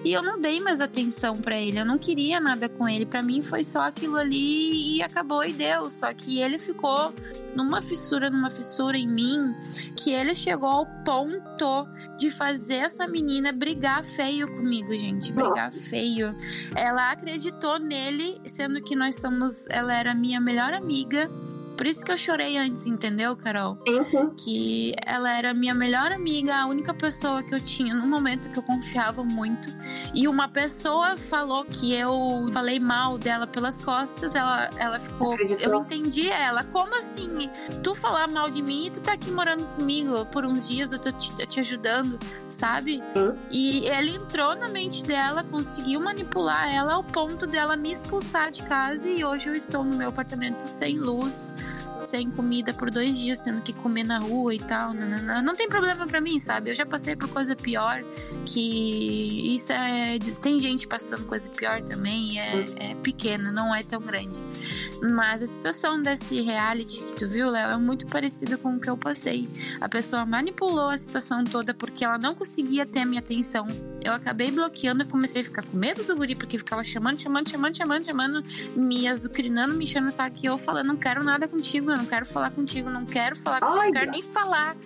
E 0.05 0.13
eu 0.13 0.23
não 0.23 0.41
dei 0.41 0.61
mais 0.61 0.81
atenção 0.81 1.37
pra 1.37 1.57
ele, 1.57 1.79
eu 1.79 1.85
não 1.85 1.99
queria 1.99 2.41
nada 2.41 2.69
com 2.69 2.89
ele. 2.89 3.05
Pra 3.05 3.23
mim 3.23 3.43
foi 3.43 3.63
só 3.65 3.83
aquilo 3.83 4.17
ali 4.17 4.97
e 4.97 5.03
acabou 5.03 5.45
e 5.45 5.53
deu. 5.53 5.91
Só 5.91 6.13
que 6.15 6.41
ele 6.41 6.59
ficou 6.59 7.13
numa 7.55 7.81
fissura, 7.83 8.31
numa 8.31 8.51
fissura 8.51 8.97
em 8.97 9.09
mim, 9.09 9.55
que 9.97 10.11
ele 10.11 10.35
chegou 10.35 10.69
ao 10.69 10.87
ponto 11.05 11.87
de 12.19 12.31
fazer 12.31 12.77
essa 12.77 13.07
menina 13.07 13.53
brigar 13.53 14.05
feio 14.05 14.49
comigo, 14.49 14.93
gente. 14.93 15.33
Brigar 15.33 15.73
feio. 15.73 16.37
Ela 16.75 17.11
acreditou 17.11 17.79
nele, 17.79 18.41
sendo 18.47 18.83
que 18.83 18.97
nós 18.97 19.17
somos. 19.17 19.67
Ela 19.69 19.95
era 19.95 20.15
minha 20.15 20.41
melhor 20.41 20.73
amiga. 20.73 21.31
Por 21.77 21.87
isso 21.87 22.05
que 22.05 22.11
eu 22.11 22.19
chorei 22.19 22.57
antes, 22.57 22.87
entendeu, 22.87 23.37
Carol? 23.37 23.79
sim, 23.87 24.05
sim. 24.05 24.31
que 24.37 24.95
ela 25.05 25.31
era 25.31 25.53
minha 25.53 25.75
melhor 25.75 26.11
amiga, 26.11 26.57
a 26.57 26.67
única 26.67 26.95
pessoa 26.95 27.43
que 27.43 27.55
eu 27.55 27.61
tinha 27.61 27.95
no 27.95 28.07
momento 28.07 28.51
que 28.51 28.59
eu 28.59 28.63
confiava 28.63 29.23
muito. 29.23 29.69
E 30.15 30.27
uma 30.27 30.49
pessoa 30.49 31.17
falou 31.17 31.65
que 31.65 31.93
eu 31.95 32.51
falei 32.53 32.81
mal 32.81 33.19
dela 33.19 33.47
pelas 33.47 33.85
costas, 33.85 34.35
ela, 34.35 34.71
ela 34.79 34.99
ficou. 34.99 35.35
Acreditou. 35.35 35.73
Eu 35.73 35.81
entendi 35.81 36.29
ela. 36.31 36.65
Como 36.65 36.97
assim? 36.99 37.51
Tu 37.83 37.95
falar 37.95 38.29
mal 38.29 38.51
de 38.51 38.63
mim 38.63 38.87
e 38.87 38.91
tu 38.91 39.03
tá 39.03 39.13
aqui 39.13 39.31
morando 39.31 39.65
comigo 39.77 40.25
por 40.27 40.45
uns 40.45 40.69
dias, 40.69 40.93
eu 40.93 40.99
tô 40.99 41.13
te, 41.13 41.47
te 41.47 41.61
ajudando, 41.61 42.19
sabe? 42.49 43.03
Sim. 43.15 43.35
E 43.51 43.87
ele 43.87 44.17
entrou 44.17 44.55
na 44.57 44.69
mente 44.69 45.03
dela, 45.03 45.45
conseguiu 45.45 46.01
manipular 46.01 46.73
ela 46.73 46.95
ao 46.95 47.05
ponto 47.05 47.47
dela 47.47 47.77
me 47.77 47.91
expulsar 47.93 48.51
de 48.51 48.63
casa 48.63 49.09
e 49.09 49.25
hoje 49.25 49.49
eu 49.49 49.53
estou 49.53 49.85
no 49.85 49.97
meu 49.97 50.09
apartamento 50.09 50.67
sem 50.67 50.99
luz 50.99 51.53
sem 52.07 52.31
comida 52.31 52.73
por 52.73 52.91
dois 52.91 53.17
dias, 53.19 53.41
tendo 53.41 53.61
que 53.61 53.73
comer 53.73 54.05
na 54.05 54.19
rua 54.19 54.55
e 54.55 54.59
tal. 54.59 54.95
Nanana. 54.95 55.43
Não 55.43 55.55
tem 55.55 55.69
problema 55.69 56.07
pra 56.07 56.21
mim, 56.21 56.39
sabe? 56.39 56.71
Eu 56.71 56.75
já 56.75 56.87
passei 56.87 57.17
por 57.17 57.29
coisa 57.29 57.55
pior, 57.55 58.03
que 58.45 59.55
isso 59.55 59.73
é. 59.73 60.19
Tem 60.41 60.59
gente 60.59 60.87
passando 60.87 61.25
coisa 61.27 61.49
pior 61.51 61.83
também, 61.83 62.41
é, 62.41 62.65
é 62.77 62.95
pequena, 62.97 63.53
não 63.53 63.75
é 63.75 63.83
tão 63.83 64.01
grande. 64.01 64.41
Mas 65.03 65.43
a 65.43 65.47
situação 65.47 66.01
desse 66.01 66.41
reality 66.41 67.01
que 67.01 67.17
tu 67.17 67.29
viu, 67.29 67.51
Léo, 67.51 67.73
é 67.73 67.77
muito 67.77 68.07
parecida 68.07 68.57
com 68.57 68.77
o 68.77 68.81
que 68.81 68.89
eu 68.89 68.97
passei. 68.97 69.49
A 69.81 69.89
pessoa 69.89 70.25
manipulou 70.25 70.89
a 70.89 70.99
situação 70.99 71.45
toda 71.45 71.75
porque 71.75 72.05
ela 72.05 72.19
não 72.19 72.35
conseguia 72.35 72.87
ter 72.87 73.01
a 73.01 73.07
minha 73.07 73.21
atenção. 73.21 73.69
Eu 74.03 74.13
acabei 74.13 74.51
bloqueando 74.51 75.03
e 75.03 75.07
comecei 75.07 75.43
a 75.43 75.45
ficar 75.45 75.65
com 75.65 75.77
medo 75.77 76.05
do 76.05 76.17
guri, 76.17 76.35
porque 76.35 76.57
ficava 76.59 76.85
chamando, 76.85 77.21
chamando, 77.21 77.51
chamando, 77.51 77.77
chamando, 77.77 78.05
chamando, 78.05 78.45
me 78.77 79.09
azucrinando, 79.09 79.75
me 79.75 79.85
enchendo 79.85 80.07
o 80.07 80.11
saco. 80.11 80.37
E 80.43 80.47
eu 80.47 80.57
falando, 80.57 80.87
não 80.87 80.97
quero 80.97 81.25
nada 81.25 81.49
contigo, 81.49 81.91
não 81.97 82.07
quero 82.07 82.27
falar 82.27 82.51
contigo, 82.51 82.91
não 82.91 83.05
quero 83.05 83.37
falar 83.37 83.61
contigo, 83.61 83.81
Ai, 83.81 83.87
não 83.87 83.93
quero 83.93 84.11
nem 84.11 84.23
falar. 84.23 84.77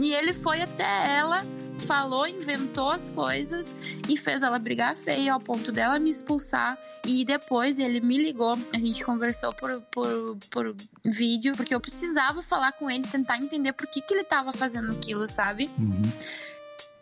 E 0.00 0.12
ele 0.12 0.32
foi 0.32 0.62
até 0.62 1.16
ela, 1.16 1.40
falou, 1.86 2.26
inventou 2.26 2.90
as 2.90 3.10
coisas 3.10 3.74
e 4.08 4.16
fez 4.16 4.42
ela 4.42 4.58
brigar 4.58 4.94
feia 4.94 5.32
ao 5.32 5.40
ponto 5.40 5.70
dela 5.70 5.98
me 5.98 6.10
expulsar. 6.10 6.78
E 7.06 7.24
depois 7.24 7.78
ele 7.78 8.00
me 8.00 8.16
ligou, 8.16 8.56
a 8.72 8.78
gente 8.78 9.04
conversou 9.04 9.52
por, 9.52 9.80
por, 9.92 10.38
por 10.50 10.74
vídeo, 11.04 11.54
porque 11.54 11.74
eu 11.74 11.80
precisava 11.80 12.42
falar 12.42 12.72
com 12.72 12.90
ele, 12.90 13.06
tentar 13.06 13.36
entender 13.36 13.72
por 13.74 13.86
que, 13.86 14.00
que 14.00 14.14
ele 14.14 14.24
tava 14.24 14.52
fazendo 14.52 14.90
aquilo, 14.92 15.26
sabe? 15.26 15.70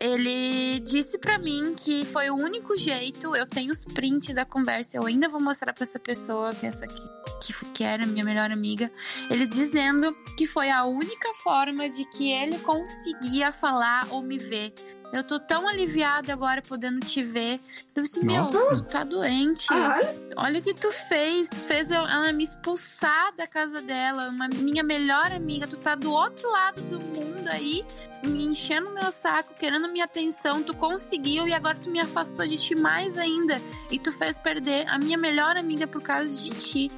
Ele 0.03 0.81
disse 0.81 1.16
pra 1.16 1.39
mim 1.39 1.77
que 1.77 2.05
foi 2.07 2.29
o 2.29 2.35
único 2.35 2.77
jeito. 2.77 3.37
Eu 3.37 3.47
tenho 3.47 3.70
os 3.70 3.85
prints 3.85 4.35
da 4.35 4.45
conversa, 4.45 4.97
eu 4.97 5.07
ainda 5.07 5.29
vou 5.29 5.41
mostrar 5.41 5.73
pra 5.73 5.85
essa 5.85 6.01
pessoa, 6.01 6.53
que 6.53 6.66
essa 6.66 6.85
aqui, 6.85 7.03
que, 7.41 7.53
que 7.66 7.85
era 7.85 8.05
minha 8.05 8.24
melhor 8.24 8.51
amiga. 8.51 8.91
Ele 9.31 9.47
dizendo 9.47 10.12
que 10.37 10.45
foi 10.45 10.70
a 10.70 10.85
única 10.85 11.33
forma 11.45 11.89
de 11.89 12.05
que 12.07 12.33
ele 12.33 12.59
conseguia 12.59 13.53
falar 13.53 14.09
ou 14.11 14.24
me 14.24 14.39
ver. 14.39 14.74
Eu 15.12 15.22
tô 15.22 15.39
tão 15.39 15.68
aliviada 15.68 16.32
agora 16.32 16.62
podendo 16.62 17.01
te 17.01 17.22
ver. 17.22 17.60
Eu 17.94 18.02
disse, 18.02 18.24
meu, 18.24 18.43
Nossa. 18.44 18.76
tu 18.76 18.82
tá 18.84 19.05
doente. 19.05 19.68
Caralho. 19.68 20.09
Olha 20.36 20.59
o 20.59 20.62
que 20.62 20.72
tu 20.72 20.90
fez. 20.90 21.51
Tu 21.51 21.56
fez 21.56 21.90
ela 21.90 22.32
me 22.32 22.43
expulsar 22.43 23.34
da 23.36 23.47
casa 23.47 23.82
dela. 23.82 24.30
Uma 24.30 24.48
minha 24.48 24.82
melhor 24.82 25.30
amiga. 25.30 25.66
Tu 25.66 25.76
tá 25.76 25.94
do 25.94 26.10
outro 26.10 26.51
lado 26.51 26.80
do 26.82 26.98
mundo 26.98 27.47
aí, 27.48 27.84
me 28.24 28.47
enchendo 28.47 28.89
meu 28.90 29.10
saco, 29.10 29.52
querendo 29.59 29.86
minha 29.89 30.06
atenção. 30.06 30.62
Tu 30.62 30.74
conseguiu 30.74 31.47
e 31.47 31.52
agora 31.52 31.76
tu 31.78 31.90
me 31.90 32.01
afastou 32.01 32.47
de 32.47 32.56
ti 32.56 32.74
mais 32.74 33.18
ainda. 33.18 33.60
E 33.90 33.98
tu 33.98 34.10
fez 34.12 34.39
perder 34.39 34.89
a 34.89 34.98
minha 34.98 35.18
melhor 35.18 35.59
amiga 35.59 35.86
por 35.86 36.01
causa 36.01 36.34
de 36.34 36.51
ti. 36.51 36.90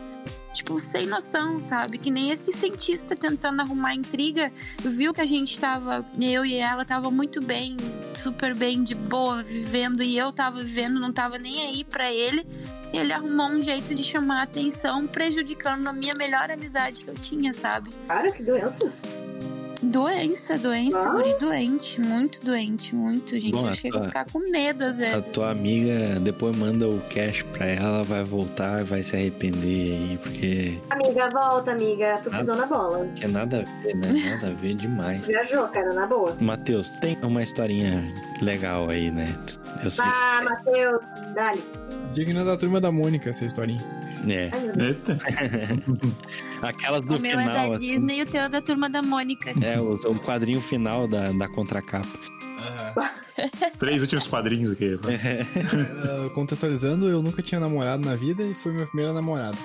Tipo, 0.55 0.79
sem 0.79 1.05
noção, 1.05 1.59
sabe? 1.59 1.99
Que 1.99 2.13
nem 2.13 2.31
esse 2.31 2.53
cientista 2.53 3.17
tentando 3.17 3.61
arrumar 3.61 3.95
intriga, 3.95 4.53
viu 4.79 5.13
que 5.13 5.21
a 5.21 5.27
gente 5.27 5.59
tava, 5.59 6.07
eu 6.21 6.47
e 6.47 6.55
ela 6.55 6.85
tava 6.85 7.11
muito 7.11 7.45
bem, 7.45 7.77
super 8.15 8.55
bem, 8.55 8.85
de 8.85 8.95
boa, 8.95 9.43
vivendo, 9.43 10.01
e 10.01 10.17
eu 10.17 10.33
tava 10.33 10.63
vivendo, 10.63 11.01
não 11.01 11.13
tava 11.13 11.39
nem 11.39 11.61
aí 11.61 11.85
pra 11.85 12.11
ele. 12.13 12.47
Ele 12.93 13.13
arrumou 13.13 13.49
um 13.49 13.61
jeito 13.61 13.93
de 13.97 14.05
chamar 14.05 14.41
a 14.41 14.43
atenção, 14.45 15.09
prejudicando 15.09 15.89
a 15.89 15.93
minha 15.93 16.15
melhor 16.15 16.49
amizade 16.49 17.05
que 17.05 17.11
eu 17.11 17.15
tinha, 17.15 17.53
sabe? 17.53 17.91
Cara, 18.07 18.31
que 18.31 18.45
doença. 18.45 18.93
Doença, 19.91 20.57
doença, 20.59 20.99
Ah. 20.99 21.11
guri 21.11 21.35
doente, 21.39 22.01
muito 22.01 22.45
doente, 22.45 22.95
muito, 22.95 23.33
gente. 23.39 23.51
Bom, 23.53 23.67
eu 23.67 23.73
a 23.73 23.75
chego 23.75 23.97
a 23.97 24.01
tua- 24.01 24.09
ficar 24.09 24.25
com 24.33 24.39
medo 24.51 24.83
às 24.83 24.95
A 24.95 24.99
vezes. 24.99 25.27
tua 25.33 25.51
amiga 25.51 26.19
depois 26.21 26.57
manda 26.57 26.89
o 26.89 27.01
cash 27.11 27.43
pra 27.53 27.67
ela, 27.67 28.03
vai 28.03 28.25
voltar, 28.25 28.83
vai 28.85 29.03
se 29.03 29.15
arrepender 29.15 29.93
aí, 29.93 30.19
porque 30.23 30.79
Amiga, 30.91 31.29
volta, 31.31 31.73
amiga. 31.73 32.15
Tu 32.25 32.31
pisou 32.31 32.57
na 32.57 32.67
bola. 32.67 33.07
que 33.15 33.25
é 33.25 33.29
nada 33.29 33.59
a 33.67 33.83
ver, 33.83 33.95
né? 33.97 34.13
Nada 34.31 34.47
a 34.49 34.51
ver 34.51 34.75
demais. 34.75 35.21
Viajou, 35.27 35.69
cara, 35.69 35.93
na 35.93 36.07
boa. 36.07 36.35
Matheus, 36.41 36.91
tem 37.01 37.17
uma 37.23 37.43
historinha 37.43 38.03
legal 38.41 38.89
aí, 38.91 39.11
né? 39.11 39.27
Eu 39.85 39.91
sei. 39.91 40.05
Ah, 40.07 40.41
Matheus, 40.45 41.01
dale. 41.35 41.63
Digna 42.13 42.45
da 42.45 42.57
turma 42.57 42.81
da 42.81 42.91
Mônica, 42.91 43.29
essa 43.31 43.45
historinha. 43.45 43.81
É. 44.29 44.51
Ai. 44.53 44.87
Eita. 44.89 45.19
Aquelas 46.69 47.01
do 47.03 47.17
O 47.17 47.21
meu 47.21 47.39
é 47.39 47.43
final, 47.43 47.69
da 47.69 47.75
assim. 47.75 47.87
Disney 47.87 48.19
e 48.19 48.23
o 48.23 48.27
teu 48.27 48.43
é 48.43 48.49
da 48.49 48.61
turma 48.61 48.89
da 48.91 49.03
Mônica. 49.03 49.51
É, 49.61 49.81
o, 49.81 49.95
o 49.95 50.15
quadrinho 50.21 50.61
final 50.61 51.07
da, 51.07 51.31
da 51.33 51.49
contracapa. 51.49 52.09
Três 53.79 54.01
últimos 54.01 54.27
quadrinhos 54.27 54.73
aqui. 54.73 54.99
Ah, 55.05 56.31
contextualizando, 56.35 57.09
eu 57.11 57.23
nunca 57.23 57.43
tinha 57.43 57.61
namorado 57.61 58.07
na 58.09 58.15
vida 58.15 58.43
e 58.43 58.55
foi 58.55 58.73
minha 58.73 58.87
primeira 58.87 59.13
namorada. 59.13 59.57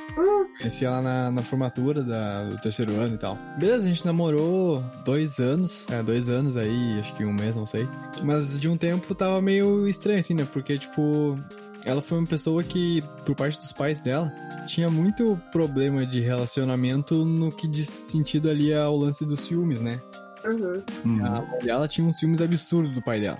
Conheci 0.57 0.83
ela 0.83 1.01
na, 1.01 1.31
na 1.31 1.41
formatura 1.41 2.03
da- 2.03 2.45
do 2.45 2.57
terceiro 2.57 2.93
ano 2.99 3.15
e 3.15 3.17
tal. 3.17 3.37
Beleza, 3.57 3.85
a 3.85 3.89
gente 3.89 4.05
namorou 4.05 4.83
dois 5.05 5.39
anos. 5.39 5.89
É, 5.89 6.03
dois 6.03 6.29
anos 6.29 6.57
aí, 6.57 6.97
acho 6.99 7.13
que 7.15 7.23
um 7.23 7.31
mês, 7.31 7.55
não 7.55 7.65
sei. 7.65 7.87
Mas 8.23 8.59
de 8.59 8.67
um 8.67 8.75
tempo 8.75 9.15
tava 9.15 9.41
meio 9.41 9.87
estranho, 9.87 10.19
assim, 10.19 10.33
né? 10.33 10.45
Porque, 10.51 10.77
tipo, 10.77 11.39
ela 11.85 12.01
foi 12.01 12.17
uma 12.17 12.27
pessoa 12.27 12.63
que, 12.63 13.01
por 13.25 13.35
parte 13.35 13.57
dos 13.57 13.71
pais 13.71 13.99
dela, 13.99 14.31
tinha 14.67 14.89
muito 14.89 15.39
problema 15.51 16.05
de 16.05 16.19
relacionamento 16.19 17.25
no 17.25 17.51
que 17.51 17.67
diz 17.67 17.87
sentido 17.87 18.49
ali 18.49 18.73
ao 18.73 18.97
lance 18.97 19.25
dos 19.25 19.41
ciúmes, 19.41 19.81
né? 19.81 19.99
Uhum. 20.45 21.25
A 21.25 21.41
mãe 21.41 21.59
dela 21.63 21.87
tinha 21.87 22.05
uns 22.05 22.19
ciúmes 22.19 22.41
absurdos 22.41 22.91
do 22.91 23.01
pai 23.01 23.19
dela. 23.19 23.39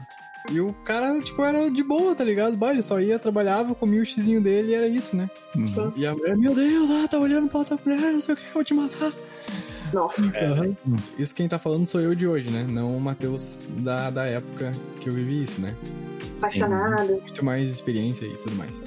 E 0.51 0.59
o 0.59 0.73
cara, 0.73 1.19
tipo, 1.21 1.43
era 1.43 1.69
de 1.69 1.83
boa, 1.83 2.15
tá 2.15 2.23
ligado? 2.23 2.57
Bah, 2.57 2.71
ele 2.71 2.81
só 2.81 2.99
ia, 2.99 3.19
trabalhava, 3.19 3.75
comia 3.75 4.01
o 4.01 4.05
xizinho 4.05 4.41
dele 4.41 4.71
e 4.71 4.73
era 4.73 4.87
isso, 4.87 5.15
né? 5.15 5.29
Uhum. 5.55 5.93
E 5.95 6.05
a 6.05 6.15
mulher, 6.15 6.37
meu 6.37 6.55
Deus, 6.55 6.89
ah, 6.89 7.07
tá 7.07 7.19
olhando 7.19 7.49
pra 7.49 7.59
outra 7.59 7.77
mulher, 7.85 8.11
não 8.11 8.21
sei 8.21 8.33
o 8.33 8.37
que, 8.37 8.45
eu 8.45 8.53
vou 8.53 8.63
te 8.63 8.73
matar. 8.73 9.11
Nossa. 9.93 10.21
Aham. 10.37 10.75
Isso 11.17 11.35
quem 11.35 11.47
tá 11.47 11.59
falando 11.59 11.85
sou 11.85 12.01
eu 12.01 12.15
de 12.15 12.27
hoje, 12.27 12.49
né? 12.49 12.65
Não 12.67 12.95
o 12.95 13.01
Matheus 13.01 13.61
da, 13.81 14.09
da 14.09 14.25
época 14.25 14.71
que 14.99 15.09
eu 15.09 15.13
vivi 15.13 15.43
isso, 15.43 15.61
né? 15.61 15.75
Apaixonado. 16.37 17.11
Muito 17.21 17.45
mais 17.45 17.69
experiência 17.69 18.25
e 18.25 18.35
tudo 18.37 18.55
mais. 18.55 18.81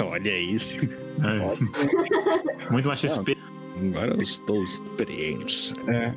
Olha 0.00 0.38
isso. 0.38 0.78
É. 1.22 2.70
Muito 2.70 2.86
mais 2.86 3.00
XP. 3.00 3.36
Agora 3.80 4.14
eu 4.14 4.22
estou 4.22 4.62
experiente. 4.62 5.72
É. 5.88 6.12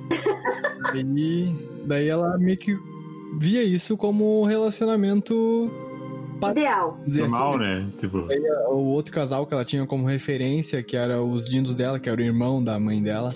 E 0.96 1.56
daí 1.86 2.08
ela 2.08 2.38
meio 2.38 2.58
que 2.58 2.78
via 3.40 3.64
isso 3.64 3.98
como 3.98 4.42
um 4.42 4.46
relacionamento. 4.46 5.72
Ideal. 6.52 7.00
Normal, 7.08 7.50
assim, 7.50 7.60
né? 7.60 7.88
Tipo, 7.98 8.18
o 8.70 8.86
outro 8.90 9.12
casal 9.12 9.48
que 9.48 9.54
ela 9.54 9.66
tinha 9.66 9.86
como 9.88 10.06
referência, 10.06 10.84
que 10.84 10.96
era 10.96 11.22
os 11.22 11.50
dindos 11.50 11.74
dela, 11.74 12.00
que 12.00 12.08
era 12.08 12.22
o 12.22 12.24
irmão 12.24 12.64
da 12.64 12.80
mãe 12.80 13.02
dela, 13.02 13.34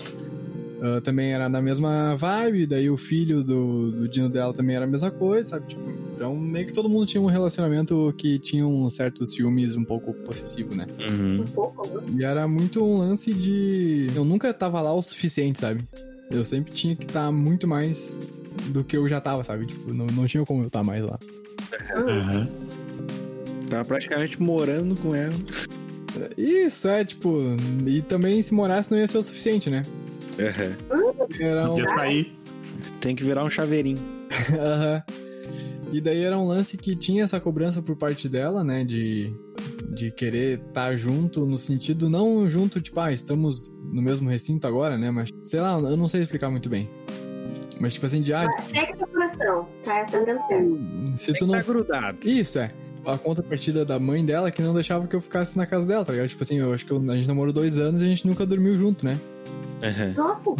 ah, 0.82 1.00
também 1.00 1.32
era 1.32 1.48
na 1.48 1.60
mesma 1.60 2.14
vibe, 2.16 2.66
daí 2.66 2.88
o 2.88 2.96
filho 2.96 3.44
do, 3.44 3.92
do 3.92 4.08
dino 4.08 4.28
dela 4.28 4.52
também 4.52 4.76
era 4.76 4.86
a 4.86 4.88
mesma 4.88 5.10
coisa, 5.10 5.50
sabe? 5.50 5.66
Tipo, 5.66 5.82
então 6.14 6.34
meio 6.36 6.66
que 6.66 6.72
todo 6.72 6.88
mundo 6.88 7.06
tinha 7.06 7.20
um 7.20 7.26
relacionamento 7.26 8.14
que 8.16 8.38
tinha 8.38 8.66
um 8.66 8.88
certo 8.88 9.26
ciúmes 9.26 9.76
um 9.76 9.84
pouco 9.84 10.14
possessivo, 10.14 10.74
né? 10.74 10.86
Uhum. 10.98 11.42
Um 11.42 11.44
pouco, 11.44 11.86
né? 11.86 12.02
E 12.18 12.24
era 12.24 12.48
muito 12.48 12.82
um 12.82 12.98
lance 12.98 13.32
de. 13.34 14.08
Eu 14.14 14.24
nunca 14.24 14.52
tava 14.54 14.80
lá 14.80 14.92
o 14.92 15.02
suficiente, 15.02 15.58
sabe? 15.58 15.86
Eu 16.30 16.44
sempre 16.44 16.72
tinha 16.72 16.96
que 16.96 17.04
estar 17.04 17.30
muito 17.30 17.66
mais 17.66 18.16
do 18.72 18.82
que 18.82 18.96
eu 18.96 19.08
já 19.08 19.20
tava, 19.20 19.44
sabe? 19.44 19.66
Tipo, 19.66 19.92
não, 19.92 20.06
não 20.06 20.26
tinha 20.26 20.44
como 20.44 20.62
eu 20.62 20.68
estar 20.68 20.82
mais 20.82 21.02
lá. 21.02 21.18
aham. 21.96 22.48
Tava 23.68 23.84
praticamente 23.84 24.40
morando 24.42 25.00
com 25.00 25.14
ela. 25.14 25.34
Isso, 26.36 26.88
é, 26.88 27.04
tipo. 27.04 27.38
E 27.86 28.02
também 28.02 28.40
se 28.42 28.54
morasse 28.54 28.90
não 28.90 28.98
ia 28.98 29.06
ser 29.06 29.18
o 29.18 29.22
suficiente, 29.22 29.70
né? 29.70 29.82
Uhum. 30.40 31.46
Era 31.46 31.64
um. 31.66 31.68
Podia 31.70 31.88
sair. 31.90 32.38
Tem 33.00 33.14
que 33.16 33.24
virar 33.24 33.44
um 33.44 33.50
chaveirinho. 33.50 33.98
Aham. 34.58 35.02
E 35.92 36.00
daí 36.00 36.22
era 36.22 36.38
um 36.38 36.46
lance 36.46 36.76
que 36.76 36.94
tinha 36.94 37.24
essa 37.24 37.40
cobrança 37.40 37.82
por 37.82 37.96
parte 37.96 38.28
dela, 38.28 38.62
né? 38.62 38.84
De, 38.84 39.32
de 39.92 40.10
querer 40.12 40.60
estar 40.68 40.94
junto, 40.96 41.44
no 41.44 41.58
sentido, 41.58 42.08
não 42.08 42.48
junto, 42.48 42.80
tipo, 42.80 43.00
ah, 43.00 43.12
estamos 43.12 43.68
no 43.92 44.00
mesmo 44.00 44.30
recinto 44.30 44.68
agora, 44.68 44.96
né? 44.96 45.10
Mas, 45.10 45.30
sei 45.42 45.60
lá, 45.60 45.72
eu 45.80 45.96
não 45.96 46.06
sei 46.06 46.22
explicar 46.22 46.48
muito 46.48 46.68
bem. 46.68 46.88
Mas, 47.80 47.94
tipo 47.94 48.06
assim, 48.06 48.22
de, 48.22 48.32
ah, 48.32 48.46
Segue 48.72 48.96
teu 48.96 49.06
coração. 49.08 49.66
Tá, 49.82 50.04
tá 50.04 50.18
dando 50.20 50.40
certo. 50.46 51.18
se 51.18 51.32
tu 51.34 51.46
não 51.46 51.54
tá 51.54 51.62
grudado. 51.62 52.18
Isso, 52.24 52.58
é. 52.60 52.70
A 53.04 53.16
contrapartida 53.18 53.84
da 53.84 53.98
mãe 53.98 54.24
dela 54.24 54.50
que 54.50 54.60
não 54.62 54.74
deixava 54.74 55.08
que 55.08 55.16
eu 55.16 55.20
ficasse 55.20 55.56
na 55.56 55.66
casa 55.66 55.86
dela, 55.86 56.04
tá 56.04 56.12
ligado? 56.12 56.28
Tipo 56.28 56.42
assim, 56.42 56.58
eu 56.58 56.72
acho 56.72 56.84
que 56.86 56.92
eu- 56.92 57.02
a 57.10 57.16
gente 57.16 57.26
namorou 57.26 57.52
dois 57.52 57.78
anos 57.78 58.00
e 58.02 58.04
a 58.04 58.08
gente 58.08 58.26
nunca 58.28 58.46
dormiu 58.46 58.78
junto, 58.78 59.04
né? 59.06 59.18
Uhum. 59.82 60.14
Nossa. 60.16 60.50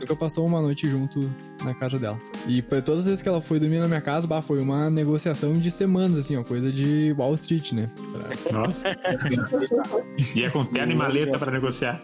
Nunca 0.00 0.16
passou 0.16 0.46
uma 0.46 0.60
noite 0.60 0.88
junto 0.88 1.30
na 1.64 1.74
casa 1.74 1.98
dela. 1.98 2.18
E 2.46 2.62
todas 2.62 3.00
as 3.00 3.06
vezes 3.06 3.22
que 3.22 3.28
ela 3.28 3.40
foi 3.40 3.58
dormir 3.58 3.78
na 3.80 3.88
minha 3.88 4.00
casa, 4.00 4.26
bah, 4.26 4.40
foi 4.42 4.60
uma 4.60 4.88
negociação 4.90 5.58
de 5.58 5.70
semanas, 5.70 6.16
assim, 6.18 6.36
ó, 6.36 6.42
coisa 6.42 6.72
de 6.72 7.14
Wall 7.18 7.34
Street, 7.34 7.72
né? 7.72 7.88
Pra- 8.12 8.52
Nossa. 8.58 8.86
Ia 10.34 10.50
com 10.52 10.64
terno 10.64 10.92
e 10.92 10.96
maleta 10.96 11.38
pra 11.38 11.50
negociar. 11.50 12.02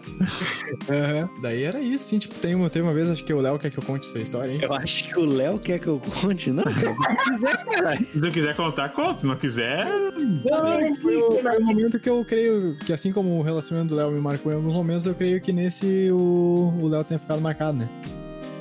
Aham. 0.89 1.29
Daí 1.41 1.63
era 1.63 1.79
isso, 1.79 2.05
sim, 2.05 2.19
tipo, 2.19 2.35
tem 2.35 2.55
uma, 2.55 2.69
tem 2.69 2.81
uma 2.81 2.93
vez, 2.93 3.09
acho 3.09 3.23
que 3.23 3.33
o 3.33 3.39
Léo 3.41 3.57
quer 3.59 3.69
que 3.71 3.77
eu 3.77 3.83
conte 3.83 4.07
essa 4.07 4.19
história, 4.19 4.51
hein? 4.51 4.59
Eu 4.61 4.73
acho 4.73 5.03
que 5.05 5.19
o 5.19 5.25
Léo 5.25 5.59
quer 5.59 5.79
que 5.79 5.87
eu 5.87 5.99
conte. 6.21 6.51
Não, 6.51 6.63
se 6.69 6.85
não 6.85 6.95
quiser, 7.23 7.65
caralho. 7.65 8.05
Se 8.11 8.17
não 8.19 8.31
quiser 8.31 8.55
contar, 8.55 8.89
conta. 8.89 9.19
Se 9.21 9.25
não 9.25 9.35
quiser, 9.35 9.85
Não, 9.85 10.95
foi, 10.95 11.17
o- 11.17 11.31
foi 11.41 11.57
o 11.57 11.63
momento 11.65 11.99
que 11.99 12.09
eu 12.09 12.23
creio 12.25 12.75
que, 12.85 12.93
assim 12.93 13.11
como 13.11 13.37
o 13.39 13.41
relacionamento 13.41 13.93
do 13.95 13.97
Léo 13.97 14.11
me 14.11 14.19
marcou 14.19 14.51
em 14.51 14.55
alguns 14.55 14.73
momentos, 14.73 15.05
eu 15.05 15.15
creio 15.15 15.39
que 15.41 15.51
nesse 15.51 16.11
o 16.11 16.42
o 16.43 16.87
Léo 16.87 17.03
tenha 17.03 17.19
ficado 17.19 17.41
marcado, 17.41 17.77
né? 17.77 17.89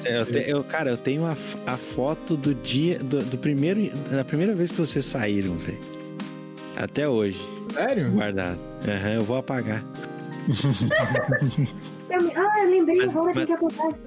Eu 0.04 0.26
te- 0.26 0.48
eu- 0.50 0.64
cara, 0.64 0.90
eu 0.90 0.96
tenho 0.96 1.24
a, 1.24 1.36
a 1.66 1.76
foto 1.76 2.36
do 2.36 2.54
dia, 2.54 2.98
do, 2.98 3.22
do 3.24 3.38
primeiro, 3.38 3.80
da 4.10 4.24
primeira 4.24 4.54
vez 4.54 4.70
que 4.72 4.78
vocês 4.78 5.04
saíram, 5.06 5.54
velho. 5.56 5.78
Até 6.76 7.08
hoje, 7.08 7.38
Sério? 7.72 8.10
guardado. 8.10 8.58
Aham, 8.88 9.12
eu 9.14 9.22
vou 9.24 9.36
apagar. 9.36 9.84
Eu 12.10 12.18
Ah, 12.36 12.62
eu 12.64 12.70
lembrei, 12.70 12.96
Mas- 12.96 13.14
o 13.14 13.24
mas- 13.24 13.46
que 13.46 13.52
acontece. 13.52 14.00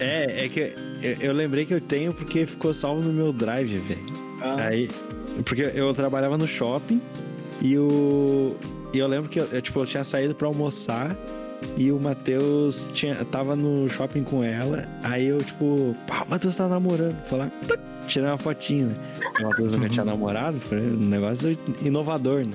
É, 0.00 0.44
é 0.44 0.48
que 0.48 0.60
eu, 1.02 1.16
eu 1.20 1.32
lembrei 1.32 1.64
que 1.64 1.72
eu 1.74 1.80
tenho 1.80 2.12
porque 2.12 2.44
ficou 2.46 2.74
salvo 2.74 3.02
no 3.02 3.12
meu 3.12 3.32
drive, 3.32 3.76
velho. 3.78 4.06
Ah, 4.40 4.66
Aí, 4.66 4.90
porque 5.44 5.62
eu 5.74 5.94
trabalhava 5.94 6.36
no 6.36 6.46
shopping 6.46 7.00
e 7.60 7.78
o 7.78 8.56
e 8.92 8.98
eu 8.98 9.06
lembro 9.06 9.30
que 9.30 9.38
eu, 9.40 9.46
eu, 9.52 9.62
tipo, 9.62 9.78
eu 9.80 9.86
tinha 9.86 10.04
saído 10.04 10.34
pra 10.34 10.46
almoçar 10.48 11.16
e 11.76 11.90
o 11.90 12.00
Matheus 12.00 12.88
tinha 12.92 13.14
tava 13.26 13.56
no 13.56 13.88
shopping 13.88 14.22
com 14.22 14.42
ela. 14.42 14.86
Aí 15.02 15.26
eu 15.26 15.38
tipo, 15.42 15.96
pá, 16.06 16.24
o 16.26 16.30
Matheus 16.30 16.56
tá 16.56 16.68
namorando, 16.68 17.16
Fui 17.24 17.38
lá, 17.38 17.50
pluc, 17.66 17.80
tirei 18.06 18.28
uma 18.28 18.38
fotinha, 18.38 18.86
né? 18.86 18.96
O 19.40 19.42
Matheus 19.44 19.72
nunca 19.72 19.88
tinha 19.88 20.04
namorado, 20.06 20.60
foi 20.60 20.80
um 20.80 21.08
negócio 21.08 21.56
inovador, 21.82 22.44
né? 22.44 22.52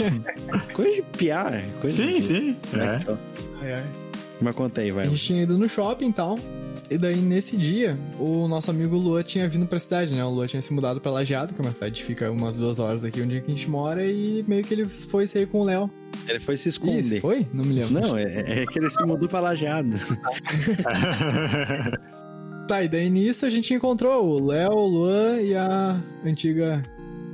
coisa 0.74 0.92
de 0.92 1.02
piar, 1.02 1.50
né? 1.50 1.68
coisa 1.80 1.96
Sim, 1.96 2.14
de... 2.14 2.22
sim. 2.22 2.56
né? 2.72 3.00
É. 3.62 4.05
Mas 4.40 4.54
conta 4.54 4.82
aí, 4.82 4.90
vai. 4.90 5.06
A 5.06 5.08
gente 5.08 5.24
tinha 5.24 5.42
ido 5.42 5.58
no 5.58 5.68
shopping 5.68 6.08
e 6.08 6.12
tal. 6.12 6.38
E 6.90 6.98
daí, 6.98 7.16
nesse 7.16 7.56
dia, 7.56 7.98
o 8.18 8.46
nosso 8.46 8.70
amigo 8.70 8.96
Lua 8.96 9.22
tinha 9.22 9.48
vindo 9.48 9.66
pra 9.66 9.78
cidade, 9.78 10.14
né? 10.14 10.22
O 10.24 10.30
Lua 10.30 10.46
tinha 10.46 10.60
se 10.60 10.72
mudado 10.72 11.00
pra 11.00 11.10
Lajeado, 11.10 11.54
que 11.54 11.60
é 11.60 11.64
uma 11.64 11.72
cidade 11.72 12.00
que 12.00 12.06
fica 12.06 12.30
umas 12.30 12.54
duas 12.54 12.78
horas 12.78 13.02
daqui 13.02 13.22
onde 13.22 13.38
a 13.38 13.50
gente 13.50 13.70
mora, 13.70 14.04
e 14.04 14.44
meio 14.46 14.62
que 14.62 14.74
ele 14.74 14.86
foi 14.86 15.26
sair 15.26 15.46
com 15.46 15.60
o 15.60 15.64
Léo. 15.64 15.90
Ele 16.28 16.38
foi 16.38 16.56
se 16.56 16.68
Isso, 16.68 16.80
esconder. 16.84 17.20
foi? 17.20 17.46
Não 17.52 17.64
me 17.64 17.72
lembro. 17.72 17.94
Não, 17.94 18.16
é, 18.16 18.62
é 18.62 18.66
que 18.66 18.78
ele 18.78 18.90
se 18.90 19.02
mudou 19.04 19.28
pra 19.28 19.40
lajeado. 19.40 19.96
Tá, 22.66 22.82
e 22.82 22.88
daí 22.88 23.08
nisso 23.08 23.46
a 23.46 23.50
gente 23.50 23.72
encontrou 23.72 24.26
o 24.26 24.44
Léo, 24.44 24.72
o 24.72 24.86
Luan 24.88 25.40
e 25.40 25.54
a 25.54 26.02
antiga, 26.24 26.82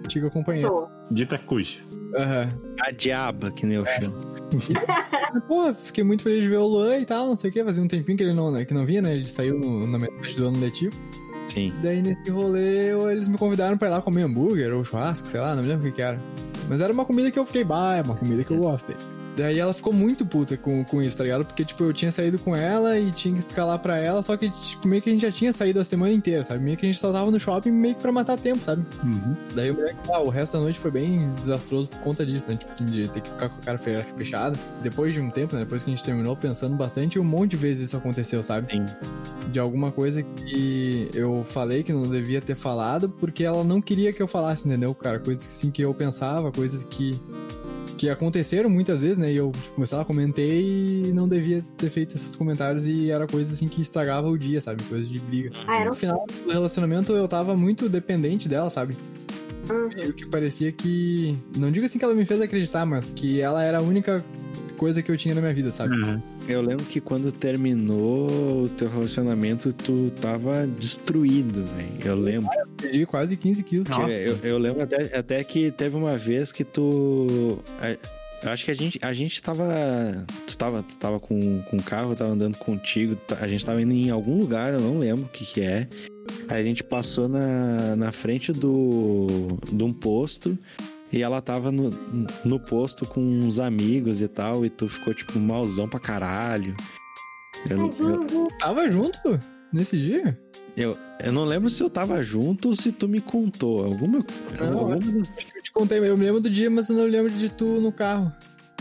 antiga 0.05 0.29
companheira. 0.29 0.69
Dita 1.11 1.39
cuja. 1.39 1.79
Aham. 2.15 2.53
A 2.81 2.91
diaba, 2.91 3.51
que 3.51 3.65
nem 3.65 3.79
eu 3.79 3.87
chamo. 3.87 4.15
Pô, 5.49 5.73
fiquei 5.75 6.05
muito 6.05 6.23
feliz 6.23 6.43
de 6.43 6.49
ver 6.49 6.59
o 6.59 6.67
Luan 6.67 6.99
e 6.99 7.05
tal, 7.05 7.27
não 7.29 7.37
sei 7.37 7.51
o 7.51 7.53
que. 7.53 7.65
Fazia 7.65 7.83
um 7.83 7.89
tempinho 7.89 8.17
que 8.17 8.25
ele 8.25 8.35
não, 8.35 8.65
que 8.65 8.75
não 8.75 8.85
vinha, 8.87 9.03
né? 9.03 9.13
Ele 9.13 9.27
saiu 9.27 9.59
no- 9.59 9.87
na 9.87 9.99
metade 9.99 10.37
do 10.37 10.47
ano 10.49 10.61
letivo. 10.61 10.95
Sim. 11.49 11.73
Daí 11.83 12.03
nesse 12.03 12.31
rolê 12.31 12.91
eles 13.11 13.29
me 13.29 13.37
convidaram 13.37 13.77
pra 13.77 13.89
ir 13.89 13.91
lá 13.91 14.01
comer 14.03 14.23
hambúrguer 14.23 14.73
ou 14.73 14.85
churrasco, 14.85 15.27
sei 15.27 15.41
lá, 15.41 15.55
não 15.55 15.63
me 15.63 15.69
lembro 15.69 15.87
o 15.87 15.91
que 15.91 15.97
que 15.97 16.03
era. 16.03 16.21
Mas 16.69 16.81
era 16.81 16.93
uma 16.93 17.05
comida 17.05 17.31
que 17.31 17.39
eu 17.39 17.45
fiquei, 17.45 17.65
bah, 17.65 17.97
é 17.97 18.03
uma 18.03 18.15
comida 18.15 18.45
que 18.45 18.53
eu 18.53 18.59
gostei. 18.59 18.97
Daí 19.37 19.59
ela 19.59 19.73
ficou 19.73 19.93
muito 19.93 20.27
puta 20.27 20.57
com, 20.59 20.85
com 20.85 21.01
isso, 21.01 21.17
tá 21.19 21.25
ligado? 21.25 21.45
Porque, 21.45 21.65
tipo, 21.65 21.83
eu 21.85 21.93
tinha 21.93 22.13
saído 22.13 22.39
com 22.39 22.55
ela 22.55 22.99
e 22.99 23.11
tinha 23.11 23.35
que 23.35 23.43
ficar 23.43 23.65
lá 23.65 23.79
pra 23.79 23.97
ela, 23.99 24.23
só 24.23 24.37
que, 24.37 24.51
tipo, 24.51 24.87
meio 24.87 25.01
que 25.01 25.09
a 25.09 25.13
gente 25.13 25.23
já 25.23 25.31
tinha 25.31 25.53
saído 25.53 25.81
a 25.81 25.85
semana 25.85 26.13
inteira, 26.13 26.45
sabe? 26.45 26.63
Meio 26.63 26.77
que 26.77 26.85
a 26.85 26.89
gente 26.89 26.99
só 27.01 27.11
tava 27.13 27.31
no 27.31 27.41
shopping 27.41 27.71
meio 27.71 27.95
que 27.95 28.03
pra 28.03 28.13
matar 28.13 28.39
tempo, 28.39 28.63
sabe? 28.63 28.85
Daí 29.55 29.69
eu 29.69 29.75
me 29.75 29.81
lembro 29.83 30.03
que 30.03 30.13
ah, 30.13 30.21
o 30.21 30.29
resto 30.29 30.55
da 30.59 30.61
noite 30.65 30.79
foi 30.79 30.91
bem 30.91 31.33
desastroso 31.41 31.89
por 31.89 32.01
conta 32.01 32.27
disso, 32.27 32.47
né? 32.49 32.57
Tipo 32.57 32.71
assim, 32.71 32.85
de 32.85 33.09
ter 33.09 33.21
que 33.23 33.31
ficar 33.31 33.49
com 33.49 33.57
a 33.57 33.65
cara 33.65 33.79
fe- 33.79 34.05
fechada. 34.17 34.59
Depois 34.83 35.15
de 35.15 35.21
um 35.21 35.31
tempo, 35.31 35.55
né? 35.55 35.61
Depois 35.63 35.83
que 35.83 35.91
a 35.91 35.95
gente 35.95 36.05
terminou 36.05 36.37
pensando 36.37 36.77
bastante, 36.77 37.19
um 37.19 37.25
monte 37.25 37.53
de 37.53 37.57
vezes 37.57 37.85
isso 37.89 37.97
aconteceu, 37.97 38.43
sabe? 38.43 38.71
Sim. 38.73 38.85
De 39.51 39.59
alguma 39.59 39.91
coisa 39.91 40.23
que 40.23 41.09
eu 41.15 41.43
falei 41.45 41.83
que 41.83 41.93
não 41.93 42.07
devia 42.09 42.41
ter 42.41 42.55
falado, 42.55 43.09
porque 43.09 43.45
ela 43.45 43.65
não 43.65 43.81
queria 43.81 44.13
que 44.13 44.23
eu 44.23 44.29
falasse, 44.29 44.67
entendeu, 44.69 44.95
cara? 44.95 45.19
Coisas 45.19 45.47
assim 45.47 45.71
que 45.71 45.81
eu 45.83 45.95
pensava, 45.95 46.53
coisas 46.53 46.85
que. 46.85 47.19
Que 47.97 48.09
aconteceram 48.09 48.69
muitas 48.69 49.01
vezes, 49.01 49.19
né? 49.19 49.33
E 49.33 49.37
eu, 49.37 49.53
tipo, 49.63 49.87
sei 49.87 49.99
lá, 49.99 50.05
comentei 50.05 51.05
e 51.07 51.13
não 51.13 51.29
devia 51.29 51.65
ter 51.77 51.91
feito 51.91 52.17
esses 52.17 52.35
comentários 52.35 52.87
e 52.87 53.11
era 53.11 53.27
coisa 53.27 53.53
assim 53.53 53.69
que 53.69 53.81
estragava 53.81 54.29
o 54.29 54.39
dia, 54.39 54.61
sabe? 54.61 54.83
Coisa 54.85 55.09
de 55.09 55.19
briga. 55.19 55.51
Ah, 55.67 55.81
era 55.81 55.91
No 55.91 55.97
final 55.97 56.27
do 56.45 56.51
relacionamento 56.51 57.13
eu 57.13 57.29
tava 57.29 57.55
muito 57.55 57.89
dependente 57.89 58.49
dela, 58.49 58.71
sabe? 58.71 58.97
Uhum. 59.71 59.89
Meio 59.95 60.13
que 60.13 60.27
parecia 60.27 60.73
que. 60.73 61.39
Não 61.57 61.71
digo 61.71 61.87
assim 61.87 61.99
que 61.99 62.05
ela 62.05 62.15
me 62.15 62.25
fez 62.25 62.41
acreditar, 62.41 62.85
mas 62.85 63.11
que 63.11 63.41
ela 63.41 63.63
era 63.63 63.79
a 63.79 63.83
única 63.83 64.25
coisa 64.77 65.01
que 65.01 65.13
eu 65.13 65.17
tinha 65.17 65.35
na 65.35 65.41
minha 65.41 65.55
vida, 65.55 65.71
sabe? 65.71 65.95
Eu 66.49 66.61
lembro 66.61 66.85
que 66.85 67.01
quando 67.01 67.31
terminou 67.31 68.65
o 68.65 68.69
teu 68.69 68.89
relacionamento, 68.89 69.73
tu 69.73 70.13
tava 70.21 70.67
destruído, 70.67 71.65
velho. 71.65 71.89
Eu 72.05 72.17
lembro. 72.17 72.49
Perdi 72.77 73.07
quase 73.07 73.37
15 73.37 73.63
quilos. 73.63 73.89
Que 73.89 74.01
eu, 74.03 74.39
eu 74.43 74.59
lembro 74.59 74.83
até, 74.83 75.17
até 75.17 75.45
que 75.45 75.71
teve 75.71 75.97
uma 75.97 76.17
vez 76.17 76.51
que 76.53 76.65
tu. 76.65 77.59
Eu 78.43 78.51
acho 78.51 78.65
que 78.65 78.71
a 78.73 78.75
gente, 78.75 78.99
a 79.01 79.13
gente 79.13 79.41
tava. 79.41 80.27
Tu 80.47 80.59
tava, 80.59 80.83
tu 80.83 80.99
tava 80.99 81.21
com, 81.21 81.63
com 81.63 81.77
o 81.77 81.83
carro, 81.83 82.13
eu 82.13 82.17
tava 82.17 82.33
andando 82.33 82.59
contigo. 82.59 83.15
tá- 83.15 83.39
A 83.41 83.47
gente 83.49 83.65
tava 83.65 83.81
indo 83.81 83.93
em 83.95 84.11
algum 84.11 84.39
lugar, 84.41 84.75
eu 84.75 84.81
não 84.81 84.99
lembro 84.99 85.25
o 85.27 85.29
que 85.29 85.45
que 85.45 85.61
é. 85.61 85.87
Aí 86.49 86.61
a 86.63 86.67
gente 86.67 86.83
passou 86.83 87.29
na, 87.29 87.95
na 87.97 88.11
frente 88.13 88.53
do, 88.53 89.59
de 89.73 89.83
um 89.85 89.93
posto. 89.93 90.59
E 91.13 91.21
ela 91.23 91.43
tava 91.43 91.71
no, 91.71 91.91
no 92.45 92.59
posto 92.59 93.07
com 93.07 93.21
uns 93.21 93.59
amigos 93.59 94.23
e 94.23 94.29
tal. 94.29 94.65
E 94.65 94.71
tu 94.71 94.89
ficou, 94.89 95.13
tipo, 95.15 95.39
malzão 95.39 95.89
pra 95.89 96.01
caralho. 96.01 96.75
Eu, 97.69 97.91
eu, 97.99 98.49
Tava 98.59 98.89
junto 98.89 99.19
nesse 99.73 99.99
dia? 99.99 100.39
eu, 100.77 100.97
eu 101.23 101.31
não 101.33 101.45
lembro 101.45 101.69
se 101.69 101.83
eu 101.83 101.91
tava 101.91 102.23
junto 102.23 102.69
ou 102.71 102.77
se 102.77 102.91
tu 102.93 103.07
me 103.07 103.21
contou. 103.21 103.85
Alguma. 103.85 104.25
Não, 104.59 104.79
alguma 104.79 104.97
das- 104.97 105.31
Acho 105.37 105.47
que 105.53 105.59
eu 105.59 105.63
te 105.63 105.73
contei, 105.73 105.99
eu 105.99 106.17
me 106.17 106.25
lembro 106.25 106.41
do 106.41 106.49
dia, 106.51 106.71
mas 106.71 106.89
eu 106.89 106.97
não 106.97 107.05
lembro 107.05 107.31
de 107.31 107.49
tu 107.51 107.67
no 107.81 107.93
carro. 107.93 108.33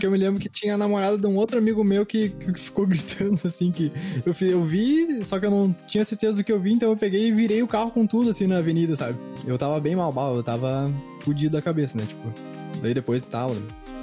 Porque 0.02 0.08
eu 0.08 0.10
me 0.10 0.18
lembro 0.18 0.40
que 0.40 0.48
tinha 0.48 0.74
a 0.74 0.76
namorada 0.76 1.16
de 1.16 1.24
um 1.28 1.36
outro 1.36 1.56
amigo 1.56 1.84
meu 1.84 2.04
que, 2.04 2.30
que 2.30 2.58
ficou 2.58 2.84
gritando 2.90 3.38
assim, 3.44 3.70
que 3.70 3.92
eu, 4.26 4.34
eu 4.48 4.64
vi, 4.64 5.24
só 5.24 5.38
que 5.38 5.46
eu 5.46 5.50
não 5.50 5.72
tinha 5.72 6.04
certeza 6.04 6.38
do 6.38 6.42
que 6.42 6.50
eu 6.50 6.58
vi, 6.58 6.72
então 6.72 6.90
eu 6.90 6.96
peguei 6.96 7.28
e 7.28 7.30
virei 7.30 7.62
o 7.62 7.68
carro 7.68 7.88
com 7.88 8.04
tudo 8.04 8.30
assim 8.30 8.48
na 8.48 8.58
avenida, 8.58 8.96
sabe? 8.96 9.16
Eu 9.46 9.56
tava 9.56 9.78
bem 9.78 9.94
mal, 9.94 10.12
eu 10.34 10.42
tava 10.42 10.92
fudido 11.20 11.52
da 11.52 11.62
cabeça, 11.62 11.96
né? 11.96 12.04
Tipo, 12.04 12.32
daí 12.82 12.92
depois 12.92 13.24
tal, 13.28 13.54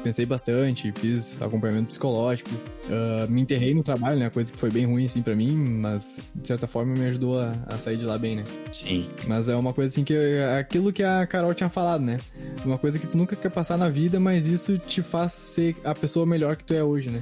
pensei 0.04 0.26
bastante, 0.26 0.92
fiz 0.92 1.42
acompanhamento 1.42 1.88
psicológico, 1.88 2.50
ah, 2.90 3.28
me 3.30 3.42
enterrei 3.42 3.74
no 3.74 3.84
trabalho, 3.84 4.20
né? 4.20 4.30
Coisa 4.30 4.52
que 4.52 4.58
foi 4.58 4.72
bem 4.72 4.86
ruim 4.86 5.06
assim 5.06 5.22
pra 5.22 5.36
mim, 5.36 5.56
mas 5.56 6.32
de 6.36 6.48
certa 6.48 6.68
forma 6.68 6.94
me 6.94 7.06
ajudou 7.08 7.40
a, 7.40 7.54
a 7.68 7.78
sair 7.78 7.98
de 7.98 8.06
lá 8.06 8.18
bem, 8.18 8.38
né? 8.38 8.44
Sim. 8.72 9.08
Mas 9.28 9.50
é 9.50 9.56
uma 9.56 9.74
coisa 9.74 9.90
assim 9.90 10.04
que 10.04 10.14
é 10.14 10.58
aquilo 10.58 10.92
que 10.94 11.04
a 11.04 11.26
Carol 11.28 11.54
tinha 11.54 11.70
falado, 11.70 12.02
né? 12.02 12.18
Uma 12.66 12.78
coisa 12.78 12.98
que 13.00 13.08
tu 13.08 13.18
nunca 13.18 13.36
quer 13.36 13.50
passar 13.50 13.78
na 13.78 13.90
vida, 13.90 14.20
mas 14.20 14.48
isso 14.48 14.78
te 14.78 15.02
faz 15.02 15.32
ser 15.34 15.76
a 15.84 15.94
pessoa 15.94 16.26
melhor 16.26 16.56
que 16.56 16.64
tu 16.64 16.74
é 16.74 16.84
hoje, 16.84 17.10
né? 17.10 17.22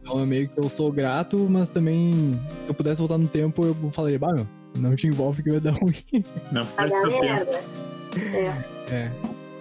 Então 0.00 0.20
é 0.22 0.26
meio 0.26 0.48
que 0.48 0.58
eu 0.58 0.68
sou 0.68 0.90
grato, 0.90 1.46
mas 1.50 1.68
também 1.68 2.40
se 2.62 2.68
eu 2.68 2.74
pudesse 2.74 2.98
voltar 3.00 3.18
no 3.18 3.28
tempo, 3.28 3.64
eu 3.64 3.90
falaria, 3.90 4.18
bah, 4.18 4.32
meu, 4.32 4.46
não 4.78 4.96
te 4.96 5.06
envolve 5.06 5.42
que 5.42 5.50
vai 5.50 5.60
dar 5.60 5.72
ruim. 5.72 6.24
Não 6.50 6.64
perde 6.64 7.00
seu 7.00 7.20
tempo. 7.20 7.50
É. 8.34 8.64
É. 8.94 9.12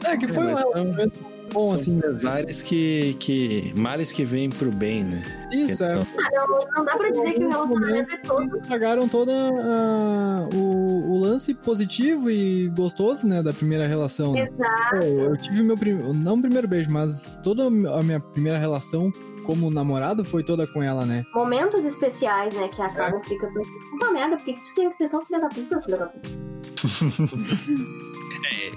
É 0.06 0.18
que 0.18 0.28
foi 0.28 0.38
É, 0.38 0.54
um 0.54 0.56
relacionamento 0.56 1.20
bom, 1.54 1.66
São 1.66 1.76
assim. 1.76 2.00
pesares 2.00 2.62
que, 2.62 3.16
que. 3.20 3.74
Males 3.78 4.12
que 4.12 4.24
vêm 4.26 4.50
pro 4.50 4.72
bem, 4.72 5.04
né? 5.04 5.24
Isso, 5.54 5.84
é. 5.84 5.98
Questão. 6.00 6.22
Não, 6.32 6.60
não 6.78 6.86
dá 6.86 6.96
pra 6.98 7.10
dizer 7.10 7.34
que 7.34 7.44
o 7.46 7.50
relacionamento 7.50 8.14
é 8.14 8.18
todo. 8.18 8.56
Eles 8.56 8.68
pagaram 8.68 9.08
toda 9.08 9.32
a- 9.32 10.50
o, 10.54 11.12
o 11.14 11.20
lance 11.20 11.54
positivo 11.54 12.30
e 12.30 12.68
gostoso, 12.70 13.28
né, 13.28 13.42
da 13.42 13.54
primeira 13.54 13.88
relação. 13.88 14.34
né? 14.34 14.44
Exato. 14.44 15.00
Pô, 15.00 15.06
eu 15.22 15.38
tive 15.38 15.64
meu 15.64 15.76
prim... 15.78 15.94
não 16.14 16.36
o 16.36 16.42
primeiro 16.42 16.68
beijo, 16.68 16.90
mas 16.92 17.40
toda 17.44 17.66
a 17.66 18.04
minha 18.04 18.20
primeira 18.20 18.58
relação 18.58 19.12
como 19.46 19.70
namorado 19.70 20.26
foi 20.26 20.44
toda 20.44 20.66
com 20.66 20.82
ela, 20.82 21.06
né? 21.06 21.24
Momentos 21.36 21.86
especiais, 21.86 22.54
né? 22.56 22.68
Que 22.68 22.82
acabam 22.82 23.22
fica 23.24 23.46
pensando, 23.48 23.90
puta 23.92 24.12
merda, 24.12 24.36
por 24.38 24.46
que, 24.46 24.54
que 24.54 24.60
tu 24.62 24.74
tem 24.76 24.90
que 24.90 24.96
ser 24.96 25.10
tão 25.10 25.24
filha 25.26 25.40
da 25.40 25.48
puta, 25.50 25.82
filha 25.82 25.98
da 25.98 26.06
puta? 26.08 26.30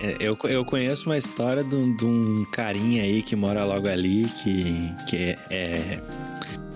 É, 0.01 0.16
Eu, 0.20 0.36
eu 0.45 0.65
conheço 0.65 1.07
uma 1.09 1.19
história 1.19 1.62
de 1.65 1.74
um, 1.74 1.95
de 1.95 2.05
um 2.05 2.45
carinha 2.53 3.03
aí 3.03 3.23
que 3.23 3.35
mora 3.36 3.65
logo 3.65 3.89
ali, 3.89 4.24
que, 4.43 4.65
que 5.09 5.16
é, 5.16 5.39
é- 5.51 6.01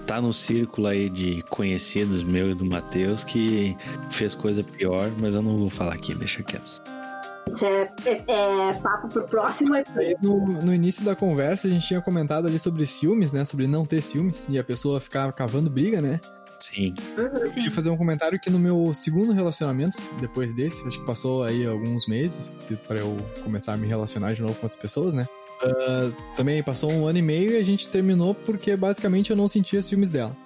tá 0.07 0.21
no 0.21 0.33
círculo 0.35 0.89
aí 0.89 1.09
de 1.09 1.43
conhecidos 1.49 2.23
meu 2.25 2.51
e 2.51 2.55
do 2.55 2.65
Matheus, 2.65 3.25
que 3.25 3.77
fez 4.11 4.35
coisa 4.35 4.63
pior, 4.63 5.11
mas 5.19 5.35
eu 5.35 5.43
não 5.43 5.57
vou 5.57 5.71
falar 5.71 5.95
aqui, 5.95 6.15
deixa 6.15 6.43
quieto. 6.43 6.83
Isso 7.49 7.65
é, 7.67 7.91
é- 8.07 8.69
é 8.69 8.73
papo 8.75 9.09
pro 9.09 9.25
próximo 9.25 9.75
episódio. 9.75 10.17
no, 10.23 10.47
no 10.63 10.75
início 10.75 11.05
da 11.05 11.15
conversa 11.17 11.67
a 11.67 11.71
gente 11.71 11.87
tinha 11.87 12.01
comentado 12.01 12.47
ali 12.47 12.59
sobre 12.59 12.87
ciúmes, 12.87 13.33
né? 13.33 13.45
Sobre 13.45 13.67
não 13.67 13.85
ter 13.85 14.01
ciúmes 14.01 14.47
e 14.49 14.59
a 14.59 14.65
pessoa 14.65 15.01
ficar 15.01 15.33
cavando 15.33 15.69
briga, 15.69 16.01
né? 16.01 16.21
Sim. 16.63 16.95
Uhum. 17.19 17.45
Sim. 17.47 17.51
Queria 17.55 17.71
fazer 17.71 17.91
um 17.91 17.97
comentário 17.97 18.39
que 18.41 18.51
no 18.51 18.59
meu 18.59 18.93
segundo 18.95 19.33
relacionamento, 19.33 19.99
depois 20.21 20.53
desse, 20.53 20.87
acho 20.87 21.01
que 21.01 21.07
passou 21.07 21.43
aí 21.43 21.67
alguns 21.67 22.07
meses 22.07 22.65
que- 22.67 22.77
pra 22.77 22.99
eu 22.99 23.17
começar 23.43 23.73
a 23.73 23.77
me 23.77 23.87
relacionar 23.87 24.33
de 24.33 24.43
novo 24.43 24.55
com 24.55 24.67
outras 24.67 24.81
pessoas, 24.81 25.15
né? 25.15 25.27
Ah, 25.65 26.11
também 26.37 26.63
passou 26.63 26.91
um 26.93 27.07
ano 27.07 27.19
e 27.19 27.23
meio 27.23 27.53
e 27.53 27.57
a 27.57 27.65
gente 27.65 27.89
terminou 27.89 28.35
porque 28.35 28.75
basicamente 28.77 29.31
eu 29.31 29.37
não 29.37 29.49
sentia 29.49 29.81
ciúmes 29.83 30.11
dela. 30.11 30.37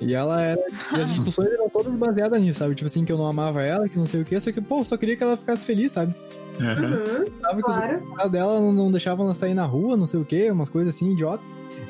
E 0.00 0.14
ela 0.14 0.40
era. 0.42 0.60
E 0.96 1.00
as 1.00 1.10
discussões 1.10 1.48
eram 1.48 1.68
todas 1.68 1.92
baseadas 1.92 2.40
nisso, 2.40 2.60
sabe? 2.60 2.74
Tipo 2.74 2.86
assim, 2.86 3.04
que 3.04 3.12
eu 3.12 3.18
não 3.18 3.26
amava 3.26 3.62
ela, 3.62 3.88
que 3.88 3.98
não 3.98 4.06
sei 4.06 4.22
o 4.22 4.24
quê, 4.24 4.38
só 4.40 4.50
que, 4.52 4.60
pô, 4.60 4.78
eu 4.78 4.84
só 4.84 4.96
queria 4.96 5.16
que 5.16 5.22
ela 5.22 5.36
ficasse 5.36 5.66
feliz, 5.66 5.92
sabe? 5.92 6.14
Uhum. 6.58 7.30
Tava 7.42 7.62
que 7.62 7.70
os 7.70 7.76
Claro. 7.76 8.30
dela 8.30 8.60
não, 8.60 8.72
não 8.72 8.90
deixavam 8.90 9.24
ela 9.26 9.34
sair 9.34 9.52
na 9.54 9.64
rua, 9.66 9.96
não 9.96 10.06
sei 10.06 10.20
o 10.20 10.24
quê, 10.24 10.50
umas 10.50 10.70
coisas 10.70 10.94
assim, 10.94 11.12
idiota. 11.12 11.42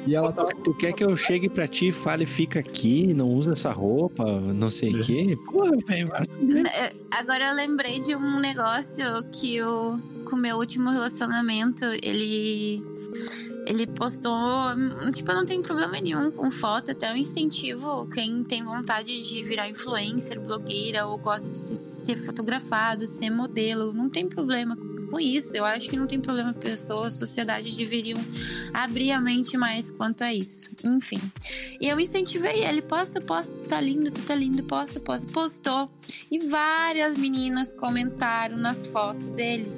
E 0.06 0.14
ela 0.14 0.32
tá. 0.32 0.44
Tu 0.64 0.74
quer 0.74 0.92
que 0.92 1.04
eu 1.04 1.16
chegue 1.16 1.48
pra 1.48 1.68
ti 1.68 1.88
e 1.88 1.92
fale, 1.92 2.26
fica 2.26 2.60
aqui, 2.60 3.12
não 3.12 3.28
usa 3.28 3.52
essa 3.52 3.70
roupa, 3.70 4.24
não 4.40 4.70
sei 4.70 4.94
o 4.94 5.02
quê? 5.02 5.38
Porra, 5.46 5.72
velho. 5.86 6.10
Agora 7.10 7.50
eu 7.50 7.54
lembrei 7.54 8.00
de 8.00 8.14
um 8.14 8.40
negócio 8.40 9.04
que 9.32 9.62
o 9.62 9.98
com 10.30 10.36
o 10.36 10.38
meu 10.38 10.56
último 10.56 10.90
relacionamento, 10.90 11.84
ele 12.02 12.82
ele 13.66 13.86
postou, 13.86 14.40
tipo, 15.12 15.32
não 15.32 15.44
tem 15.44 15.60
problema 15.60 16.00
nenhum 16.00 16.30
com 16.30 16.50
foto, 16.50 16.90
até 16.90 17.10
eu 17.10 17.16
incentivo 17.16 18.08
quem 18.08 18.42
tem 18.42 18.64
vontade 18.64 19.28
de 19.28 19.44
virar 19.44 19.68
influencer, 19.68 20.40
blogueira 20.40 21.06
ou 21.06 21.18
gosta 21.18 21.50
de 21.50 21.58
ser, 21.58 21.76
ser 21.76 22.16
fotografado, 22.24 23.06
ser 23.06 23.30
modelo, 23.30 23.92
não 23.92 24.08
tem 24.08 24.28
problema 24.28 24.76
com 25.10 25.18
isso. 25.18 25.56
Eu 25.56 25.64
acho 25.64 25.88
que 25.88 25.96
não 25.96 26.06
tem 26.06 26.20
problema 26.20 26.52
pessoas, 26.52 27.14
sociedade 27.14 27.76
deveriam 27.76 28.18
abrir 28.72 29.10
a 29.12 29.20
mente 29.20 29.56
mais 29.56 29.90
quanto 29.90 30.22
a 30.22 30.32
isso. 30.32 30.70
Enfim. 30.84 31.20
E 31.80 31.88
eu 31.88 31.98
incentivei 31.98 32.64
ele, 32.64 32.80
posta, 32.80 33.20
posta, 33.20 33.58
tu 33.58 33.64
tá 33.64 33.80
lindo, 33.80 34.10
tu 34.10 34.22
tá 34.22 34.34
lindo, 34.34 34.62
posta, 34.62 35.00
posta, 35.00 35.30
postou. 35.32 35.90
E 36.30 36.38
várias 36.38 37.18
meninas 37.18 37.74
comentaram 37.74 38.56
nas 38.56 38.86
fotos 38.86 39.28
dele. 39.28 39.70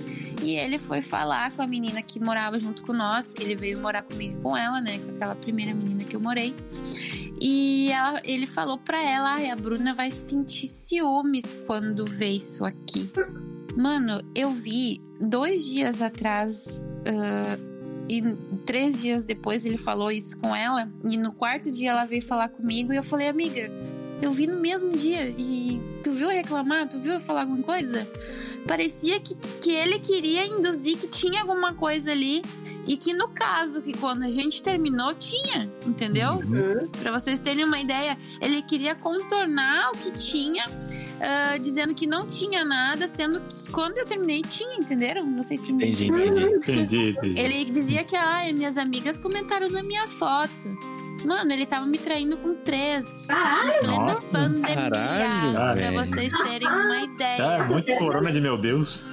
E 0.43 0.57
ele 0.57 0.77
foi 0.77 1.01
falar 1.01 1.53
com 1.53 1.63
a 1.63 1.67
menina 1.67 2.03
que 2.03 2.19
morava 2.19 2.59
junto 2.59 2.83
com 2.83 2.93
nós, 2.93 3.29
porque 3.29 3.45
ele 3.45 3.55
veio 3.55 3.79
morar 3.79 4.03
comigo 4.03 4.41
com 4.43 4.57
ela, 4.57 4.81
né? 4.81 4.99
Com 4.99 5.11
aquela 5.15 5.37
primeira 5.37 5.73
menina 5.73 6.03
que 6.03 6.17
eu 6.17 6.21
morei. 6.21 6.55
E 7.41 7.91
ela, 7.93 8.21
ele 8.25 8.47
falou 8.47 8.77
pra 8.77 9.01
ela: 9.01 9.37
a 9.37 9.57
Bruna 9.57 9.95
vai 9.95 10.11
sentir 10.11 10.67
ciúmes 10.67 11.57
quando 11.67 12.05
vê 12.05 12.31
isso 12.31 12.65
aqui. 12.65 13.09
Mano, 13.77 14.23
eu 14.35 14.51
vi 14.51 15.03
dois 15.21 15.65
dias 15.65 16.03
atrás. 16.03 16.85
ah, 17.07 17.73
e 18.09 18.21
três 18.67 19.01
dias 19.01 19.25
depois 19.25 19.65
ele 19.65 19.79
falou 19.79 20.11
isso 20.11 20.37
com 20.37 20.55
ela. 20.55 20.91
E 21.05 21.17
no 21.17 21.33
quarto 21.33 21.71
dia 21.71 21.91
ela 21.91 22.05
veio 22.05 22.23
falar 22.23 22.49
comigo. 22.49 22.93
E 22.93 22.97
eu 22.97 23.03
falei, 23.03 23.29
amiga, 23.29 23.71
eu 24.21 24.33
vi 24.33 24.47
no 24.47 24.61
mesmo 24.61 24.93
dia. 24.93 25.35
E 25.39 25.81
tu 26.03 26.13
viu 26.13 26.29
reclamar? 26.29 26.89
Tu 26.89 27.01
viu 27.01 27.15
eu 27.15 27.21
falar 27.21 27.43
alguma 27.43 27.63
coisa? 27.63 28.07
Parecia 28.67 29.19
que, 29.21 29.35
que 29.35 29.71
ele 29.73 29.99
queria 29.99 30.45
induzir 30.47 30.99
que 30.99 31.07
tinha 31.07 31.41
alguma 31.41 31.75
coisa 31.75 32.13
ali. 32.13 32.43
E 32.85 32.97
que 32.97 33.15
no 33.15 33.29
caso, 33.29 33.81
que 33.81 33.97
quando 33.97 34.25
a 34.25 34.31
gente 34.31 34.61
terminou, 34.61 35.15
tinha, 35.15 35.71
entendeu? 35.87 36.41
Pra 37.01 37.13
vocês 37.13 37.39
terem 37.39 37.65
uma 37.65 37.79
ideia, 37.79 38.19
ele 38.41 38.61
queria 38.61 38.93
contornar 38.93 39.91
o 39.93 39.97
que 39.97 40.11
tinha, 40.11 40.65
ah, 41.23 41.57
dizendo 41.59 41.95
que 41.95 42.07
não 42.07 42.27
tinha 42.27 42.65
nada, 42.65 43.07
sendo 43.07 43.41
que 43.41 43.71
quando 43.71 43.97
eu 43.99 44.05
terminei 44.05 44.43
tinha, 44.43 44.77
entenderam? 44.77 45.25
Não 45.25 45.43
sei 45.43 45.57
se 45.57 45.71
Entendi, 45.73 46.09
entendi. 46.09 46.43
Entendi, 46.63 47.11
entendi. 47.11 47.41
ele 47.41 47.65
dizia 47.71 48.03
que 48.05 48.17
ah, 48.17 48.43
minhas 48.53 48.77
amigas 48.77 49.19
comentaram 49.19 49.69
na 49.71 49.83
minha 49.83 50.07
foto. 50.07 50.77
Mano, 51.25 51.53
ele 51.53 51.65
tava 51.67 51.87
me 51.87 51.99
traindo 51.99 52.37
com 52.37 52.55
três. 52.55 53.05
Caralho! 53.29 53.79
Plena 53.81 53.97
Nossa, 54.07 54.23
pandemia. 54.23 54.75
caralho, 54.75 55.53
pra 55.53 55.75
velho. 55.75 55.99
vocês 56.05 56.33
terem 56.43 56.67
uma 56.69 56.95
Ah, 56.97 57.03
ideia. 57.05 57.65
muito 57.65 57.95
corona 57.95 58.33
de 58.33 58.41
meu 58.41 58.59
Deus. 58.59 59.07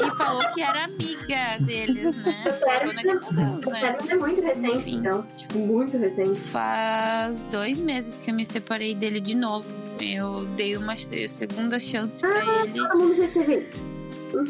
E 0.00 0.10
falou 0.16 0.40
que 0.54 0.62
era 0.62 0.84
amiga 0.84 1.58
deles, 1.60 2.16
né? 2.16 2.42
Corona 2.64 3.02
de 3.02 3.08
meu 3.08 3.20
Deus, 3.20 3.66
né? 3.66 3.96
é 4.08 4.14
muito 4.16 4.42
recente, 4.42 4.76
Enfim. 4.78 4.96
então. 4.96 5.26
Tipo, 5.36 5.58
muito 5.58 5.98
recente. 5.98 6.34
Faz 6.40 7.44
dois 7.44 7.78
meses 7.78 8.22
que 8.22 8.30
eu 8.30 8.34
me 8.34 8.44
separei 8.46 8.94
dele 8.94 9.20
de 9.20 9.36
novo. 9.36 9.68
Eu 10.00 10.44
dei 10.56 10.76
uma 10.76 10.94
segunda 10.96 11.78
chance 11.78 12.20
pra 12.20 12.62
ele. 12.62 12.72
Todo 12.72 12.98
mundo 12.98 13.16
já 13.16 13.28
teve 13.28 13.54
isso. 13.56 13.86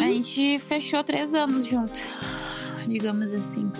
A 0.00 0.04
gente 0.04 0.58
fechou 0.58 1.02
três 1.04 1.34
anos 1.34 1.66
junto. 1.66 1.98
Digamos 2.86 3.32
assim. 3.32 3.70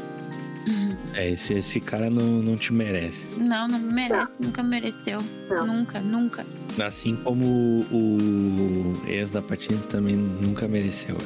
É, 1.15 1.31
esse, 1.31 1.55
esse 1.55 1.81
cara 1.81 2.09
não, 2.11 2.43
não 2.43 2.57
te 2.57 2.73
merece. 2.73 3.27
Não, 3.39 3.67
não 3.67 3.79
merece, 3.79 4.41
nunca 4.41 4.63
mereceu. 4.63 5.21
Não. 5.49 5.67
Nunca, 5.67 6.01
nunca. 6.01 6.47
Assim 6.85 7.17
como 7.17 7.81
o 7.91 8.93
ex 9.09 9.31
da 9.31 9.43
Patins 9.43 9.85
também 9.87 10.15
nunca 10.15 10.69
mereceu. 10.69 11.17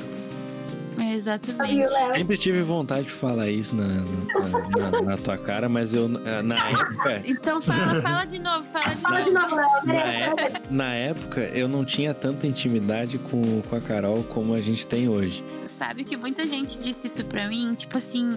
É, 0.99 1.15
Exatamente. 1.15 1.87
Sempre 2.15 2.37
tive 2.39 2.63
vontade 2.63 3.05
de 3.05 3.11
falar 3.13 3.49
isso 3.49 3.75
na, 3.77 3.87
na, 3.87 4.91
na- 4.91 5.03
na 5.03 5.17
tua 5.17 5.37
cara, 5.39 5.69
mas 5.69 5.93
eu, 5.93 6.09
na 6.09 6.57
época, 6.69 7.23
Então 7.27 7.61
fala, 7.61 8.01
fala 8.03 8.25
de 8.25 8.39
novo, 8.39 8.63
fala 8.65 8.95
de 8.95 9.01
Fala 9.01 9.19
novo. 9.21 9.31
de 9.31 9.35
novo, 9.37 9.55
Léo. 9.57 9.67
na, 9.87 9.93
Merece. 9.93 10.17
é- 10.43 10.63
na 10.71 10.95
época, 10.95 11.41
eu 11.55 11.69
não 11.69 11.85
tinha 11.85 12.13
tanta 12.15 12.47
intimidade 12.47 13.19
com, 13.19 13.63
com 13.63 13.77
a 13.77 13.81
Carol 13.81 14.23
como 14.25 14.55
a 14.55 14.61
gente 14.61 14.87
tem 14.87 15.09
hoje. 15.09 15.45
Sabe 15.65 16.05
que 16.05 16.17
muita 16.17 16.47
gente 16.47 16.79
disse 16.79 17.07
isso 17.07 17.25
pra 17.25 17.49
mim, 17.49 17.75
tipo 17.75 17.97
assim, 17.99 18.37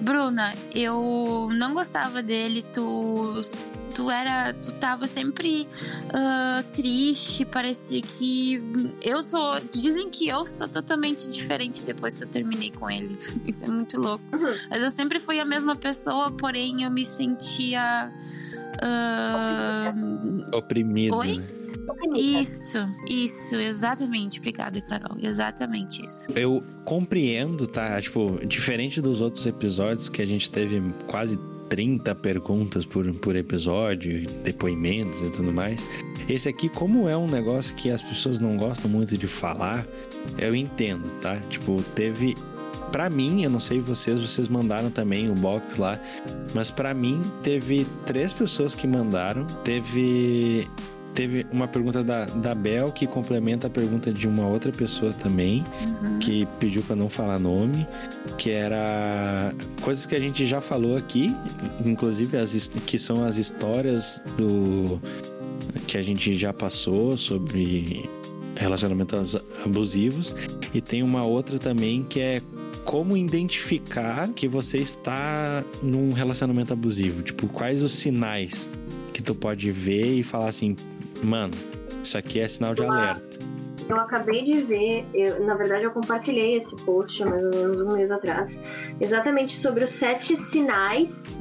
Bruna, 0.00 0.52
eu 0.74 1.48
não 1.52 1.74
gostava 1.74 2.22
dele, 2.22 2.64
tu, 2.72 3.40
tu 3.94 4.10
era, 4.10 4.52
tu 4.54 4.72
tava 4.72 5.06
sempre 5.06 5.68
ah, 6.12 6.62
triste, 6.72 7.44
parecia 7.44 8.00
que 8.02 8.62
eu 9.02 9.22
sou, 9.22 9.60
dizem 9.72 10.10
que 10.10 10.26
eu 10.28 10.46
sou 10.46 10.68
totalmente 10.68 11.30
diferente 11.30 11.82
depois 11.94 12.16
que 12.16 12.24
eu 12.24 12.28
terminei 12.28 12.70
com 12.70 12.90
ele. 12.90 13.16
Isso 13.46 13.64
é 13.64 13.68
muito 13.68 13.98
louco. 13.98 14.24
Uhum. 14.32 14.54
Mas 14.70 14.82
eu 14.82 14.90
sempre 14.90 15.20
fui 15.20 15.40
a 15.40 15.44
mesma 15.44 15.76
pessoa, 15.76 16.30
porém 16.32 16.82
eu 16.82 16.90
me 16.90 17.04
sentia 17.04 18.12
ah, 18.82 19.94
Oprimido. 20.52 21.16
Oi? 21.16 21.38
né? 21.38 21.44
isso, 22.16 22.78
isso, 23.08 23.56
exatamente. 23.56 24.38
Obrigada, 24.38 24.80
Carol. 24.80 25.16
Exatamente 25.20 26.04
isso. 26.04 26.30
Eu 26.32 26.62
compreendo, 26.84 27.66
tá? 27.66 28.00
Tipo, 28.00 28.44
diferente 28.46 29.00
dos 29.00 29.20
outros 29.20 29.46
episódios 29.46 30.08
que 30.08 30.22
a 30.22 30.26
gente 30.26 30.50
teve 30.50 30.80
quase 31.06 31.38
30 31.72 32.14
perguntas 32.16 32.84
por, 32.84 33.10
por 33.14 33.34
episódio, 33.34 34.26
depoimentos 34.44 35.26
e 35.26 35.30
tudo 35.30 35.50
mais. 35.50 35.82
Esse 36.28 36.46
aqui, 36.46 36.68
como 36.68 37.08
é 37.08 37.16
um 37.16 37.26
negócio 37.26 37.74
que 37.74 37.90
as 37.90 38.02
pessoas 38.02 38.40
não 38.40 38.58
gostam 38.58 38.90
muito 38.90 39.16
de 39.16 39.26
falar, 39.26 39.86
eu 40.36 40.54
entendo, 40.54 41.10
tá? 41.22 41.40
Tipo, 41.48 41.82
teve. 41.94 42.34
Pra 42.90 43.08
mim, 43.08 43.42
eu 43.42 43.48
não 43.48 43.58
sei 43.58 43.80
vocês, 43.80 44.20
vocês 44.20 44.48
mandaram 44.48 44.90
também 44.90 45.30
o 45.30 45.32
box 45.32 45.78
lá, 45.78 45.98
mas 46.54 46.70
pra 46.70 46.92
mim 46.92 47.22
teve 47.42 47.86
três 48.04 48.34
pessoas 48.34 48.74
que 48.74 48.86
mandaram. 48.86 49.46
Teve 49.64 50.68
teve 51.14 51.46
uma 51.52 51.68
pergunta 51.68 52.02
da, 52.02 52.24
da 52.24 52.54
Bel 52.54 52.90
que 52.92 53.06
complementa 53.06 53.66
a 53.66 53.70
pergunta 53.70 54.12
de 54.12 54.26
uma 54.26 54.46
outra 54.46 54.72
pessoa 54.72 55.12
também 55.12 55.64
Uhum. 56.02 56.18
que 56.18 56.46
pediu 56.58 56.82
pra 56.82 56.96
não 56.96 57.08
falar 57.08 57.38
nome, 57.38 57.86
que 58.38 58.50
era 58.50 59.52
coisas 59.82 60.06
que 60.06 60.14
a 60.14 60.20
gente 60.20 60.46
já 60.46 60.60
falou 60.60 60.96
aqui, 60.96 61.34
inclusive 61.84 62.36
as 62.36 62.68
que 62.86 62.98
são 62.98 63.24
as 63.24 63.38
histórias 63.38 64.22
do 64.36 65.00
que 65.86 65.96
a 65.98 66.02
gente 66.02 66.34
já 66.34 66.52
passou 66.52 67.16
sobre 67.16 68.08
relacionamentos 68.56 69.36
abusivos 69.64 70.34
e 70.72 70.80
tem 70.80 71.02
uma 71.02 71.26
outra 71.26 71.58
também 71.58 72.04
que 72.08 72.20
é 72.20 72.42
como 72.84 73.16
identificar 73.16 74.28
que 74.28 74.48
você 74.48 74.78
está 74.78 75.64
num 75.82 76.12
relacionamento 76.12 76.72
abusivo, 76.72 77.22
tipo 77.22 77.46
quais 77.48 77.82
os 77.82 77.92
sinais 77.92 78.68
que 79.12 79.22
tu 79.22 79.34
pode 79.34 79.70
ver 79.70 80.18
e 80.18 80.22
falar 80.22 80.48
assim, 80.48 80.74
mano, 81.22 81.52
isso 82.02 82.16
aqui 82.18 82.40
é 82.40 82.48
sinal 82.48 82.74
de 82.74 82.84
alerta. 82.84 83.38
Eu 83.88 83.96
acabei 83.96 84.42
de 84.44 84.60
ver, 84.62 85.04
eu- 85.12 85.44
na 85.44 85.54
verdade 85.54 85.84
eu 85.84 85.90
compartilhei 85.90 86.56
esse 86.56 86.74
post 86.84 87.22
há 87.22 87.26
mais 87.26 87.44
ou 87.44 87.50
menos 87.50 87.80
um 87.80 87.96
mês 87.96 88.10
atrás, 88.10 88.60
exatamente 89.00 89.56
sobre 89.58 89.84
os 89.84 89.90
sete 89.92 90.36
sinais, 90.36 91.38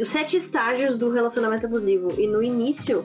os 0.00 0.10
sete 0.10 0.36
estágios 0.36 0.96
do 0.96 1.10
relacionamento 1.10 1.66
abusivo. 1.66 2.08
E 2.18 2.26
no 2.26 2.42
início 2.42 3.04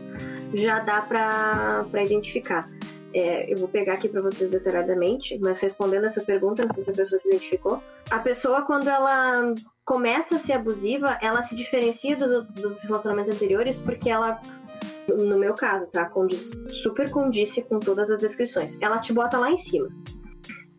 já 0.54 0.80
dá 0.80 1.02
pra, 1.02 1.86
pra 1.90 2.04
identificar. 2.04 2.70
É, 3.14 3.52
eu 3.52 3.58
vou 3.58 3.68
pegar 3.68 3.94
aqui 3.94 4.08
pra 4.08 4.22
vocês 4.22 4.50
detalhadamente, 4.50 5.38
mas 5.42 5.60
respondendo 5.60 6.06
essa 6.06 6.22
pergunta, 6.22 6.66
não 6.66 6.74
sei 6.74 6.84
se 6.84 6.92
a 6.92 6.94
pessoa 6.94 7.20
se 7.20 7.28
identificou. 7.28 7.84
A 8.10 8.20
pessoa, 8.20 8.62
quando 8.62 8.88
ela 8.88 9.54
começa 9.84 10.36
a 10.36 10.40
ser 10.40 10.54
abusiva, 10.54 11.18
ela 11.22 11.42
se 11.42 11.54
diferencia 11.54 12.16
dos, 12.16 12.48
dos 12.54 12.80
relacionamentos 12.84 13.36
anteriores 13.36 13.80
porque 13.80 14.10
ela 14.10 14.40
no 15.18 15.38
meu 15.38 15.54
caso, 15.54 15.88
tá? 15.88 16.06
Condiz, 16.06 16.50
super 16.84 17.10
condice 17.12 17.62
com 17.64 17.80
todas 17.80 18.10
as 18.10 18.20
descrições. 18.20 18.78
Ela 18.82 19.00
te 19.00 19.12
bota 19.14 19.38
lá 19.38 19.52
em 19.52 19.58
cima. 19.58 19.90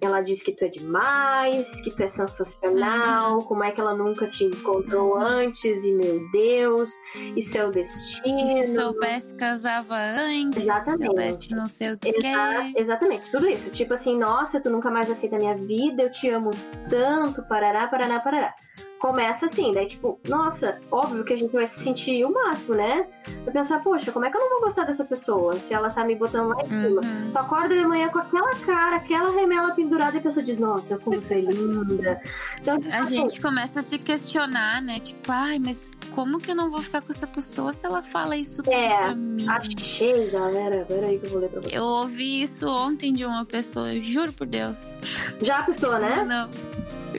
Ela 0.01 0.21
diz 0.21 0.43
que 0.43 0.51
tu 0.51 0.65
é 0.65 0.69
demais, 0.69 1.65
que 1.83 1.95
tu 1.95 2.03
é 2.03 2.09
sensacional, 2.09 3.39
como 3.39 3.63
é 3.63 3.71
que 3.71 3.81
ela 3.81 3.95
nunca 3.95 4.29
te 4.29 4.43
encontrou 4.45 5.17
antes, 5.17 5.85
e 5.85 5.93
meu 5.93 6.29
Deus, 6.33 6.91
isso 7.37 7.57
é 7.57 7.65
o 7.65 7.71
destino. 7.71 8.37
Que 8.37 8.67
se 8.67 8.75
soubesse, 8.75 9.33
casava 9.37 9.95
antes. 9.97 10.63
Exatamente. 10.63 10.99
Se 10.99 11.07
soubesse 11.07 11.55
não 11.55 11.67
sei 11.67 11.93
o 11.93 11.99
que. 11.99 12.09
Exa- 12.09 12.73
exatamente, 12.77 13.31
tudo 13.31 13.49
isso. 13.49 13.71
Tipo 13.71 13.95
assim, 13.95 14.19
nossa, 14.19 14.61
tu 14.61 14.71
nunca 14.71 14.91
mais 14.91 15.09
aceita 15.09 15.37
a 15.37 15.39
minha 15.39 15.55
vida, 15.57 16.03
eu 16.03 16.11
te 16.11 16.29
amo 16.31 16.51
tanto, 16.89 17.41
parará, 17.45 17.87
parará, 17.87 18.19
parará. 18.19 18.55
Começa 19.03 19.47
assim, 19.47 19.75
daí 19.75 19.89
tipo, 19.89 20.17
nossa, 20.29 20.81
óbvio 20.89 21.25
que 21.25 21.33
a 21.33 21.37
gente 21.37 21.53
vai 21.53 21.67
se 21.67 21.81
sentir 21.83 22.25
o 22.25 22.33
máximo, 22.33 22.77
né? 22.77 23.05
Vai 23.45 23.53
pensar, 23.53 23.83
poxa, 23.83 24.13
como 24.13 24.25
é 24.25 24.31
que 24.31 24.37
eu 24.37 24.41
não 24.41 24.49
vou 24.51 24.61
gostar 24.61 24.85
dessa 24.85 25.05
pessoa 25.05 25.55
se 25.55 25.75
ela 25.75 25.91
tá 25.91 26.05
me 26.05 26.15
botando 26.15 26.51
lá 26.51 26.63
em 26.63 26.65
cima? 26.67 27.01
Uhum. 27.03 27.31
Tu 27.33 27.37
acorda 27.39 27.75
de 27.77 27.85
manhã 27.85 28.09
com 28.11 28.21
aquela 28.21 28.55
cara, 28.65 28.97
aquela 28.97 29.33
remela 29.33 29.75
pendurada 29.75 30.17
e 30.17 30.21
a 30.21 30.23
pessoa 30.23 30.47
diz, 30.47 30.57
nossa, 30.57 30.97
como 30.99 31.21
tu 31.21 31.33
é 31.33 31.41
linda. 31.41 32.23
Então, 32.61 32.79
tipo, 32.79 32.95
A 32.95 33.01
assim, 33.01 33.17
gente 33.17 33.41
começa 33.41 33.81
a 33.81 33.83
se 33.83 33.99
questionar, 33.99 34.81
né? 34.81 35.01
Tipo, 35.01 35.33
ai, 35.33 35.59
mas 35.59 35.91
como 36.15 36.39
que 36.39 36.53
eu 36.53 36.55
não 36.55 36.71
vou 36.71 36.81
ficar 36.81 37.01
com 37.03 37.11
essa 37.11 37.27
pessoa 37.27 37.73
se 37.73 37.85
ela 37.85 38.03
fala 38.05 38.37
isso 38.37 38.63
tudo 38.63 38.73
É, 38.73 38.99
pra 39.01 39.15
mim? 39.17 39.47
achei, 39.49 40.31
galera. 40.31 40.87
Peraí 40.89 41.19
que 41.19 41.27
eu 41.27 41.31
vou 41.31 41.41
ler 41.41 41.51
pra 41.51 41.61
você. 41.61 41.77
Eu 41.77 41.83
ouvi 41.83 42.43
isso 42.43 42.69
ontem 42.71 43.13
de 43.13 43.25
uma 43.25 43.45
pessoa, 43.45 43.93
eu 43.93 44.01
juro 44.01 44.33
por 44.33 44.47
Deus. 44.47 45.01
Já 45.43 45.59
apitou, 45.59 45.99
né? 45.99 46.23
Não. 46.23 46.49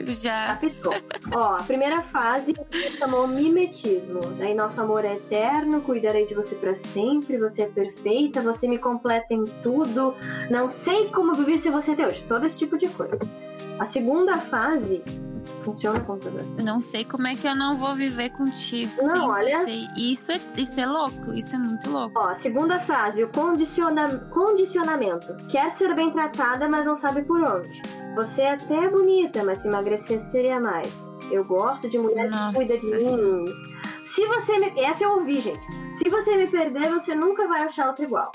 Já. 0.06 0.58
Ó, 1.34 1.56
a 1.56 1.62
primeira 1.62 2.02
fase 2.02 2.54
chamou 2.98 3.26
mimetismo. 3.26 4.20
Daí 4.38 4.54
nosso 4.54 4.80
amor 4.80 5.04
é 5.04 5.14
eterno, 5.14 5.80
cuidarei 5.80 6.26
de 6.26 6.34
você 6.34 6.54
pra 6.54 6.74
sempre, 6.74 7.38
você 7.38 7.62
é 7.62 7.66
perfeita, 7.66 8.42
você 8.42 8.66
me 8.66 8.78
completa 8.78 9.32
em 9.32 9.44
tudo. 9.62 10.14
Não 10.50 10.68
sei 10.68 11.08
como 11.08 11.34
viver 11.34 11.58
sem 11.58 11.70
você 11.70 11.92
até 11.92 12.06
hoje. 12.06 12.24
Todo 12.28 12.44
esse 12.44 12.58
tipo 12.58 12.76
de 12.76 12.88
coisa. 12.88 13.28
A 13.78 13.86
segunda 13.86 14.36
fase 14.38 15.02
funciona 15.64 15.98
o 15.98 16.04
computador. 16.04 16.44
Não 16.62 16.78
sei 16.80 17.04
como 17.04 17.26
é 17.26 17.34
que 17.34 17.46
eu 17.46 17.54
não 17.54 17.76
vou 17.76 17.94
viver 17.94 18.30
contigo. 18.30 18.90
Não, 19.02 19.28
olha- 19.28 19.60
você. 19.60 19.88
Isso 19.96 20.32
é, 20.32 20.40
isso 20.56 20.80
é 20.80 20.86
louco, 20.86 21.32
isso 21.32 21.54
é 21.54 21.58
muito 21.58 21.90
louco. 21.90 22.18
Ó, 22.18 22.34
segunda 22.34 22.80
fase, 22.80 23.24
o 23.24 23.28
condiciona... 23.28 24.08
condicionamento. 24.30 25.34
Quer 25.50 25.70
ser 25.72 25.94
bem 25.94 26.10
tratada, 26.10 26.68
mas 26.68 26.86
não 26.86 26.96
sabe 26.96 27.22
por 27.22 27.40
onde. 27.42 27.82
Você 28.14 28.42
é 28.42 28.52
até 28.52 28.88
bonita, 28.88 29.42
mas 29.42 29.58
se 29.58 29.68
emagrecer 29.68 30.20
seria 30.20 30.60
mais. 30.60 30.88
Eu 31.30 31.44
gosto 31.44 31.88
de 31.88 31.98
mulher 31.98 32.30
Nossa 32.30 32.58
que 32.58 32.66
cuida 32.66 32.78
de 32.78 32.86
mim. 32.86 33.44
Se 34.04 34.26
você 34.26 34.58
me... 34.58 34.72
Essa 34.80 35.04
eu 35.04 35.12
ouvi, 35.12 35.40
gente. 35.40 35.66
Se 35.98 36.08
você 36.10 36.36
me 36.36 36.46
perder, 36.48 36.90
você 36.90 37.14
nunca 37.14 37.48
vai 37.48 37.62
achar 37.62 37.88
outra 37.88 38.04
igual. 38.04 38.30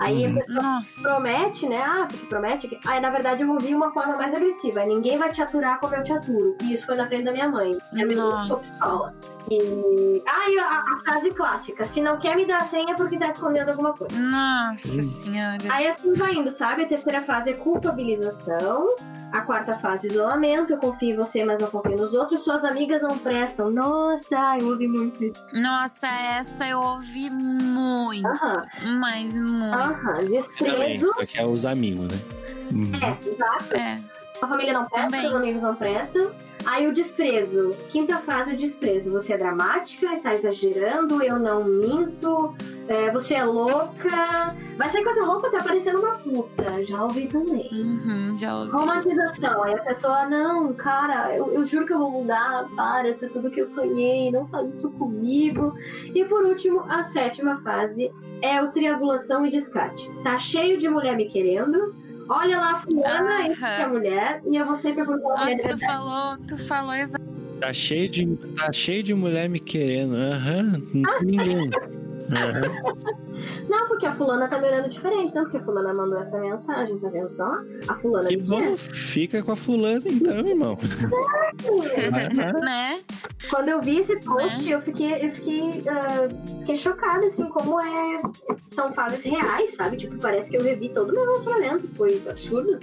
Aí 0.00 0.24
a 0.24 0.28
Uhum. 0.28 0.34
pessoa 0.34 0.62
Nossa. 0.62 1.02
promete, 1.02 1.68
né? 1.68 1.82
Ah, 1.82 2.06
porque 2.08 2.26
promete 2.26 2.68
que. 2.68 2.78
Aí, 2.86 3.00
na 3.00 3.10
verdade, 3.10 3.42
eu 3.42 3.50
ouvi 3.50 3.74
uma 3.74 3.92
forma 3.92 4.16
mais 4.16 4.34
agressiva. 4.34 4.84
Ninguém 4.84 5.18
vai 5.18 5.30
te 5.30 5.42
aturar 5.42 5.78
como 5.78 5.94
eu 5.94 6.02
te 6.02 6.12
aturo. 6.12 6.56
E 6.62 6.72
isso 6.72 6.86
foi 6.86 6.96
na 6.96 7.06
frente 7.06 7.24
da 7.24 7.32
minha 7.32 7.48
mãe. 7.48 7.70
Minha 7.92 8.06
mãe 8.06 8.16
Nossa. 8.16 8.54
pistola. 8.56 9.14
E. 9.50 10.22
Ah, 10.26 10.50
e 10.50 10.58
a, 10.58 10.64
a 10.64 11.00
frase 11.04 11.30
clássica: 11.32 11.84
se 11.84 12.00
não 12.00 12.18
quer 12.18 12.34
me 12.36 12.46
dar 12.46 12.58
a 12.58 12.64
senha 12.64 12.92
é 12.92 12.96
porque 12.96 13.18
tá 13.18 13.28
escondendo 13.28 13.68
alguma 13.70 13.92
coisa. 13.92 14.16
Nossa 14.18 15.02
senhora. 15.02 15.58
Aí 15.70 15.86
assim 15.88 16.12
vai 16.14 16.34
indo, 16.34 16.50
sabe? 16.50 16.82
A 16.82 16.88
terceira 16.88 17.22
fase 17.22 17.50
é 17.50 17.54
culpabilização. 17.54 18.86
A 19.32 19.42
quarta 19.42 19.74
fase, 19.78 20.08
isolamento. 20.08 20.72
Eu 20.72 20.78
confio 20.78 21.10
em 21.10 21.16
você, 21.16 21.44
mas 21.44 21.60
não 21.62 21.70
confio 21.70 21.96
nos 21.96 22.12
outros. 22.14 22.40
Suas 22.42 22.64
amigas 22.64 23.00
não 23.00 23.16
prestam. 23.16 23.70
Nossa, 23.70 24.56
eu 24.60 24.68
ouvi 24.70 24.88
muito 24.88 25.22
isso. 25.24 25.44
Nossa, 25.54 26.08
essa 26.08 26.66
eu 26.66 26.80
ouvi 26.80 27.30
muito. 27.30 28.26
Aham, 28.26 28.66
Mas 28.98 29.38
muito. 29.38 29.72
Aham. 29.90 30.18
Desprezo. 30.28 31.06
só 31.14 31.26
que 31.26 31.38
é 31.38 31.44
os 31.44 31.64
amigos, 31.64 32.08
né? 32.12 32.18
Uhum. 32.72 32.92
É, 32.94 33.28
exato. 33.28 33.76
É. 33.76 33.96
A 34.42 34.48
família 34.48 34.72
não 34.72 34.86
presta, 34.86 35.10
Também. 35.10 35.26
os 35.28 35.34
amigos 35.34 35.62
não 35.62 35.74
prestam. 35.74 36.30
Aí 36.66 36.86
o 36.86 36.92
desprezo. 36.92 37.70
Quinta 37.90 38.18
fase, 38.18 38.54
o 38.54 38.56
desprezo. 38.56 39.10
Você 39.12 39.32
é 39.32 39.38
dramática, 39.38 40.18
tá 40.22 40.32
exagerando, 40.32 41.22
eu 41.22 41.38
não 41.38 41.64
minto, 41.64 42.54
é, 42.90 43.10
você 43.10 43.36
é 43.36 43.44
louca. 43.44 44.54
Vai 44.76 44.88
sair 44.90 45.04
com 45.04 45.10
essa 45.10 45.24
roupa, 45.24 45.50
tá 45.50 45.58
parecendo 45.62 46.00
uma 46.00 46.16
puta. 46.16 46.84
Já 46.84 47.04
ouvi 47.04 47.28
também. 47.28 47.68
Uhum, 47.72 48.36
já 48.36 48.56
ouvi. 48.56 48.72
Romantização. 48.72 49.62
Aí 49.62 49.74
a 49.74 49.82
pessoa, 49.82 50.28
não, 50.28 50.72
cara, 50.74 51.36
eu, 51.36 51.52
eu 51.52 51.64
juro 51.64 51.86
que 51.86 51.92
eu 51.92 51.98
vou 51.98 52.10
mudar, 52.10 52.66
para, 52.74 53.08
é 53.08 53.12
tudo 53.12 53.50
que 53.50 53.60
eu 53.60 53.66
sonhei, 53.66 54.32
não 54.32 54.48
faz 54.48 54.74
isso 54.74 54.90
comigo. 54.90 55.72
E 56.14 56.24
por 56.24 56.44
último, 56.44 56.80
a 56.88 57.04
sétima 57.04 57.60
fase 57.62 58.10
é 58.42 58.60
o 58.60 58.72
triangulação 58.72 59.46
e 59.46 59.50
descarte. 59.50 60.10
Tá 60.24 60.36
cheio 60.38 60.76
de 60.76 60.88
mulher 60.88 61.16
me 61.16 61.26
querendo. 61.26 61.94
Olha 62.28 62.58
lá, 62.58 62.80
fulana, 62.80 63.54
que 63.54 63.64
é 63.64 63.86
mulher, 63.86 64.42
e 64.48 64.56
eu 64.56 64.64
vou 64.64 64.78
sempre 64.78 65.04
procurar 65.04 65.44
Nossa, 65.44 65.56
tu 65.56 65.68
verdade. 65.68 65.86
falou, 65.86 66.38
tu 66.46 66.58
falou 66.58 66.94
exatamente. 66.94 67.30
Tá 67.60 67.72
cheio 67.72 68.08
de, 68.08 68.36
tá 68.56 68.72
cheio 68.72 69.02
de 69.02 69.14
mulher 69.14 69.48
me 69.48 69.60
querendo. 69.60 70.14
Aham, 70.16 70.82
não 70.94 71.18
tem 71.18 71.26
ninguém. 71.26 71.70
Não, 73.68 73.88
porque 73.88 74.06
a 74.06 74.14
fulana 74.14 74.48
tá 74.48 74.58
me 74.58 74.66
olhando 74.68 74.88
diferente, 74.88 75.34
não 75.34 75.42
porque 75.42 75.56
a 75.56 75.64
fulana 75.64 75.92
mandou 75.92 76.18
essa 76.18 76.38
mensagem, 76.38 76.98
tá 76.98 77.08
vendo 77.08 77.28
só? 77.28 77.50
A 77.88 77.94
fulana 77.94 78.28
Que 78.28 78.36
bom, 78.36 78.76
fica 78.76 79.42
com 79.42 79.52
a 79.52 79.56
fulana 79.56 80.02
então, 80.06 80.46
irmão. 80.46 80.78
Né? 82.60 83.00
Quando 83.48 83.68
eu 83.68 83.80
vi 83.80 83.98
esse 83.98 84.18
post, 84.20 84.64
Né? 84.64 84.74
eu 84.74 84.80
fiquei, 84.82 85.26
eu 85.26 85.34
fiquei, 85.34 85.82
ah, 85.88 86.28
fiquei 86.60 86.76
chocada, 86.76 87.26
assim, 87.26 87.48
como 87.48 87.80
é. 87.80 88.22
São 88.54 88.92
fases 88.92 89.22
reais, 89.24 89.74
sabe? 89.74 89.96
Tipo, 89.96 90.16
parece 90.18 90.50
que 90.50 90.56
eu 90.56 90.62
revi 90.62 90.88
todo 90.90 91.10
o 91.10 91.12
meu 91.12 91.24
relacionamento. 91.24 91.88
Foi 91.96 92.20
absurdo. 92.28 92.78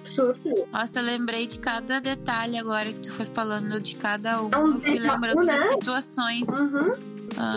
Absurdo. 0.00 0.66
Nossa, 0.72 1.00
eu 1.00 1.04
lembrei 1.04 1.46
de 1.46 1.58
cada 1.58 2.00
detalhe 2.00 2.58
agora 2.58 2.86
que 2.86 3.00
tu 3.00 3.12
foi 3.12 3.26
falando 3.26 3.80
de 3.80 3.96
cada 3.96 4.42
um. 4.42 4.50
É 4.52 4.58
um 4.58 4.66
Eu 4.66 4.78
fui 4.78 4.98
lembrando 4.98 5.46
das 5.46 5.60
né? 5.60 5.68
situações. 5.68 6.48
Uhum. 6.48 6.92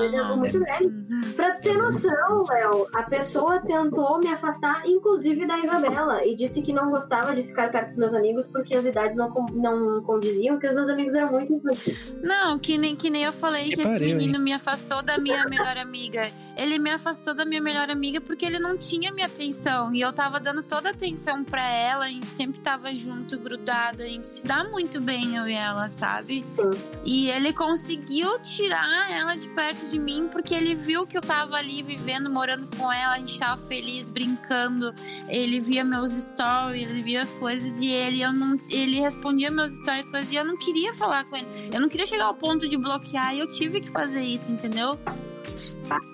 Exemplo 0.04 0.26
Aham. 0.26 0.36
muito. 0.38 0.58
Uhum. 0.58 1.22
Pra 1.36 1.52
tu 1.52 1.62
ter 1.62 1.78
noção, 1.78 2.44
Léo, 2.48 2.88
a 2.94 3.04
pessoa 3.04 3.60
tentou 3.60 4.20
me 4.20 4.28
afastar, 4.28 4.88
inclusive 4.88 5.46
da 5.46 5.60
Isabela, 5.60 6.26
e 6.26 6.36
disse 6.36 6.62
que 6.62 6.74
não 6.74 6.90
gostava 6.90 7.36
de 7.36 7.44
ficar 7.44 7.72
perto 7.72 7.88
dos 7.88 7.98
meus 7.98 8.14
amigos 8.14 8.46
porque 8.48 8.76
as 8.76 8.86
idades 8.86 9.16
não, 9.18 9.30
não 9.54 10.02
condiziam, 10.04 10.58
que 10.60 10.68
os 10.68 10.74
meus 10.74 10.90
amigos 10.90 11.14
eram 11.14 11.32
muito 11.32 11.54
infantis. 11.54 12.14
Não, 12.22 12.58
que 12.58 12.78
nem, 12.78 12.96
que 12.96 13.10
nem 13.10 13.24
eu 13.24 13.34
falei 13.34 13.66
Que 13.66 13.76
que, 13.76 13.82
esse 13.82 13.92
pariu, 13.92 14.16
menino 14.16 14.40
me 14.40 14.54
afastou 14.54 15.02
da 15.04 15.18
minha 15.18 15.46
melhor 15.46 15.78
amiga. 15.78 16.30
Ele 16.58 16.80
me 16.80 16.90
afastou 16.90 17.34
da 17.34 17.44
minha 17.44 17.62
melhor 17.62 17.90
amiga 17.90 18.22
porque 18.22 18.46
ele 18.46 18.60
não 18.60 18.78
tinha 18.78 19.12
minha 19.12 19.28
atenção. 19.28 19.94
E 19.94 20.00
eu 20.00 20.14
tava 20.14 20.40
dando 20.40 20.64
toda 20.64 20.90
a 20.90 20.92
atenção 20.92 21.44
pra 21.44 21.62
ela. 21.70 22.06
A 22.06 22.08
gente 22.08 22.28
sempre 22.28 22.60
tava 22.62 22.96
junto, 22.96 23.38
grudada. 23.38 24.04
A 24.04 24.08
gente 24.08 24.28
se 24.28 24.46
dá 24.46 24.64
muito 24.64 25.02
bem, 25.02 25.36
eu 25.36 25.48
e 25.48 25.54
ela, 25.54 25.90
sabe? 25.90 26.46
Sim. 26.56 26.72
E 27.04 27.30
ele 27.30 27.52
conseguiu 27.52 28.40
tirar 28.40 29.12
ela 29.12 29.36
de 29.36 29.50
perto 29.50 29.65
de 29.74 30.00
mim 30.00 30.28
porque 30.32 30.54
ele 30.54 30.76
viu 30.76 31.06
que 31.06 31.18
eu 31.18 31.22
tava 31.22 31.56
ali 31.56 31.82
vivendo, 31.82 32.30
morando 32.30 32.68
com 32.78 32.92
ela. 32.92 33.16
A 33.16 33.18
gente 33.18 33.38
tava 33.40 33.62
feliz, 33.62 34.10
brincando. 34.10 34.94
Ele 35.28 35.60
via 35.60 35.84
meus 35.84 36.12
stories, 36.12 36.90
ele 36.90 37.02
via 37.02 37.22
as 37.22 37.36
coisas 37.36 37.80
e 37.80 37.88
ele, 37.88 38.22
eu 38.22 38.34
não, 38.34 38.60
ele 38.70 39.00
respondia 39.00 39.50
meus 39.50 39.72
stories, 39.78 40.10
coisas 40.10 40.32
e 40.32 40.36
eu 40.36 40.46
não 40.46 40.58
queria 40.58 40.94
falar 40.94 41.26
com 41.26 41.36
ele. 41.36 41.48
Eu 41.74 41.80
não 41.80 41.90
queria 41.90 42.06
chegar 42.06 42.26
ao 42.26 42.36
ponto 42.36 42.68
de 42.68 42.78
bloquear 42.78 43.36
e 43.36 43.40
eu 43.40 43.50
tive 43.50 43.82
que 43.82 43.90
fazer 43.90 44.22
isso, 44.22 44.52
entendeu? 44.52 44.98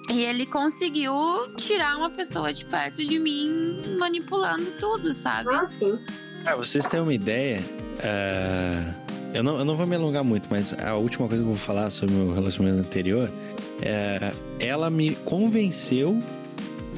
E 0.09 0.23
ele 0.23 0.45
conseguiu 0.45 1.13
tirar 1.55 1.97
uma 1.97 2.09
pessoa 2.09 2.51
de 2.51 2.65
perto 2.65 3.03
de 3.03 3.17
mim, 3.17 3.81
manipulando 3.97 4.71
tudo, 4.79 5.13
sabe? 5.13 5.53
Ah, 5.53 5.67
sim. 5.67 5.97
Pra 6.43 6.55
vocês 6.55 6.87
terem 6.87 7.03
uma 7.03 7.13
ideia, 7.13 7.63
ah, 8.03 9.00
eu, 9.33 9.43
não, 9.43 9.57
eu 9.59 9.65
não 9.65 9.75
vou 9.75 9.85
me 9.85 9.95
alongar 9.95 10.23
muito, 10.23 10.47
mas 10.49 10.77
a 10.79 10.95
última 10.95 11.27
coisa 11.27 11.43
que 11.43 11.49
eu 11.49 11.53
vou 11.53 11.61
falar 11.61 11.89
sobre 11.89 12.15
o 12.15 12.17
meu 12.17 12.33
relacionamento 12.33 12.85
anterior 12.85 13.29
é 13.81 14.31
ela 14.59 14.89
me 14.89 15.15
convenceu 15.25 16.17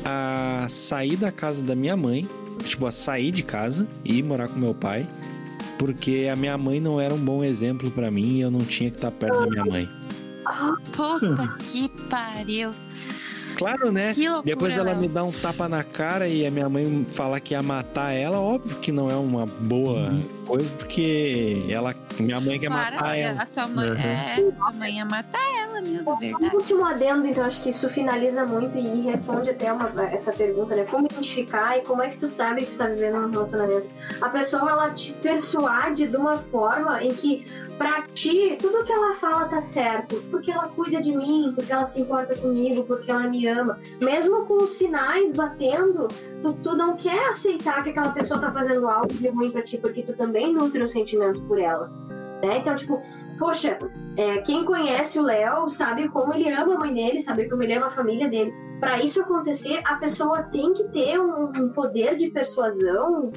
a 0.03 0.65
sair 0.69 1.15
da 1.15 1.31
casa 1.31 1.63
da 1.63 1.75
minha 1.75 1.95
mãe, 1.95 2.27
tipo, 2.65 2.85
a 2.85 2.91
sair 2.91 3.31
de 3.31 3.43
casa 3.43 3.87
e 4.03 4.19
ir 4.19 4.23
morar 4.23 4.49
com 4.49 4.59
meu 4.59 4.73
pai, 4.73 5.07
porque 5.77 6.29
a 6.31 6.35
minha 6.35 6.57
mãe 6.57 6.79
não 6.79 6.99
era 6.99 7.13
um 7.13 7.23
bom 7.23 7.43
exemplo 7.43 7.89
pra 7.91 8.11
mim 8.11 8.37
e 8.37 8.41
eu 8.41 8.51
não 8.51 8.61
tinha 8.61 8.89
que 8.89 8.97
estar 8.97 9.11
perto 9.11 9.39
da 9.39 9.47
minha 9.47 9.65
mãe. 9.65 9.89
Puta 10.91 11.47
que 11.71 11.89
pariu. 12.09 12.71
Claro, 13.55 13.91
né? 13.91 14.13
Que 14.13 14.27
loucura, 14.27 14.55
Depois 14.55 14.73
ela 14.77 14.91
Léo. 14.91 14.99
me 14.99 15.07
dá 15.07 15.23
um 15.23 15.31
tapa 15.31 15.69
na 15.69 15.83
cara 15.83 16.27
e 16.27 16.45
a 16.45 16.51
minha 16.51 16.67
mãe 16.69 17.05
falar 17.09 17.39
que 17.39 17.53
ia 17.53 17.61
matar 17.61 18.11
ela, 18.11 18.39
óbvio 18.39 18.77
que 18.79 18.91
não 18.91 19.09
é 19.09 19.15
uma 19.15 19.45
boa 19.45 20.09
coisa, 20.45 20.69
porque 20.77 21.65
ela, 21.69 21.93
minha 22.19 22.39
mãe 22.41 22.59
quer 22.59 22.67
Claro, 22.67 22.95
matar 22.95 23.17
ela. 23.17 23.41
a 23.41 23.45
tua 23.45 23.67
mãe, 23.67 23.89
Uhum. 23.91 23.95
é, 23.97 24.33
a 24.33 24.51
tua 24.51 24.71
mãe 24.79 24.95
ia 24.97 25.05
matar 25.05 25.39
ela 25.61 25.81
mesmo, 25.81 26.11
é 26.11 26.13
Um 26.13 26.17
verdade. 26.19 26.55
último 26.55 26.85
adendo, 26.85 27.27
então 27.27 27.45
acho 27.45 27.61
que 27.61 27.69
isso 27.69 27.89
finaliza 27.89 28.45
muito 28.45 28.77
e 28.77 29.01
responde 29.01 29.49
até 29.49 29.71
uma, 29.71 29.91
essa 30.11 30.31
pergunta, 30.31 30.75
né? 30.75 30.85
Como 30.89 31.05
identificar 31.05 31.77
e 31.77 31.81
como 31.81 32.01
é 32.03 32.09
que 32.09 32.17
tu 32.17 32.27
sabe 32.29 32.65
que 32.65 32.71
tu 32.71 32.77
tá 32.77 32.87
vivendo 32.87 33.17
um 33.17 33.29
relacionamento? 33.31 33.87
A 34.21 34.29
pessoa, 34.29 34.69
ela 34.71 34.89
te 34.91 35.13
persuade 35.13 36.07
de 36.07 36.17
uma 36.17 36.35
forma 36.37 37.03
em 37.03 37.13
que, 37.13 37.45
pra 37.77 38.03
ti, 38.13 38.57
tudo 38.59 38.83
que 38.83 38.91
ela 38.91 39.13
fala 39.15 39.45
tá 39.45 39.59
certo. 39.59 40.15
Porque 40.29 40.51
ela 40.51 40.67
cuida 40.69 41.01
de 41.01 41.15
mim, 41.15 41.51
porque 41.55 41.71
ela 41.71 41.85
se 41.85 42.01
importa 42.01 42.35
comigo, 42.35 42.83
porque 42.83 43.11
ela 43.11 43.27
me 43.27 43.47
ama. 43.47 43.79
Mesmo 44.01 44.45
com 44.45 44.63
os 44.63 44.71
sinais 44.71 45.33
batendo, 45.33 46.07
tu, 46.41 46.53
tu 46.53 46.75
não 46.75 46.95
quer 46.95 47.29
aceitar 47.29 47.83
que 47.83 47.89
aquela 47.89 48.11
pessoa 48.11 48.39
tá 48.39 48.51
fazendo 48.51 48.87
algo 48.87 49.13
de 49.13 49.27
ruim 49.27 49.51
pra 49.51 49.61
ti, 49.61 49.77
porque 49.77 50.03
tu 50.03 50.13
também 50.13 50.53
nutre 50.53 50.83
um 50.83 50.87
sentimento 50.87 51.41
por 51.43 51.59
ela. 51.59 51.91
Né? 52.41 52.57
Então, 52.59 52.75
tipo, 52.75 53.01
poxa, 53.39 53.77
é, 54.17 54.39
quem 54.39 54.65
conhece 54.65 55.17
o 55.19 55.23
Léo 55.23 55.69
sabe 55.69 56.09
como 56.09 56.33
ele 56.33 56.51
ama 56.51 56.75
a 56.75 56.79
mãe 56.79 56.93
dele, 56.93 57.19
sabe 57.19 57.49
como 57.49 57.63
ele 57.63 57.73
ama 57.73 57.87
a 57.87 57.91
família 57.91 58.29
dele. 58.29 58.53
Para 58.79 59.01
isso 59.01 59.21
acontecer, 59.21 59.81
a 59.85 59.95
pessoa 59.95 60.43
tem 60.43 60.73
que 60.73 60.83
ter 60.89 61.19
um, 61.19 61.45
um 61.45 61.69
poder 61.69 62.17
de 62.17 62.29
persuasão 62.29 63.31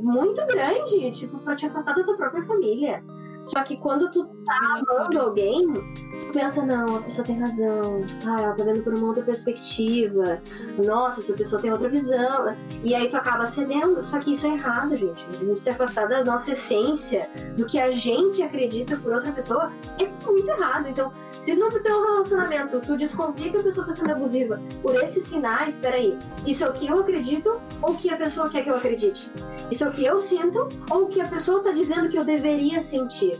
muito 0.00 0.44
grande, 0.46 1.10
tipo, 1.12 1.38
para 1.38 1.56
te 1.56 1.66
afastar 1.66 1.94
da 1.94 2.04
tua 2.04 2.16
própria 2.16 2.44
família. 2.44 3.02
Só 3.46 3.62
que 3.62 3.76
quando 3.76 4.10
tu 4.10 4.26
tá 4.44 4.82
amando 4.90 5.20
alguém, 5.20 5.72
tu 5.72 6.32
pensa, 6.32 6.66
não, 6.66 6.96
a 6.96 7.00
pessoa 7.02 7.24
tem 7.24 7.38
razão. 7.38 8.04
Ah, 8.26 8.42
ela 8.42 8.54
tá 8.54 8.64
vendo 8.64 8.82
por 8.82 8.98
uma 8.98 9.06
outra 9.08 9.22
perspectiva. 9.22 10.42
Nossa, 10.84 11.20
essa 11.20 11.32
pessoa 11.32 11.62
tem 11.62 11.70
outra 11.70 11.88
visão. 11.88 12.56
E 12.82 12.94
aí 12.94 13.08
tu 13.08 13.16
acaba 13.16 13.46
cedendo. 13.46 14.04
Só 14.04 14.18
que 14.18 14.32
isso 14.32 14.46
é 14.46 14.50
errado, 14.50 14.96
gente. 14.96 15.24
A 15.30 15.44
gente 15.44 15.60
se 15.60 15.70
afastar 15.70 16.08
da 16.08 16.24
nossa 16.24 16.50
essência, 16.50 17.30
do 17.56 17.66
que 17.66 17.78
a 17.78 17.90
gente 17.90 18.42
acredita 18.42 18.96
por 18.96 19.12
outra 19.12 19.30
pessoa, 19.32 19.70
é 20.00 20.08
muito 20.26 20.48
errado. 20.48 20.88
Então, 20.88 21.12
se 21.30 21.54
no 21.54 21.68
teu 21.68 22.02
relacionamento 22.02 22.80
tu 22.80 22.96
desconfia 22.96 23.52
que 23.52 23.58
a 23.58 23.62
pessoa 23.62 23.86
tá 23.86 23.94
sendo 23.94 24.10
abusiva 24.10 24.60
por 24.82 24.96
esses 24.96 25.28
sinais, 25.28 25.76
peraí, 25.76 26.18
isso 26.44 26.64
é 26.64 26.68
o 26.68 26.72
que 26.72 26.88
eu 26.88 26.98
acredito 26.98 27.60
ou 27.82 27.92
o 27.92 27.96
que 27.96 28.10
a 28.10 28.16
pessoa 28.16 28.50
quer 28.50 28.64
que 28.64 28.70
eu 28.70 28.76
acredite? 28.76 29.30
Isso 29.70 29.84
é 29.84 29.88
o 29.88 29.92
que 29.92 30.04
eu 30.04 30.18
sinto 30.18 30.68
ou 30.90 31.04
o 31.04 31.06
que 31.06 31.20
a 31.20 31.26
pessoa 31.28 31.62
tá 31.62 31.70
dizendo 31.70 32.08
que 32.08 32.18
eu 32.18 32.24
deveria 32.24 32.80
sentir? 32.80 33.35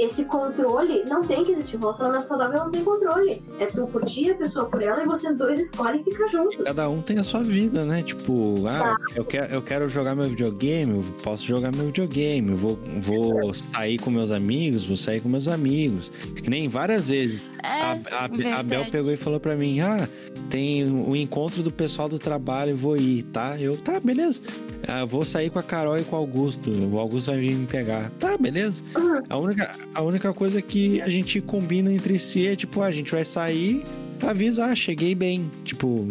Esse 0.00 0.24
controle 0.24 1.04
não 1.08 1.22
tem 1.22 1.42
que 1.42 1.52
existir. 1.52 1.76
Um 1.76 1.80
relacionamento 1.80 2.26
saudável 2.26 2.64
não 2.64 2.70
tem 2.70 2.84
controle. 2.84 3.42
É 3.58 3.66
tu 3.66 3.86
curtir 3.86 4.30
a 4.30 4.34
pessoa 4.34 4.66
por 4.66 4.82
ela 4.82 5.02
e 5.02 5.06
vocês 5.06 5.36
dois 5.36 5.58
escolhem 5.58 6.02
ficar 6.02 6.26
juntos. 6.28 6.64
Cada 6.64 6.88
um 6.88 7.00
tem 7.00 7.18
a 7.18 7.24
sua 7.24 7.42
vida, 7.42 7.84
né? 7.84 8.02
Tipo, 8.02 8.54
ah, 8.66 8.96
eu 9.14 9.24
quero, 9.24 9.52
eu 9.52 9.62
quero 9.62 9.88
jogar 9.88 10.14
meu 10.14 10.28
videogame, 10.28 10.96
eu 10.96 11.04
posso 11.22 11.44
jogar 11.44 11.72
meu 11.74 11.86
videogame, 11.86 12.54
vou, 12.54 12.78
vou 13.00 13.54
sair 13.54 13.98
com 13.98 14.10
meus 14.10 14.30
amigos, 14.30 14.84
vou 14.84 14.96
sair 14.96 15.20
com 15.20 15.28
meus 15.28 15.48
amigos. 15.48 16.10
Que 16.34 16.48
nem 16.48 16.68
várias 16.68 17.08
vezes. 17.08 17.40
É, 17.62 17.68
a, 17.68 17.98
a, 18.22 18.58
a. 18.58 18.62
Bel 18.62 18.84
pegou 18.86 19.12
e 19.12 19.16
falou 19.16 19.38
pra 19.38 19.54
mim: 19.54 19.80
Ah, 19.80 20.08
tem 20.50 20.84
o 20.84 21.14
encontro 21.14 21.62
do 21.62 21.70
pessoal 21.70 22.08
do 22.08 22.18
trabalho, 22.18 22.76
vou 22.76 22.96
ir, 22.96 23.22
tá? 23.24 23.56
Eu, 23.60 23.76
tá, 23.76 24.00
beleza. 24.00 24.40
Ah, 24.88 25.04
vou 25.04 25.24
sair 25.24 25.48
com 25.50 25.58
a 25.58 25.62
Carol 25.62 25.96
e 25.98 26.02
com 26.02 26.16
o 26.16 26.18
Augusto. 26.18 26.70
O 26.70 26.98
Augusto 26.98 27.30
vai 27.30 27.40
vir 27.40 27.54
me 27.54 27.66
pegar. 27.66 28.10
Tá, 28.18 28.36
beleza. 28.36 28.82
Uhum. 28.96 29.22
A 29.28 29.38
única, 29.38 29.70
a 29.94 30.02
única 30.02 30.32
coisa 30.32 30.60
que 30.62 31.00
a 31.00 31.08
gente 31.08 31.40
combina 31.40 31.92
entre 31.92 32.18
si 32.18 32.46
é 32.46 32.56
tipo, 32.56 32.80
ah, 32.80 32.86
a 32.86 32.90
gente 32.90 33.12
vai 33.12 33.24
sair, 33.24 33.82
avisa, 34.26 34.66
ah, 34.66 34.74
cheguei 34.74 35.14
bem. 35.14 35.50
Tipo, 35.64 36.08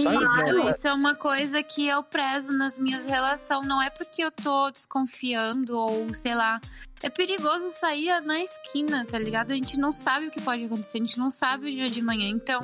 Sabe? 0.00 0.24
Isso, 0.24 0.36
Não, 0.36 0.66
é- 0.66 0.70
isso 0.70 0.88
é 0.88 0.92
uma 0.92 1.14
coisa 1.14 1.62
que 1.62 1.86
eu 1.86 2.02
prezo 2.02 2.52
nas 2.52 2.78
minhas 2.78 3.04
relações. 3.04 3.66
Não 3.66 3.82
é 3.82 3.90
porque 3.90 4.22
eu 4.22 4.30
tô 4.30 4.70
desconfiando 4.70 5.76
ou 5.76 6.14
sei 6.14 6.34
lá. 6.34 6.60
É 7.02 7.10
perigoso 7.10 7.70
sair 7.72 8.20
na 8.24 8.40
esquina, 8.40 9.04
tá 9.04 9.18
ligado? 9.18 9.50
A 9.50 9.54
gente 9.54 9.78
não 9.78 9.92
sabe 9.92 10.28
o 10.28 10.30
que 10.30 10.40
pode 10.40 10.64
acontecer, 10.64 10.98
a 10.98 11.00
gente 11.00 11.18
não 11.18 11.30
sabe 11.30 11.66
o 11.66 11.70
dia 11.70 11.88
de 11.88 12.00
manhã. 12.00 12.28
Então, 12.28 12.60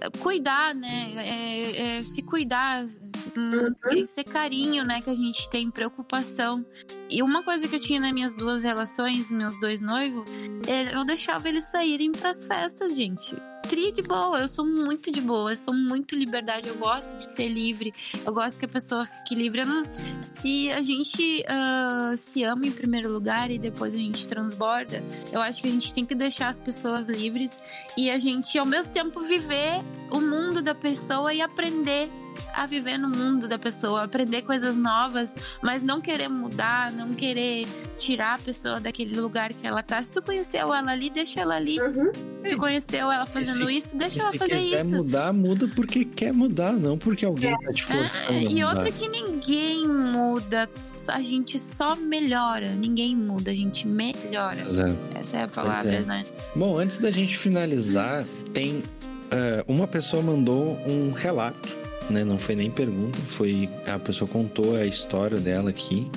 é, 0.00 0.10
cuidar, 0.18 0.74
né? 0.74 1.12
É, 1.16 1.98
é, 1.98 2.02
se 2.02 2.20
cuidar, 2.22 2.84
hum, 2.84 3.72
tem 3.88 4.02
que 4.02 4.06
ser 4.08 4.24
carinho, 4.24 4.84
né? 4.84 5.00
Que 5.00 5.10
a 5.10 5.14
gente 5.14 5.48
tem 5.48 5.70
preocupação. 5.70 6.66
E 7.08 7.22
uma 7.22 7.42
coisa 7.44 7.68
que 7.68 7.76
eu 7.76 7.80
tinha 7.80 8.00
nas 8.00 8.12
minhas 8.12 8.34
duas 8.34 8.64
relações, 8.64 9.30
meus 9.30 9.58
dois 9.60 9.80
noivos, 9.80 10.28
é, 10.66 10.94
eu 10.94 11.04
deixava 11.04 11.48
eles 11.48 11.70
saírem 11.70 12.10
pras 12.10 12.46
festas, 12.46 12.96
gente 12.96 13.36
tri 13.68 13.92
de 13.92 14.02
boa, 14.02 14.40
eu 14.40 14.48
sou 14.48 14.64
muito 14.64 15.10
de 15.12 15.20
boa, 15.20 15.52
eu 15.52 15.56
sou 15.56 15.74
muito 15.74 16.14
liberdade, 16.16 16.68
eu 16.68 16.76
gosto 16.76 17.16
de 17.18 17.32
ser 17.32 17.48
livre, 17.48 17.92
eu 18.24 18.32
gosto 18.32 18.58
que 18.58 18.64
a 18.64 18.68
pessoa 18.68 19.04
fique 19.04 19.34
livre. 19.34 19.64
Não- 19.64 19.84
se 20.22 20.70
a 20.72 20.82
gente 20.82 21.44
ah, 21.48 22.14
se 22.16 22.42
ama 22.44 22.66
em 22.66 22.72
primeiro 22.72 23.12
lugar 23.12 23.50
e 23.50 23.58
depois 23.58 23.94
a 23.94 23.98
gente 23.98 24.26
transborda, 24.26 25.02
eu 25.32 25.40
acho 25.40 25.60
que 25.62 25.68
a 25.68 25.70
gente 25.70 25.92
tem 25.92 26.04
que 26.06 26.14
deixar 26.14 26.48
as 26.48 26.60
pessoas 26.60 27.08
livres 27.08 27.58
e 27.96 28.10
a 28.10 28.18
gente, 28.18 28.58
ao 28.58 28.66
mesmo 28.66 28.92
tempo, 28.92 29.20
viver 29.20 29.80
o 30.10 30.20
mundo 30.20 30.62
da 30.62 30.74
pessoa 30.74 31.32
e 31.34 31.40
aprender 31.40 32.10
a 32.54 32.66
viver 32.66 32.98
no 32.98 33.08
mundo 33.08 33.48
da 33.48 33.58
pessoa, 33.58 34.04
aprender 34.04 34.42
coisas 34.42 34.76
novas, 34.76 35.34
mas 35.62 35.82
não 35.82 36.00
querer 36.00 36.28
mudar, 36.28 36.92
não 36.92 37.14
querer 37.14 37.66
tirar 37.96 38.34
a 38.34 38.38
pessoa 38.38 38.80
daquele 38.80 39.18
lugar 39.18 39.52
que 39.52 39.66
ela 39.66 39.82
tá. 39.82 40.02
Se 40.02 40.12
tu 40.12 40.22
conheceu 40.22 40.72
ela 40.72 40.92
ali, 40.92 41.10
deixa 41.10 41.40
ela 41.40 41.56
ali. 41.56 41.80
Uhum. 41.80 42.12
Se 42.42 42.50
tu 42.50 42.56
conheceu 42.56 43.10
ela 43.10 43.26
fazendo 43.26 43.66
se- 43.66 43.76
isso, 43.76 43.96
deixa 43.96 44.20
ela 44.20 44.32
se 44.32 44.38
fazer 44.38 44.58
quiser 44.58 44.84
isso. 44.84 44.96
mudar, 44.96 45.32
muda 45.32 45.68
porque 45.74 46.04
quer 46.04 46.32
mudar, 46.32 46.72
não 46.72 46.96
porque 46.98 47.24
alguém 47.24 47.58
tá 47.58 47.72
te 47.72 47.84
forçando. 47.84 48.32
É, 48.32 48.36
a 48.38 48.42
e 48.42 48.54
mudar. 48.54 48.68
outra 48.68 48.92
que 48.92 49.08
ninguém 49.08 49.86
muda, 49.88 50.68
a 51.08 51.22
gente 51.22 51.58
só 51.58 51.96
melhora. 51.96 52.68
Ninguém 52.74 53.16
muda, 53.16 53.50
a 53.50 53.54
gente 53.54 53.86
melhora. 53.86 54.60
Exato. 54.60 54.96
Essa 55.14 55.38
é 55.38 55.42
a 55.44 55.48
palavra, 55.48 55.94
é. 55.94 56.00
né? 56.02 56.26
Bom, 56.54 56.78
antes 56.78 56.98
da 56.98 57.10
gente 57.10 57.36
finalizar, 57.36 58.24
tem 58.52 58.82
ah, 59.30 59.64
uma 59.66 59.86
pessoa 59.86 60.22
mandou 60.22 60.78
um 60.86 61.12
relato, 61.12 61.68
né? 62.12 62.24
Não 62.24 62.38
foi 62.38 62.54
nem 62.54 62.70
pergunta, 62.70 63.18
foi 63.26 63.68
a 63.86 63.98
pessoa 63.98 64.28
contou 64.28 64.76
a 64.76 64.84
história 64.86 65.38
dela 65.38 65.70
aqui. 65.70 66.10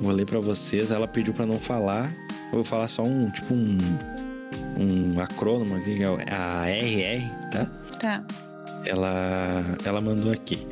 Vou 0.00 0.12
ler 0.12 0.26
pra 0.26 0.40
vocês. 0.40 0.90
Ela 0.90 1.06
pediu 1.06 1.32
pra 1.32 1.46
não 1.46 1.58
falar. 1.58 2.12
Eu 2.46 2.56
vou 2.56 2.64
falar 2.64 2.88
só 2.88 3.02
um 3.02 3.30
tipo 3.30 3.54
um 3.54 3.78
um 4.76 5.20
acrônimo 5.20 5.76
aqui, 5.76 5.96
que 5.96 6.02
é 6.02 6.34
a 6.34 6.66
RR, 6.66 7.50
tá? 7.50 7.66
Tá. 7.98 8.24
Ela 8.84 9.64
ela 9.84 10.00
mandou 10.00 10.32
aqui. 10.32 10.66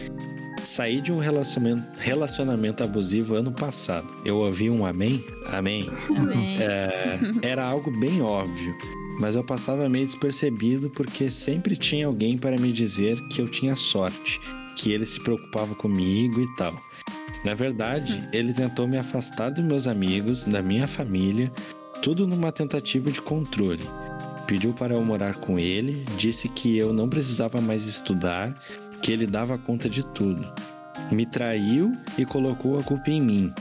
Saí 0.64 1.00
de 1.00 1.10
um 1.10 1.18
relacionamento, 1.18 1.86
relacionamento 1.98 2.84
abusivo 2.84 3.34
ano 3.34 3.50
passado. 3.50 4.08
Eu 4.24 4.38
ouvi 4.38 4.70
um 4.70 4.86
amém? 4.86 5.24
Amém. 5.48 5.88
Amém. 6.16 6.56
É, 6.60 7.18
era 7.42 7.64
algo 7.66 7.90
bem 7.98 8.22
óbvio, 8.22 8.74
mas 9.22 9.36
eu 9.36 9.44
passava 9.44 9.88
meio 9.88 10.04
despercebido 10.04 10.90
porque 10.90 11.30
sempre 11.30 11.76
tinha 11.76 12.08
alguém 12.08 12.36
para 12.36 12.58
me 12.58 12.72
dizer 12.72 13.16
que 13.28 13.40
eu 13.40 13.48
tinha 13.48 13.76
sorte, 13.76 14.40
que 14.74 14.90
ele 14.90 15.06
se 15.06 15.20
preocupava 15.20 15.76
comigo 15.76 16.40
e 16.40 16.56
tal. 16.56 16.74
Na 17.44 17.54
verdade, 17.54 18.28
ele 18.32 18.52
tentou 18.52 18.88
me 18.88 18.98
afastar 18.98 19.50
dos 19.50 19.64
meus 19.64 19.86
amigos, 19.86 20.42
da 20.42 20.60
minha 20.60 20.88
família, 20.88 21.52
tudo 22.02 22.26
numa 22.26 22.50
tentativa 22.50 23.12
de 23.12 23.22
controle. 23.22 23.84
Pediu 24.48 24.72
para 24.72 24.94
eu 24.94 25.04
morar 25.04 25.36
com 25.36 25.56
ele, 25.56 26.04
disse 26.18 26.48
que 26.48 26.76
eu 26.76 26.92
não 26.92 27.08
precisava 27.08 27.60
mais 27.60 27.86
estudar, 27.86 28.52
que 29.02 29.12
ele 29.12 29.24
dava 29.24 29.56
conta 29.56 29.88
de 29.88 30.04
tudo. 30.04 30.44
Me 31.12 31.24
traiu 31.26 31.92
e 32.18 32.26
colocou 32.26 32.76
a 32.76 32.82
culpa 32.82 33.08
em 33.08 33.20
mim. 33.20 33.54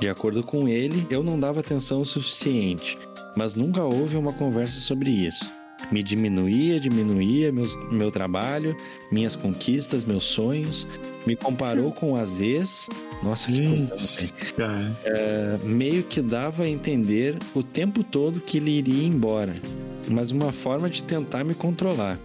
De 0.00 0.08
acordo 0.08 0.42
com 0.42 0.66
ele, 0.66 1.06
eu 1.08 1.22
não 1.22 1.38
dava 1.38 1.60
atenção 1.60 2.00
o 2.00 2.04
suficiente, 2.04 2.98
mas 3.36 3.54
nunca 3.54 3.84
houve 3.84 4.16
uma 4.16 4.32
conversa 4.32 4.80
sobre 4.80 5.10
isso. 5.10 5.44
Me 5.92 6.02
diminuía, 6.02 6.80
diminuía 6.80 7.52
meus, 7.52 7.76
meu 7.92 8.10
trabalho, 8.10 8.74
minhas 9.12 9.36
conquistas, 9.36 10.04
meus 10.04 10.24
sonhos, 10.24 10.86
me 11.26 11.36
comparou 11.36 11.92
com 11.92 12.16
as 12.16 12.40
ex. 12.40 12.88
Nossa, 13.22 13.52
que 13.52 13.66
coisa 13.66 13.86
É, 15.04 15.58
meio 15.62 16.02
que 16.02 16.20
dava 16.20 16.64
a 16.64 16.68
entender 16.68 17.36
o 17.54 17.62
tempo 17.62 18.02
todo 18.02 18.40
que 18.40 18.56
ele 18.56 18.70
iria 18.70 19.06
embora, 19.06 19.54
mas 20.10 20.30
uma 20.30 20.50
forma 20.50 20.88
de 20.88 21.02
tentar 21.02 21.44
me 21.44 21.54
controlar. 21.54 22.18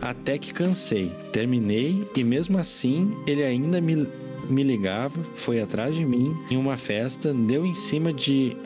Até 0.00 0.38
que 0.38 0.52
cansei, 0.52 1.12
terminei 1.32 2.06
e 2.14 2.22
mesmo 2.22 2.58
assim 2.58 3.14
ele 3.26 3.42
ainda 3.42 3.80
me, 3.80 4.06
me 4.48 4.62
ligava, 4.62 5.18
foi 5.34 5.60
atrás 5.60 5.94
de 5.94 6.04
mim 6.04 6.34
em 6.50 6.56
uma 6.56 6.76
festa, 6.76 7.34
deu 7.34 7.66
em 7.66 7.74
cima 7.74 8.12
de, 8.12 8.56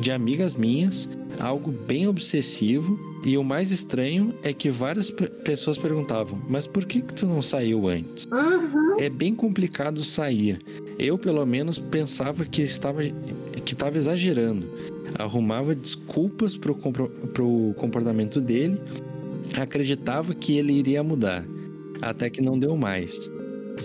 de 0.00 0.10
amigas 0.10 0.54
minhas, 0.54 1.08
algo 1.38 1.70
bem 1.72 2.06
obsessivo. 2.06 2.98
E 3.24 3.36
o 3.36 3.44
mais 3.44 3.70
estranho 3.70 4.32
é 4.42 4.50
que 4.52 4.70
várias 4.70 5.10
pe- 5.10 5.26
pessoas 5.28 5.76
perguntavam: 5.76 6.40
Mas 6.48 6.66
por 6.66 6.86
que, 6.86 7.02
que 7.02 7.14
tu 7.14 7.26
não 7.26 7.42
saiu 7.42 7.86
antes? 7.86 8.26
Uhum. 8.32 8.96
É 8.98 9.10
bem 9.10 9.34
complicado 9.34 10.02
sair. 10.02 10.58
Eu, 10.98 11.18
pelo 11.18 11.44
menos, 11.44 11.78
pensava 11.78 12.44
que 12.46 12.62
estava, 12.62 13.02
que 13.02 13.74
estava 13.74 13.98
exagerando. 13.98 14.66
Arrumava 15.18 15.74
desculpas 15.74 16.56
para 16.56 16.72
o 16.72 17.74
comportamento 17.76 18.40
dele, 18.40 18.80
acreditava 19.60 20.34
que 20.34 20.56
ele 20.56 20.72
iria 20.72 21.02
mudar, 21.02 21.44
até 22.00 22.30
que 22.30 22.40
não 22.40 22.58
deu 22.58 22.76
mais. 22.76 23.30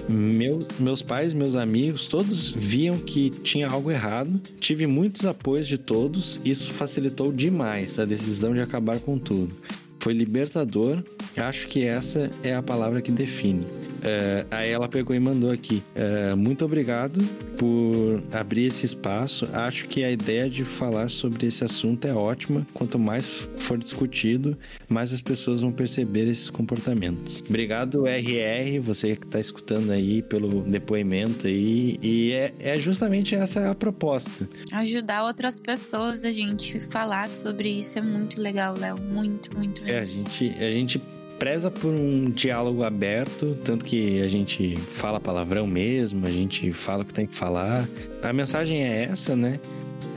Meu- 0.09 0.65
meus 0.79 1.01
pais, 1.01 1.33
meus 1.33 1.55
amigos, 1.55 2.07
todos 2.07 2.51
viam 2.55 2.95
que 2.97 3.29
tinha 3.29 3.67
algo 3.67 3.89
errado. 3.91 4.39
Tive 4.59 4.85
muitos 4.87 5.25
apoios 5.25 5.67
de 5.67 5.77
todos, 5.77 6.39
isso 6.45 6.71
facilitou 6.71 7.31
demais 7.31 7.97
a 7.99 8.05
decisão 8.05 8.53
de 8.53 8.61
acabar 8.61 8.99
com 8.99 9.17
tudo. 9.17 9.53
Foi 9.99 10.13
libertador, 10.13 11.03
acho 11.35 11.67
que 11.67 11.83
essa 11.83 12.29
é 12.43 12.53
a 12.53 12.61
palavra 12.61 13.01
que 13.01 13.11
define. 13.11 13.65
É, 14.05 14.45
aí 14.51 14.69
ela 14.69 14.87
pegou 14.87 15.15
e 15.15 15.19
mandou 15.19 15.51
aqui. 15.51 15.81
é, 15.95 16.35
muito 16.35 16.63
obrigado 16.63 17.19
por 17.57 18.21
abrir 18.31 18.65
esse 18.65 18.85
espaço. 18.85 19.47
Acho 19.53 19.87
que 19.87 20.03
a 20.03 20.11
ideia 20.11 20.49
de 20.49 20.63
falar 20.63 21.09
sobre 21.09 21.47
esse 21.47 21.63
assunto 21.63 22.05
é 22.05 22.13
ótima. 22.13 22.65
Quanto 22.73 22.99
mais 22.99 23.47
for 23.57 23.77
discutido, 23.77 24.57
mais 24.87 25.11
as 25.13 25.21
pessoas 25.21 25.61
vão 25.61 25.71
perceber 25.71 26.27
esses 26.29 26.49
comportamentos. 26.49 27.41
Obrigado, 27.47 28.05
RR, 28.07 28.79
você 28.81 29.15
que 29.15 29.25
está 29.25 29.39
escutando 29.39 29.91
aí 29.91 30.21
pelo 30.21 30.61
depoimento 30.63 31.47
aí. 31.47 31.97
E 32.01 32.31
é, 32.33 32.53
é 32.59 32.77
justamente 32.79 33.33
essa 33.35 33.71
a 33.71 33.75
proposta. 33.75 34.47
Ajudar 34.71 35.23
outras 35.23 35.59
pessoas 35.59 36.23
a 36.23 36.31
gente 36.31 36.79
falar 36.79 37.29
sobre 37.29 37.69
isso 37.79 37.97
é 37.97 38.01
muito 38.01 38.39
legal, 38.41 38.75
Léo. 38.77 38.99
Muito, 39.01 39.55
muito 39.57 39.81
É, 39.83 39.97
a 39.99 40.01
legal. 40.01 40.05
gente, 40.05 40.49
a 40.63 40.71
gente 40.71 41.01
preza 41.39 41.69
por 41.69 41.93
um 41.93 42.25
diálogo 42.25 42.83
aberto, 42.83 43.57
tanto 43.63 43.85
que 43.85 44.21
a 44.21 44.27
gente 44.27 44.75
fala 44.77 45.19
palavrão 45.19 45.67
mesmo, 45.67 46.25
a 46.25 46.31
gente 46.31 46.71
fala 46.71 47.03
o 47.03 47.05
que 47.05 47.13
tem 47.13 47.27
que 47.27 47.35
falar. 47.35 47.87
A 48.21 48.33
mensagem 48.33 48.83
é 48.83 49.03
essa, 49.03 49.35
né? 49.35 49.59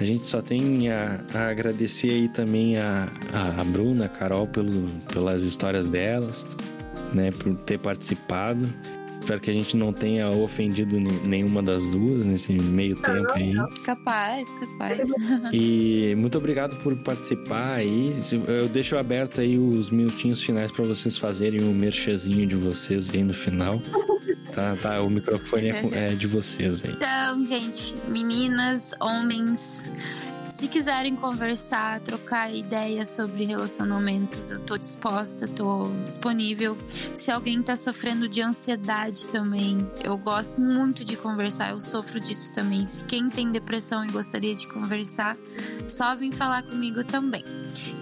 A 0.01 0.05
gente 0.05 0.27
só 0.27 0.41
tem 0.41 0.91
a, 0.91 1.21
a 1.35 1.49
agradecer 1.49 2.11
aí 2.11 2.29
também 2.29 2.77
a, 2.77 3.09
a, 3.33 3.61
a 3.61 3.65
Bruna, 3.65 4.05
a 4.05 4.09
Carol, 4.09 4.47
pelo, 4.47 4.89
pelas 5.13 5.43
histórias 5.43 5.89
delas, 5.89 6.47
né? 7.13 7.31
Por 7.33 7.55
ter 7.57 7.79
participado. 7.79 8.69
Espero 9.29 9.43
que 9.43 9.51
a 9.51 9.53
gente 9.53 9.77
não 9.77 9.93
tenha 9.93 10.31
ofendido 10.31 10.99
ne- 10.99 11.21
nenhuma 11.23 11.63
das 11.63 11.87
duas 11.91 12.25
nesse 12.25 12.55
meio 12.55 12.97
tempo 12.97 13.31
aí. 13.35 13.53
Capaz, 13.85 14.49
capaz. 14.55 15.07
E 15.53 16.15
muito 16.17 16.39
obrigado 16.39 16.77
por 16.77 16.97
participar 16.97 17.75
aí. 17.75 18.19
Eu 18.47 18.71
deixo 18.71 18.97
aberto 18.97 19.43
aí 19.43 19.59
os 19.59 19.91
minutinhos 19.91 20.43
finais 20.43 20.71
para 20.73 20.83
vocês 20.87 21.19
fazerem 21.19 21.61
o 21.61 21.75
merchazinho 21.75 22.47
de 22.47 22.57
vocês 22.57 23.11
aí 23.11 23.23
no 23.23 23.35
final. 23.35 23.83
Tá, 24.55 24.75
tá, 24.77 25.03
o 25.03 25.09
microfone 25.11 25.69
é, 25.69 25.89
é 25.93 26.09
de 26.09 26.27
vocês 26.27 26.83
aí. 26.85 26.91
Então, 26.91 27.45
gente, 27.45 27.95
meninas, 28.09 28.91
homens, 29.01 29.85
se 30.59 30.67
quiserem 30.67 31.15
conversar, 31.15 32.01
trocar 32.01 32.53
ideias 32.53 33.11
sobre 33.11 33.45
relacionamentos, 33.45 34.51
eu 34.51 34.59
tô 34.59 34.77
disposta, 34.77 35.47
tô 35.47 35.89
disponível. 36.05 36.77
Se 37.15 37.31
alguém 37.31 37.63
tá 37.63 37.77
sofrendo 37.77 38.29
de 38.29 38.43
ansiedade 38.43 39.29
também, 39.29 39.89
eu 40.03 40.19
gosto 40.19 40.61
muito 40.61 41.05
de 41.05 41.17
conversar, 41.17 41.71
eu 41.71 41.81
sofro 41.81 42.19
disso 42.19 42.53
também. 42.55 42.85
Se 42.85 43.05
quem 43.05 43.31
tem 43.31 43.53
depressão 43.53 44.05
e 44.05 44.11
gostaria 44.11 44.57
de 44.57 44.67
conversar, 44.67 45.37
só 45.87 46.17
vem 46.17 46.33
falar 46.33 46.65
comigo 46.65 47.05
também. 47.05 47.45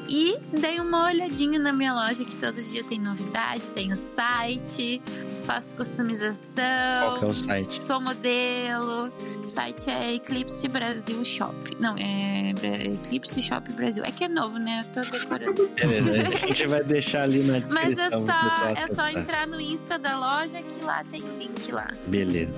E 0.09 0.39
dei 0.59 0.81
uma 0.81 1.09
olhadinha 1.09 1.59
na 1.59 1.75
minha 1.75 1.93
loja 1.93 2.25
que 2.25 2.37
todo 2.37 2.63
dia 2.63 2.83
tem 2.85 2.99
novidade, 2.99 3.67
tem 3.75 3.93
o 3.93 3.97
site, 3.97 5.03
faço 5.47 5.75
customização. 5.75 6.65
Qual 7.03 7.19
que 7.21 7.25
é 7.25 7.29
o 7.29 7.35
site? 7.35 7.85
Sou 7.85 8.01
modelo. 8.01 9.13
O 9.45 9.49
site 9.49 9.89
é 9.91 10.15
Eclipse 10.15 10.67
Brasil 10.69 11.25
Shop. 11.25 11.55
Não, 11.81 11.97
é 11.97 12.51
Eclipse 12.93 13.43
Shop 13.43 13.73
Brasil. 13.73 14.05
É 14.05 14.11
que 14.11 14.25
é 14.25 14.29
novo, 14.29 14.59
né? 14.59 14.81
Eu 14.85 15.03
tô 15.05 15.11
decorando. 15.11 15.69
Beleza, 15.69 16.29
a 16.35 16.47
gente 16.47 16.67
vai 16.67 16.83
deixar 16.83 17.23
ali 17.23 17.43
na 17.45 17.59
descrição. 17.61 17.85
Mas 17.85 17.99
é 17.99 18.11
só, 18.11 18.69
é 18.91 18.95
só 18.95 19.09
entrar 19.09 19.47
no 19.47 19.61
Insta 19.61 19.99
da 19.99 20.19
loja 20.19 20.61
que 20.63 20.85
lá 20.85 21.05
tem 21.05 21.21
link 21.39 21.71
lá. 21.71 21.89
Beleza. 22.07 22.53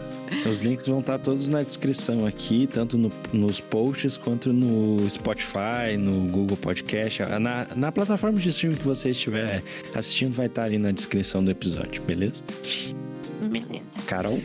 Os 0.51 0.61
links 0.61 0.87
vão 0.87 1.01
estar 1.01 1.19
todos 1.19 1.49
na 1.49 1.63
descrição 1.63 2.27
aqui, 2.27 2.67
tanto 2.67 2.97
no- 2.99 3.11
nos 3.33 3.61
posts 3.61 4.17
quanto 4.17 4.53
no 4.53 5.09
Spotify, 5.09 5.97
no 5.99 6.27
Google 6.31 6.57
Podcast. 6.57 7.23
Na, 7.41 7.67
na 7.75 7.93
plataforma 7.93 8.39
de 8.39 8.49
streaming 8.51 8.77
que 8.77 8.85
você 8.85 9.11
estiver 9.11 9.63
assistindo, 9.95 10.35
vai 10.35 10.47
estar 10.47 10.65
ali 10.65 10.79
na 10.79 10.91
descrição 10.93 11.43
do 11.45 11.51
episódio, 11.51 12.03
beleza? 12.03 12.43
Beleza. 13.41 14.03
Carol? 14.07 14.39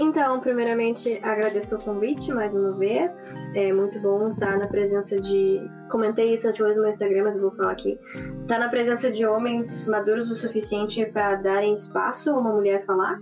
Então, 0.00 0.40
primeiramente, 0.40 1.20
agradeço 1.22 1.76
o 1.76 1.78
convite 1.78 2.32
mais 2.32 2.54
uma 2.54 2.72
vez. 2.72 3.50
É 3.54 3.72
muito 3.72 4.00
bom 4.00 4.32
estar 4.32 4.58
na 4.58 4.66
presença 4.66 5.20
de. 5.20 5.60
Comentei 5.90 6.32
isso 6.32 6.48
antes 6.48 6.60
no 6.76 6.82
meu 6.82 6.88
Instagram, 6.88 7.24
mas 7.24 7.36
eu 7.36 7.42
vou 7.42 7.50
falar 7.52 7.72
aqui. 7.72 7.98
Estar 8.40 8.58
na 8.58 8.68
presença 8.68 9.10
de 9.12 9.26
homens 9.26 9.86
maduros 9.86 10.30
o 10.30 10.34
suficiente 10.34 11.04
para 11.06 11.36
darem 11.36 11.74
espaço 11.74 12.30
a 12.30 12.38
uma 12.38 12.52
mulher 12.52 12.84
falar, 12.86 13.20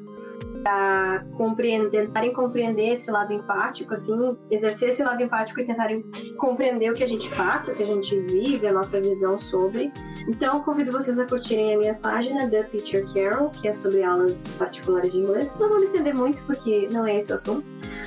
para 0.63 1.25
compreender, 1.37 2.07
tentarem 2.07 2.33
compreender 2.33 2.93
esse 2.93 3.11
lado 3.11 3.33
empático, 3.33 3.95
assim, 3.95 4.37
exercer 4.51 4.91
esse 4.91 5.03
lado 5.03 5.23
empático 5.23 5.61
e 5.61 5.65
tentarem 5.65 6.03
compreender 6.37 6.91
o 6.91 6.95
que 6.95 7.05
a 7.05 7.09
gente 7.09 7.29
passa, 7.31 7.73
o 7.73 7.75
que 7.75 7.83
a 7.83 7.91
gente 7.91 8.19
vive, 8.21 8.67
a 8.67 8.73
nossa 8.73 9.01
visão 9.01 9.39
sobre. 9.39 9.93
Então, 10.29 10.63
convido 10.63 10.93
vocês 10.93 11.19
a 11.19 11.27
curtirem 11.27 11.75
a 11.75 11.79
minha 11.79 11.95
página, 11.95 12.49
The 12.49 12.65
Teacher 12.65 13.05
Carol, 13.13 13.51
que 13.51 13.69
é 13.69 13.73
sobre 13.73 14.03
aulas 14.03 14.49
particulares 14.59 15.13
de 15.13 15.21
inglês. 15.21 15.57
Não 15.59 15.69
vou 15.69 15.79
me 15.79 15.85
estender 15.85 16.17
muito, 16.17 16.43
porque 16.45 16.89
não 16.93 17.07
é 17.07 17.17
esse 17.17 17.33
o 17.33 17.35
assunto. 17.35 17.65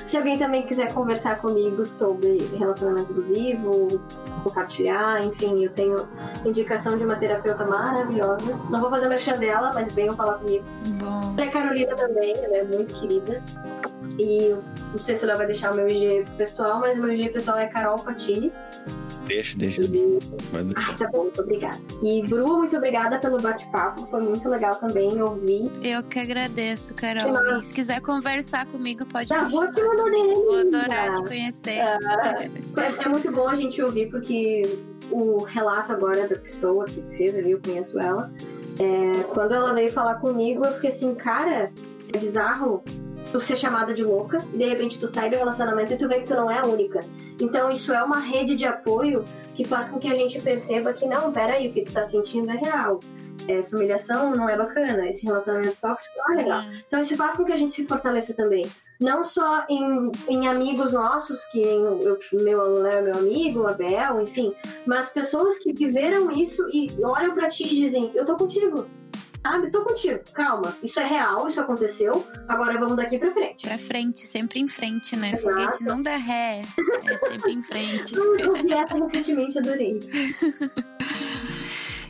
Se 0.08 0.16
alguém 0.16 0.38
também 0.38 0.66
quiser 0.66 0.92
conversar 0.92 1.40
comigo 1.40 1.84
sobre 1.84 2.38
relacionamento 2.56 3.10
abusivo, 3.10 3.88
compartilhar, 4.44 5.24
enfim, 5.24 5.64
eu 5.64 5.70
tenho 5.72 5.96
indicação 6.44 6.96
de 6.96 7.04
uma 7.04 7.16
terapeuta 7.16 7.64
maravilhosa. 7.64 8.56
Não 8.70 8.80
vou 8.80 8.90
fazer 8.90 9.08
merchan 9.08 9.38
dela, 9.38 9.70
mas 9.74 9.92
venham 9.94 10.14
falar 10.14 10.34
comigo. 10.34 10.64
Bom. 11.00 11.34
E 11.36 11.42
a 11.42 11.50
Carolina 11.50 11.94
também, 11.96 12.34
ela 12.44 12.56
é 12.58 12.64
muito 12.64 12.94
querida. 13.00 13.42
E 14.18 14.50
não 14.90 14.98
sei 14.98 15.16
se 15.16 15.24
ela 15.24 15.34
vai 15.34 15.46
deixar 15.46 15.72
o 15.72 15.76
meu 15.76 15.88
IG 15.88 16.24
pessoal, 16.36 16.80
mas 16.80 16.96
o 16.96 17.00
meu 17.00 17.12
IG 17.12 17.30
pessoal 17.30 17.58
é 17.58 17.66
Carol 17.66 17.98
Patines. 17.98 18.54
Deixa, 19.26 19.56
deixa. 19.58 19.82
E 19.82 20.18
ah, 20.76 20.94
tá 20.98 21.08
bom, 21.08 21.22
muito 21.22 21.40
obrigada. 21.40 21.78
E 22.02 22.22
Bru, 22.22 22.58
muito 22.58 22.76
obrigada 22.76 23.18
pelo 23.18 23.40
bate-papo, 23.40 24.06
foi 24.10 24.20
muito 24.20 24.46
legal 24.48 24.74
também 24.74 25.20
ouvir. 25.20 25.70
Eu 25.82 26.02
que 26.02 26.18
agradeço, 26.18 26.94
Carol. 26.94 27.32
Não. 27.32 27.58
E 27.58 27.62
se 27.62 27.72
quiser 27.72 28.00
conversar 28.02 28.66
comigo, 28.66 29.06
pode 29.06 29.28
Tá, 29.28 29.44
me 29.44 29.50
vou 29.50 29.66
te 29.70 29.82
mandar 29.82 30.10
DM. 30.10 30.34
Vou 30.34 30.58
adorar 30.60 31.12
te 31.14 31.24
conhecer. 31.24 31.78
É, 31.78 31.98
é 33.04 33.08
muito 33.08 33.32
bom 33.32 33.48
a 33.48 33.56
gente 33.56 33.80
ouvir, 33.82 34.10
porque 34.10 34.62
o 35.10 35.42
relato 35.44 35.92
agora 35.92 36.28
da 36.28 36.36
pessoa 36.36 36.84
que 36.84 37.00
fez 37.16 37.34
ali, 37.36 37.52
eu 37.52 37.60
conheço 37.64 37.98
ela. 37.98 38.30
é, 38.78 39.22
quando 39.32 39.54
ela 39.54 39.72
veio 39.72 39.90
falar 39.90 40.16
comigo, 40.16 40.64
eu 40.66 40.72
fiquei 40.74 40.90
assim, 40.90 41.14
cara, 41.14 41.70
bizarro 42.18 42.82
tu 43.32 43.40
ser 43.40 43.56
chamada 43.56 43.92
de 43.92 44.04
louca 44.04 44.38
e 44.52 44.58
de 44.58 44.64
repente 44.64 44.98
tu 44.98 45.08
sai 45.08 45.28
do 45.28 45.36
relacionamento 45.36 45.92
e 45.92 45.98
tu 45.98 46.06
vê 46.06 46.20
que 46.20 46.26
tu 46.26 46.34
não 46.34 46.50
é 46.50 46.60
a 46.60 46.66
única. 46.66 47.00
Então 47.40 47.70
isso 47.70 47.92
é 47.92 48.02
uma 48.02 48.20
rede 48.20 48.54
de 48.54 48.64
apoio 48.64 49.24
que 49.54 49.64
faz 49.64 49.88
com 49.88 49.98
que 49.98 50.08
a 50.08 50.14
gente 50.14 50.40
perceba 50.40 50.92
que 50.92 51.06
não, 51.06 51.32
peraí, 51.32 51.68
o 51.68 51.72
que 51.72 51.82
tu 51.82 51.92
tá 51.92 52.04
sentindo 52.04 52.50
é 52.50 52.56
real. 52.56 53.00
Essa 53.48 53.76
humilhação 53.76 54.34
não 54.34 54.48
é 54.48 54.56
bacana, 54.56 55.08
esse 55.08 55.26
relacionamento 55.26 55.76
tóxico 55.80 56.14
não 56.16 56.34
é 56.34 56.42
legal. 56.42 56.62
Então 56.86 57.00
isso 57.00 57.16
faz 57.16 57.36
com 57.36 57.44
que 57.44 57.52
a 57.52 57.56
gente 57.56 57.72
se 57.72 57.86
fortaleça 57.86 58.32
também. 58.34 58.64
Não 59.00 59.24
só 59.24 59.64
em, 59.68 60.12
em 60.28 60.46
amigos 60.46 60.92
nossos, 60.92 61.44
que 61.46 61.60
eu, 61.60 62.18
meu 62.32 62.86
é 62.86 63.02
meu 63.02 63.14
amigo, 63.14 63.66
Abel, 63.66 64.22
enfim, 64.22 64.54
mas 64.86 65.08
pessoas 65.08 65.58
que 65.58 65.72
viveram 65.72 66.30
isso 66.30 66.66
e 66.72 66.88
olham 67.04 67.34
pra 67.34 67.48
ti 67.48 67.64
e 67.64 67.80
dizem, 67.80 68.12
eu 68.14 68.24
tô 68.24 68.36
contigo. 68.36 68.86
Sabe, 69.44 69.70
tô 69.70 69.84
contigo, 69.84 70.20
calma. 70.32 70.74
Isso 70.82 70.98
é 70.98 71.04
real, 71.04 71.46
isso 71.46 71.60
aconteceu, 71.60 72.26
agora 72.48 72.78
vamos 72.78 72.96
daqui 72.96 73.18
pra 73.18 73.30
frente. 73.30 73.66
Pra 73.68 73.76
frente, 73.76 74.20
sempre 74.20 74.58
em 74.58 74.66
frente, 74.66 75.14
né? 75.16 75.32
Exato. 75.32 75.54
Foguete 75.54 75.84
não 75.84 76.00
dá 76.00 76.16
ré. 76.16 76.62
É 77.04 77.18
sempre 77.18 77.52
em 77.52 77.62
frente. 77.62 78.14
Eu 78.16 78.54
vi 78.54 78.72
essa 78.72 78.96
recentemente, 78.96 79.58
adorei. 79.58 80.00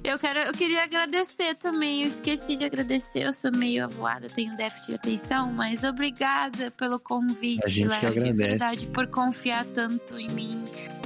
Eu, 0.05 0.19
quero, 0.19 0.39
eu 0.41 0.53
queria 0.53 0.85
agradecer 0.85 1.55
também. 1.55 2.03
Eu 2.03 2.09
esqueci 2.09 2.57
de 2.57 2.65
agradecer. 2.65 3.23
Eu 3.25 3.33
sou 3.33 3.51
meio 3.51 3.85
avoada, 3.85 4.29
tenho 4.29 4.55
déficit 4.55 4.89
de 4.89 4.95
atenção, 4.97 5.51
mas 5.51 5.83
obrigada 5.83 6.71
pelo 6.73 7.01
convite, 7.01 7.63
A 7.65 7.69
gente 7.69 7.87
agradece. 7.95 8.21
De 8.25 8.33
verdade, 8.33 8.87
por 8.89 9.07
confiar 9.07 9.65
tanto 9.65 10.19
em 10.19 10.29
mim, 10.31 10.63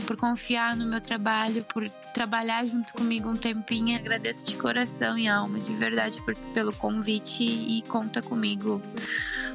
por 0.06 0.16
confiar 0.16 0.74
no 0.76 0.84
meu 0.84 1.00
trabalho, 1.00 1.64
por 1.72 1.88
trabalhar 2.12 2.66
junto 2.66 2.92
comigo 2.92 3.28
um 3.30 3.36
tempinho. 3.36 3.96
Agradeço 3.96 4.46
de 4.48 4.56
coração 4.56 5.16
e 5.16 5.28
alma, 5.28 5.60
de 5.60 5.72
verdade, 5.74 6.20
por- 6.22 6.36
pelo 6.52 6.72
convite 6.72 7.44
e 7.44 7.82
conta 7.88 8.20
comigo, 8.20 8.82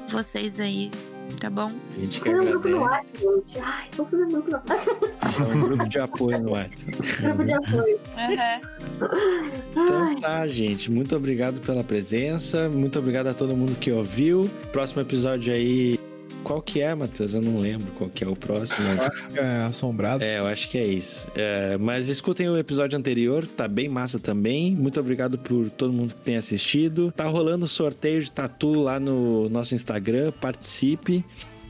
vocês 0.08 0.58
aí, 0.60 0.90
tá 1.40 1.50
bom? 1.50 1.72
A 1.96 2.00
gente 2.00 2.22
que 2.22 2.30
Fazer 2.30 2.40
um 2.40 2.52
grupo 2.52 2.68
no. 2.70 2.82
WhatsApp, 2.82 3.18
gente. 3.18 3.60
Ai, 3.60 3.90
vou 3.96 4.06
fazer 4.06 4.24
um 4.24 4.30
grupo 4.30 4.52
no 4.52 4.58
WhatsApp. 4.58 4.90
É 5.22 5.46
um 5.56 5.62
grupo 5.62 5.90
de 5.90 6.00
apoio 6.00 6.42
no 6.42 6.52
WhatsApp. 6.52 6.98
Grupo 7.24 7.44
de 7.46 7.54
apoio. 7.54 8.00
Então 9.72 10.20
tá, 10.20 10.48
gente. 10.48 10.92
Muito 10.92 11.16
obrigado 11.16 11.60
pela 11.62 11.84
presença. 11.84 12.70
Muito 12.70 13.00
obrigado 13.00 13.28
a 13.28 13.34
todo 13.34 13.56
mundo 13.56 13.76
que 13.80 13.92
ouviu. 13.92 14.50
Próximo 14.72 15.02
episódio 15.02 15.54
aí. 15.54 16.00
Qual 16.44 16.62
que 16.62 16.82
é, 16.82 16.94
Matheus? 16.94 17.34
Eu 17.34 17.42
não 17.42 17.60
lembro 17.60 17.88
qual 17.98 18.10
que 18.10 18.24
é 18.24 18.28
o 18.28 18.36
próximo. 18.36 18.86
É, 19.36 19.66
assombrado. 19.66 20.24
É, 20.24 20.40
eu 20.40 20.48
acho 20.48 20.70
que 20.70 20.78
é 20.78 20.86
isso. 20.86 21.28
É, 21.36 21.78
mas 21.78 22.08
escutem 22.08 22.50
o 22.50 22.58
episódio 22.58 22.98
anterior, 22.98 23.46
tá 23.46 23.68
bem 23.68 23.88
massa 23.88 24.20
também. 24.20 24.76
Muito 24.76 25.00
obrigado 25.00 25.38
por 25.38 25.70
todo 25.70 25.94
mundo 25.94 26.14
que 26.14 26.22
tem 26.22 26.36
assistido. 26.36 27.12
Tá 27.16 27.26
rolando 27.26 27.68
sorteio 27.68 28.22
de 28.22 28.32
tatu 28.32 28.82
lá 28.82 29.00
no 29.00 29.50
nosso 29.50 29.74
Instagram. 29.74 30.32
Participe. 30.40 31.24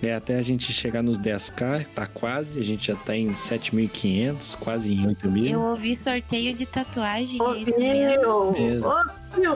É, 0.04 0.14
até 0.14 0.38
a 0.38 0.42
gente 0.42 0.74
chegar 0.74 1.02
nos 1.02 1.18
10k, 1.18 1.86
tá 1.96 2.06
quase. 2.06 2.60
A 2.60 2.64
gente 2.64 2.88
já 2.88 2.96
tá 2.96 3.16
em 3.16 3.34
7.500, 3.34 4.58
quase 4.60 4.94
em 4.94 5.08
8.000. 5.08 5.52
Eu 5.52 5.62
ouvi 5.62 5.96
sorteio 5.96 6.54
de 6.54 6.66
tatuagem, 6.66 7.40
é 7.42 7.58
isso 7.60 7.80
mesmo? 7.80 8.30
Ouviu? 8.30 8.82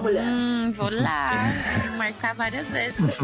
Mulher? 0.02 0.24
Hum, 0.24 0.72
vou 0.74 0.90
lá. 0.90 1.54
Vou 1.88 1.98
marcar 1.98 2.34
várias 2.34 2.68
vezes. 2.68 3.18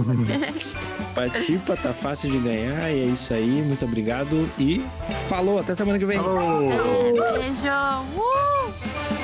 Participa, 1.15 1.77
tá 1.77 1.93
fácil 1.93 2.29
de 2.29 2.39
ganhar. 2.39 2.91
E 2.91 3.01
é 3.01 3.05
isso 3.05 3.33
aí. 3.33 3.63
Muito 3.63 3.85
obrigado 3.85 4.49
e 4.59 4.85
falou. 5.29 5.59
Até 5.59 5.75
semana 5.75 5.97
que 5.97 6.05
vem. 6.05 6.19
É, 6.19 7.11
beijo. 7.11 9.22